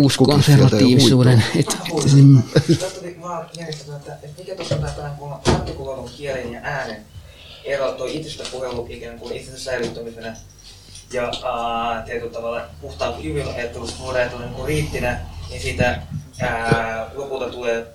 uuskonservatiivisuuden. 0.00 1.44
Että, 1.56 1.76
että 1.96 2.08
se... 2.08 2.16
Mä 3.20 3.46
että 4.22 4.38
mikä 4.38 4.54
tuossa 4.54 4.74
on 4.74 4.82
tämä 4.96 5.14
kun 5.18 5.32
artikuloidun 5.54 6.10
kielen 6.16 6.52
ja 6.52 6.60
äänen 6.62 7.04
ero, 7.64 7.92
tuo 7.92 8.06
itsestä 8.06 8.44
puhelu 8.52 8.86
ikään 8.90 9.18
kuin 9.18 9.36
itsensä 9.36 9.64
säilyttämisenä 9.64 10.36
ja 11.12 11.24
äh, 11.24 12.04
tietyllä 12.04 12.32
tavalla 12.32 12.60
puhtaan 12.80 13.22
kyvyn 13.22 13.48
ajattelusta 13.48 14.02
voidaan 14.02 14.30
niin 14.40 14.66
riittinä, 14.66 15.20
niin 15.50 15.62
siitä 15.62 16.02
ää, 16.40 17.10
lopulta 17.14 17.50
tulee 17.50 17.86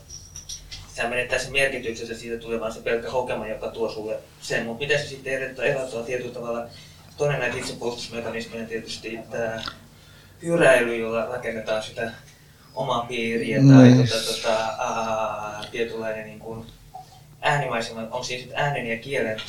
sä 0.95 1.09
menettää 1.09 1.39
sen 1.39 1.51
merkityksensä, 1.51 2.17
siitä 2.17 2.37
tulee 2.37 2.59
vaan 2.59 2.73
se 2.73 2.81
pelkkä 2.81 3.11
hokema, 3.11 3.47
joka 3.47 3.67
tuo 3.67 3.91
sulle 3.91 4.19
sen. 4.41 4.65
Mutta 4.65 4.83
miten 4.83 4.99
se 4.99 5.07
sitten 5.07 5.33
erottaa, 5.33 5.65
erottaa 5.65 6.03
tietyllä 6.03 6.33
tavalla, 6.33 6.65
toinen 7.17 7.39
näitä 7.39 7.57
itsepuolustusmekanismeja 7.57 8.67
tietysti 8.67 9.19
tämä 9.31 9.63
hyräily, 10.43 10.97
jolla 10.97 11.25
rakennetaan 11.25 11.83
sitä 11.83 12.11
omaa 12.75 13.05
piiriä 13.05 13.61
mm. 13.61 13.73
tai 13.73 13.91
tota, 13.91 14.33
tota, 14.33 14.55
ää, 14.55 15.63
tietynlainen 15.71 16.25
niin 16.25 16.39
kuin 16.39 16.65
äänimaisema, 17.41 18.07
on 18.11 18.25
siis 18.25 18.49
äänen 18.53 18.87
ja 18.87 18.97
kielen 18.97 19.41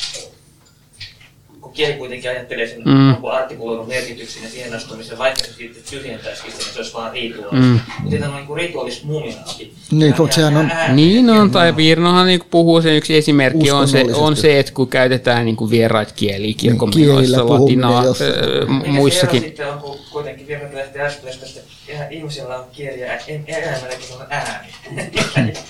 kun 1.65 1.73
kieli 1.73 1.95
kuitenkin 1.95 2.31
ajattelee 2.31 2.67
sen 2.67 2.83
mm. 2.85 3.25
artikuloidun 3.25 3.89
merkityksen 3.89 4.43
ja 4.43 4.51
siihen 4.51 4.75
astumisen, 4.75 5.19
vaikka 5.19 5.45
se 5.45 5.53
sitten 5.53 5.83
tyhjentäisikin 5.91 6.53
sen, 6.53 6.61
niin 6.61 6.73
se 6.73 6.79
olisi 6.79 6.95
vaan 6.95 7.13
rituaali. 7.13 7.61
Mm. 7.61 7.81
Mutta 8.03 8.19
tämä 8.19 8.37
on 8.37 8.47
niin 8.47 8.57
rituaalis 8.57 9.05
muminaakin. 9.05 9.75
Niin, 9.91 10.15
kun 10.15 10.33
sehän 10.33 10.57
on... 10.57 10.73
Niin 10.89 11.31
on, 11.31 11.51
tai 11.51 11.77
Virnohan 11.77 12.27
niin 12.27 12.41
puhuu, 12.51 12.83
sen 12.83 12.97
yksi 12.97 13.17
esimerkki 13.17 13.71
on 13.71 13.89
se, 13.89 14.05
on 14.15 14.37
se, 14.37 14.59
että 14.59 14.73
kun 14.73 14.89
käytetään 14.89 15.45
niin 15.45 15.57
kuin 15.57 15.71
vieraita 15.71 16.15
kieliä 16.15 16.55
kirkonmenoissa, 16.57 17.37
niin, 17.37 17.49
latinaa, 17.49 18.01
äh, 18.01 18.93
muissakin. 18.93 19.43
Sitten 19.43 19.69
on 19.73 19.99
kuitenkin 20.13 20.47
virrat 20.47 20.75
lähtee 20.75 21.03
äskeistä, 21.03 21.47
että 21.47 22.09
ihmisillä 22.11 22.59
on 22.59 22.65
kieliä, 22.73 23.21
eläimälläkin 23.47 24.17
on 24.21 24.27
ääni. 24.31 24.69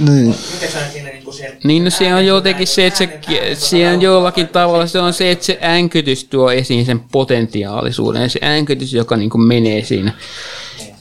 Niin. 0.00 0.34
Niin, 1.64 1.84
no 1.84 1.90
se 1.90 2.14
on 2.14 2.26
jotenkin 2.26 2.66
se, 2.66 2.86
että 2.86 2.98
se, 2.98 3.20
se 3.54 3.88
on 3.88 4.02
jollakin 4.02 4.48
tavalla 4.48 4.86
se 4.86 5.00
on 5.00 5.12
se, 5.12 5.30
että 5.30 5.44
se 5.44 5.58
änkytys 5.62 6.24
tuo 6.24 6.50
esiin 6.50 6.86
sen 6.86 7.00
potentiaalisuuden. 7.00 8.30
Se 8.30 8.40
änkytys, 8.42 8.92
joka 8.92 9.16
niin 9.16 9.30
kuin 9.30 9.42
menee 9.42 9.84
siinä 9.84 10.12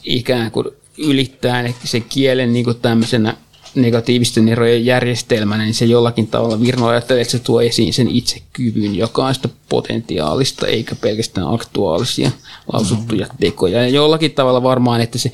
ikään 0.03 0.51
kuin 0.51 0.67
ylittää 0.97 1.63
sen 1.83 2.03
kielen 2.09 2.53
niin 2.53 2.65
kuin 2.65 2.79
tämmöisenä 2.81 3.37
negatiivisten 3.75 4.49
erojen 4.49 4.85
järjestelmänä, 4.85 5.63
niin 5.63 5.73
se 5.73 5.85
jollakin 5.85 6.27
tavalla 6.27 6.61
Virno 6.61 6.87
ajattelee, 6.87 7.21
että 7.21 7.31
se 7.31 7.39
tuo 7.39 7.61
esiin 7.61 7.93
sen 7.93 8.09
itsekyvyn, 8.09 8.95
joka 8.95 9.25
on 9.25 9.35
sitä 9.35 9.49
potentiaalista, 9.69 10.67
eikä 10.67 10.95
pelkästään 10.95 11.53
aktuaalisia 11.53 12.31
lausuttuja 12.73 13.27
tekoja. 13.39 13.81
Ja 13.81 13.89
jollakin 13.89 14.31
tavalla 14.31 14.63
varmaan, 14.63 15.01
että 15.01 15.17
se 15.17 15.31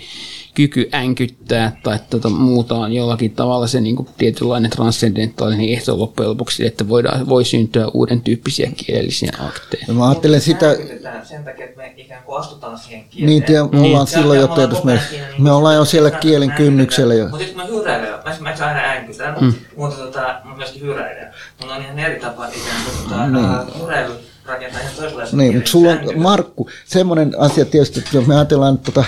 kyky 0.58 0.90
änkyttää 0.94 1.80
tai 1.84 2.00
tuota, 2.10 2.30
muuta 2.30 2.76
on 2.76 2.94
jollakin 2.94 3.32
tavalla 3.32 3.68
se 3.68 3.82
niin 3.82 3.96
kuin 3.96 4.10
tietynlainen 4.18 4.72
transcendentaalinen 4.72 5.70
ehto 5.70 6.00
loppujen 6.00 6.30
lopuksi, 6.30 6.66
että 6.66 6.90
voidaan, 6.90 7.30
voi 7.30 7.46
syntyä 7.46 7.88
uuden 7.94 8.22
tyyppisiä 8.22 8.72
kielellisiä 8.78 9.32
akteja. 9.40 9.86
No, 9.88 9.94
mä 9.94 10.10
ajattelen 10.10 10.42
sitä... 10.42 10.76
Sen 11.24 11.44
takia, 11.44 11.66
että 11.66 11.78
me 11.78 11.94
ikään 11.98 12.24
kuin 12.24 12.40
astutaan 12.40 12.78
siihen 12.78 13.04
kieleen. 13.10 13.30
Niin, 13.30 13.44
tiedä, 13.44 13.64
me 13.64 13.80
ollaan 13.80 14.06
niin. 14.06 14.08
silloin 14.08 14.40
jo 14.40 14.48
tietysti, 14.48 14.86
me, 14.86 15.00
niin 15.12 15.44
me 15.44 15.52
ollaan 15.52 15.76
jo 15.76 15.86
siellä 15.86 16.12
kielen 16.12 16.52
kynnyksellä 16.52 17.14
jo. 17.14 17.28
Mutta 17.28 17.38
sitten 17.38 17.58
mä 17.58 17.66
hyräilen, 17.66 18.10
mä, 18.10 18.36
mä 18.40 18.66
aina 18.66 18.80
änkytän, 18.80 19.36
mm. 19.42 19.54
mutta 19.76 19.98
tota, 19.98 20.42
mä 20.44 20.56
myöskin 20.56 20.82
hyräilen. 20.82 21.34
Mun 21.62 21.72
on 21.72 21.82
ihan 21.82 22.00
eri 22.00 22.20
tapa 22.20 22.48
ikään 22.48 22.84
kuin 22.86 23.10
tota, 23.10 23.28
niin. 23.28 23.82
hyräily 23.84 24.14
rakentaa 24.46 24.82
ihan 24.82 24.94
toisenlaisen 24.96 25.40
Niin, 25.40 25.56
mutta 25.56 25.70
sulla 25.70 25.92
on, 25.92 26.00
Markku, 26.16 26.70
semmoinen 26.86 27.34
asia 27.38 27.66
tietysti, 27.66 28.00
että 28.00 28.18
jos 28.18 28.28
me 28.28 28.36
ajatellaan, 28.36 28.76
että 28.76 28.92
tota, 28.92 29.08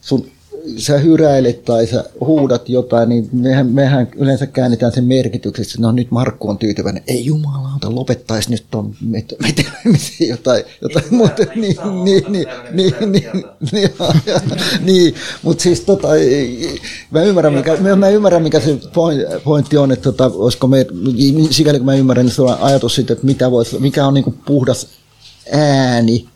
sun 0.00 0.35
sä 0.76 0.98
hyräilet 0.98 1.64
tai 1.64 1.86
sä 1.86 2.04
huudat 2.20 2.68
jotain, 2.68 3.08
niin 3.08 3.28
mehän, 3.32 3.66
mehän 3.66 4.08
yleensä 4.16 4.46
käännetään 4.46 4.92
sen 4.92 5.04
merkitykseksi, 5.04 5.80
no 5.80 5.92
nyt 5.92 6.10
Markku 6.10 6.50
on 6.50 6.58
tyytyväinen. 6.58 7.02
Ei 7.06 7.24
jumalauta, 7.24 7.94
lopettaisi 7.94 8.50
nyt 8.50 8.64
ton 8.70 8.94
metelemisen 9.40 10.28
jotain, 10.28 10.64
jotain 10.82 11.04
muuta. 11.10 11.42
Niin, 11.54 11.76
niin, 12.04 12.24
niin, 12.28 12.46
niin, 12.72 12.94
niin, 13.12 13.44
niin, 13.72 13.90
niin, 14.80 15.14
mutta 15.42 15.62
siis 15.62 15.80
tota, 15.80 16.08
mä 17.10 17.22
ymmärrän, 17.22 17.54
mikä, 17.54 17.76
mä 17.96 18.08
ymmärrän, 18.08 18.42
mikä 18.42 18.60
se 18.60 18.78
pointti 19.44 19.76
on, 19.76 19.92
että 19.92 20.12
tota, 20.12 20.30
olisiko 20.34 20.66
me, 20.66 20.86
sikäli 21.50 21.78
kun 21.78 21.86
mä 21.86 21.94
ymmärrän, 21.94 22.26
niin 22.26 22.34
se 22.34 22.42
on 22.42 22.58
ajatus 22.60 22.94
siitä, 22.94 23.12
että 23.12 23.26
mitä 23.26 23.50
vois, 23.50 23.80
mikä 23.80 24.06
on 24.06 24.14
niin 24.14 24.38
puhdas 24.46 24.86
ääni, 25.52 26.28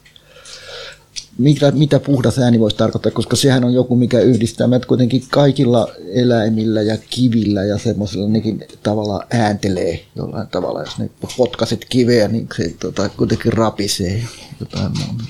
mitä, 1.41 1.71
mitä 1.71 2.01
puhdas 2.01 2.39
ääni 2.39 2.61
voisi 2.61 2.77
tarkoittaa, 2.77 3.13
koska 3.13 3.37
sehän 3.37 3.65
on 3.65 3.75
joku, 3.75 3.97
mikä 3.97 4.21
yhdistää 4.21 4.67
meidät 4.67 4.87
kuitenkin 4.87 5.25
kaikilla 5.31 5.89
eläimillä 6.13 6.83
ja 6.83 6.99
kivillä 7.11 7.65
ja 7.65 7.79
semmoisella 7.79 8.29
nekin 8.29 8.65
tavalla 8.83 9.27
ääntelee 9.31 10.05
jollain 10.17 10.49
tavalla. 10.49 10.81
Jos 10.81 10.99
ne 10.99 11.11
potkaset 11.37 11.85
kiveä, 11.85 12.29
niin 12.29 12.49
se 12.57 12.75
tota, 12.81 13.09
kuitenkin 13.09 13.53
rapisee 13.53 14.25
jotain 14.61 14.93
muuta. 14.99 15.25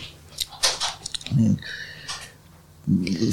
Niin. 1.37 1.57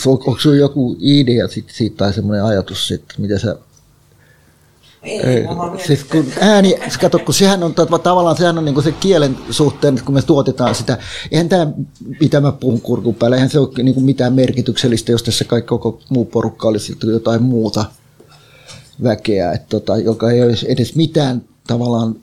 Onko 0.06 0.38
sinulla 0.40 0.60
joku 0.60 0.98
idea 1.00 1.48
sit, 1.48 1.70
siitä 1.70 1.98
tai 1.98 2.14
semmoinen 2.14 2.46
ajatus, 2.46 2.92
että 2.92 3.16
mitä 3.18 3.40
sä 3.40 3.58
Ei, 5.04 5.46
siis 5.86 6.04
kun 6.04 6.26
ääni, 6.42 6.76
kato, 7.02 7.20
kun 7.20 7.34
sehän 7.34 7.64
on 7.64 7.72
tav- 7.72 8.00
tavallaan 8.00 8.38
sehän 8.38 8.58
on 8.58 8.66
niin 8.66 8.84
se 8.84 8.92
kielen 8.92 9.38
suhteen, 9.50 10.02
kun 10.06 10.14
me 10.14 10.22
tuotetaan 10.22 10.76
sitä, 10.76 10.98
eihän 11.32 11.50
tämä, 11.50 11.68
mitä 12.20 12.42
mä 12.42 12.52
puhun 12.52 12.82
kurkun 12.82 13.16
päällä, 13.16 13.36
eihän 13.36 13.50
se 13.50 13.60
ole 13.60 13.84
niin 13.84 14.04
mitään 14.04 14.34
merkityksellistä, 14.34 15.12
jos 15.12 15.24
tässä 15.24 15.46
kaikki 15.46 15.68
koko 15.68 16.00
muu 16.10 16.26
porukka 16.26 16.68
olisi 16.68 16.98
jotain 17.04 17.44
muuta 17.44 17.86
väkeä, 19.04 19.52
että 19.52 19.68
tota, 19.70 19.98
joka 19.98 20.32
ei 20.32 20.44
olisi 20.44 20.72
edes 20.72 20.96
mitään 20.96 21.42
tavallaan 21.68 22.16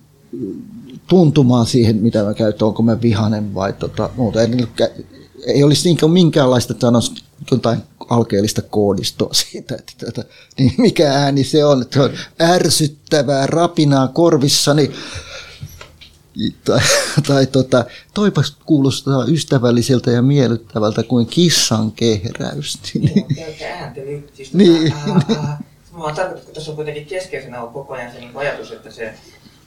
tuntumaan 1.07 1.67
siihen, 1.67 1.97
mitä 1.97 2.25
mä 2.25 2.35
käytän, 2.35 2.69
onko 2.69 2.83
mä 2.83 3.01
vihanen 3.03 3.55
vai 3.55 3.73
tota, 3.73 4.11
muuta. 4.17 4.39
Kä- 4.81 5.05
ei 5.47 5.65
olisi 5.65 5.89
niin 5.89 6.11
minkäänlaista, 6.11 6.75
sanoisi 6.81 7.13
jotain 7.51 7.83
alkeellista 8.09 8.63
koodistoa 8.63 9.35
siitä, 9.45 9.75
että 9.75 10.07
tota, 10.07 10.25
niin 10.59 10.73
mikä 10.79 11.13
ääni 11.13 11.45
se 11.45 11.65
on, 11.65 11.83
että 11.83 12.03
on 12.03 12.11
ärsyttävää 12.41 13.47
rapinaa 13.47 14.09
korvissani. 14.09 14.91
Tai, 16.65 16.81
tai 17.29 17.47
tota, 17.47 17.85
toipas 18.15 18.57
kuulostaa 18.67 19.25
ystävälliseltä 19.25 20.11
ja 20.11 20.23
miellyttävältä 20.23 21.03
kuin 21.03 21.27
kissan 21.27 21.93
kehräys. 21.93 22.79
Joo, 22.95 23.27
pelkkä 23.37 23.77
ääntely. 23.79 24.29
Siis 24.35 24.55
Niin. 24.55 24.95
Mä 25.93 25.99
vaan 25.99 26.15
tarkoitan, 26.15 26.43
että 26.43 26.53
tässä 26.53 26.71
on 26.71 26.77
kuitenkin 26.77 27.07
keskeisenä 27.07 27.61
ollut 27.61 27.73
koko 27.73 27.95
ajan 27.95 28.13
se 28.13 28.19
niin 28.19 28.31
ajatus, 28.35 28.71
että 28.71 28.91
se 28.91 29.15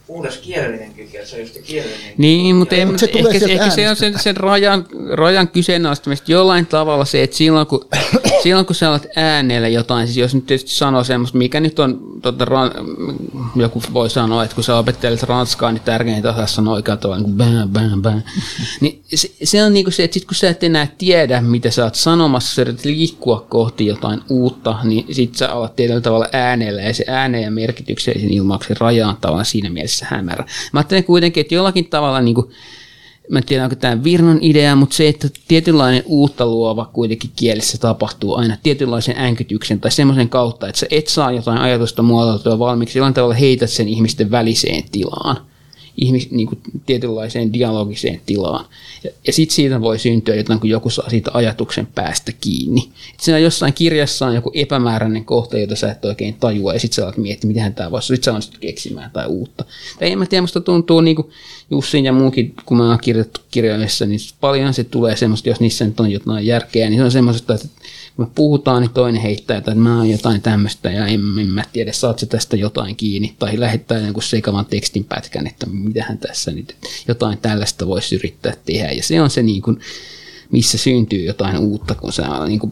puhdas 0.08 0.38
kielellinen 0.38 0.94
kyky, 0.94 1.18
että 1.18 1.30
se 1.30 1.36
on 1.36 1.42
just 1.42 1.54
se 1.54 1.62
kielellinen 1.62 2.14
Niin, 2.18 2.56
mutta, 2.56 2.76
Mut 2.76 2.86
mutta 2.86 3.00
se 3.00 3.08
tulee 3.08 3.34
ehkä, 3.34 3.46
ehkä 3.46 3.70
se 3.70 3.90
on 3.90 3.96
sen, 3.96 4.20
sen 4.20 4.38
rajan, 4.38 4.86
rajan 5.14 5.48
kyseenalaistamista 5.48 6.32
jollain 6.32 6.66
tavalla 6.66 7.06
se, 7.06 7.24
että 7.24 7.36
silloin 7.36 7.68
kun, 7.68 7.86
silloin 8.44 8.66
kun 8.66 8.76
sä 8.76 8.90
alat 8.90 9.08
äänellä 9.16 9.68
jotain, 9.68 10.08
siis 10.08 10.18
jos 10.18 10.36
nyt 10.36 10.46
tietysti 10.46 10.72
sanoo 10.72 11.04
semmoista, 11.04 11.38
mikä 11.38 11.60
nyt 11.60 11.80
on, 11.80 12.00
tota, 12.22 12.46
ran, 12.46 12.72
joku 13.56 13.82
voi 13.94 14.10
sanoa, 14.10 14.44
että 14.44 14.56
kun 14.56 14.64
sä 14.64 14.78
opettelet 14.78 15.24
ranskaa, 15.24 15.72
niin 15.72 15.82
tärkeintä 15.82 16.30
osaa 16.30 16.48
sanoa 16.48 16.74
oikealla 16.74 17.02
tavalla, 17.02 17.24
niin 17.24 17.36
bää, 17.36 17.68
bää, 17.68 17.98
bää. 18.02 18.22
Niin 18.82 19.02
se, 19.16 19.32
se 19.44 19.64
on 19.64 19.74
niin 19.74 19.86
kuin 19.86 19.94
se, 19.94 20.04
että 20.04 20.14
sit 20.14 20.26
kun 20.26 20.36
sä 20.36 20.50
et 20.50 20.64
enää 20.64 20.88
tiedä, 20.98 21.42
mitä 21.42 21.72
sä 21.72 21.84
oot 21.84 21.96
sanomassa, 21.96 22.56
sä 22.56 22.62
yrität 22.62 22.86
liikkua 22.86 23.46
kohti 23.50 23.86
jotain 23.86 24.22
uutta, 24.30 24.76
niin 24.84 25.16
sit 25.16 25.36
sä 25.36 25.52
alat 25.52 25.76
tietyllä 25.76 26.02
tavalla 26.02 26.28
äänellä, 26.34 26.82
ja 26.82 26.94
se 26.94 27.06
ääneen 27.08 27.44
ja 27.44 27.52
merkityksellisen 27.52 28.34
ilmauksen 28.34 28.78
raja 28.78 29.08
on 29.08 29.18
tavallaan 29.22 29.46
siinä 29.46 29.70
mielessä 29.70 29.97
hämärä. 30.06 30.46
Mä 30.74 30.80
ajattelen 30.80 31.04
kuitenkin, 31.04 31.42
että 31.42 31.56
jollakin 31.56 31.90
tavalla 31.90 32.22
niin 32.22 32.36
kuin, 32.36 32.52
mä 33.30 33.40
en 33.40 33.46
tiedä 33.46 33.64
onko 33.64 33.76
tämä 33.76 34.04
Virnon 34.04 34.40
idea, 34.42 34.76
mutta 34.76 34.96
se, 34.96 35.08
että 35.08 35.28
tietynlainen 35.48 36.04
uutta 36.06 36.46
luova 36.46 36.90
kuitenkin 36.94 37.32
kielessä 37.36 37.78
tapahtuu 37.78 38.36
aina 38.36 38.58
tietynlaisen 38.64 39.18
änkytyksen 39.18 39.80
tai 39.80 39.92
semmoisen 39.92 40.30
kautta, 40.30 40.68
että 40.68 40.80
sä 40.80 40.88
et 40.90 41.08
saa 41.08 41.32
jotain 41.32 41.58
ajatusta 41.58 42.04
muotoiltua 42.04 42.60
valmiiksi, 42.60 42.98
jollain 42.98 43.14
tavalla 43.14 43.36
heität 43.36 43.70
sen 43.70 43.88
ihmisten 43.88 44.32
väliseen 44.32 44.84
tilaan 44.92 45.38
ihmis, 45.98 46.32
niin 46.32 46.48
kuin 46.48 46.60
tietynlaiseen 46.86 47.54
dialogiseen 47.54 48.22
tilaan. 48.26 48.66
Ja, 49.04 49.12
ja 49.28 49.34
sitten 49.34 49.56
siitä 49.56 49.82
voi 49.82 50.00
syntyä 50.00 50.36
jotain, 50.36 50.60
kun 50.60 50.70
joku 50.70 50.90
saa 50.90 51.10
siitä 51.10 51.32
ajatuksen 51.34 51.88
päästä 51.96 52.32
kiinni. 52.42 52.90
Et 53.14 53.20
siinä 53.20 53.40
jossain 53.40 53.74
kirjassa 53.74 54.26
on 54.26 54.36
joku 54.36 54.52
epämääräinen 54.54 55.26
kohta, 55.26 55.58
jota 55.58 55.76
sä 55.76 55.92
et 55.92 56.06
oikein 56.06 56.34
tajua, 56.34 56.74
ja 56.74 56.80
sitten 56.80 56.96
sä 56.96 57.04
alat 57.04 57.18
miettiä, 57.18 57.48
miten 57.48 57.74
tämä 57.74 57.92
voisi, 57.92 58.08
sitten 58.08 58.24
sä 58.26 58.32
onnistut 58.32 58.60
keksimään 58.60 59.12
tai 59.12 59.28
uutta. 59.28 59.66
Tai 60.00 60.12
en 60.12 60.20
mä 60.20 60.26
tiedä, 60.26 60.42
musta 60.42 60.62
tuntuu 60.62 61.02
niin 61.02 61.16
kuin 61.16 61.30
Jussin 61.72 62.06
ja 62.06 62.14
muunkin, 62.14 62.54
kun 62.66 62.78
mä 62.78 62.90
oon 62.90 63.00
kirjoitettu 63.02 63.42
kirjoissa, 63.52 64.06
niin 64.06 64.20
paljon 64.42 64.74
se 64.74 64.84
tulee 64.84 65.16
semmoista, 65.16 65.50
jos 65.50 65.60
niissä 65.60 65.86
nyt 65.86 66.00
on 66.00 66.12
jotain 66.12 66.46
järkeä, 66.46 66.90
niin 66.90 67.00
se 67.00 67.04
on 67.04 67.12
semmoista, 67.12 67.54
että 67.54 67.68
kun 68.18 68.26
me 68.26 68.32
puhutaan, 68.36 68.82
niin 68.82 68.94
toinen 68.94 69.22
heittää, 69.22 69.58
että 69.58 69.76
mä 69.76 69.98
oon 69.98 70.10
jotain 70.10 70.42
tämmöistä 70.42 70.92
ja 70.92 71.08
en, 71.08 71.22
en 71.40 71.48
mä 71.48 71.64
tiedä, 71.74 71.92
saat 71.92 72.20
se 72.20 72.26
tästä 72.26 72.58
jotain 72.58 72.96
kiinni. 72.96 73.36
Tai 73.40 73.60
lähettää 73.60 73.98
jonkun 73.98 74.24
sekavan 74.24 74.66
tekstin 74.66 75.04
pätkän, 75.04 75.48
että 75.48 75.66
mitähän 75.66 76.18
tässä 76.18 76.52
nyt 76.52 76.76
jotain 77.08 77.38
tällaista 77.38 77.88
voisi 77.88 78.16
yrittää 78.16 78.54
tehdä. 78.66 78.92
Ja 78.92 79.04
se 79.04 79.22
on 79.22 79.30
se 79.30 79.44
niin 79.44 79.62
kuin, 79.62 79.80
missä 80.52 80.78
syntyy 80.78 81.24
jotain 81.24 81.58
uutta, 81.58 81.96
kun 81.96 82.14
sä 82.14 82.24
niin 82.48 82.60
kuin, 82.60 82.72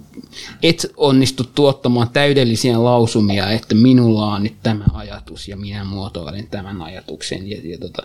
et 0.63 0.91
onnistu 0.97 1.43
tuottamaan 1.55 2.09
täydellisiä 2.09 2.83
lausumia, 2.83 3.51
että 3.51 3.75
minulla 3.75 4.33
on 4.33 4.43
nyt 4.43 4.55
tämä 4.63 4.85
ajatus 4.93 5.47
ja 5.47 5.57
minä 5.57 5.83
muotoilen 5.83 6.47
tämän 6.47 6.81
ajatuksen 6.81 7.49
ja, 7.49 7.57
ja 7.63 7.77
tota, 7.77 8.03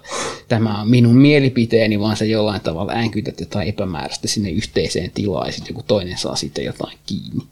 tämä 0.49 0.81
on 0.81 0.91
minun 0.91 1.17
mielipiteeni, 1.17 2.01
vaan 2.01 2.17
sä 2.17 2.25
jollain 2.25 2.61
tavalla 2.61 2.93
äänkytät 2.93 3.41
jotain 3.41 3.69
epämääräistä 3.69 4.29
sinne 4.29 4.51
yhteiseen 4.51 5.11
tilaan 5.15 5.49
ja 5.49 5.53
sitten 5.53 5.75
joku 5.75 5.85
toinen 5.87 6.19
saa 6.19 6.37
sitten 6.37 6.65
jotain 6.65 6.99
kiinni. 7.07 7.45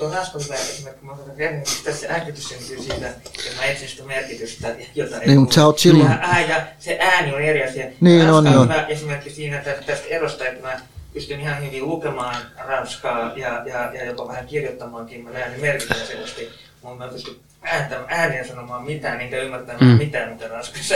Mutta 0.00 0.18
on 0.18 0.24
hauska 0.24 0.38
hyvä 0.44 0.54
esimerkki, 0.54 1.04
mä 1.06 1.12
otan 1.12 1.36
kerran, 1.36 1.58
että 1.58 1.70
tässä 1.84 2.06
äänkitys 2.10 2.48
syntyy 2.48 2.78
siitä, 2.82 3.08
että 3.08 3.30
mä 3.56 3.64
etsin 3.64 3.88
sitä 3.88 4.02
merkitystä, 4.04 4.68
jota 4.94 5.20
ei 5.20 5.26
Niin, 5.26 5.40
mutta 5.40 5.54
sä 5.54 5.66
oot 5.66 5.78
silloin- 5.78 6.10
Ja, 6.10 6.18
ää, 6.22 6.40
ja 6.40 6.62
se 6.78 6.98
ääni 7.00 7.34
on 7.34 7.40
eri 7.42 7.64
asia. 7.64 7.86
Niin 8.00 8.30
on, 8.30 8.46
on. 8.46 8.62
hyvä 8.64 8.86
esimerkki 8.86 9.30
siinä 9.30 9.58
että 9.58 9.72
tästä 9.86 10.06
erosta, 10.08 10.46
että 10.48 10.66
mä 10.66 10.80
pystyn 11.14 11.40
ihan 11.40 11.66
hyvin 11.66 11.86
lukemaan 11.88 12.36
ranskaa 12.58 13.32
ja, 13.36 13.62
ja, 13.66 13.90
ja 13.94 14.04
jopa 14.04 14.28
vähän 14.28 14.46
kirjoittamaankin. 14.46 15.24
Mä 15.24 15.30
näen 15.30 15.52
ne 15.52 15.58
merkityksellästi, 15.58 16.48
mutta 16.82 17.04
mä 17.04 17.12
pystyn 17.12 17.34
ääntämään, 17.62 18.06
ääneen 18.08 18.48
sanomaan 18.48 18.84
mitään, 18.84 19.20
enkä 19.20 19.36
ymmärtämään 19.36 19.84
Mm. 19.92 19.98
mitään, 19.98 20.32
mitä 20.32 20.48
ranskassa 20.48 20.94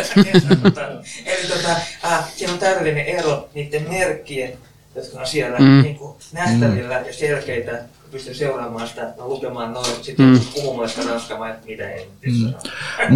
sanotaan. 0.49 0.93
Eli 1.27 1.49
tota, 1.49 1.71
äh, 2.05 2.33
siinä 2.37 2.53
on 2.53 2.59
täydellinen 2.59 3.07
ero 3.07 3.49
niiden 3.55 3.87
merkkien, 3.91 4.53
jotka 4.95 5.21
on 5.21 5.27
siellä 5.27 5.59
Mm. 5.59 5.65
mm. 5.65 5.83
niin 5.83 5.97
kuin 5.97 6.17
nähtävillä 6.33 7.03
ja 7.07 7.13
selkeitä. 7.13 7.83
Pystyn 8.15 8.35
seuraamaan 8.35 8.89
sitä, 8.89 9.01
ja 9.01 9.29
lukemaan 9.29 9.73
noin, 9.73 9.87
sitten 10.03 10.27
Mm. 10.27 10.41
puhumaan 10.55 10.89
sitä 10.89 11.03
ranskaa, 11.03 11.39
mä 11.39 11.51
et 11.51 11.65
mitä 11.65 11.91
ei 11.91 12.07
mm. 12.27 12.55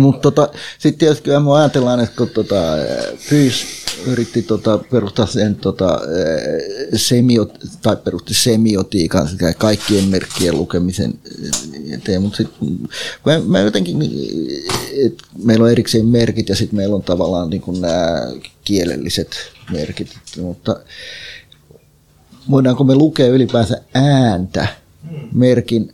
Mutta 0.00 0.20
tota, 0.30 0.48
sitten 0.78 0.98
tietysti 0.98 1.24
kyllä 1.24 1.40
me 1.40 1.52
ajatellaan, 1.52 2.00
että 2.00 2.16
kun 2.16 2.28
tota, 2.28 2.62
Pyys 3.30 3.66
yritti 4.06 4.42
tota, 4.42 4.78
perustaa 4.78 5.26
sen 5.26 5.56
tota, 5.56 6.00
eh, 6.18 6.88
semiot, 6.96 7.52
tai 7.82 7.96
perusti 7.96 8.34
semiotiikan 8.34 9.28
sekä 9.28 9.52
kaikkien 9.52 10.04
merkkien 10.04 10.56
lukemisen 10.56 11.14
eh, 11.42 11.94
eteen, 11.94 12.22
mutta 12.22 12.36
sitten 12.36 12.78
mä, 13.26 13.40
mä 13.46 13.60
jotenkin, 13.60 13.96
että 15.06 15.24
meillä 15.44 15.64
on 15.64 15.70
erikseen 15.70 16.06
merkit 16.06 16.48
ja 16.48 16.56
sitten 16.56 16.76
meillä 16.76 16.94
on 16.94 17.02
tavallaan 17.02 17.50
niin 17.50 17.62
nämä 17.80 18.32
kielelliset 18.64 19.30
merkit, 19.72 20.08
mutta 20.40 20.80
voidaanko 22.50 22.84
me 22.84 22.94
lukea 22.94 23.26
ylipäänsä 23.26 23.80
ääntä 23.94 24.66
merkin 25.35 25.93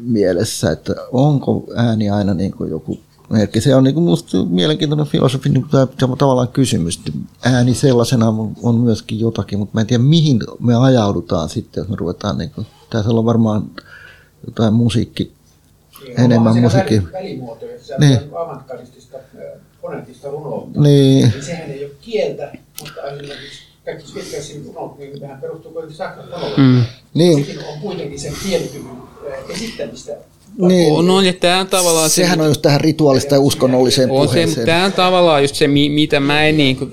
mielessä, 0.00 0.70
että 0.70 0.94
onko 1.12 1.64
ääni 1.76 2.10
aina 2.10 2.34
niin 2.34 2.52
kuin 2.52 2.70
joku 2.70 2.98
merkki. 3.30 3.60
Se 3.60 3.74
on 3.74 3.84
niin 3.84 3.94
kuin 3.94 4.04
musta 4.04 4.44
mielenkiintoinen 4.44 5.06
filosofinen 5.06 5.64
tai 5.70 5.86
tavallaan 6.18 6.48
kysymys. 6.48 7.00
Ääni 7.44 7.74
sellaisena 7.74 8.34
on- 8.62 8.80
myöskin 8.80 9.20
jotakin, 9.20 9.58
mutta 9.58 9.74
mä 9.74 9.80
en 9.80 9.86
tiedä 9.86 10.02
mihin 10.02 10.38
me 10.60 10.74
ajaudutaan 10.76 11.48
sitten, 11.48 11.80
jos 11.80 11.88
me 11.88 11.96
ruvetaan 11.96 12.38
niin 12.38 12.50
kuin, 12.50 12.66
tässä 12.90 13.10
on 13.10 13.24
varmaan 13.24 13.70
jotain 14.46 14.74
musiikki, 14.74 15.32
enemmän 16.16 16.56
musiikkia. 16.60 17.02
Väli, 17.02 17.12
välimuotoja, 17.12 17.72
Niin. 17.98 18.18
avantgardistista, 18.38 19.16
äh, 19.16 19.60
fonetista 19.82 20.30
runoutta. 20.30 20.80
Niin, 20.80 21.28
Niin 21.32 21.42
sehän 21.42 21.70
ei 21.70 21.84
ole 21.84 21.92
kieltä, 22.00 22.52
mutta 22.80 23.02
esimerkiksi 23.02 23.63
kaikki 23.84 24.08
Switchersin 24.08 24.64
runot, 24.74 24.98
niin 24.98 25.20
nehän 25.20 25.40
perustuu 25.40 25.72
kuitenkin 25.72 25.96
saksafonologiaan. 25.96 26.60
Mm. 26.60 26.82
niin, 27.14 27.44
Sekin 27.46 27.58
on 27.64 27.78
kuitenkin 27.80 28.18
sen 28.20 28.32
kielikyvyn 28.42 28.96
esittämistä. 29.48 30.12
niin. 30.58 30.92
On, 30.92 31.10
on, 31.10 31.24
ja 31.26 31.32
tämä 31.32 31.60
on 31.60 31.66
tavallaan 31.66 32.10
se, 32.10 32.14
Sehän 32.14 32.40
on 32.40 32.46
just 32.46 32.62
tähän 32.62 32.80
rituaalista 32.80 33.34
ja 33.34 33.40
uskonnolliseen 33.40 34.10
On 34.10 34.28
se, 34.28 34.32
puheeseen. 34.34 34.66
tämä 34.66 34.84
on 34.84 34.92
tavallaan 34.92 35.42
just 35.42 35.54
se, 35.54 35.68
mi- 35.68 35.88
mitä 35.88 36.20
mä 36.20 36.44
en 36.46 36.56
niin 36.56 36.76
kuin, 36.76 36.92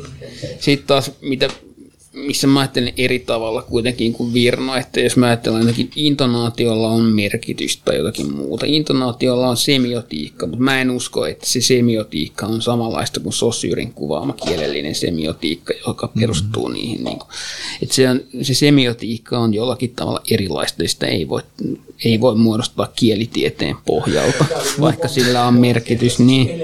sit 0.59 0.87
taas, 0.87 1.11
mitä, 1.21 1.47
missä 2.13 2.47
mä 2.47 2.59
ajattelen 2.59 2.93
eri 2.97 3.19
tavalla 3.19 3.61
kuitenkin 3.61 4.13
kuin 4.13 4.33
Virno, 4.33 4.75
että 4.75 4.99
jos 4.99 5.17
mä 5.17 5.25
ajattelen 5.25 5.59
jotenkin 5.59 5.91
intonaatiolla 5.95 6.89
on 6.89 7.03
merkitystä 7.03 7.81
tai 7.85 7.97
jotakin 7.97 8.33
muuta. 8.33 8.65
Intonaatiolla 8.65 9.49
on 9.49 9.57
semiotiikka, 9.57 10.47
mutta 10.47 10.63
mä 10.63 10.81
en 10.81 10.91
usko, 10.91 11.25
että 11.25 11.45
se 11.45 11.61
semiotiikka 11.61 12.45
on 12.45 12.61
samanlaista 12.61 13.19
kuin 13.19 13.33
Sosyrin 13.33 13.93
kuvaama 13.93 14.33
kielellinen 14.33 14.95
semiotiikka, 14.95 15.73
joka 15.87 16.07
perustuu 16.07 16.67
mm-hmm. 16.67 16.81
niihin. 16.81 17.03
Niin 17.03 17.19
kuin, 17.19 17.29
että 17.81 17.95
se, 17.95 18.09
on, 18.09 18.21
se 18.41 18.53
semiotiikka 18.53 19.39
on 19.39 19.53
jollakin 19.53 19.93
tavalla 19.95 20.21
erilaista 20.31 20.83
sitä 20.85 21.07
ei 21.07 21.29
voi, 21.29 21.41
ei 22.05 22.21
voi 22.21 22.35
muodostaa 22.35 22.91
kielitieteen 22.95 23.75
pohjalta, 23.85 24.45
vaikka 24.81 25.07
sillä 25.07 25.45
on 25.45 25.53
merkitys. 25.53 26.19
Niin, 26.19 26.61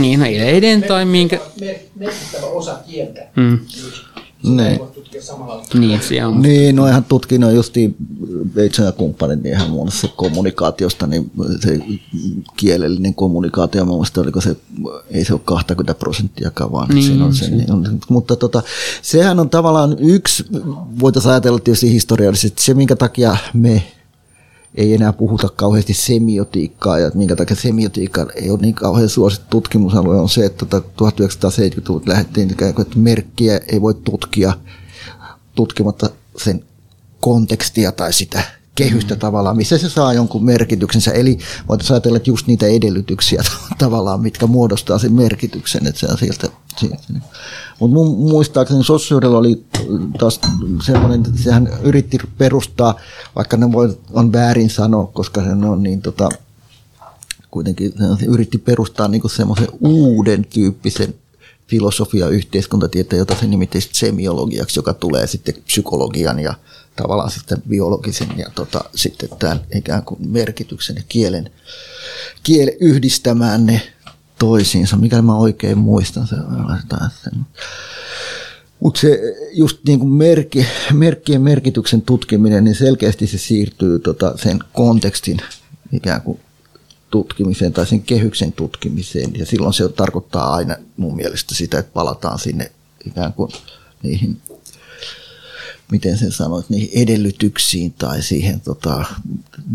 niin 0.00 0.20
no 0.20 0.26
eleiden 0.26 0.82
tai 0.82 1.04
minkä... 1.04 1.40
Mer, 1.60 1.76
merkittävä 1.94 2.46
osa 2.46 2.78
kieltä. 2.90 3.28
Mm, 3.36 3.58
Niin. 4.42 4.80
Niin, 5.74 6.02
se 6.02 6.26
on. 6.26 6.42
Niin, 6.42 6.76
no 6.76 6.86
ihan 6.86 7.04
tutkinnon 7.04 7.54
justiin 7.54 7.96
Veitsen 8.54 8.84
ja 8.84 8.92
kumppanit, 8.92 9.42
niin 9.42 9.54
ihan 9.54 9.70
muun 9.70 9.86
muassa 9.86 10.08
kommunikaatiosta, 10.16 11.06
niin 11.06 11.30
se 11.60 11.80
kielellinen 12.56 13.14
kommunikaatio, 13.14 13.84
mun 13.84 13.94
mielestä 13.94 14.20
oliko 14.20 14.40
se, 14.40 14.56
ei 15.10 15.24
se 15.24 15.32
ole 15.32 15.40
20 15.44 15.94
prosenttiakaan, 15.94 16.72
vaan 16.72 16.88
Niin, 16.88 17.04
siinä 17.04 17.24
on 17.24 17.34
se, 17.34 17.50
niin 17.50 17.72
on, 17.72 17.98
mutta 18.08 18.36
tota, 18.36 18.62
sehän 19.02 19.40
on 19.40 19.50
tavallaan 19.50 19.96
yksi, 19.98 20.44
voitaisiin 21.00 21.32
ajatella 21.32 21.58
tietysti 21.58 21.92
historiallisesti, 21.92 22.62
se 22.62 22.74
minkä 22.74 22.96
takia 22.96 23.36
me 23.54 23.82
ei 24.74 24.94
enää 24.94 25.12
puhuta 25.12 25.48
kauheasti 25.56 25.94
semiotiikkaa, 25.94 26.98
ja 26.98 27.10
minkä 27.14 27.36
takia 27.36 27.56
semiotiikka 27.56 28.26
ei 28.34 28.50
ole 28.50 28.58
niin 28.58 28.74
kauhean 28.74 29.08
suosittu 29.08 29.46
tutkimusalue, 29.50 30.20
on 30.20 30.28
se, 30.28 30.44
että 30.44 30.66
1970-luvulta 30.66 31.82
tota 31.82 32.10
lähdettiin 32.10 32.50
että 32.50 32.98
merkkiä 32.98 33.60
ei 33.72 33.82
voi 33.82 33.94
tutkia 33.94 34.52
tutkimatta 35.58 36.10
sen 36.36 36.64
kontekstia 37.20 37.92
tai 37.92 38.12
sitä 38.12 38.42
kehystä 38.74 39.14
mm. 39.14 39.20
tavallaan, 39.20 39.56
missä 39.56 39.78
se 39.78 39.88
saa 39.88 40.12
jonkun 40.12 40.44
merkityksensä. 40.44 41.10
Eli 41.10 41.38
voitaisiin 41.68 41.94
ajatella, 41.94 42.16
että 42.16 42.30
just 42.30 42.46
niitä 42.46 42.66
edellytyksiä 42.66 43.42
tavallaan, 43.78 44.20
mitkä 44.20 44.46
muodostaa 44.46 44.98
sen 44.98 45.12
merkityksen, 45.12 45.86
että 45.86 46.00
se 46.00 46.06
on 46.06 46.18
sieltä. 46.18 46.48
sieltä. 46.76 46.96
Mutta 47.80 47.96
muistaakseni 48.16 48.84
Sossiurilla 48.84 49.38
oli 49.38 49.64
taas 50.18 50.40
semmoinen, 50.86 51.24
sehän 51.36 51.68
yritti 51.82 52.18
perustaa, 52.38 52.94
vaikka 53.36 53.56
ne 53.56 53.72
voi, 53.72 53.98
on 54.12 54.32
väärin 54.32 54.70
sanoa, 54.70 55.06
koska 55.06 55.42
se 55.42 55.50
on 55.50 55.82
niin 55.82 56.02
tota, 56.02 56.28
kuitenkin 57.50 57.92
se 58.18 58.24
yritti 58.26 58.58
perustaa 58.58 59.08
niin 59.08 59.30
semmoisen 59.30 59.68
uuden 59.80 60.44
tyyppisen 60.44 61.14
filosofia 61.68 62.28
yhteiskuntatieteen, 62.28 63.18
jota 63.18 63.36
se 63.40 63.46
nimittäisi 63.46 63.88
semiologiaksi, 63.92 64.78
joka 64.78 64.94
tulee 64.94 65.26
sitten 65.26 65.54
psykologian 65.64 66.38
ja 66.38 66.54
tavallaan 66.96 67.30
sitten 67.30 67.62
biologisen 67.68 68.28
ja 68.36 68.46
tota, 68.54 68.80
sitten 68.94 69.28
tämän 69.38 69.60
ikään 69.74 70.02
kuin 70.02 70.30
merkityksen 70.30 70.96
ja 70.96 71.02
kielen, 71.08 71.50
kielen 72.42 72.74
yhdistämään 72.80 73.66
ne 73.66 73.82
toisiinsa, 74.38 74.96
mikä 74.96 75.22
mä 75.22 75.36
oikein 75.36 75.78
muistan. 75.78 76.26
Se, 76.26 76.36
sen. 77.22 77.46
Mutta 78.80 79.00
se 79.00 79.20
just 79.52 79.78
niin 79.86 79.98
kuin 79.98 80.12
merkki, 80.12 80.66
merkkien 80.92 81.42
merkityksen 81.42 82.02
tutkiminen, 82.02 82.64
niin 82.64 82.74
selkeästi 82.74 83.26
se 83.26 83.38
siirtyy 83.38 83.98
tota 83.98 84.36
sen 84.36 84.58
kontekstin 84.72 85.38
ikään 85.92 86.22
kuin 86.22 86.40
tutkimiseen 87.10 87.72
tai 87.72 87.86
sen 87.86 88.02
kehyksen 88.02 88.52
tutkimiseen. 88.52 89.30
Ja 89.34 89.46
silloin 89.46 89.74
se 89.74 89.88
tarkoittaa 89.88 90.54
aina 90.54 90.76
mun 90.96 91.16
mielestä 91.16 91.54
sitä, 91.54 91.78
että 91.78 91.92
palataan 91.92 92.38
sinne 92.38 92.72
ikään 93.06 93.32
kuin 93.32 93.50
niihin 94.02 94.40
miten 95.92 96.18
sen 96.18 96.32
sanoit, 96.32 96.70
niihin 96.70 97.02
edellytyksiin 97.02 97.92
tai 97.92 98.22
siihen 98.22 98.60
tota, 98.60 99.04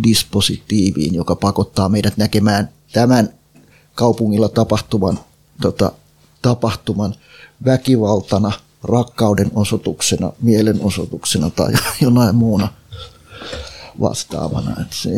dispositiiviin, 0.03 1.15
joka 1.15 1.35
pakottaa 1.35 1.89
meidät 1.89 2.17
näkemään 2.17 2.69
tämän 2.93 3.29
kaupungilla 3.95 4.49
tapahtuman, 4.49 5.19
tota, 5.61 5.91
tapahtuman 6.41 7.15
väkivaltana, 7.65 8.51
rakkauden 8.83 9.51
osoituksena, 9.55 10.33
mielenosoituksena 10.41 11.49
tai 11.49 11.73
jonain 12.01 12.35
muuna 12.35 12.67
vastaavana. 14.01 14.81
Et 14.81 14.93
se, 14.93 15.09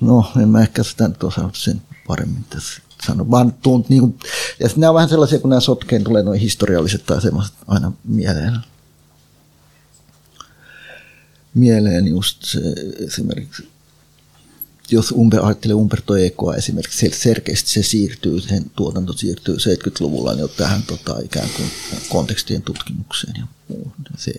no, 0.00 0.32
en 0.42 0.48
mä 0.48 0.60
ehkä 0.60 0.82
sitä 0.82 1.08
nyt 1.08 1.24
osaa 1.24 1.50
sen 1.52 1.82
paremmin 2.06 2.44
tässä 2.50 2.82
sanoa. 3.06 3.30
Vaan 3.30 3.52
tunt, 3.52 3.88
niin 3.88 4.00
kuin, 4.00 4.18
ja 4.60 4.68
nämä 4.76 4.90
on 4.90 4.94
vähän 4.94 5.08
sellaisia, 5.08 5.38
kun 5.38 5.50
nämä 5.50 5.60
sotkeen 5.60 6.04
tulee 6.04 6.22
noin 6.22 6.40
historialliset 6.40 7.06
tai 7.06 7.22
semmoiset 7.22 7.54
aina 7.66 7.92
mieleen 8.04 8.60
mieleen 11.54 12.08
just 12.08 12.44
se 12.44 12.60
esimerkiksi, 13.06 13.68
jos 14.90 15.12
Umber, 15.12 15.40
ajattelee 15.44 15.74
Umberto 15.74 16.16
Ecoa 16.16 16.54
esimerkiksi, 16.54 17.10
se 17.10 17.16
selkeästi 17.16 17.70
se 17.70 17.82
siirtyy, 17.82 18.40
sen 18.40 18.70
tuotanto 18.76 19.12
siirtyy 19.12 19.56
70-luvulla 19.56 20.32
jo 20.32 20.48
tähän 20.48 20.82
tota, 20.82 21.20
ikään 21.24 21.48
kuin 21.56 21.68
kontekstien 22.08 22.62
tutkimukseen 22.62 23.34
ja 23.38 23.46
muuhun. 23.68 23.92
Se, 24.16 24.32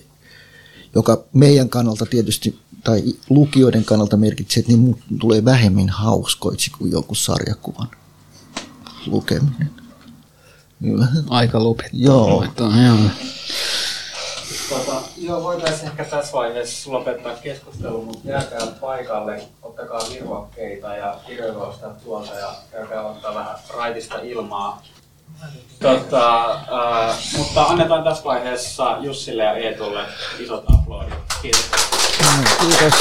joka 0.94 1.24
meidän 1.32 1.68
kannalta 1.68 2.06
tietysti, 2.06 2.58
tai 2.84 3.02
lukijoiden 3.30 3.84
kannalta 3.84 4.16
merkitsee, 4.16 4.60
että 4.60 4.72
niin 4.72 5.02
tulee 5.20 5.44
vähemmän 5.44 5.88
hauskoiksi 5.88 6.70
kuin 6.78 6.90
joku 6.90 7.14
sarjakuvan 7.14 7.88
lukeminen. 9.06 9.70
Aika 11.30 11.64
lopettaa. 11.64 12.00
Joo. 12.00 12.44
joo. 12.58 13.10
Tota, 14.68 15.02
joo, 15.16 15.42
voitaisiin 15.42 15.88
ehkä 15.88 16.04
tässä 16.04 16.32
vaiheessa 16.32 16.92
lopettaa 16.92 17.32
keskustelu, 17.34 18.02
mutta 18.02 18.28
jääkää 18.28 18.66
paikalle, 18.80 19.42
ottakaa 19.62 20.00
virvokkeita 20.12 20.96
ja 20.96 21.20
kirjoiluosta 21.26 21.86
tuolta 22.04 22.34
ja 22.34 22.54
käykää 22.72 23.06
ottaa 23.06 23.34
vähän 23.34 23.56
raitista 23.76 24.18
ilmaa. 24.18 24.82
Tota, 25.82 26.52
äh, 26.52 27.16
mutta 27.36 27.62
annetaan 27.62 28.04
tässä 28.04 28.24
vaiheessa 28.24 28.96
Jussille 29.00 29.42
ja 29.42 29.52
Eetulle 29.56 30.00
isot 30.38 30.64
aplodit. 30.74 31.14
Kiitos. 31.42 31.70
Kiitos. 32.60 32.94